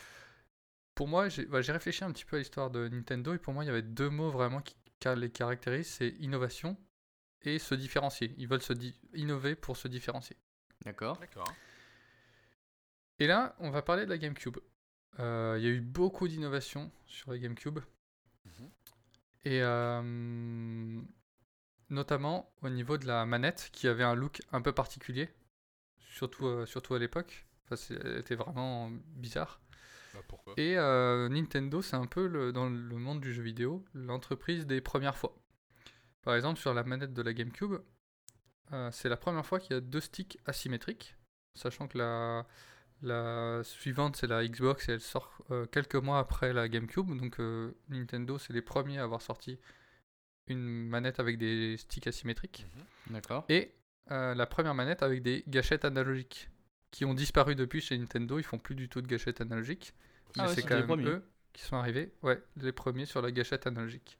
Pour 0.98 1.06
moi, 1.06 1.28
j'ai 1.28 1.46
bah, 1.46 1.62
j'ai 1.62 1.70
réfléchi 1.70 2.02
un 2.02 2.10
petit 2.10 2.24
peu 2.24 2.34
à 2.34 2.38
l'histoire 2.40 2.72
de 2.72 2.88
Nintendo 2.88 3.32
et 3.32 3.38
pour 3.38 3.54
moi, 3.54 3.62
il 3.62 3.68
y 3.68 3.70
avait 3.70 3.82
deux 3.82 4.10
mots 4.10 4.30
vraiment 4.32 4.60
qui 4.60 4.74
les 5.14 5.30
caractérisent 5.30 5.86
c'est 5.86 6.08
innovation 6.18 6.76
et 7.42 7.60
se 7.60 7.76
différencier. 7.76 8.34
Ils 8.36 8.48
veulent 8.48 8.62
se 8.62 8.72
di- 8.72 8.98
innover 9.14 9.54
pour 9.54 9.76
se 9.76 9.86
différencier. 9.86 10.36
D'accord. 10.84 11.16
D'accord. 11.20 11.54
Et 13.20 13.28
là, 13.28 13.54
on 13.60 13.70
va 13.70 13.80
parler 13.82 14.06
de 14.06 14.10
la 14.10 14.18
GameCube. 14.18 14.56
Euh, 15.20 15.54
Il 15.60 15.64
y 15.64 15.68
a 15.68 15.70
eu 15.70 15.80
beaucoup 15.80 16.26
d'innovations 16.26 16.90
sur 17.06 17.30
la 17.30 17.38
GameCube. 17.38 17.78
Mhm. 18.44 18.70
Et 19.44 19.62
euh, 19.62 21.00
notamment 21.90 22.52
au 22.62 22.70
niveau 22.70 22.98
de 22.98 23.06
la 23.06 23.24
manette 23.24 23.70
qui 23.72 23.86
avait 23.86 24.02
un 24.02 24.16
look 24.16 24.42
un 24.50 24.62
peu 24.62 24.72
particulier, 24.72 25.28
surtout, 26.00 26.46
euh, 26.46 26.66
surtout 26.66 26.94
à 26.94 26.98
l'époque. 26.98 27.46
Enfin, 27.70 27.94
elle 28.02 28.18
était 28.18 28.34
vraiment 28.34 28.90
bizarre. 28.90 29.60
Bah 30.18 30.24
pourquoi 30.28 30.54
Et 30.56 30.76
euh, 30.76 31.28
Nintendo, 31.28 31.80
c'est 31.82 31.96
un 31.96 32.06
peu 32.06 32.26
le- 32.26 32.52
dans 32.52 32.68
le 32.68 32.96
monde 32.96 33.20
du 33.20 33.32
jeu 33.32 33.42
vidéo 33.42 33.84
l'entreprise 33.94 34.66
des 34.66 34.80
premières 34.80 35.16
fois. 35.16 35.36
Par 36.22 36.34
exemple, 36.34 36.58
sur 36.60 36.74
la 36.74 36.82
manette 36.84 37.12
de 37.14 37.22
la 37.22 37.32
GameCube, 37.32 37.74
euh, 38.72 38.90
c'est 38.92 39.08
la 39.08 39.16
première 39.16 39.46
fois 39.46 39.60
qu'il 39.60 39.72
y 39.74 39.76
a 39.76 39.80
deux 39.80 40.00
sticks 40.00 40.38
asymétriques, 40.44 41.16
sachant 41.54 41.88
que 41.88 41.96
la, 41.98 42.46
la 43.02 43.62
suivante 43.64 44.16
c'est 44.16 44.26
la 44.26 44.46
Xbox 44.46 44.88
et 44.88 44.92
elle 44.92 45.00
sort 45.00 45.30
euh, 45.50 45.66
quelques 45.66 45.94
mois 45.94 46.18
après 46.18 46.52
la 46.52 46.68
GameCube. 46.68 47.16
Donc 47.16 47.38
euh, 47.40 47.72
Nintendo, 47.88 48.38
c'est 48.38 48.52
les 48.52 48.62
premiers 48.62 48.98
à 48.98 49.04
avoir 49.04 49.22
sorti 49.22 49.58
une 50.48 50.88
manette 50.88 51.20
avec 51.20 51.38
des 51.38 51.76
sticks 51.76 52.06
asymétriques. 52.06 52.66
Mhm. 52.74 53.14
D'accord. 53.14 53.44
Et 53.48 53.74
euh, 54.10 54.34
la 54.34 54.46
première 54.46 54.74
manette 54.74 55.02
avec 55.02 55.22
des 55.22 55.44
gâchettes 55.46 55.84
analogiques. 55.84 56.48
qui 56.90 57.04
ont 57.04 57.12
disparu 57.14 57.54
depuis 57.54 57.82
chez 57.82 57.98
Nintendo. 57.98 58.38
Ils 58.38 58.42
font 58.44 58.58
plus 58.58 58.74
du 58.74 58.88
tout 58.88 59.02
de 59.02 59.06
gâchettes 59.06 59.42
analogiques. 59.42 59.92
Ah 60.36 60.48
ouais, 60.48 60.54
c'est 60.54 60.62
quand 60.62 60.76
même 60.86 61.06
eux 61.06 61.22
qui 61.52 61.62
sont 61.62 61.76
arrivés, 61.76 62.12
ouais, 62.22 62.42
les 62.56 62.72
premiers 62.72 63.06
sur 63.06 63.22
la 63.22 63.30
gâchette 63.32 63.66
analogique. 63.66 64.18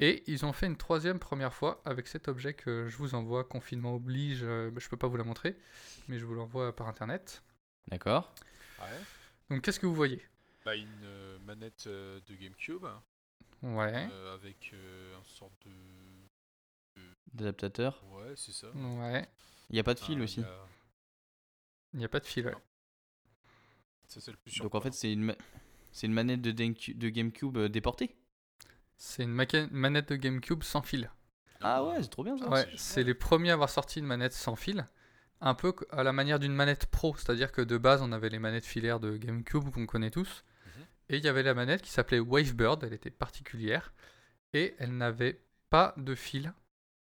Et 0.00 0.24
ils 0.28 0.46
ont 0.46 0.52
fait 0.52 0.66
une 0.66 0.76
troisième 0.76 1.18
première 1.20 1.54
fois 1.54 1.82
avec 1.84 2.08
cet 2.08 2.28
objet 2.28 2.54
que 2.54 2.88
je 2.88 2.96
vous 2.98 3.14
envoie, 3.14 3.44
confinement 3.44 3.94
oblige, 3.96 4.40
euh, 4.44 4.70
bah, 4.70 4.80
je 4.82 4.88
peux 4.88 4.96
pas 4.98 5.08
vous 5.08 5.16
la 5.18 5.24
montrer, 5.24 5.58
mais 6.08 6.18
je 6.18 6.26
vous 6.26 6.34
l'envoie 6.34 6.74
par 6.76 6.88
internet. 6.88 7.42
D'accord. 7.88 8.32
Ouais. 8.78 9.06
Donc 9.50 9.62
qu'est-ce 9.62 9.80
que 9.80 9.86
vous 9.86 9.94
voyez? 9.94 10.22
Bah, 10.64 10.74
une 10.76 11.04
euh, 11.04 11.38
manette 11.40 11.86
euh, 11.86 12.20
de 12.26 12.34
GameCube 12.34 12.86
Ouais, 13.62 14.10
euh, 14.10 14.34
avec 14.34 14.70
euh, 14.74 15.18
un 15.18 15.24
sorte 15.24 15.66
de. 15.66 15.72
D'adaptateur. 17.34 18.02
Ouais, 18.02 18.34
c'est 18.36 18.52
ça. 18.52 18.68
ouais, 18.74 19.28
Il 19.70 19.74
n'y 19.74 19.80
a 19.80 19.84
pas 19.84 19.94
de 19.94 20.00
fil 20.00 20.20
Ah, 20.20 20.22
aussi. 20.22 20.40
il 20.40 20.42
y 20.42 20.44
a- 20.44 20.66
il 21.92 21.98
n'y 22.00 22.04
a 22.04 22.08
pas 22.08 22.18
de 22.20 22.26
fil. 22.26 22.46
ouais. 22.46 22.54
Ça, 24.10 24.20
c'est 24.20 24.30
le 24.32 24.36
plus 24.36 24.58
Donc 24.58 24.74
en 24.74 24.80
fait, 24.80 24.92
c'est 24.92 25.12
une, 25.12 25.22
ma- 25.22 25.36
c'est 25.92 26.06
une 26.06 26.12
manette 26.12 26.42
de, 26.42 26.50
Dencu- 26.52 26.94
de 26.96 27.08
GameCube 27.08 27.56
euh, 27.56 27.68
déportée. 27.68 28.16
C'est 28.96 29.22
une 29.22 29.34
maca- 29.34 29.68
manette 29.70 30.10
de 30.10 30.16
GameCube 30.16 30.62
sans 30.62 30.82
fil. 30.82 31.10
Ah 31.60 31.84
ouais, 31.84 32.02
c'est 32.02 32.08
trop 32.08 32.24
bien 32.24 32.36
ça. 32.36 32.48
Ouais, 32.48 32.68
c'est 32.76 33.02
les 33.02 33.14
premiers 33.14 33.50
à 33.50 33.54
avoir 33.54 33.70
sorti 33.70 33.98
une 33.98 34.06
manette 34.06 34.32
sans 34.32 34.56
fil, 34.56 34.86
un 35.40 35.54
peu 35.54 35.74
à 35.90 36.02
la 36.02 36.12
manière 36.12 36.38
d'une 36.38 36.54
manette 36.54 36.86
pro, 36.86 37.14
c'est-à-dire 37.16 37.52
que 37.52 37.62
de 37.62 37.78
base 37.78 38.02
on 38.02 38.12
avait 38.12 38.28
les 38.30 38.38
manettes 38.38 38.64
filaires 38.66 38.98
de 39.00 39.16
GameCube 39.16 39.70
qu'on 39.70 39.86
connaît 39.86 40.10
tous, 40.10 40.44
Mhm. 40.66 40.84
et 41.10 41.16
il 41.18 41.24
y 41.24 41.28
avait 41.28 41.42
la 41.42 41.54
manette 41.54 41.82
qui 41.82 41.90
s'appelait 41.90 42.18
Wavebird, 42.20 42.82
elle 42.84 42.92
était 42.94 43.10
particulière, 43.10 43.92
et 44.54 44.74
elle 44.78 44.96
n'avait 44.96 45.40
pas 45.70 45.94
de 45.98 46.14
fil. 46.14 46.52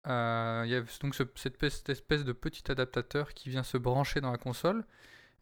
Euh, 0.07 0.63
Il 0.67 0.71
y 0.71 0.75
a 0.75 0.83
donc 1.01 1.15
ce- 1.15 1.23
cette 1.37 1.55
espèce, 1.55 1.77
cette 1.79 1.89
espèce 1.91 2.25
de 2.25 2.33
petit 2.33 2.71
adaptateur 2.71 3.35
qui 3.35 3.49
vient 3.51 3.63
se 3.65 3.77
brancher 3.79 4.21
dans 4.21 4.31
la 4.33 4.39
console 4.39 4.85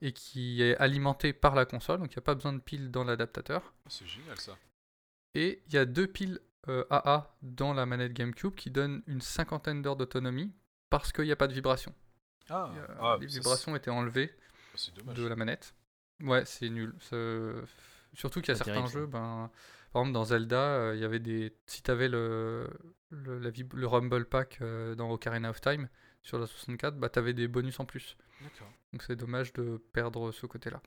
et 0.02 0.12
qui 0.12 0.62
est 0.62 0.76
alimenté 0.76 1.32
par 1.32 1.54
la 1.54 1.64
console, 1.64 1.98
donc 2.00 2.12
il 2.12 2.16
n'y 2.18 2.22
a 2.22 2.22
pas 2.22 2.34
besoin 2.34 2.52
de 2.52 2.58
pile 2.60 2.90
dans 2.90 3.04
l'adaptateur. 3.04 3.72
C'est 3.88 4.06
génial 4.06 4.38
ça. 4.38 4.56
Et 5.34 5.62
il 5.66 5.74
y 5.74 5.78
a 5.78 5.84
deux 5.84 6.06
piles 6.06 6.40
euh, 6.68 6.84
AA 6.90 7.36
dans 7.42 7.72
la 7.74 7.86
manette 7.86 8.12
GameCube 8.12 8.54
qui 8.54 8.70
donnent 8.70 9.02
une 9.06 9.20
cinquantaine 9.20 9.82
d'heures 9.82 9.96
d'autonomie 9.96 10.52
parce 10.90 11.12
qu'il 11.12 11.24
n'y 11.24 11.32
a 11.32 11.36
pas 11.36 11.46
de 11.48 11.52
vibration. 11.54 11.94
Ah, 12.48 12.70
a- 13.00 13.12
ah, 13.14 13.16
les 13.20 13.28
ça, 13.28 13.34
vibrations 13.38 13.74
étaient 13.76 13.90
enlevées 13.90 14.32
dommage. 14.96 15.16
de 15.16 15.26
la 15.26 15.36
manette. 15.36 15.74
Ouais, 16.22 16.44
c'est 16.44 16.68
nul. 16.68 16.94
C'est- 17.00 17.52
Surtout 18.14 18.40
qu'il 18.40 18.48
y 18.48 18.52
a 18.52 18.56
certains 18.56 18.72
terrible, 18.72 18.88
jeux, 18.92 19.06
ben, 19.06 19.50
par 19.92 20.02
exemple 20.02 20.14
dans 20.14 20.24
Zelda, 20.24 20.56
euh, 20.58 20.94
il 20.94 21.00
y 21.00 21.04
avait 21.04 21.18
des. 21.18 21.54
Si 21.66 21.82
tu 21.82 21.90
avais 21.90 22.08
le, 22.08 22.70
le, 23.10 23.38
la 23.38 23.50
vib- 23.50 23.74
le 23.74 23.86
Rumble 23.86 24.24
Pack 24.26 24.58
euh, 24.62 24.94
dans 24.94 25.10
Ocarina 25.10 25.50
of 25.50 25.60
Time 25.60 25.88
sur 26.26 26.38
la 26.38 26.46
64, 26.46 26.98
bah, 26.98 27.08
tu 27.08 27.18
avais 27.20 27.34
des 27.34 27.46
bonus 27.46 27.78
en 27.78 27.84
plus. 27.84 28.16
Donc 28.92 29.02
c'est 29.02 29.16
dommage 29.16 29.52
de 29.52 29.78
perdre 29.92 30.32
ce 30.32 30.46
côté-là. 30.46 30.82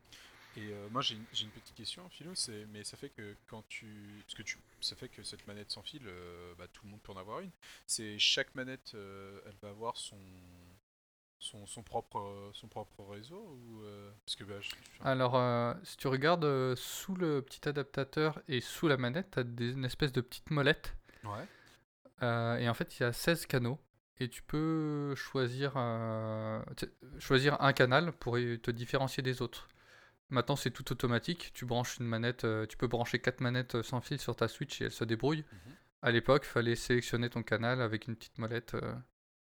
Et 0.57 0.73
euh, 0.73 0.89
moi 0.89 1.01
j'ai 1.01 1.15
une, 1.15 1.25
une 1.41 1.49
petite 1.49 1.75
question, 1.75 2.07
Philo, 2.09 2.33
mais 2.73 2.83
ça 2.83 2.97
fait 2.97 3.09
que 3.09 3.35
quand 3.47 3.63
tu, 3.69 3.87
parce 4.25 4.35
que 4.35 4.43
tu, 4.43 4.57
ça 4.81 4.95
fait 4.95 5.07
que 5.07 5.23
cette 5.23 5.47
manette 5.47 5.71
sans 5.71 5.81
fil, 5.81 6.01
euh, 6.05 6.53
bah, 6.57 6.67
tout 6.73 6.85
le 6.85 6.91
monde 6.91 7.01
peut 7.01 7.13
en 7.13 7.17
avoir 7.17 7.39
une. 7.39 7.51
C'est 7.87 8.19
chaque 8.19 8.53
manette, 8.55 8.91
euh, 8.95 9.39
elle 9.45 9.55
va 9.61 9.69
avoir 9.69 9.95
son, 9.95 10.19
son, 11.39 11.65
son 11.65 11.83
propre, 11.83 12.51
son 12.53 12.67
propre 12.67 13.05
réseau 13.05 13.39
ou 13.39 13.81
parce 14.25 14.35
que 14.35 14.43
bah, 14.43 14.59
je, 14.59 14.71
Alors, 15.01 15.75
si 15.83 15.95
tu 15.95 16.07
regardes 16.07 16.75
sous 16.75 17.15
le 17.15 17.41
petit 17.41 17.69
adaptateur 17.69 18.41
et 18.49 18.59
sous 18.59 18.89
la 18.89 18.97
manette, 18.97 19.31
tu 19.31 19.39
as 19.39 19.43
des, 19.45 19.71
une 19.71 19.85
espèce 19.85 20.11
de 20.11 20.19
petite 20.19 20.51
molette. 20.51 20.97
ouais. 21.23 21.47
Et 22.61 22.67
en 22.67 22.73
fait, 22.73 22.99
il 22.99 23.03
y 23.03 23.05
a 23.05 23.13
16 23.13 23.45
canaux. 23.45 23.79
Et 24.21 24.27
tu 24.29 24.41
peux 24.43 25.15
choisir, 25.15 25.73
euh, 25.77 26.61
choisir 27.19 27.61
un 27.61 27.71
canal 27.73 28.11
pour 28.11 28.35
te 28.35 28.71
différencier 28.71 29.23
des 29.23 29.41
autres. 29.41 29.69
Maintenant, 30.29 30.55
c'est 30.57 30.71
tout 30.71 30.91
automatique. 30.91 31.51
Tu 31.53 31.65
branches 31.65 31.97
une 31.99 32.05
manette, 32.05 32.43
euh, 32.43 32.65
tu 32.65 32.75
peux 32.77 32.87
brancher 32.87 33.19
quatre 33.19 33.39
manettes 33.41 33.75
euh, 33.75 33.83
sans 33.83 34.01
fil 34.01 34.19
sur 34.19 34.35
ta 34.35 34.47
Switch 34.47 34.81
et 34.81 34.85
elle 34.85 34.91
se 34.91 35.03
débrouille. 35.05 35.45
Mhm. 35.51 35.75
À 36.01 36.11
l'époque, 36.11 36.43
il 36.45 36.49
fallait 36.51 36.75
sélectionner 36.75 37.29
ton 37.29 37.43
canal 37.43 37.81
avec 37.81 38.07
une 38.07 38.15
petite 38.15 38.37
molette 38.37 38.73
euh, 38.75 38.93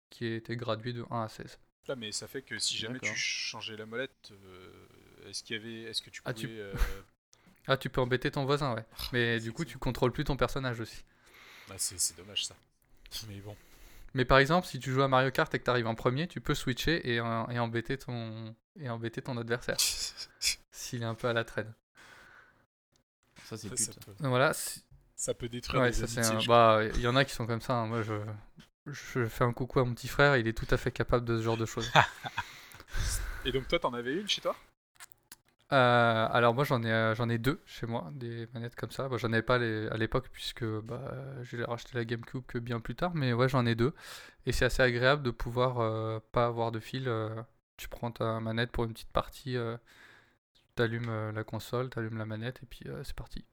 qui 0.10 0.26
était 0.26 0.56
graduée 0.58 0.94
de 0.94 1.06
1 1.10 1.22
à 1.24 1.30
16. 1.30 1.60
Là, 1.88 1.96
mais 1.96 2.12
ça 2.12 2.28
fait 2.28 2.42
que 2.42 2.58
si 2.60 2.78
jamais 2.78 3.00
tu 3.00 3.14
changeais 3.16 3.78
la 3.78 3.86
molette, 3.86 4.32
euh, 4.32 4.88
est-ce 5.30 5.44
qu'il 5.44 5.56
y 5.56 5.60
avait, 5.60 5.82
est-ce 5.90 6.02
que 6.02 6.10
tu 6.10 6.22
Ah, 6.26 6.34
pouvais, 6.34 6.48
tu- 6.48 6.60
euh, 6.60 6.74
Ah, 7.68 7.78
tu 7.78 7.90
peux 7.90 8.02
embêter 8.02 8.30
ton 8.32 8.44
voisin, 8.46 8.74
ouais. 8.74 8.86
Mais 9.14 9.38
c'est 9.40 9.46
du 9.46 9.54
coup, 9.54 9.64
tu 9.66 9.78
contrôles 9.78 10.12
plus 10.12 10.24
ton 10.26 10.36
personnage 10.36 10.80
aussi. 10.82 11.06
ah, 11.70 11.76
c'est 11.78 11.98
c'est 12.00 12.18
dommage 12.18 12.46
ça. 12.46 12.56
Mais 13.30 13.40
bon. 13.40 13.56
Mais 14.14 14.26
par 14.26 14.38
exemple, 14.38 14.68
si 14.68 14.80
tu 14.80 14.92
joues 14.92 15.02
à 15.02 15.08
Mario 15.08 15.32
Kart 15.32 15.54
et 15.54 15.60
que 15.60 15.64
tu 15.64 15.70
arrives 15.70 15.88
en 15.88 15.96
premier, 15.96 16.28
tu 16.28 16.40
peux 16.42 16.54
switcher 16.56 17.14
et, 17.14 17.20
euh, 17.20 17.46
et 17.48 17.60
embêter 17.60 17.98
ton 17.98 18.56
et 18.80 18.90
embêter 18.90 19.22
ton 19.22 19.38
adversaire 19.38 19.78
s'il 20.72 21.02
est 21.02 21.06
un 21.06 21.16
peu 21.16 21.28
à 21.28 21.34
la 21.34 21.44
traîne. 21.44 21.74
Ça, 23.46 23.58
c'est 23.58 23.70
pute. 23.70 23.80
ça 23.80 23.92
peut, 23.94 24.14
Voilà, 24.20 24.54
ça 25.16 25.34
peut 25.34 25.50
détruire 25.50 25.82
ouais, 25.82 25.92
ça 25.92 26.04
amitiés, 26.04 26.24
un... 26.24 26.44
bah 26.48 26.82
il 26.96 27.02
y 27.02 27.08
en 27.08 27.16
a 27.16 27.26
qui 27.26 27.34
sont 27.34 27.46
comme 27.48 27.62
ça. 27.62 27.74
hein. 27.74 27.88
Moi 27.88 28.02
je 28.04 28.14
je 28.88 29.26
fais 29.28 29.44
un 29.46 29.54
coucou 29.54 29.80
à 29.80 29.86
mon 29.86 29.94
petit 29.94 30.08
frère, 30.08 30.36
il 30.38 30.48
est 30.48 30.58
tout 30.58 30.68
à 30.70 30.78
fait 30.78 30.92
capable 30.92 31.26
de 31.26 31.38
ce 31.38 31.44
genre 31.44 31.58
de 31.58 31.66
choses. 31.66 31.90
Et 33.46 33.52
donc 33.52 33.68
toi, 33.68 33.80
t'en 33.80 33.94
avais 33.94 34.14
une 34.14 34.28
chez 34.28 34.42
toi? 34.42 34.56
Euh, 35.74 36.28
alors 36.32 36.54
moi 36.54 36.64
j'en 36.66 36.84
ai 36.84 36.92
euh, 36.92 37.16
j'en 37.16 37.30
ai 37.30 37.38
deux 37.40 37.62
chez 37.66 37.88
moi, 37.88 38.10
des 38.14 38.48
manettes 38.54 38.76
comme 38.76 38.92
ça. 38.92 39.10
Bon, 39.10 39.18
j'en 39.18 39.34
avais 39.34 39.42
pas 39.42 39.58
les- 39.58 39.88
à 39.90 39.98
l'époque 39.98 40.30
puisque 40.32 40.64
bah, 40.66 41.12
j'ai 41.44 41.64
racheté 41.64 41.92
la 41.98 42.06
GameCube 42.06 42.44
que 42.48 42.60
bien 42.60 42.80
plus 42.80 42.96
tard, 42.96 43.14
mais 43.16 43.34
ouais 43.34 43.50
j'en 43.50 43.66
ai 43.66 43.76
deux 43.76 43.94
et 44.46 44.52
c'est 44.52 44.66
assez 44.66 44.84
agréable 44.84 45.24
de 45.24 45.32
pouvoir 45.32 45.80
euh, 45.80 46.20
pas 46.32 46.46
avoir 46.48 46.72
de 46.72 46.80
fil. 46.80 47.10
tu 47.78 47.90
prends 47.90 48.12
ta 48.12 48.40
manette 48.40 48.72
pour 48.72 48.86
une 48.86 48.94
petite 48.94 49.12
partie, 49.12 49.58
t'allumes 50.76 51.32
la 51.32 51.44
console, 51.44 51.90
t'allumes 51.90 52.18
la 52.18 52.26
manette 52.26 52.60
et 52.64 52.66
puis 52.68 52.86
c'est 53.04 53.16
parti. 53.16 53.46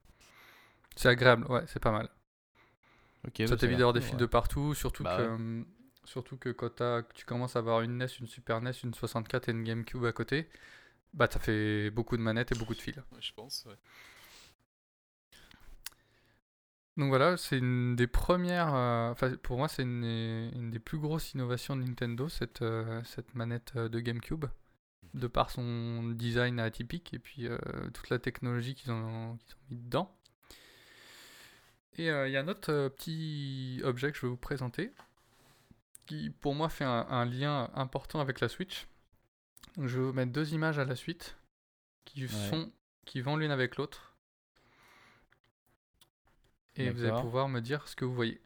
C'est 0.96 1.08
agréable, 1.08 1.46
ouais 1.50 1.64
c'est 1.66 1.80
pas 1.80 1.92
mal. 1.92 2.08
Ok, 3.26 3.42
ça 3.46 3.46
bah, 3.48 3.56
t'évite 3.56 3.78
d'avoir 3.78 3.92
des 3.92 4.00
fils 4.00 4.12
ouais. 4.12 4.18
de 4.18 4.26
partout, 4.26 4.74
surtout 4.74 5.04
Bah 5.04 5.16
que 5.16 5.22
ouais. 5.22 5.28
hum, 5.28 5.66
surtout 6.04 6.36
que 6.36 6.48
quand 6.50 6.82
tu 7.14 7.24
commences 7.26 7.56
à 7.56 7.58
avoir 7.60 7.82
une 7.82 7.92
NES, 8.02 8.20
une 8.20 8.26
Super 8.26 8.60
NES, 8.62 8.72
une 8.84 8.94
64 8.94 9.48
et 9.48 9.52
une 9.52 9.62
GameCube 9.64 10.04
à 10.04 10.12
côté, 10.12 10.48
bah 11.12 11.28
ça 11.30 11.38
fait 11.40 11.90
beaucoup 11.90 12.16
de 12.16 12.22
manettes 12.22 12.52
et 12.52 12.54
beaucoup 12.58 12.74
de 12.74 12.80
fils. 12.80 12.96
Ouais, 12.96 13.20
je 13.20 13.32
pense. 13.32 13.64
Ouais. 13.66 13.76
Donc 16.96 17.08
voilà, 17.08 17.36
c'est 17.36 17.58
une 17.58 17.96
des 17.96 18.06
premières. 18.06 18.74
euh, 18.74 19.14
pour 19.42 19.56
moi, 19.56 19.68
c'est 19.68 19.82
une, 19.82 20.04
une 20.04 20.70
des 20.70 20.78
plus 20.80 20.98
grosses 20.98 21.32
innovations 21.32 21.76
de 21.76 21.82
Nintendo, 21.82 22.28
cette, 22.28 22.62
euh, 22.62 23.02
cette 23.04 23.34
manette 23.34 23.72
euh, 23.76 23.88
de 23.88 24.00
GameCube, 24.00 24.44
de 25.14 25.26
par 25.26 25.50
son 25.50 26.10
design 26.10 26.60
atypique 26.60 27.14
et 27.14 27.18
puis 27.18 27.46
euh, 27.46 27.58
toute 27.94 28.10
la 28.10 28.18
technologie 28.18 28.74
qu'ils 28.74 28.92
ont, 28.92 29.32
ont 29.32 29.38
mis 29.70 29.76
dedans. 29.78 30.14
Et 31.96 32.06
il 32.06 32.30
y 32.30 32.36
a 32.36 32.40
un 32.40 32.48
autre 32.48 32.88
petit 32.88 33.80
objet 33.84 34.10
que 34.10 34.16
je 34.16 34.22
vais 34.22 34.28
vous 34.28 34.36
présenter, 34.36 34.92
qui 36.06 36.30
pour 36.30 36.54
moi 36.54 36.68
fait 36.68 36.84
un, 36.84 37.06
un 37.10 37.24
lien 37.24 37.70
important 37.74 38.20
avec 38.20 38.40
la 38.40 38.48
Switch. 38.48 38.86
Donc, 39.76 39.86
je 39.86 39.98
vais 39.98 40.04
vous 40.06 40.12
mettre 40.12 40.32
deux 40.32 40.52
images 40.52 40.78
à 40.78 40.84
la 40.84 40.96
suite, 40.96 41.36
qui, 42.04 42.28
sont, 42.28 42.70
qui 43.06 43.20
vont 43.20 43.36
l'une 43.36 43.50
avec 43.50 43.76
l'autre. 43.76 44.16
Et 46.76 46.90
vous 46.90 47.04
allez 47.04 47.20
pouvoir 47.20 47.48
me 47.48 47.60
dire 47.60 47.86
ce 47.88 47.96
que 47.96 48.04
vous 48.04 48.14
voyez. 48.14 48.40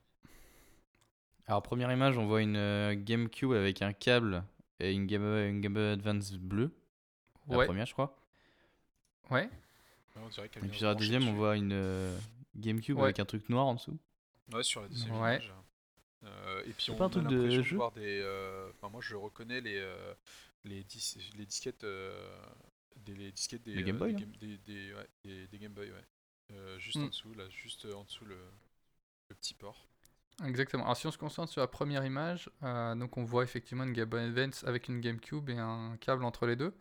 Alors, 1.47 1.63
première 1.63 1.93
image, 1.93 2.17
on 2.19 2.27
voit 2.27 2.41
une 2.43 2.57
euh, 2.57 2.95
GameCube 2.97 3.53
avec 3.53 3.83
un 3.83 3.93
câble 3.93 4.45
et 4.81 4.93
une 4.93 5.07
Game 5.07 5.23
une 5.23 5.61
Game 5.61 5.75
Boy 5.75 5.91
Advance 5.91 6.33
bleue. 6.33 6.71
La 7.49 7.59
Ouais, 7.59 7.67
première, 7.67 7.85
je 7.87 7.93
crois. 7.93 8.17
ouais. 9.31 9.49
On 10.17 10.29
dirait 10.29 10.47
Et 10.47 10.61
puis 10.69 10.79
sur 10.79 10.87
la 10.87 10.95
deuxième, 10.95 11.27
on 11.29 11.35
voit 11.35 11.57
une 11.57 11.73
euh, 11.73 12.17
GameCube 12.57 12.97
Ouais. 12.97 13.05
avec 13.05 13.19
un 13.21 13.25
truc 13.25 13.49
noir 13.51 13.67
en 13.67 13.75
dessous. 13.75 13.99
Ouais, 14.53 14.63
sur 14.63 14.81
la 14.81 14.89
deuxième 14.89 15.13
Ouais. 15.21 15.37
image. 15.37 15.53
Euh, 16.25 16.63
et 16.65 16.71
puis 16.71 16.91
on 16.91 16.97
pas 16.97 17.05
un 17.05 17.09
truc 17.11 17.25
de 17.27 17.35
l'impression 17.37 17.59
de, 17.59 17.63
jeu 17.63 17.77
voir 17.77 17.93
des. 17.93 18.21
euh, 18.23 18.71
Enfin, 18.71 18.89
moi, 18.89 19.01
je 19.03 19.15
reconnais 19.17 19.61
les 19.61 19.77
euh, 19.77 20.15
les, 20.65 20.85
dis- 20.85 21.31
les 21.37 21.47
disquettes 21.47 21.85
euh, 21.85 22.37
des 22.97 23.15
les 23.15 23.33
disquettes 23.33 23.63
des 23.65 23.75
Les 23.75 23.83
Game 23.85 23.97
euh, 23.97 23.99
Boy, 23.99 24.15
des, 24.15 24.21
Game- 24.21 24.37
des, 24.37 24.59
des, 24.59 24.95
ouais, 24.95 25.09
des- 25.25 25.47
des 25.49 25.59
Game 25.59 25.73
Boy, 25.73 25.91
ouais. 25.91 26.05
Euh, 26.53 26.79
juste 26.79 26.99
Mm. 26.99 27.05
en 27.05 27.09
dessous, 27.09 27.35
là, 27.35 27.49
juste 27.49 27.87
en 27.87 28.05
dessous 28.05 28.25
le, 28.27 28.39
le 29.31 29.35
petit 29.37 29.55
port. 29.55 29.87
Exactement. 30.45 30.85
Alors 30.85 30.97
si 30.97 31.07
on 31.07 31.11
se 31.13 31.19
concentre 31.19 31.53
sur 31.53 31.61
la 31.61 31.69
première 31.69 32.05
image, 32.05 32.51
euh, 32.63 32.95
donc 32.97 33.17
on 33.17 33.25
voit 33.25 33.45
effectivement 33.45 33.85
une 33.85 33.93
Game 33.93 34.09
Boy 34.09 34.23
Advance 34.25 34.65
avec 34.65 34.89
une 34.89 35.01
GameCube 35.01 35.49
et 35.49 35.59
un 35.59 35.97
câble 36.01 36.25
entre 36.25 36.47
les 36.47 36.57
deux. 36.57 36.75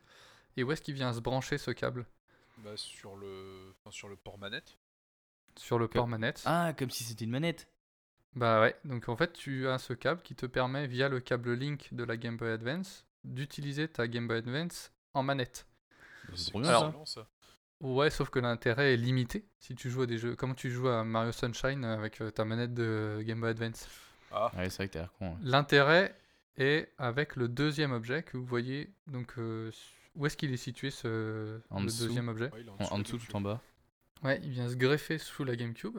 Et 0.58 0.64
où 0.64 0.72
est-ce 0.72 0.82
qu'il 0.82 0.96
vient 0.96 1.14
se 1.14 1.20
brancher 1.20 1.58
ce 1.58 1.72
câble? 1.72 2.06
Bah, 2.58 2.76
sur 2.78 3.16
le 3.16 3.74
enfin, 3.80 3.92
sur 3.92 4.10
le 4.10 4.16
port 4.16 4.38
manette. 4.38 4.78
Sur 5.58 5.78
le 5.80 5.88
port 5.88 6.08
manette. 6.08 6.42
Ah, 6.46 6.74
comme 6.78 6.90
si 6.90 7.04
c'était 7.04 7.26
une 7.26 7.32
manette. 7.32 7.68
Bah 8.36 8.62
ouais, 8.62 8.76
donc 8.86 9.08
en 9.10 9.16
fait 9.16 9.34
tu 9.34 9.68
as 9.68 9.78
ce 9.78 9.94
câble 9.94 10.24
qui 10.24 10.36
te 10.36 10.48
permet 10.48 10.88
via 10.88 11.08
le 11.08 11.20
câble 11.20 11.54
Link 11.54 11.94
de 11.94 12.04
la 12.04 12.18
Game 12.18 12.38
Boy 12.38 12.50
Advance 12.50 13.06
d'utiliser 13.24 13.88
ta 13.88 14.08
Game 14.08 14.28
Boy 14.28 14.38
Advance 14.38 14.92
en 15.14 15.24
manette. 15.24 15.66
C'est 16.36 16.54
bien, 16.58 16.64
ça. 17.06 17.28
Ouais, 17.82 18.10
sauf 18.10 18.30
que 18.30 18.40
l'intérêt 18.40 18.94
est 18.94 18.98
limité 18.98 19.46
si 19.60 19.76
tu 19.76 19.90
joues 19.90 20.04
à 20.04 20.06
des 20.06 20.18
jeux 20.18 20.36
comme 20.38 20.56
tu 20.56 20.72
joues 20.72 20.88
à 20.88 21.04
Mario 21.04 21.32
Sunshine 21.34 21.84
avec 21.84 22.22
euh, 22.22 22.32
ta 22.32 22.46
manette 22.46 22.74
de 22.74 23.22
Game 23.26 23.42
Boy 23.42 23.50
Advance. 23.50 23.88
Ah, 24.32 24.52
Ouais, 24.58 24.70
c'est 24.70 24.78
vrai 24.78 24.88
que 24.88 24.94
t'as 24.94 25.00
l'air 25.02 25.14
con. 25.20 25.32
ouais. 25.32 25.38
L'intérêt 25.44 26.16
est 26.58 26.90
avec 26.98 27.36
le 27.36 27.48
deuxième 27.50 27.92
objet 27.92 28.24
que 28.24 28.38
vous 28.38 28.46
voyez 28.46 28.94
donc 29.08 29.34
euh, 29.38 29.70
où 30.16 30.26
est-ce 30.26 30.38
qu'il 30.38 30.54
est 30.54 30.58
situé 30.58 30.92
ce 30.92 31.60
En 31.70 31.82
le 31.82 31.88
dessous. 31.88 32.06
deuxième 32.08 32.30
objet? 32.30 32.50
Ouais, 32.54 32.66
En, 32.90 33.00
dessous 33.00 33.16
en 33.18 33.20
tout 33.20 33.36
en 33.36 33.42
bas. 33.42 33.62
Ouais, 34.24 34.40
il 34.44 34.52
vient 34.52 34.70
se 34.70 34.76
greffer 34.76 35.18
sous 35.18 35.44
la 35.44 35.56
GameCube. 35.58 35.98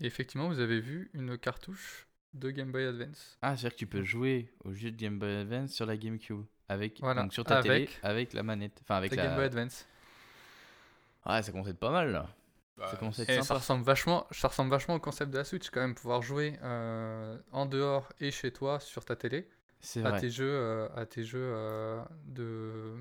Et 0.00 0.06
effectivement, 0.06 0.48
vous 0.48 0.58
avez 0.60 0.80
vu 0.80 1.10
une 1.12 1.36
cartouche 1.36 2.06
de 2.34 2.50
Game 2.50 2.70
Boy 2.72 2.84
Advance. 2.84 3.38
Ah, 3.42 3.56
c'est-à-dire 3.56 3.70
que 3.74 3.78
tu 3.78 3.86
peux 3.86 4.02
jouer 4.02 4.52
au 4.64 4.74
jeu 4.74 4.90
de 4.90 4.96
Game 4.96 5.18
Boy 5.18 5.30
Advance 5.36 5.70
sur 5.72 5.86
la 5.86 5.96
GameCube. 5.96 6.44
Avec, 6.68 6.98
Voilà, 7.00 7.22
donc 7.22 7.32
sur 7.32 7.44
ta 7.44 7.62
télé, 7.62 7.88
avec 8.02 8.32
la 8.32 8.42
manette. 8.42 8.78
Enfin, 8.82 8.96
avec 8.96 9.14
La. 9.14 9.24
Game 9.26 9.36
Boy 9.36 9.44
Advance. 9.44 9.86
Ouais, 11.26 11.42
ça 11.42 11.50
commence 11.52 11.66
à 11.68 11.70
être 11.70 11.78
pas 11.78 11.90
mal 11.90 12.12
là. 12.12 12.28
Bah, 12.76 12.88
ça 12.90 12.96
commence 12.96 13.18
à 13.18 13.22
être 13.22 13.30
Et 13.30 13.42
ça 13.42 13.54
ressemble, 13.54 13.84
vachement, 13.84 14.26
ça 14.30 14.48
ressemble 14.48 14.70
vachement 14.70 14.94
au 14.96 15.00
concept 15.00 15.30
de 15.30 15.38
la 15.38 15.44
Switch, 15.44 15.70
quand 15.70 15.80
même, 15.80 15.94
pouvoir 15.94 16.22
jouer 16.22 16.58
euh, 16.62 17.38
en 17.52 17.66
dehors 17.66 18.12
et 18.20 18.30
chez 18.30 18.50
toi 18.52 18.80
sur 18.80 19.04
ta 19.04 19.14
télé 19.14 19.48
C'est 19.80 20.04
à 20.04 20.10
vrai. 20.10 20.20
tes 20.20 20.30
jeux, 20.30 20.50
euh, 20.50 20.88
à 20.96 21.06
tes 21.06 21.22
jeux 21.22 21.38
euh, 21.54 22.02
de, 22.24 22.94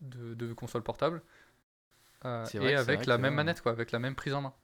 de, 0.00 0.34
de 0.34 0.52
console 0.52 0.82
portable. 0.82 1.22
Euh, 2.24 2.44
C'est 2.46 2.58
vrai 2.58 2.72
et 2.72 2.74
avec 2.74 3.06
la 3.06 3.18
même 3.18 3.34
manette, 3.34 3.60
quoi, 3.60 3.72
avec 3.72 3.92
la 3.92 3.98
même 3.98 4.14
prise 4.16 4.34
en 4.34 4.40
main. 4.40 4.54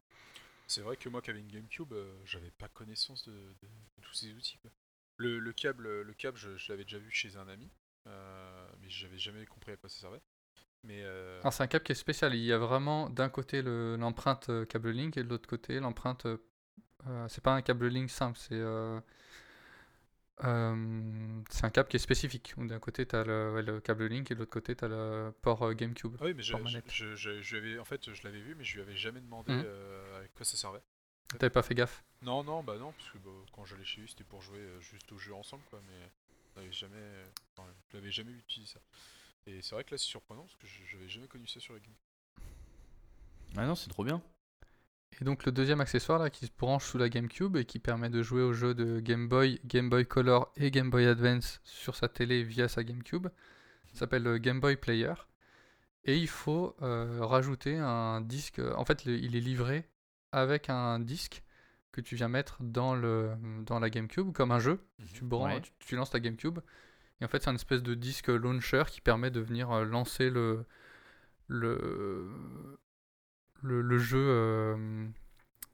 C'est 0.73 0.81
vrai 0.81 0.97
que 0.97 1.11
moi 1.11 1.21
qui 1.21 1.29
avais 1.29 1.41
une 1.41 1.53
GameCube, 1.53 1.93
euh, 1.93 2.19
j'avais 2.25 2.51
pas 2.51 2.67
connaissance 2.69 3.29
de, 3.29 3.55
tous 4.01 4.15
ces 4.15 4.33
outils. 4.33 4.59
Le, 5.19 5.39
le 5.39 5.53
câble, 5.53 6.01
le 6.01 6.15
câble, 6.15 6.39
je, 6.39 6.49
l'avais 6.71 6.85
déjà 6.85 6.97
vu 6.97 7.11
chez 7.11 7.37
un 7.37 7.47
ami, 7.47 7.71
euh, 8.07 8.69
mais 8.81 8.89
j'avais 8.89 9.19
jamais 9.19 9.45
compris 9.45 9.73
à 9.73 9.77
quoi 9.77 9.91
ça 9.91 10.01
servait. 10.01 10.23
Mais 10.83 11.03
euh, 11.03 11.41
Alors 11.41 11.53
c'est 11.53 11.63
un 11.63 11.67
câble 11.67 11.85
qui 11.85 11.93
est 11.93 11.95
spécial. 11.95 12.35
Il 12.35 12.43
y 12.43 12.55
a 12.55 12.59
vraiment 12.59 13.11
d'un 13.11 13.29
côté 13.29 13.61
le- 13.61 13.97
l'empreinte 13.97 14.49
euh, 14.49 14.65
câble 14.65 14.93
Link 14.93 15.15
et 15.19 15.23
de 15.23 15.29
l'autre 15.29 15.47
côté 15.47 15.79
l'empreinte. 15.79 16.25
euh, 16.25 16.39
euh, 17.07 17.29
c'est 17.29 17.45
pas 17.45 17.53
un 17.53 17.61
câble 17.61 17.89
Link 17.89 18.09
simple, 18.09 18.39
c'est 18.39 18.59
euh, 20.45 20.45
euh, 20.45 21.43
c'est 21.51 21.65
un 21.65 21.71
câble 21.71 21.89
qui 21.89 21.97
est 21.97 22.01
spécifique. 22.01 22.55
Où 22.57 22.67
D'un 22.67 22.79
côté 22.81 23.07
t'as 23.07 23.25
le, 23.25 23.53
ouais, 23.55 23.63
le 23.63 23.81
câble 23.81 24.07
Link 24.07 24.31
et 24.31 24.35
de 24.35 24.41
l'autre 24.41 24.53
côté 24.53 24.75
t'as 24.77 24.89
le 24.89 25.33
port 25.43 25.63
euh, 25.63 25.75
GameCube. 25.75 26.17
ah 26.21 26.25
oui, 26.25 26.35
mais 26.35 26.43
je, 26.43 26.55
je, 26.55 26.63
manette. 26.63 26.91
je- 26.91 27.15
je- 27.17 27.43
je 27.43 27.57
lui 27.57 27.71
avais- 27.73 27.79
en 27.79 27.85
fait, 27.85 28.13
je 28.13 28.23
l'avais 28.25 28.41
vu, 28.41 28.55
mais 28.55 28.65
je 28.65 28.75
lui 28.75 28.83
avais 28.83 28.97
jamais 28.97 29.21
demandé 29.21 29.53
Mhm. 29.53 29.63
euh, 29.65 30.25
à 30.25 30.29
quoi 30.29 30.45
ça 30.45 30.57
servait. 30.57 30.83
T'avais 31.39 31.51
pas 31.51 31.63
fait 31.63 31.75
gaffe? 31.75 32.05
Non, 32.23 32.43
non, 32.45 32.63
bah 32.63 32.79
non, 32.79 32.93
parce 32.93 33.11
que 33.11 33.19
bah, 33.19 33.31
quand 33.53 33.65
j'allais 33.67 33.85
chez 33.85 34.01
lui, 34.01 34.09
c'était 34.09 34.25
pour 34.25 34.41
jouer 34.43 34.59
euh, 34.61 34.81
juste 34.81 35.11
au 35.13 35.19
jeu 35.19 35.35
ensemble, 35.35 35.63
quoi. 35.71 35.81
Mais 36.57 36.73
jamais, 36.73 37.25
enfin, 37.57 37.69
je 37.91 37.97
l'avais 37.97 38.11
jamais 38.13 38.33
utilisé 38.33 38.75
ça. 38.75 38.81
Et 39.47 39.63
c'est 39.63 39.75
vrai 39.75 39.85
que 39.85 39.93
là, 39.93 39.99
c'est 39.99 40.07
surprenant 40.07 40.43
parce 40.45 40.57
que 40.57 40.67
je 40.67 40.85
j'avais 40.87 41.09
jamais 41.09 41.29
connu 41.29 41.47
ça 41.49 41.61
sur 41.61 41.75
la 41.75 41.81
GameCube. 41.81 41.97
Ah 43.57 43.67
non, 43.67 43.75
c'est 43.75 43.89
trop 43.91 44.05
bien. 44.05 44.23
Et 45.21 45.25
donc 45.25 45.45
le 45.45 45.53
deuxième 45.53 45.81
accessoire 45.81 46.19
là 46.19 46.31
qui 46.31 46.47
se 46.47 46.51
branche 46.59 46.85
sous 46.87 46.99
la 46.99 47.09
GameCube 47.09 47.57
et 47.57 47.65
qui 47.65 47.79
permet 47.79 48.09
de 48.11 48.23
jouer 48.23 48.43
aux 48.43 48.53
jeux 48.55 48.75
de 48.75 48.99
Game 49.01 49.29
Boy, 49.29 49.61
Game 49.65 49.89
Boy 49.91 50.07
Color 50.07 50.51
et 50.57 50.71
Game 50.71 50.91
Boy 50.91 51.07
Advance 51.07 51.61
sur 51.65 51.95
sa 51.97 52.09
télé 52.09 52.43
via 52.43 52.67
sa 52.69 52.83
GameCube 52.83 53.29
s'appelle 53.95 54.23
le 54.23 54.39
Game 54.39 54.59
Boy 54.59 54.77
Player. 54.77 55.13
Et 56.05 56.17
il 56.17 56.29
faut 56.29 56.75
euh, 56.81 57.19
rajouter 57.21 57.77
un 57.77 58.23
disque. 58.23 58.59
En 58.77 58.85
fait, 58.87 59.05
le- 59.05 59.19
il 59.19 59.37
est 59.37 59.41
livré 59.41 59.87
avec 60.33 60.71
un 60.71 60.99
disque 60.99 61.43
que 61.93 62.01
tu 62.01 62.17
viens 62.17 62.29
mettre 62.29 62.57
dans, 62.63 62.95
le, 62.95 63.33
dans 63.67 63.79
la 63.79 63.91
GameCube 63.91 64.33
comme 64.33 64.51
un 64.51 64.59
jeu. 64.59 64.81
Tu, 65.13 65.25
branches, 65.25 65.53
Ouais. 65.57 65.61
tu, 65.61 65.73
tu 65.89 65.97
lances 65.97 66.09
ta 66.11 66.21
GameCube. 66.21 66.59
Et 67.21 67.25
en 67.27 67.29
fait, 67.29 67.43
c'est 67.43 67.51
un 67.51 67.55
espèce 67.55 67.83
de 67.83 67.93
disque 67.95 68.29
launcher 68.29 68.85
qui 68.89 69.03
permet 69.03 69.31
de 69.31 69.41
venir 69.41 69.71
euh, 69.71 69.85
lancer 69.85 70.31
le, 70.31 70.65
le, 71.49 72.31
le, 73.63 73.81
le 73.83 73.99
jeu 73.99 74.19
euh, 74.21 75.07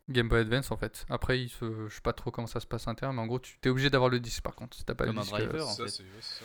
Game 0.08 0.28
Boy 0.28 0.40
Advance 0.40 0.70
en 0.70 0.76
fait. 0.76 1.06
Après, 1.10 1.40
il 1.40 1.48
se, 1.48 1.88
je 1.88 1.94
sais 1.94 2.00
pas 2.00 2.12
trop 2.12 2.30
comment 2.30 2.46
ça 2.46 2.60
se 2.60 2.66
passe 2.66 2.88
interne, 2.88 3.16
mais 3.16 3.22
en 3.22 3.26
gros, 3.26 3.38
tu 3.40 3.58
es 3.64 3.68
obligé 3.68 3.90
d'avoir 3.90 4.10
le 4.10 4.20
disque 4.20 4.42
par 4.42 4.54
contre. 4.54 4.76
Si 4.76 4.84
t'as 4.84 4.94
pas 4.94 5.04
Comme 5.04 5.16
le 5.16 5.20
un 5.20 5.22
disque, 5.24 5.34
euh, 5.34 5.46
driver. 5.46 5.68
en 5.68 5.70
ça, 5.72 5.84
fait. 5.86 6.02
ouais, 6.02 6.08
c'est 6.20 6.44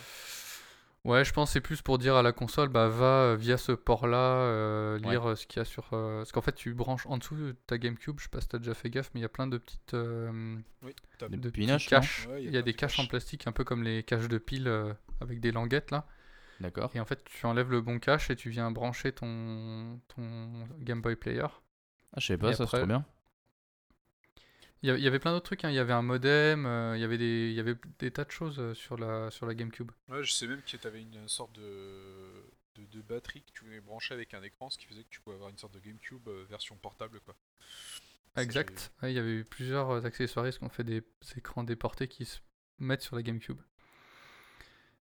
Ouais, 1.04 1.22
je 1.22 1.34
pense 1.34 1.50
que 1.50 1.52
c'est 1.54 1.60
plus 1.60 1.82
pour 1.82 1.98
dire 1.98 2.16
à 2.16 2.22
la 2.22 2.32
console, 2.32 2.70
bah 2.70 2.88
va 2.88 3.04
euh, 3.32 3.36
via 3.36 3.58
ce 3.58 3.72
port-là 3.72 4.16
euh, 4.16 4.98
lire 4.98 5.28
euh, 5.28 5.34
ce 5.36 5.46
qu'il 5.46 5.58
y 5.58 5.60
a 5.60 5.66
sur. 5.66 5.90
euh, 5.92 6.20
Parce 6.20 6.32
qu'en 6.32 6.40
fait, 6.40 6.54
tu 6.54 6.72
branches 6.72 7.06
en 7.06 7.18
dessous 7.18 7.36
de 7.36 7.52
ta 7.66 7.76
GameCube. 7.76 8.18
Je 8.18 8.24
sais 8.24 8.30
pas 8.30 8.40
si 8.40 8.48
t'as 8.48 8.58
déjà 8.58 8.72
fait 8.72 8.88
gaffe, 8.88 9.10
mais 9.12 9.20
il 9.20 9.22
y 9.22 9.26
a 9.26 9.28
plein 9.28 9.46
de 9.46 9.58
petites. 9.58 9.92
euh, 9.92 10.56
Oui, 10.82 10.94
Des 11.28 11.36
de 11.36 11.50
pinaches, 11.50 11.90
non 11.92 12.00
caches. 12.00 12.26
Ouais, 12.30 12.42
il 12.44 12.50
y 12.50 12.56
a, 12.56 12.62
des 12.62 12.72
caches 12.72 12.98
en 12.98 13.06
plastique, 13.06 13.46
un 13.46 13.52
peu 13.52 13.64
comme 13.64 13.82
les 13.82 14.02
caches 14.02 14.28
de 14.28 14.38
piles 14.38 14.66
euh, 14.66 14.94
avec 15.20 15.40
des 15.40 15.52
languettes 15.52 15.90
là. 15.90 16.06
D'accord. 16.60 16.90
Et 16.94 17.00
en 17.00 17.04
fait, 17.04 17.22
tu 17.24 17.46
enlèves 17.46 17.70
le 17.70 17.80
bon 17.80 17.98
cache 17.98 18.30
et 18.30 18.36
tu 18.36 18.50
viens 18.50 18.70
brancher 18.70 19.12
ton, 19.12 20.00
ton 20.08 20.66
Game 20.78 21.02
Boy 21.02 21.16
Player. 21.16 21.46
Ah, 22.12 22.20
je 22.20 22.26
savais 22.26 22.38
pas, 22.38 22.50
Et 22.50 22.54
ça 22.54 22.64
après- 22.64 22.78
c'est 22.78 22.82
trop 22.82 22.86
bien. 22.88 23.04
Il 24.82 24.88
y 25.00 25.06
avait, 25.06 25.18
plein 25.18 25.32
d'autres 25.32 25.46
trucs. 25.46 25.64
hein. 25.64 25.70
Il 25.70 25.74
y 25.74 25.78
avait 25.78 25.94
un 25.94 26.02
modem, 26.02 26.66
euh, 26.66 26.94
il, 26.94 27.00
y 27.00 27.04
avait 27.04 27.16
des, 27.16 27.48
il 27.48 27.54
y 27.54 27.60
avait 27.60 27.74
des 27.98 28.10
tas 28.10 28.24
de 28.24 28.30
choses 28.30 28.58
euh, 28.58 28.74
sur 28.74 28.98
la, 28.98 29.30
sur 29.30 29.46
la 29.46 29.54
GameCube. 29.54 29.90
Ouais, 30.10 30.22
je 30.22 30.30
sais 30.30 30.46
même 30.46 30.60
que 30.60 30.76
t'avais 30.76 31.00
une 31.00 31.26
sorte 31.26 31.54
de... 31.54 32.44
de, 32.76 32.84
de 32.84 33.00
batterie 33.00 33.40
que 33.42 33.50
tu 33.52 33.64
pouvais 33.64 33.80
brancher 33.80 34.12
avec 34.12 34.34
un 34.34 34.42
écran, 34.42 34.68
ce 34.68 34.76
qui 34.76 34.84
faisait 34.84 35.02
que 35.04 35.08
tu 35.08 35.22
pouvais 35.22 35.36
avoir 35.36 35.48
une 35.48 35.56
sorte 35.56 35.72
de 35.72 35.80
GameCube 35.80 36.28
euh, 36.28 36.44
version 36.50 36.76
portable, 36.76 37.20
quoi. 37.20 37.34
Exact. 38.36 38.92
Ouais, 39.02 39.12
il 39.12 39.16
y 39.16 39.18
avait 39.18 39.36
eu 39.36 39.44
plusieurs 39.44 40.04
accessoiristes 40.04 40.58
qui 40.58 40.64
ont 40.64 40.68
fait 40.68 40.84
des 40.84 41.02
écrans 41.36 41.64
déportés 41.64 42.06
qui 42.06 42.26
se 42.26 42.40
mettent 42.78 43.00
sur 43.02 43.16
la 43.16 43.22
GameCube. 43.22 43.60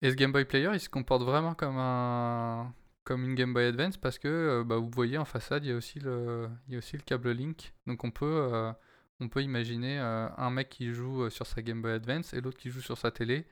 Et 0.02 0.12
ce 0.12 0.16
Game 0.16 0.32
Boy 0.32 0.46
Player, 0.46 0.70
il 0.74 0.80
se 0.80 0.90
comporte 0.90 1.24
vraiment 1.24 1.54
comme 1.56 1.78
un 1.78 2.74
comme 3.04 3.24
une 3.26 3.36
Game 3.36 3.54
Boy 3.54 3.66
Advance 3.66 3.98
parce 3.98 4.20
que 4.20 4.28
euh, 4.28 4.64
bah, 4.64 4.78
vous 4.78 4.90
voyez 4.94 5.18
en 5.18 5.26
façade, 5.26 5.66
il 5.66 5.70
y 5.70 5.74
a 5.74 5.76
aussi 5.76 6.00
le 6.00 6.48
il 6.68 6.74
y 6.74 6.76
a 6.76 6.78
aussi 6.80 6.96
le 6.96 7.02
câble 7.04 7.32
Link. 7.32 7.74
Donc 7.88 8.04
on 8.04 8.12
peut 8.12 8.50
euh, 8.54 8.72
on 9.20 9.30
peut 9.30 9.42
imaginer 9.44 10.00
euh, 10.00 10.30
un 10.38 10.50
mec 10.52 10.70
qui 10.70 10.94
joue 10.94 11.30
sur 11.30 11.46
sa 11.48 11.62
Game 11.62 11.82
Boy 11.82 11.94
Advance 11.94 12.34
et 12.34 12.42
l'autre 12.42 12.58
qui 12.58 12.70
joue 12.70 12.82
sur 12.82 12.98
sa 12.98 13.12
télé 13.12 13.46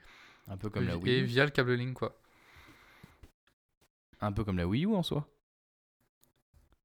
Un 0.48 0.56
peu 0.56 0.70
comme 0.70 0.86
la 0.86 0.94
et 0.94 0.96
Wii 0.96 1.20
U. 1.22 1.24
via 1.24 1.44
le 1.44 1.50
câble 1.50 1.74
Link 1.74 1.94
quoi. 1.94 2.18
Un 4.20 4.32
peu 4.32 4.44
comme 4.44 4.58
la 4.58 4.66
Wii 4.66 4.84
U 4.86 4.94
en 4.94 5.02
soi. 5.02 5.28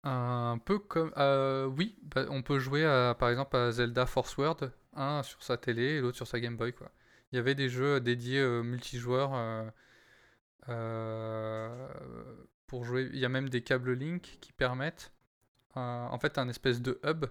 Un 0.04 0.58
peu 0.66 0.80
comme. 0.80 1.14
euh, 1.18 1.66
oui, 1.66 1.96
bah, 2.04 2.26
on 2.30 2.42
peut 2.42 2.60
jouer 2.60 2.86
à, 2.86 3.16
par 3.18 3.30
exemple 3.30 3.56
à 3.56 3.72
Zelda 3.72 4.06
Force 4.06 4.36
World, 4.38 4.72
un 4.94 5.24
sur 5.24 5.42
sa 5.42 5.58
télé 5.58 5.84
et 5.84 6.02
l'autre 6.02 6.18
sur 6.18 6.28
sa 6.28 6.40
Game 6.40 6.58
Boy. 6.58 6.74
Quoi. 6.74 6.92
Il 7.34 7.38
y 7.38 7.40
avait 7.40 7.56
des 7.56 7.68
jeux 7.68 8.00
dédiés 8.00 8.40
euh, 8.40 8.62
multijoueurs 8.62 9.34
euh, 9.34 9.68
euh, 10.70 11.88
pour 12.68 12.86
jouer. 12.86 13.10
Il 13.14 13.20
y 13.20 13.26
a 13.26 13.30
même 13.30 13.50
des 13.50 13.64
câbles 13.64 13.94
Link 13.94 14.38
qui 14.42 14.52
permettent. 14.54 15.12
euh, 15.78 15.80
en 15.80 16.20
fait, 16.20 16.38
un 16.38 16.48
espèce 16.50 16.82
de 16.82 17.00
hub. 17.04 17.26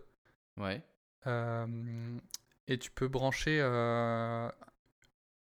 Ouais. 0.57 0.83
euh, 1.27 2.19
et 2.69 2.79
tu 2.79 2.91
peux 2.91 3.09
brancher 3.09 3.59
euh, 3.61 4.49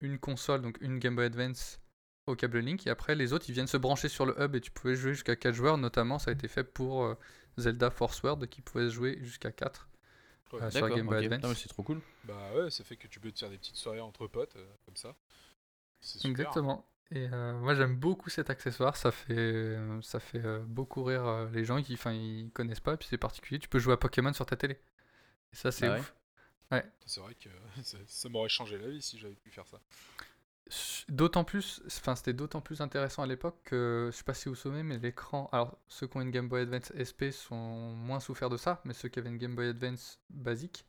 une 0.02 0.18
console, 0.20 0.62
donc 0.62 0.78
une 0.82 1.00
Game 1.00 1.16
Boy 1.16 1.26
Advance 1.26 1.80
au 2.26 2.36
câble 2.36 2.60
Link 2.60 2.86
et 2.88 2.90
après 2.90 3.16
les 3.16 3.32
autres 3.32 3.46
ils 3.50 3.54
viennent 3.54 3.68
se 3.68 3.78
brancher 3.78 4.10
sur 4.10 4.26
le 4.26 4.36
hub 4.42 4.54
et 4.56 4.62
tu 4.62 4.70
pouvais 4.72 4.96
jouer 4.96 5.14
jusqu'à 5.14 5.38
4 5.38 5.56
joueurs 5.56 5.78
notamment 5.78 6.20
ça 6.20 6.32
a 6.32 6.34
été 6.34 6.50
fait 6.50 6.66
pour 6.66 7.06
euh, 7.06 7.16
Zelda 7.58 7.90
Force 7.90 8.22
World 8.24 8.48
qui 8.50 8.62
pouvait 8.62 8.90
se 8.90 8.94
jouer 8.96 9.18
jusqu'à 9.24 9.52
4 9.54 9.88
Ouais. 10.54 10.62
euh, 10.64 10.72
sur 10.72 10.90
Game 10.90 11.08
Boy. 11.08 11.26
Advance. 11.26 11.42
Non, 11.44 11.50
mais 11.50 11.56
c'est 11.56 11.70
trop 11.70 11.84
cool. 11.84 12.02
Bah 12.24 12.54
ouais, 12.56 12.70
ça 12.70 12.84
fait 12.84 12.98
que 12.98 13.08
tu 13.08 13.20
peux 13.20 13.32
te 13.32 13.40
faire 13.40 13.50
des 13.50 13.58
petites 13.58 13.76
soirées 13.76 14.02
entre 14.02 14.28
potes, 14.28 14.56
euh, 14.56 14.66
comme 14.86 14.96
ça. 14.96 15.16
C'est 16.02 16.20
super. 16.20 16.30
Exactement. 16.32 16.86
Et 17.12 17.30
euh, 17.32 17.58
moi 17.60 17.74
j'aime 17.74 17.96
beaucoup 17.96 18.30
cet 18.30 18.50
accessoire, 18.50 18.98
ça 18.98 19.12
fait, 19.12 19.34
euh, 19.38 20.02
ça 20.02 20.20
fait 20.20 20.44
euh, 20.46 20.60
beaucoup 20.66 21.04
rire 21.06 21.26
euh, 21.26 21.50
les 21.52 21.64
gens 21.64 21.82
qui 21.82 21.94
enfin 21.94 22.12
ils 22.12 22.52
connaissent 22.52 22.82
pas, 22.82 22.96
et 22.96 22.98
puis 22.98 23.08
c'est 23.10 23.18
particulier, 23.18 23.60
tu 23.60 23.70
peux 23.70 23.80
jouer 23.80 23.94
à 23.94 23.98
Pokémon 23.98 24.34
sur 24.34 24.46
ta 24.46 24.58
télé. 24.58 24.74
Et 25.54 25.56
ça 25.56 25.72
c'est 25.72 25.88
Ah 25.88 25.94
ouais 25.94 26.00
ouf. 26.00 26.14
C'est 27.06 27.22
vrai 27.22 27.36
que 27.36 27.50
ça, 27.84 27.98
ça 28.06 28.30
m'aurait 28.30 28.50
changé 28.50 28.78
la 28.78 28.90
vie 28.90 29.02
si 29.02 29.18
j'avais 29.18 29.36
pu 29.36 29.52
faire 29.52 29.68
ça. 29.68 29.80
D'autant 31.08 31.44
plus, 31.44 31.82
enfin 31.88 32.16
c'était 32.16 32.34
d'autant 32.34 32.60
plus 32.62 32.82
intéressant 32.82 33.24
à 33.24 33.28
l'époque 33.28 33.58
que, 33.64 34.10
je 34.12 34.18
sais 34.18 34.24
pas 34.24 34.34
si 34.34 34.46
vous 34.46 34.56
vous 34.56 34.60
souvenez, 34.60 34.84
mais 34.84 34.98
l'écran, 34.98 35.50
alors 35.54 35.78
ceux 35.88 36.08
qui 36.08 36.18
ont 36.18 36.22
une 36.22 36.32
Game 36.32 36.50
Boy 36.50 36.62
Advance 36.62 36.92
SP 36.96 37.32
sont 37.32 37.56
moins 37.56 38.20
souffert 38.20 38.50
de 38.50 38.58
ça, 38.58 38.82
mais 38.84 38.94
ceux 38.94 39.08
qui 39.08 39.20
avaient 39.20 39.30
une 39.30 39.38
Game 39.38 39.56
Boy 39.56 39.70
Advance 39.70 40.20
basique, 40.30 40.86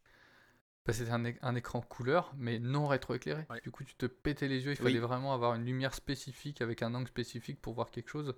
bah, 0.85 0.93
c'était 0.93 1.39
un, 1.43 1.55
écran 1.55 1.81
couleur, 1.83 2.33
mais 2.37 2.59
non 2.59 2.87
rétroéclairé. 2.89 3.47
Ouais. 3.51 3.61
Du 3.61 3.71
coup, 3.71 3.85
tu 3.85 3.95
te 3.95 4.07
pétais 4.07 4.49
les 4.49 4.65
yeux, 4.65 4.73
il 4.73 4.79
Oui. 4.79 4.85
fallait 4.93 4.99
vraiment 4.99 5.35
avoir 5.35 5.55
une 5.55 5.65
lumière 5.65 5.95
spécifique 5.95 6.61
avec 6.63 6.83
un 6.83 6.95
angle 6.95 7.09
spécifique 7.09 7.61
pour 7.61 7.75
voir 7.75 7.91
quelque 7.91 8.09
chose, 8.09 8.35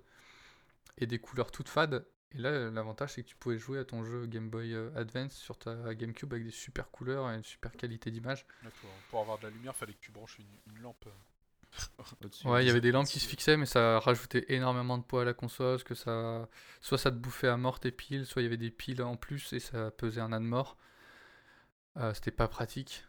et 0.98 1.06
des 1.06 1.20
couleurs 1.20 1.52
toutes 1.52 1.68
fades. 1.68 2.04
Et 2.32 2.38
là, 2.38 2.70
l'avantage, 2.70 3.14
c'est 3.14 3.22
que 3.22 3.28
tu 3.28 3.36
pouvais 3.36 3.58
jouer 3.58 3.78
à 3.78 3.84
ton 3.84 4.04
jeu 4.04 4.26
Game 4.26 4.50
Boy 4.50 4.72
euh, 4.72 4.90
Advance 4.94 5.34
sur 5.34 5.58
ta 5.58 5.94
GameCube 5.94 6.32
avec 6.32 6.44
des 6.44 6.52
super 6.52 6.90
couleurs 6.90 7.28
et 7.30 7.34
une 7.34 7.42
super 7.42 7.72
qualité 7.72 8.10
d'image. 8.10 8.46
Pour, 9.10 9.20
avoir 9.20 9.38
de 9.38 9.44
la 9.44 9.50
lumière, 9.50 9.74
fallait 9.74 9.94
que 9.94 10.00
tu 10.00 10.12
branches 10.12 10.38
une, 10.38 10.74
une 10.74 10.82
lampe. 10.82 11.06
Au-dessus. 12.24 12.46
Ouais, 12.46 12.64
il 12.64 12.66
y 12.66 12.70
avait 12.70 12.80
des 12.80 12.92
lampes 12.92 13.06
qui 13.06 13.18
se 13.18 13.26
euh, 13.26 13.30
fixaient, 13.30 13.56
mais 13.56 13.66
ça 13.66 13.98
rajoutait 13.98 14.44
énormément 14.48 14.98
de 14.98 15.02
poids 15.02 15.22
à 15.22 15.24
la 15.24 15.34
console, 15.34 15.76
parce 15.76 15.84
que 15.84 15.94
ça, 15.94 16.48
soit 16.80 16.98
ça 16.98 17.10
te 17.10 17.16
bouffait 17.16 17.48
à 17.48 17.56
mort 17.56 17.80
tes 17.80 17.90
piles, 17.90 18.26
soit 18.26 18.42
il 18.42 18.44
y 18.44 18.48
avait 18.48 18.56
des 18.56 18.70
piles 18.70 19.02
en 19.02 19.16
plus 19.16 19.52
et 19.52 19.60
ça 19.60 19.90
pesait 19.90 20.20
un 20.20 20.32
âne 20.32 20.44
mort. 20.44 20.76
Euh, 21.96 22.14
c'était 22.14 22.30
pas 22.30 22.48
pratique. 22.48 23.04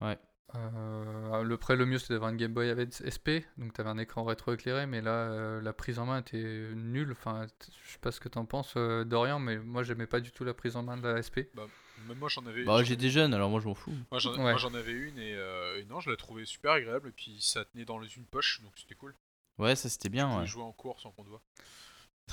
Ouais. 0.00 0.18
Euh, 0.54 1.42
le 1.42 1.56
près 1.56 1.74
le 1.74 1.84
mieux 1.86 1.98
c'était 1.98 2.14
d'avoir 2.14 2.30
une 2.30 2.36
Game 2.36 2.52
Boy 2.54 2.70
Advance 2.70 3.02
SP, 3.02 3.42
donc 3.58 3.72
t'avais 3.72 3.90
un 3.90 3.98
écran 3.98 4.22
rétroéclairé, 4.24 4.86
mais 4.86 5.00
là 5.00 5.10
euh, 5.10 5.60
la 5.60 5.72
prise 5.72 5.98
en 5.98 6.06
main 6.06 6.20
était 6.20 6.70
nulle. 6.74 7.10
Enfin, 7.12 7.46
je 7.84 7.92
sais 7.92 7.98
pas 7.98 8.12
ce 8.12 8.20
que 8.20 8.28
t'en 8.28 8.46
penses, 8.46 8.74
euh, 8.76 9.04
Dorian, 9.04 9.40
mais 9.40 9.58
moi 9.58 9.82
j'aimais 9.82 10.06
pas 10.06 10.20
du 10.20 10.30
tout 10.30 10.44
la 10.44 10.54
prise 10.54 10.76
en 10.76 10.82
main 10.84 10.96
de 10.96 11.06
la 11.08 11.20
SP. 11.20 11.50
Même 12.06 12.18
moi, 12.18 12.28
j'en 12.28 12.46
avais. 12.46 12.62
Bah, 12.62 12.82
j'étais 12.84 13.08
jeune, 13.10 13.34
alors 13.34 13.50
moi 13.50 13.58
je 13.60 13.66
m'en 13.66 13.74
fous. 13.74 13.92
Moi 14.12 14.20
j'en 14.20 14.34
Ouais. 14.44 14.76
avais 14.76 14.92
une 14.92 15.18
et, 15.18 15.34
euh, 15.34 15.80
et 15.80 15.84
non, 15.86 15.98
je 15.98 16.10
la 16.10 16.16
trouvais 16.16 16.44
super 16.44 16.72
agréable 16.72 17.08
et 17.08 17.12
puis 17.12 17.38
ça 17.40 17.64
tenait 17.64 17.84
dans 17.84 17.98
les- 17.98 18.14
une 18.16 18.26
poche 18.26 18.60
donc 18.62 18.72
c'était 18.76 18.94
cool. 18.94 19.14
Ouais, 19.58 19.74
ça 19.74 19.88
c'était 19.88 20.10
bien. 20.10 20.30
Tu 20.30 20.36
Ouais. 20.40 20.46
jouer 20.46 20.62
en 20.62 20.72
cours 20.72 21.00
sans 21.00 21.10
qu'on 21.10 21.24
te 21.24 21.28
voit. 21.28 21.42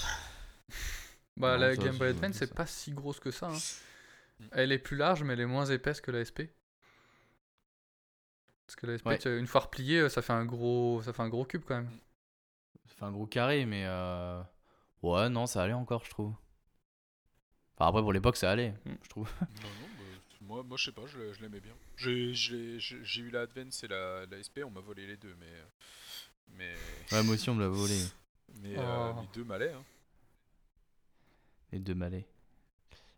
Bah, 1.35 1.55
Non, 1.55 1.61
la 1.61 1.75
Game 1.75 1.97
Boy 1.97 2.09
Advance, 2.09 2.35
c'est 2.35 2.53
pas 2.53 2.67
si 2.67 2.91
grosse 2.91 3.19
que 3.19 3.31
ça. 3.31 3.47
hein. 3.47 3.57
Mm. 4.39 4.45
Elle 4.51 4.71
est 4.71 4.77
plus 4.77 4.95
large, 4.97 5.23
mais 5.23 5.33
elle 5.33 5.39
est 5.39 5.45
moins 5.47 5.65
épaisse 5.65 5.99
que 5.99 6.11
la 6.11 6.21
SP. 6.23 6.53
Parce 8.73 8.81
que 8.81 8.87
la 8.87 8.97
SP, 8.97 9.05
Ouais. 9.07 9.39
une 9.39 9.45
fois 9.47 9.61
repliée, 9.61 9.99
euh, 9.99 10.09
ça 10.09 10.21
fait 10.23 10.33
un 10.33 10.45
gros, 10.45 11.01
ça 11.03 11.13
fait 11.13 11.21
un 11.21 11.29
gros 11.29 11.45
cube 11.45 11.61
quand 11.67 11.75
même. 11.75 11.89
Ça 12.87 12.95
fait 12.95 13.05
un 13.05 13.11
gros 13.11 13.27
carré, 13.27 13.65
mais 13.67 13.83
euh... 13.85 14.41
ouais, 15.03 15.29
non, 15.29 15.45
ça 15.45 15.61
allait 15.61 15.73
encore, 15.73 16.03
je 16.05 16.09
trouve. 16.09 16.33
Enfin, 17.75 17.87
après, 17.89 18.01
pour 18.01 18.13
l'époque, 18.13 18.35
ça 18.37 18.49
allait, 18.51 18.73
Mm. 18.85 18.93
je 19.03 19.09
trouve. 19.09 19.29
Non, 19.41 19.47
non, 19.61 19.87
bah, 19.97 20.03
moi, 20.41 20.63
moi 20.63 20.77
je 20.77 20.85
sais 20.85 20.91
pas, 20.91 21.05
je, 21.05 21.17
l'ai- 21.19 21.33
je 21.33 21.41
l'aimais 21.41 21.59
bien. 21.59 21.73
J'ai 21.97 23.21
eu 23.21 23.29
la 23.29 23.41
Advance 23.41 23.83
et 23.83 23.87
la, 23.87 24.25
la 24.25 24.37
SP, 24.41 24.63
on 24.65 24.71
m'a 24.71 24.79
volé 24.81 25.05
les 25.05 25.17
deux, 25.17 25.35
mais. 25.39 25.53
Mais, 26.57 26.73
Ouais, 27.11 27.23
moi 27.23 27.35
aussi, 27.35 27.49
on 27.51 27.55
me 27.55 27.61
l'a 27.61 27.69
volé. 27.69 27.97
mais 28.61 28.75
euh, 28.77 29.11
Oh. 29.15 29.21
les 29.21 29.27
deux 29.35 29.43
m'allaient. 29.43 29.71
Hein. 29.73 29.83
Les 31.71 31.79
deux 31.79 31.95
malais. 31.95 32.25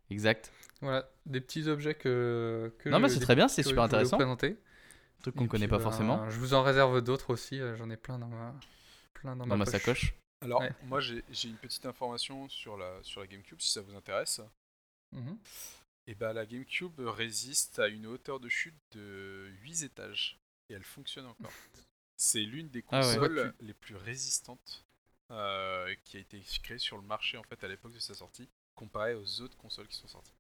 Exact. 0.10 0.52
Voilà, 0.82 1.10
des 1.26 1.42
petits 1.42 1.68
objets 1.68 1.96
que. 1.96 2.74
que 2.80 2.90
Non, 2.90 3.00
mais 3.00 3.10
c'est 3.10 3.20
très 3.20 3.36
bien, 3.36 3.48
c'est 3.48 3.64
super 3.64 3.84
intéressant. 3.84 4.18
présenter. 4.18 4.58
Truc 5.32 5.36
qu'on 5.36 5.48
connaît 5.48 5.66
puis, 5.66 5.72
pas 5.72 5.78
ben, 5.78 5.84
forcément. 5.84 6.30
Je 6.30 6.38
vous 6.40 6.54
en 6.54 6.62
réserve 6.64 7.02
d'autres 7.02 7.32
aussi, 7.34 7.60
euh, 7.60 7.76
j'en 7.76 7.90
ai 7.90 7.98
plein 7.98 8.20
dans 8.20 8.28
ma, 8.28 8.54
plein 9.14 9.36
dans 9.36 9.48
Dans 9.48 9.58
ma 9.58 9.66
sacoche. 9.66 10.14
Alors, 10.42 10.62
Ouais. 10.62 10.72
moi 10.84 11.00
j'ai 11.00 11.24
une 11.44 11.58
petite 11.58 11.86
information 11.86 12.48
sur 12.50 12.78
la, 12.78 13.02
sur 13.04 13.22
la 13.22 13.28
GameCube 13.28 13.60
si 13.60 13.72
ça 13.72 13.82
vous 13.82 13.96
intéresse. 13.96 14.42
Mhm. 15.12 15.38
Et 16.08 16.14
bah, 16.16 16.34
la 16.34 16.46
GameCube 16.46 17.00
résiste 17.00 17.80
à 17.80 17.88
une 17.88 18.06
hauteur 18.06 18.40
de 18.40 18.50
chute 18.50 18.76
de 18.92 19.48
8 19.64 19.84
étages. 19.84 20.38
Et 20.70 20.74
elle 20.74 20.84
fonctionne 20.84 21.26
encore. 21.26 21.52
C'est 22.18 22.42
l'une 22.42 22.70
des 22.70 22.84
Ah 22.92 23.00
ouais. 23.00 23.16
consoles 23.16 23.54
les 23.62 23.74
plus 23.74 23.96
résistantes 23.96 24.86
euh, 25.32 25.94
qui 26.04 26.18
a 26.18 26.20
été 26.20 26.40
créée 26.64 26.78
sur 26.78 26.98
le 26.98 27.04
marché 27.04 27.38
en 27.38 27.44
fait 27.44 27.64
à 27.64 27.68
l'époque 27.68 27.94
de 27.94 28.00
sa 28.00 28.14
sortie, 28.14 28.48
comparée 28.76 29.16
aux 29.16 29.42
autres 29.42 29.58
consoles 29.58 29.88
qui 29.88 29.98
sont 29.98 30.08
sorties. 30.08 30.34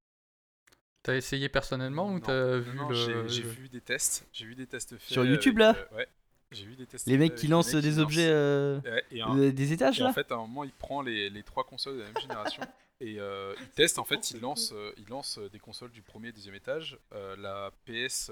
T'as 1.06 1.16
essayé 1.16 1.49
personnellement 1.49 2.12
ou 2.12 2.20
t'as 2.20 2.58
vu 2.58 2.76
non, 2.76 2.89
le. 2.89 3.28
j'ai- 3.28 3.43
vu 3.43 3.70
des 3.70 3.80
tests. 3.82 4.28
J'ai 4.34 4.45
vu 4.45 4.56
des 4.56 4.66
tests 4.66 4.97
faits. 4.97 5.01
Sur 5.12 5.24
YouTube, 5.24 5.60
là 5.60 5.76
euh, 5.91 5.97
Ouais. 5.97 6.08
J'ai 6.51 6.66
vu 6.66 6.76
des 6.76 6.86
tests. 6.88 7.06
Les 7.08 7.18
mecs 7.18 7.36
qui 7.36 7.47
lancent 7.47 7.70
qui 7.72 7.82
des 7.82 7.99
objets 7.99 8.28
euh, 8.28 8.80
et 9.12 9.22
un- 9.22 9.38
euh, 9.38 9.51
des 9.51 9.72
étages 9.72 9.99
Et 9.99 10.03
là 10.03 10.10
en 10.10 10.14
fait, 10.14 10.32
à 10.32 10.36
un 10.36 10.39
moment, 10.39 10.64
il 10.64 10.72
prend 10.72 11.01
les, 11.03 11.30
les 11.30 11.43
trois 11.43 11.64
consoles 11.64 11.95
de 11.97 11.99
la 11.99 12.06
même 12.08 12.20
génération 12.22 12.64
et 13.01 13.20
euh, 13.20 13.53
il 13.62 13.68
teste. 13.70 13.99
En 13.99 14.03
fait, 14.03 14.32
il 14.32 14.39
lance, 14.41 14.74
il 14.97 15.08
lance 15.08 15.38
des 15.51 15.60
consoles 15.60 15.91
du 15.91 16.01
premier 16.01 16.30
et 16.30 16.32
deuxième 16.32 16.56
étage. 16.56 16.97
Euh, 17.14 17.36
la 17.38 17.72
PS 17.86 18.32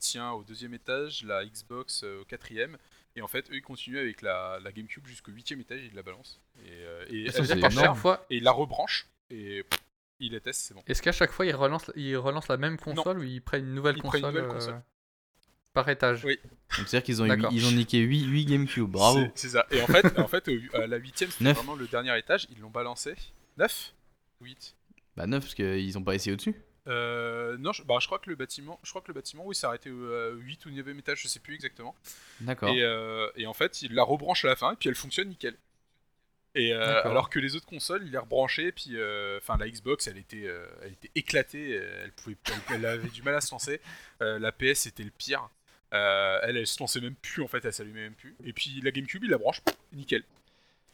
tient 0.00 0.32
au 0.32 0.42
deuxième 0.42 0.74
étage, 0.74 1.22
la 1.24 1.44
Xbox 1.44 2.02
euh, 2.04 2.22
au 2.22 2.24
quatrième. 2.24 2.78
Et 3.16 3.22
en 3.22 3.28
fait, 3.28 3.48
eux, 3.50 3.56
ils 3.56 3.62
continuent 3.62 3.98
avec 3.98 4.22
la, 4.22 4.58
la 4.62 4.70
GameCube 4.72 5.06
jusqu'au 5.06 5.30
huitième 5.32 5.60
étage, 5.60 5.80
ils 5.84 5.94
la 5.94 6.02
balancent. 6.02 6.40
Et, 6.64 6.70
euh, 6.72 7.04
et, 7.10 7.30
Ça, 7.30 7.42
elle- 7.48 7.70
chaque 7.72 7.94
fois, 7.96 8.24
et 8.30 8.36
il 8.36 8.42
la 8.44 8.52
rebranche 8.52 9.08
et 9.30 9.62
pff, 9.64 9.80
il 10.20 10.32
la 10.32 10.40
teste, 10.40 10.60
c'est 10.60 10.74
bon. 10.74 10.82
est-ce 10.86 11.00
qu'à 11.02 11.12
chaque 11.12 11.30
fois 11.32 11.46
ils 11.46 11.54
relancent, 11.54 11.90
ils 11.96 12.16
relancent 12.16 12.48
la 12.48 12.56
même 12.56 12.76
console 12.78 13.18
ou 13.18 13.22
ils 13.22 13.40
prennent 13.42 13.64
une 13.66 13.74
nouvelle 13.74 13.96
Ils 13.96 14.02
console, 14.02 14.20
une 14.20 14.26
nouvelle 14.28 14.44
euh, 14.44 14.48
console. 14.52 14.82
par 15.72 15.88
étage? 15.88 16.24
Oui. 16.24 16.38
Donc 16.42 16.88
c'est-à-dire 16.88 17.02
qu'ils 17.02 17.22
ont, 17.22 17.26
ils 17.50 17.66
ont 17.66 17.72
niqué 17.72 17.98
8, 17.98 18.24
8 18.24 18.44
GameCube. 18.46 18.90
Bravo. 18.90 19.26
C'est- 19.34 19.48
ça. 19.50 19.66
Et 19.70 19.80
en 19.82 19.86
fait, 19.86 20.18
en 20.18 20.26
fait 20.28 20.48
au- 20.48 20.76
à 20.76 20.86
la 20.86 20.96
huitième, 20.96 21.30
c'était 21.30 21.44
Neuf. 21.44 21.56
vraiment 21.56 21.74
le 21.76 21.86
dernier 21.86 22.16
étage. 22.18 22.46
Ils 22.50 22.60
l'ont 22.60 22.70
balancé. 22.70 23.14
9 23.56 23.94
8 24.40 24.74
Bah 25.16 25.26
9 25.26 25.42
parce 25.42 25.54
qu'ils 25.54 25.98
ont 25.98 26.02
pas 26.02 26.14
essayé 26.14 26.32
au-dessus. 26.32 26.54
Euh, 26.86 27.56
non, 27.58 27.72
je, 27.72 27.82
bah, 27.82 27.96
je 28.00 28.06
crois 28.06 28.18
que 28.18 28.30
le 28.30 28.36
bâtiment, 28.36 28.80
je 28.82 28.88
crois 28.90 29.02
que 29.02 29.08
le 29.08 29.14
bâtiment, 29.14 29.44
oui, 29.44 29.54
s'est 29.54 29.66
arrêté 29.66 29.90
au 29.90 30.00
euh, 30.04 30.36
8 30.38 30.64
ou 30.66 30.70
9 30.70 30.88
étage, 30.98 31.20
je 31.22 31.28
sais 31.28 31.38
plus 31.40 31.54
exactement. 31.54 31.94
D'accord. 32.40 32.70
Et, 32.70 32.82
euh, 32.82 33.28
et 33.36 33.46
en 33.46 33.52
fait, 33.52 33.82
il 33.82 33.94
la 33.94 34.02
rebranche 34.04 34.44
à 34.46 34.48
la 34.48 34.56
fin 34.56 34.72
et 34.72 34.76
puis 34.76 34.88
elle 34.88 34.94
fonctionne 34.94 35.28
nickel. 35.28 35.54
Et 36.58 36.72
euh, 36.72 37.02
alors 37.04 37.30
que 37.30 37.38
les 37.38 37.54
autres 37.54 37.66
consoles, 37.66 38.02
il 38.04 38.10
les 38.10 38.18
rebranché, 38.18 38.72
puis 38.72 38.96
euh, 38.96 39.38
enfin 39.38 39.56
la 39.56 39.68
Xbox, 39.68 40.08
elle 40.08 40.18
était, 40.18 40.46
euh, 40.46 40.66
elle 40.82 40.92
était 40.92 41.10
éclatée, 41.14 41.70
elle 41.70 42.10
pouvait, 42.12 42.36
elle, 42.70 42.74
elle 42.74 42.86
avait 42.86 43.08
du 43.08 43.22
mal 43.22 43.36
à 43.36 43.40
se 43.40 43.52
lancer. 43.52 43.80
La 44.20 44.50
PS 44.50 44.80
c'était 44.80 45.04
le 45.04 45.10
pire. 45.10 45.48
Elle, 45.92 46.56
elle 46.56 46.66
se 46.66 46.80
lançait 46.80 47.00
même 47.00 47.14
plus 47.14 47.42
en 47.42 47.48
fait, 47.48 47.64
elle 47.64 47.72
s'allumait 47.72 48.02
même 48.02 48.14
plus. 48.14 48.34
Et 48.44 48.52
puis 48.52 48.80
la 48.82 48.90
GameCube, 48.90 49.22
il 49.24 49.30
la 49.30 49.38
branche, 49.38 49.62
nickel. 49.92 50.24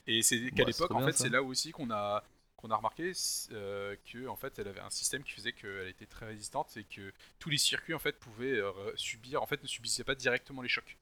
Et 0.06 0.22
c'est 0.22 0.50
qu'à 0.50 0.64
l'époque, 0.64 0.90
en 0.94 1.04
fait, 1.04 1.16
c'est 1.16 1.30
là 1.30 1.42
aussi 1.42 1.72
qu'on 1.72 1.90
a 1.90 2.22
qu'on 2.56 2.70
a 2.70 2.76
remarqué 2.76 3.12
que 3.12 4.26
en 4.26 4.36
fait, 4.36 4.58
elle 4.58 4.68
avait 4.68 4.80
un 4.80 4.90
système 4.90 5.22
qui 5.22 5.32
faisait 5.32 5.52
qu'elle 5.52 5.88
était 5.88 6.06
très 6.06 6.26
résistante 6.26 6.76
et 6.76 6.84
que 6.84 7.12
tous 7.38 7.48
les 7.48 7.58
circuits 7.58 7.94
en 7.94 7.98
fait 7.98 8.18
pouvaient 8.18 8.60
subir, 8.96 9.42
en 9.42 9.46
fait, 9.46 9.62
ne 9.62 9.68
subissaient 9.68 10.04
pas 10.04 10.14
directement 10.14 10.60
les 10.60 10.68
chocs. 10.68 10.98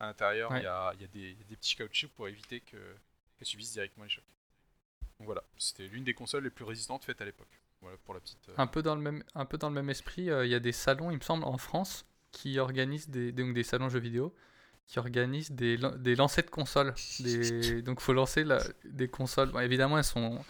À 0.00 0.06
l'intérieur, 0.06 0.50
il 0.52 0.54
Ouais. 0.56 0.62
y, 0.62 0.66
a, 0.66 0.92
y 0.98 1.04
a 1.04 1.08
y 1.18 1.30
a 1.30 1.44
des 1.48 1.56
petits 1.56 1.76
caoutchoucs 1.76 2.10
pour 2.12 2.26
éviter 2.26 2.60
que 2.60 2.76
qu'elle 3.40 3.48
subisse 3.48 3.72
directement 3.72 4.04
les 4.04 4.10
chocs. 4.10 4.24
Donc 5.18 5.26
voilà, 5.26 5.42
c'était 5.58 5.86
l'une 5.88 6.04
des 6.04 6.14
consoles 6.14 6.44
les 6.44 6.50
plus 6.50 6.64
résistantes 6.64 7.04
faites 7.04 7.20
à 7.20 7.24
l'époque. 7.24 7.48
Voilà 7.82 7.96
pour 8.04 8.14
la 8.14 8.20
petite. 8.20 8.48
euh, 8.50 8.54
Un 8.58 8.66
peu 8.66 8.82
dans 8.82 8.94
le 8.94 9.00
même, 9.00 9.24
un 9.34 9.44
peu 9.46 9.56
dans 9.58 9.68
le 9.70 9.74
même 9.74 9.90
esprit, 9.90 10.30
euh, 10.30 10.44
il 10.46 10.50
y 10.50 10.54
a 10.54 10.60
des 10.60 10.72
salons, 10.72 11.10
il 11.10 11.16
me 11.16 11.22
semble, 11.22 11.44
en 11.44 11.56
France, 11.58 12.04
qui 12.30 12.58
organisent 12.58 13.08
des, 13.08 13.32
donc 13.32 13.54
des 13.54 13.62
salons 13.64 13.88
jeux 13.88 13.98
vidéo, 14.00 14.34
qui 14.86 14.98
organisent 14.98 15.50
des, 15.50 15.78
des 15.98 16.14
lancers 16.14 16.44
de 16.44 16.50
consoles. 16.50 16.94
Des, 17.20 17.82
donc 17.82 18.00
faut 18.00 18.12
lancer 18.12 18.44
la- 18.44 18.62
des 18.84 19.08
consoles. 19.08 19.50
Bon, 19.50 19.60
évidemment, 19.60 19.96
elles 19.98 20.04
sont, 20.04 20.44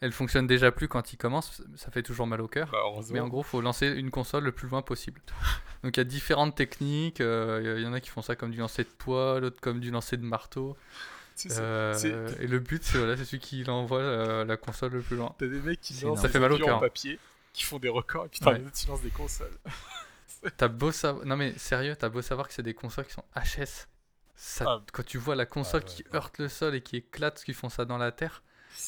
elles 0.00 0.12
fonctionnent 0.12 0.46
déjà 0.48 0.72
plus 0.72 0.88
quand 0.88 1.12
ils 1.12 1.16
commencent. 1.16 1.62
Ça 1.76 1.90
fait 1.92 2.02
toujours 2.02 2.26
mal 2.26 2.40
au 2.40 2.48
cœur. 2.48 2.70
bah. 2.70 2.78
Mais 3.14 3.20
en 3.20 3.28
gros, 3.28 3.42
faut 3.44 3.60
lancer 3.60 3.86
une 3.88 4.10
console 4.10 4.44
le 4.44 4.52
plus 4.52 4.68
loin 4.68 4.82
possible. 4.82 5.20
Donc 5.84 5.96
il 5.96 6.00
y 6.00 6.02
a 6.02 6.04
différentes 6.04 6.54
techniques. 6.56 7.20
euh, 7.20 7.76
Il 7.78 7.82
y 7.84 7.86
en 7.86 7.92
a 7.92 8.00
qui 8.00 8.10
font 8.10 8.22
ça 8.22 8.36
comme 8.36 8.50
du 8.50 8.58
lancer 8.58 8.82
de 8.84 8.88
poids, 8.88 9.38
l'autre 9.40 9.60
comme 9.60 9.80
du 9.80 9.90
lancer 9.90 10.16
de 10.16 10.24
marteau. 10.24 10.76
Euh, 11.58 12.30
et 12.40 12.46
le 12.46 12.58
but, 12.60 12.82
c'est 12.84 12.98
voilà, 12.98 13.16
celui 13.16 13.38
qui 13.40 13.68
envoie 13.68 13.98
euh, 14.00 14.44
la 14.44 14.56
console 14.56 14.92
le 14.92 15.00
plus 15.02 15.16
loin. 15.16 15.34
T'as 15.38 15.46
des 15.46 15.60
mecs 15.60 15.80
qui 15.80 15.94
lancent 16.04 16.20
Ça 16.22 16.28
fait 16.28 16.38
mal 16.38 16.52
au 16.52 16.54
avions 16.54 16.66
cœur. 16.66 16.76
en 16.76 16.80
papier, 16.80 17.18
qui 17.52 17.64
font 17.64 17.78
des 17.78 17.88
records, 17.88 18.26
et 18.26 18.28
puis 18.28 18.40
t'as 18.40 18.52
Ouais. 18.52 18.58
les 18.58 18.66
autres 18.66 18.76
qui 18.76 18.86
lancent 18.86 19.02
des 19.02 19.10
consoles. 19.10 19.58
T'as 20.58 20.68
beau 20.68 20.92
savoir. 20.92 21.24
Non 21.24 21.36
mais 21.36 21.56
sérieux, 21.56 21.96
t'as 21.96 22.10
beau 22.10 22.20
savoir 22.20 22.46
que 22.48 22.52
c'est 22.52 22.62
des 22.62 22.74
consoles 22.74 23.06
qui 23.06 23.14
sont 23.14 23.24
HS. 23.34 23.86
Ça... 24.36 24.64
Ah. 24.68 24.82
Quand 24.92 25.02
tu 25.04 25.16
vois 25.16 25.36
la 25.36 25.46
console 25.46 25.80
Ah 25.84 25.88
ouais, 25.88 25.94
qui 25.96 26.02
ouais. 26.02 26.14
heurte 26.16 26.36
le 26.38 26.48
sol 26.50 26.74
et 26.74 26.82
qui 26.82 26.96
éclate, 26.98 27.34
parce 27.34 27.44
qu'ils 27.44 27.54
font 27.54 27.70
ça 27.70 27.86
dans 27.86 27.96
la 27.96 28.12
terre, 28.12 28.42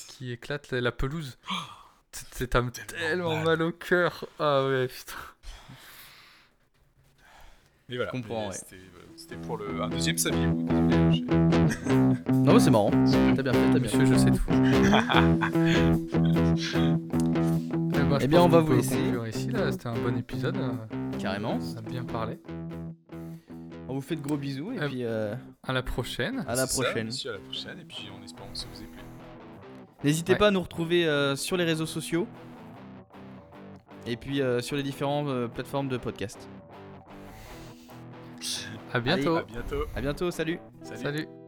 qui 0.09 0.33
éclate 0.33 0.71
la, 0.71 0.83
la 0.83 0.93
pelouse. 0.93 1.39
C'est- 2.13 2.27
C'est 2.33 2.47
t'as 2.49 2.61
Tellement 2.61 2.71
tellement 2.87 3.35
mal. 3.37 3.45
mal 3.45 3.63
au 3.63 3.73
cœur. 3.73 4.27
Ah 4.39 4.67
ouais, 4.67 4.87
putain. 4.89 5.13
Mais 7.89 7.97
voilà, 7.97 8.11
comprends, 8.11 8.49
ouais. 8.49 8.53
c'était 8.55 8.77
voilà, 8.93 9.47
pour 9.47 9.57
le 9.59 9.81
un 9.83 9.89
deuxième 9.89 10.19
saviez-vous 10.19 10.67
Désolé, 10.67 11.13
j'ai- 11.13 11.25
Non, 12.33 12.55
mais 12.55 12.61
c'est 12.61 12.71
marrant. 12.71 12.91
T'as 13.37 13.43
bien 13.43 13.53
fait, 13.53 13.73
t'as 13.73 13.79
bien 13.79 13.89
fait. 13.91 14.07
Je 14.07 14.15
sais 14.17 14.31
tout. 14.33 14.43
Eh, 17.95 17.99
ben, 18.09 18.19
Eh 18.21 18.27
bien, 18.27 18.43
on 18.43 18.49
va 18.49 18.61
vous 18.61 18.73
laisser. 18.75 18.99
ici, 19.29 19.51
là. 19.51 19.71
C'était 19.71 19.87
un 19.87 19.95
bon 19.95 20.17
épisode. 20.19 20.57
euh, 20.57 20.73
Carrément. 21.19 21.59
On 21.75 21.79
a 21.79 21.83
bien 21.83 22.05
parlé. 22.05 22.39
On 23.89 23.95
vous 23.95 24.01
fait 24.01 24.17
de 24.17 24.21
gros 24.21 24.37
bisous 24.37 24.73
et 24.73 24.81
Euh, 24.81 24.89
puis 24.89 25.05
euh, 25.05 25.35
À 25.63 25.73
la 25.73 25.83
prochaine. 25.83 26.45
à 26.49 26.55
la 26.57 26.67
ça, 26.67 26.83
prochaine. 26.83 27.07
monsieur, 27.07 27.31
à 27.31 27.35
la 27.35 27.39
prochaine, 27.39 27.79
et 27.81 27.85
puis 27.85 28.09
en 28.11 28.23
espérant 28.25 28.49
que 28.53 28.59
ça 28.59 28.67
vous 28.73 28.83
ait 28.83 28.87
plu. 28.87 29.01
N'hésitez 30.03 30.33
Ouais. 30.33 30.39
pas 30.39 30.49
à 30.49 30.51
nous 30.51 30.61
retrouver 30.61 31.07
euh, 31.07 31.37
sur 31.37 31.57
les 31.57 31.65
réseaux 31.65 31.87
sociaux 31.87 32.27
et 34.07 34.17
puis 34.17 34.43
euh, 34.43 34.61
sur 34.61 34.77
les 34.77 34.83
différentes 34.83 35.29
euh, 35.29 35.49
plateformes 35.49 35.89
de 35.89 35.97
podcast. 35.97 36.49
À 38.93 39.01
bientôt. 39.01 39.37
À 39.37 39.43
bientôt. 39.43 39.85
À 39.95 40.01
bientôt, 40.01 40.31
salut 40.31 40.59
Salut. 40.83 41.03
Salut. 41.03 41.46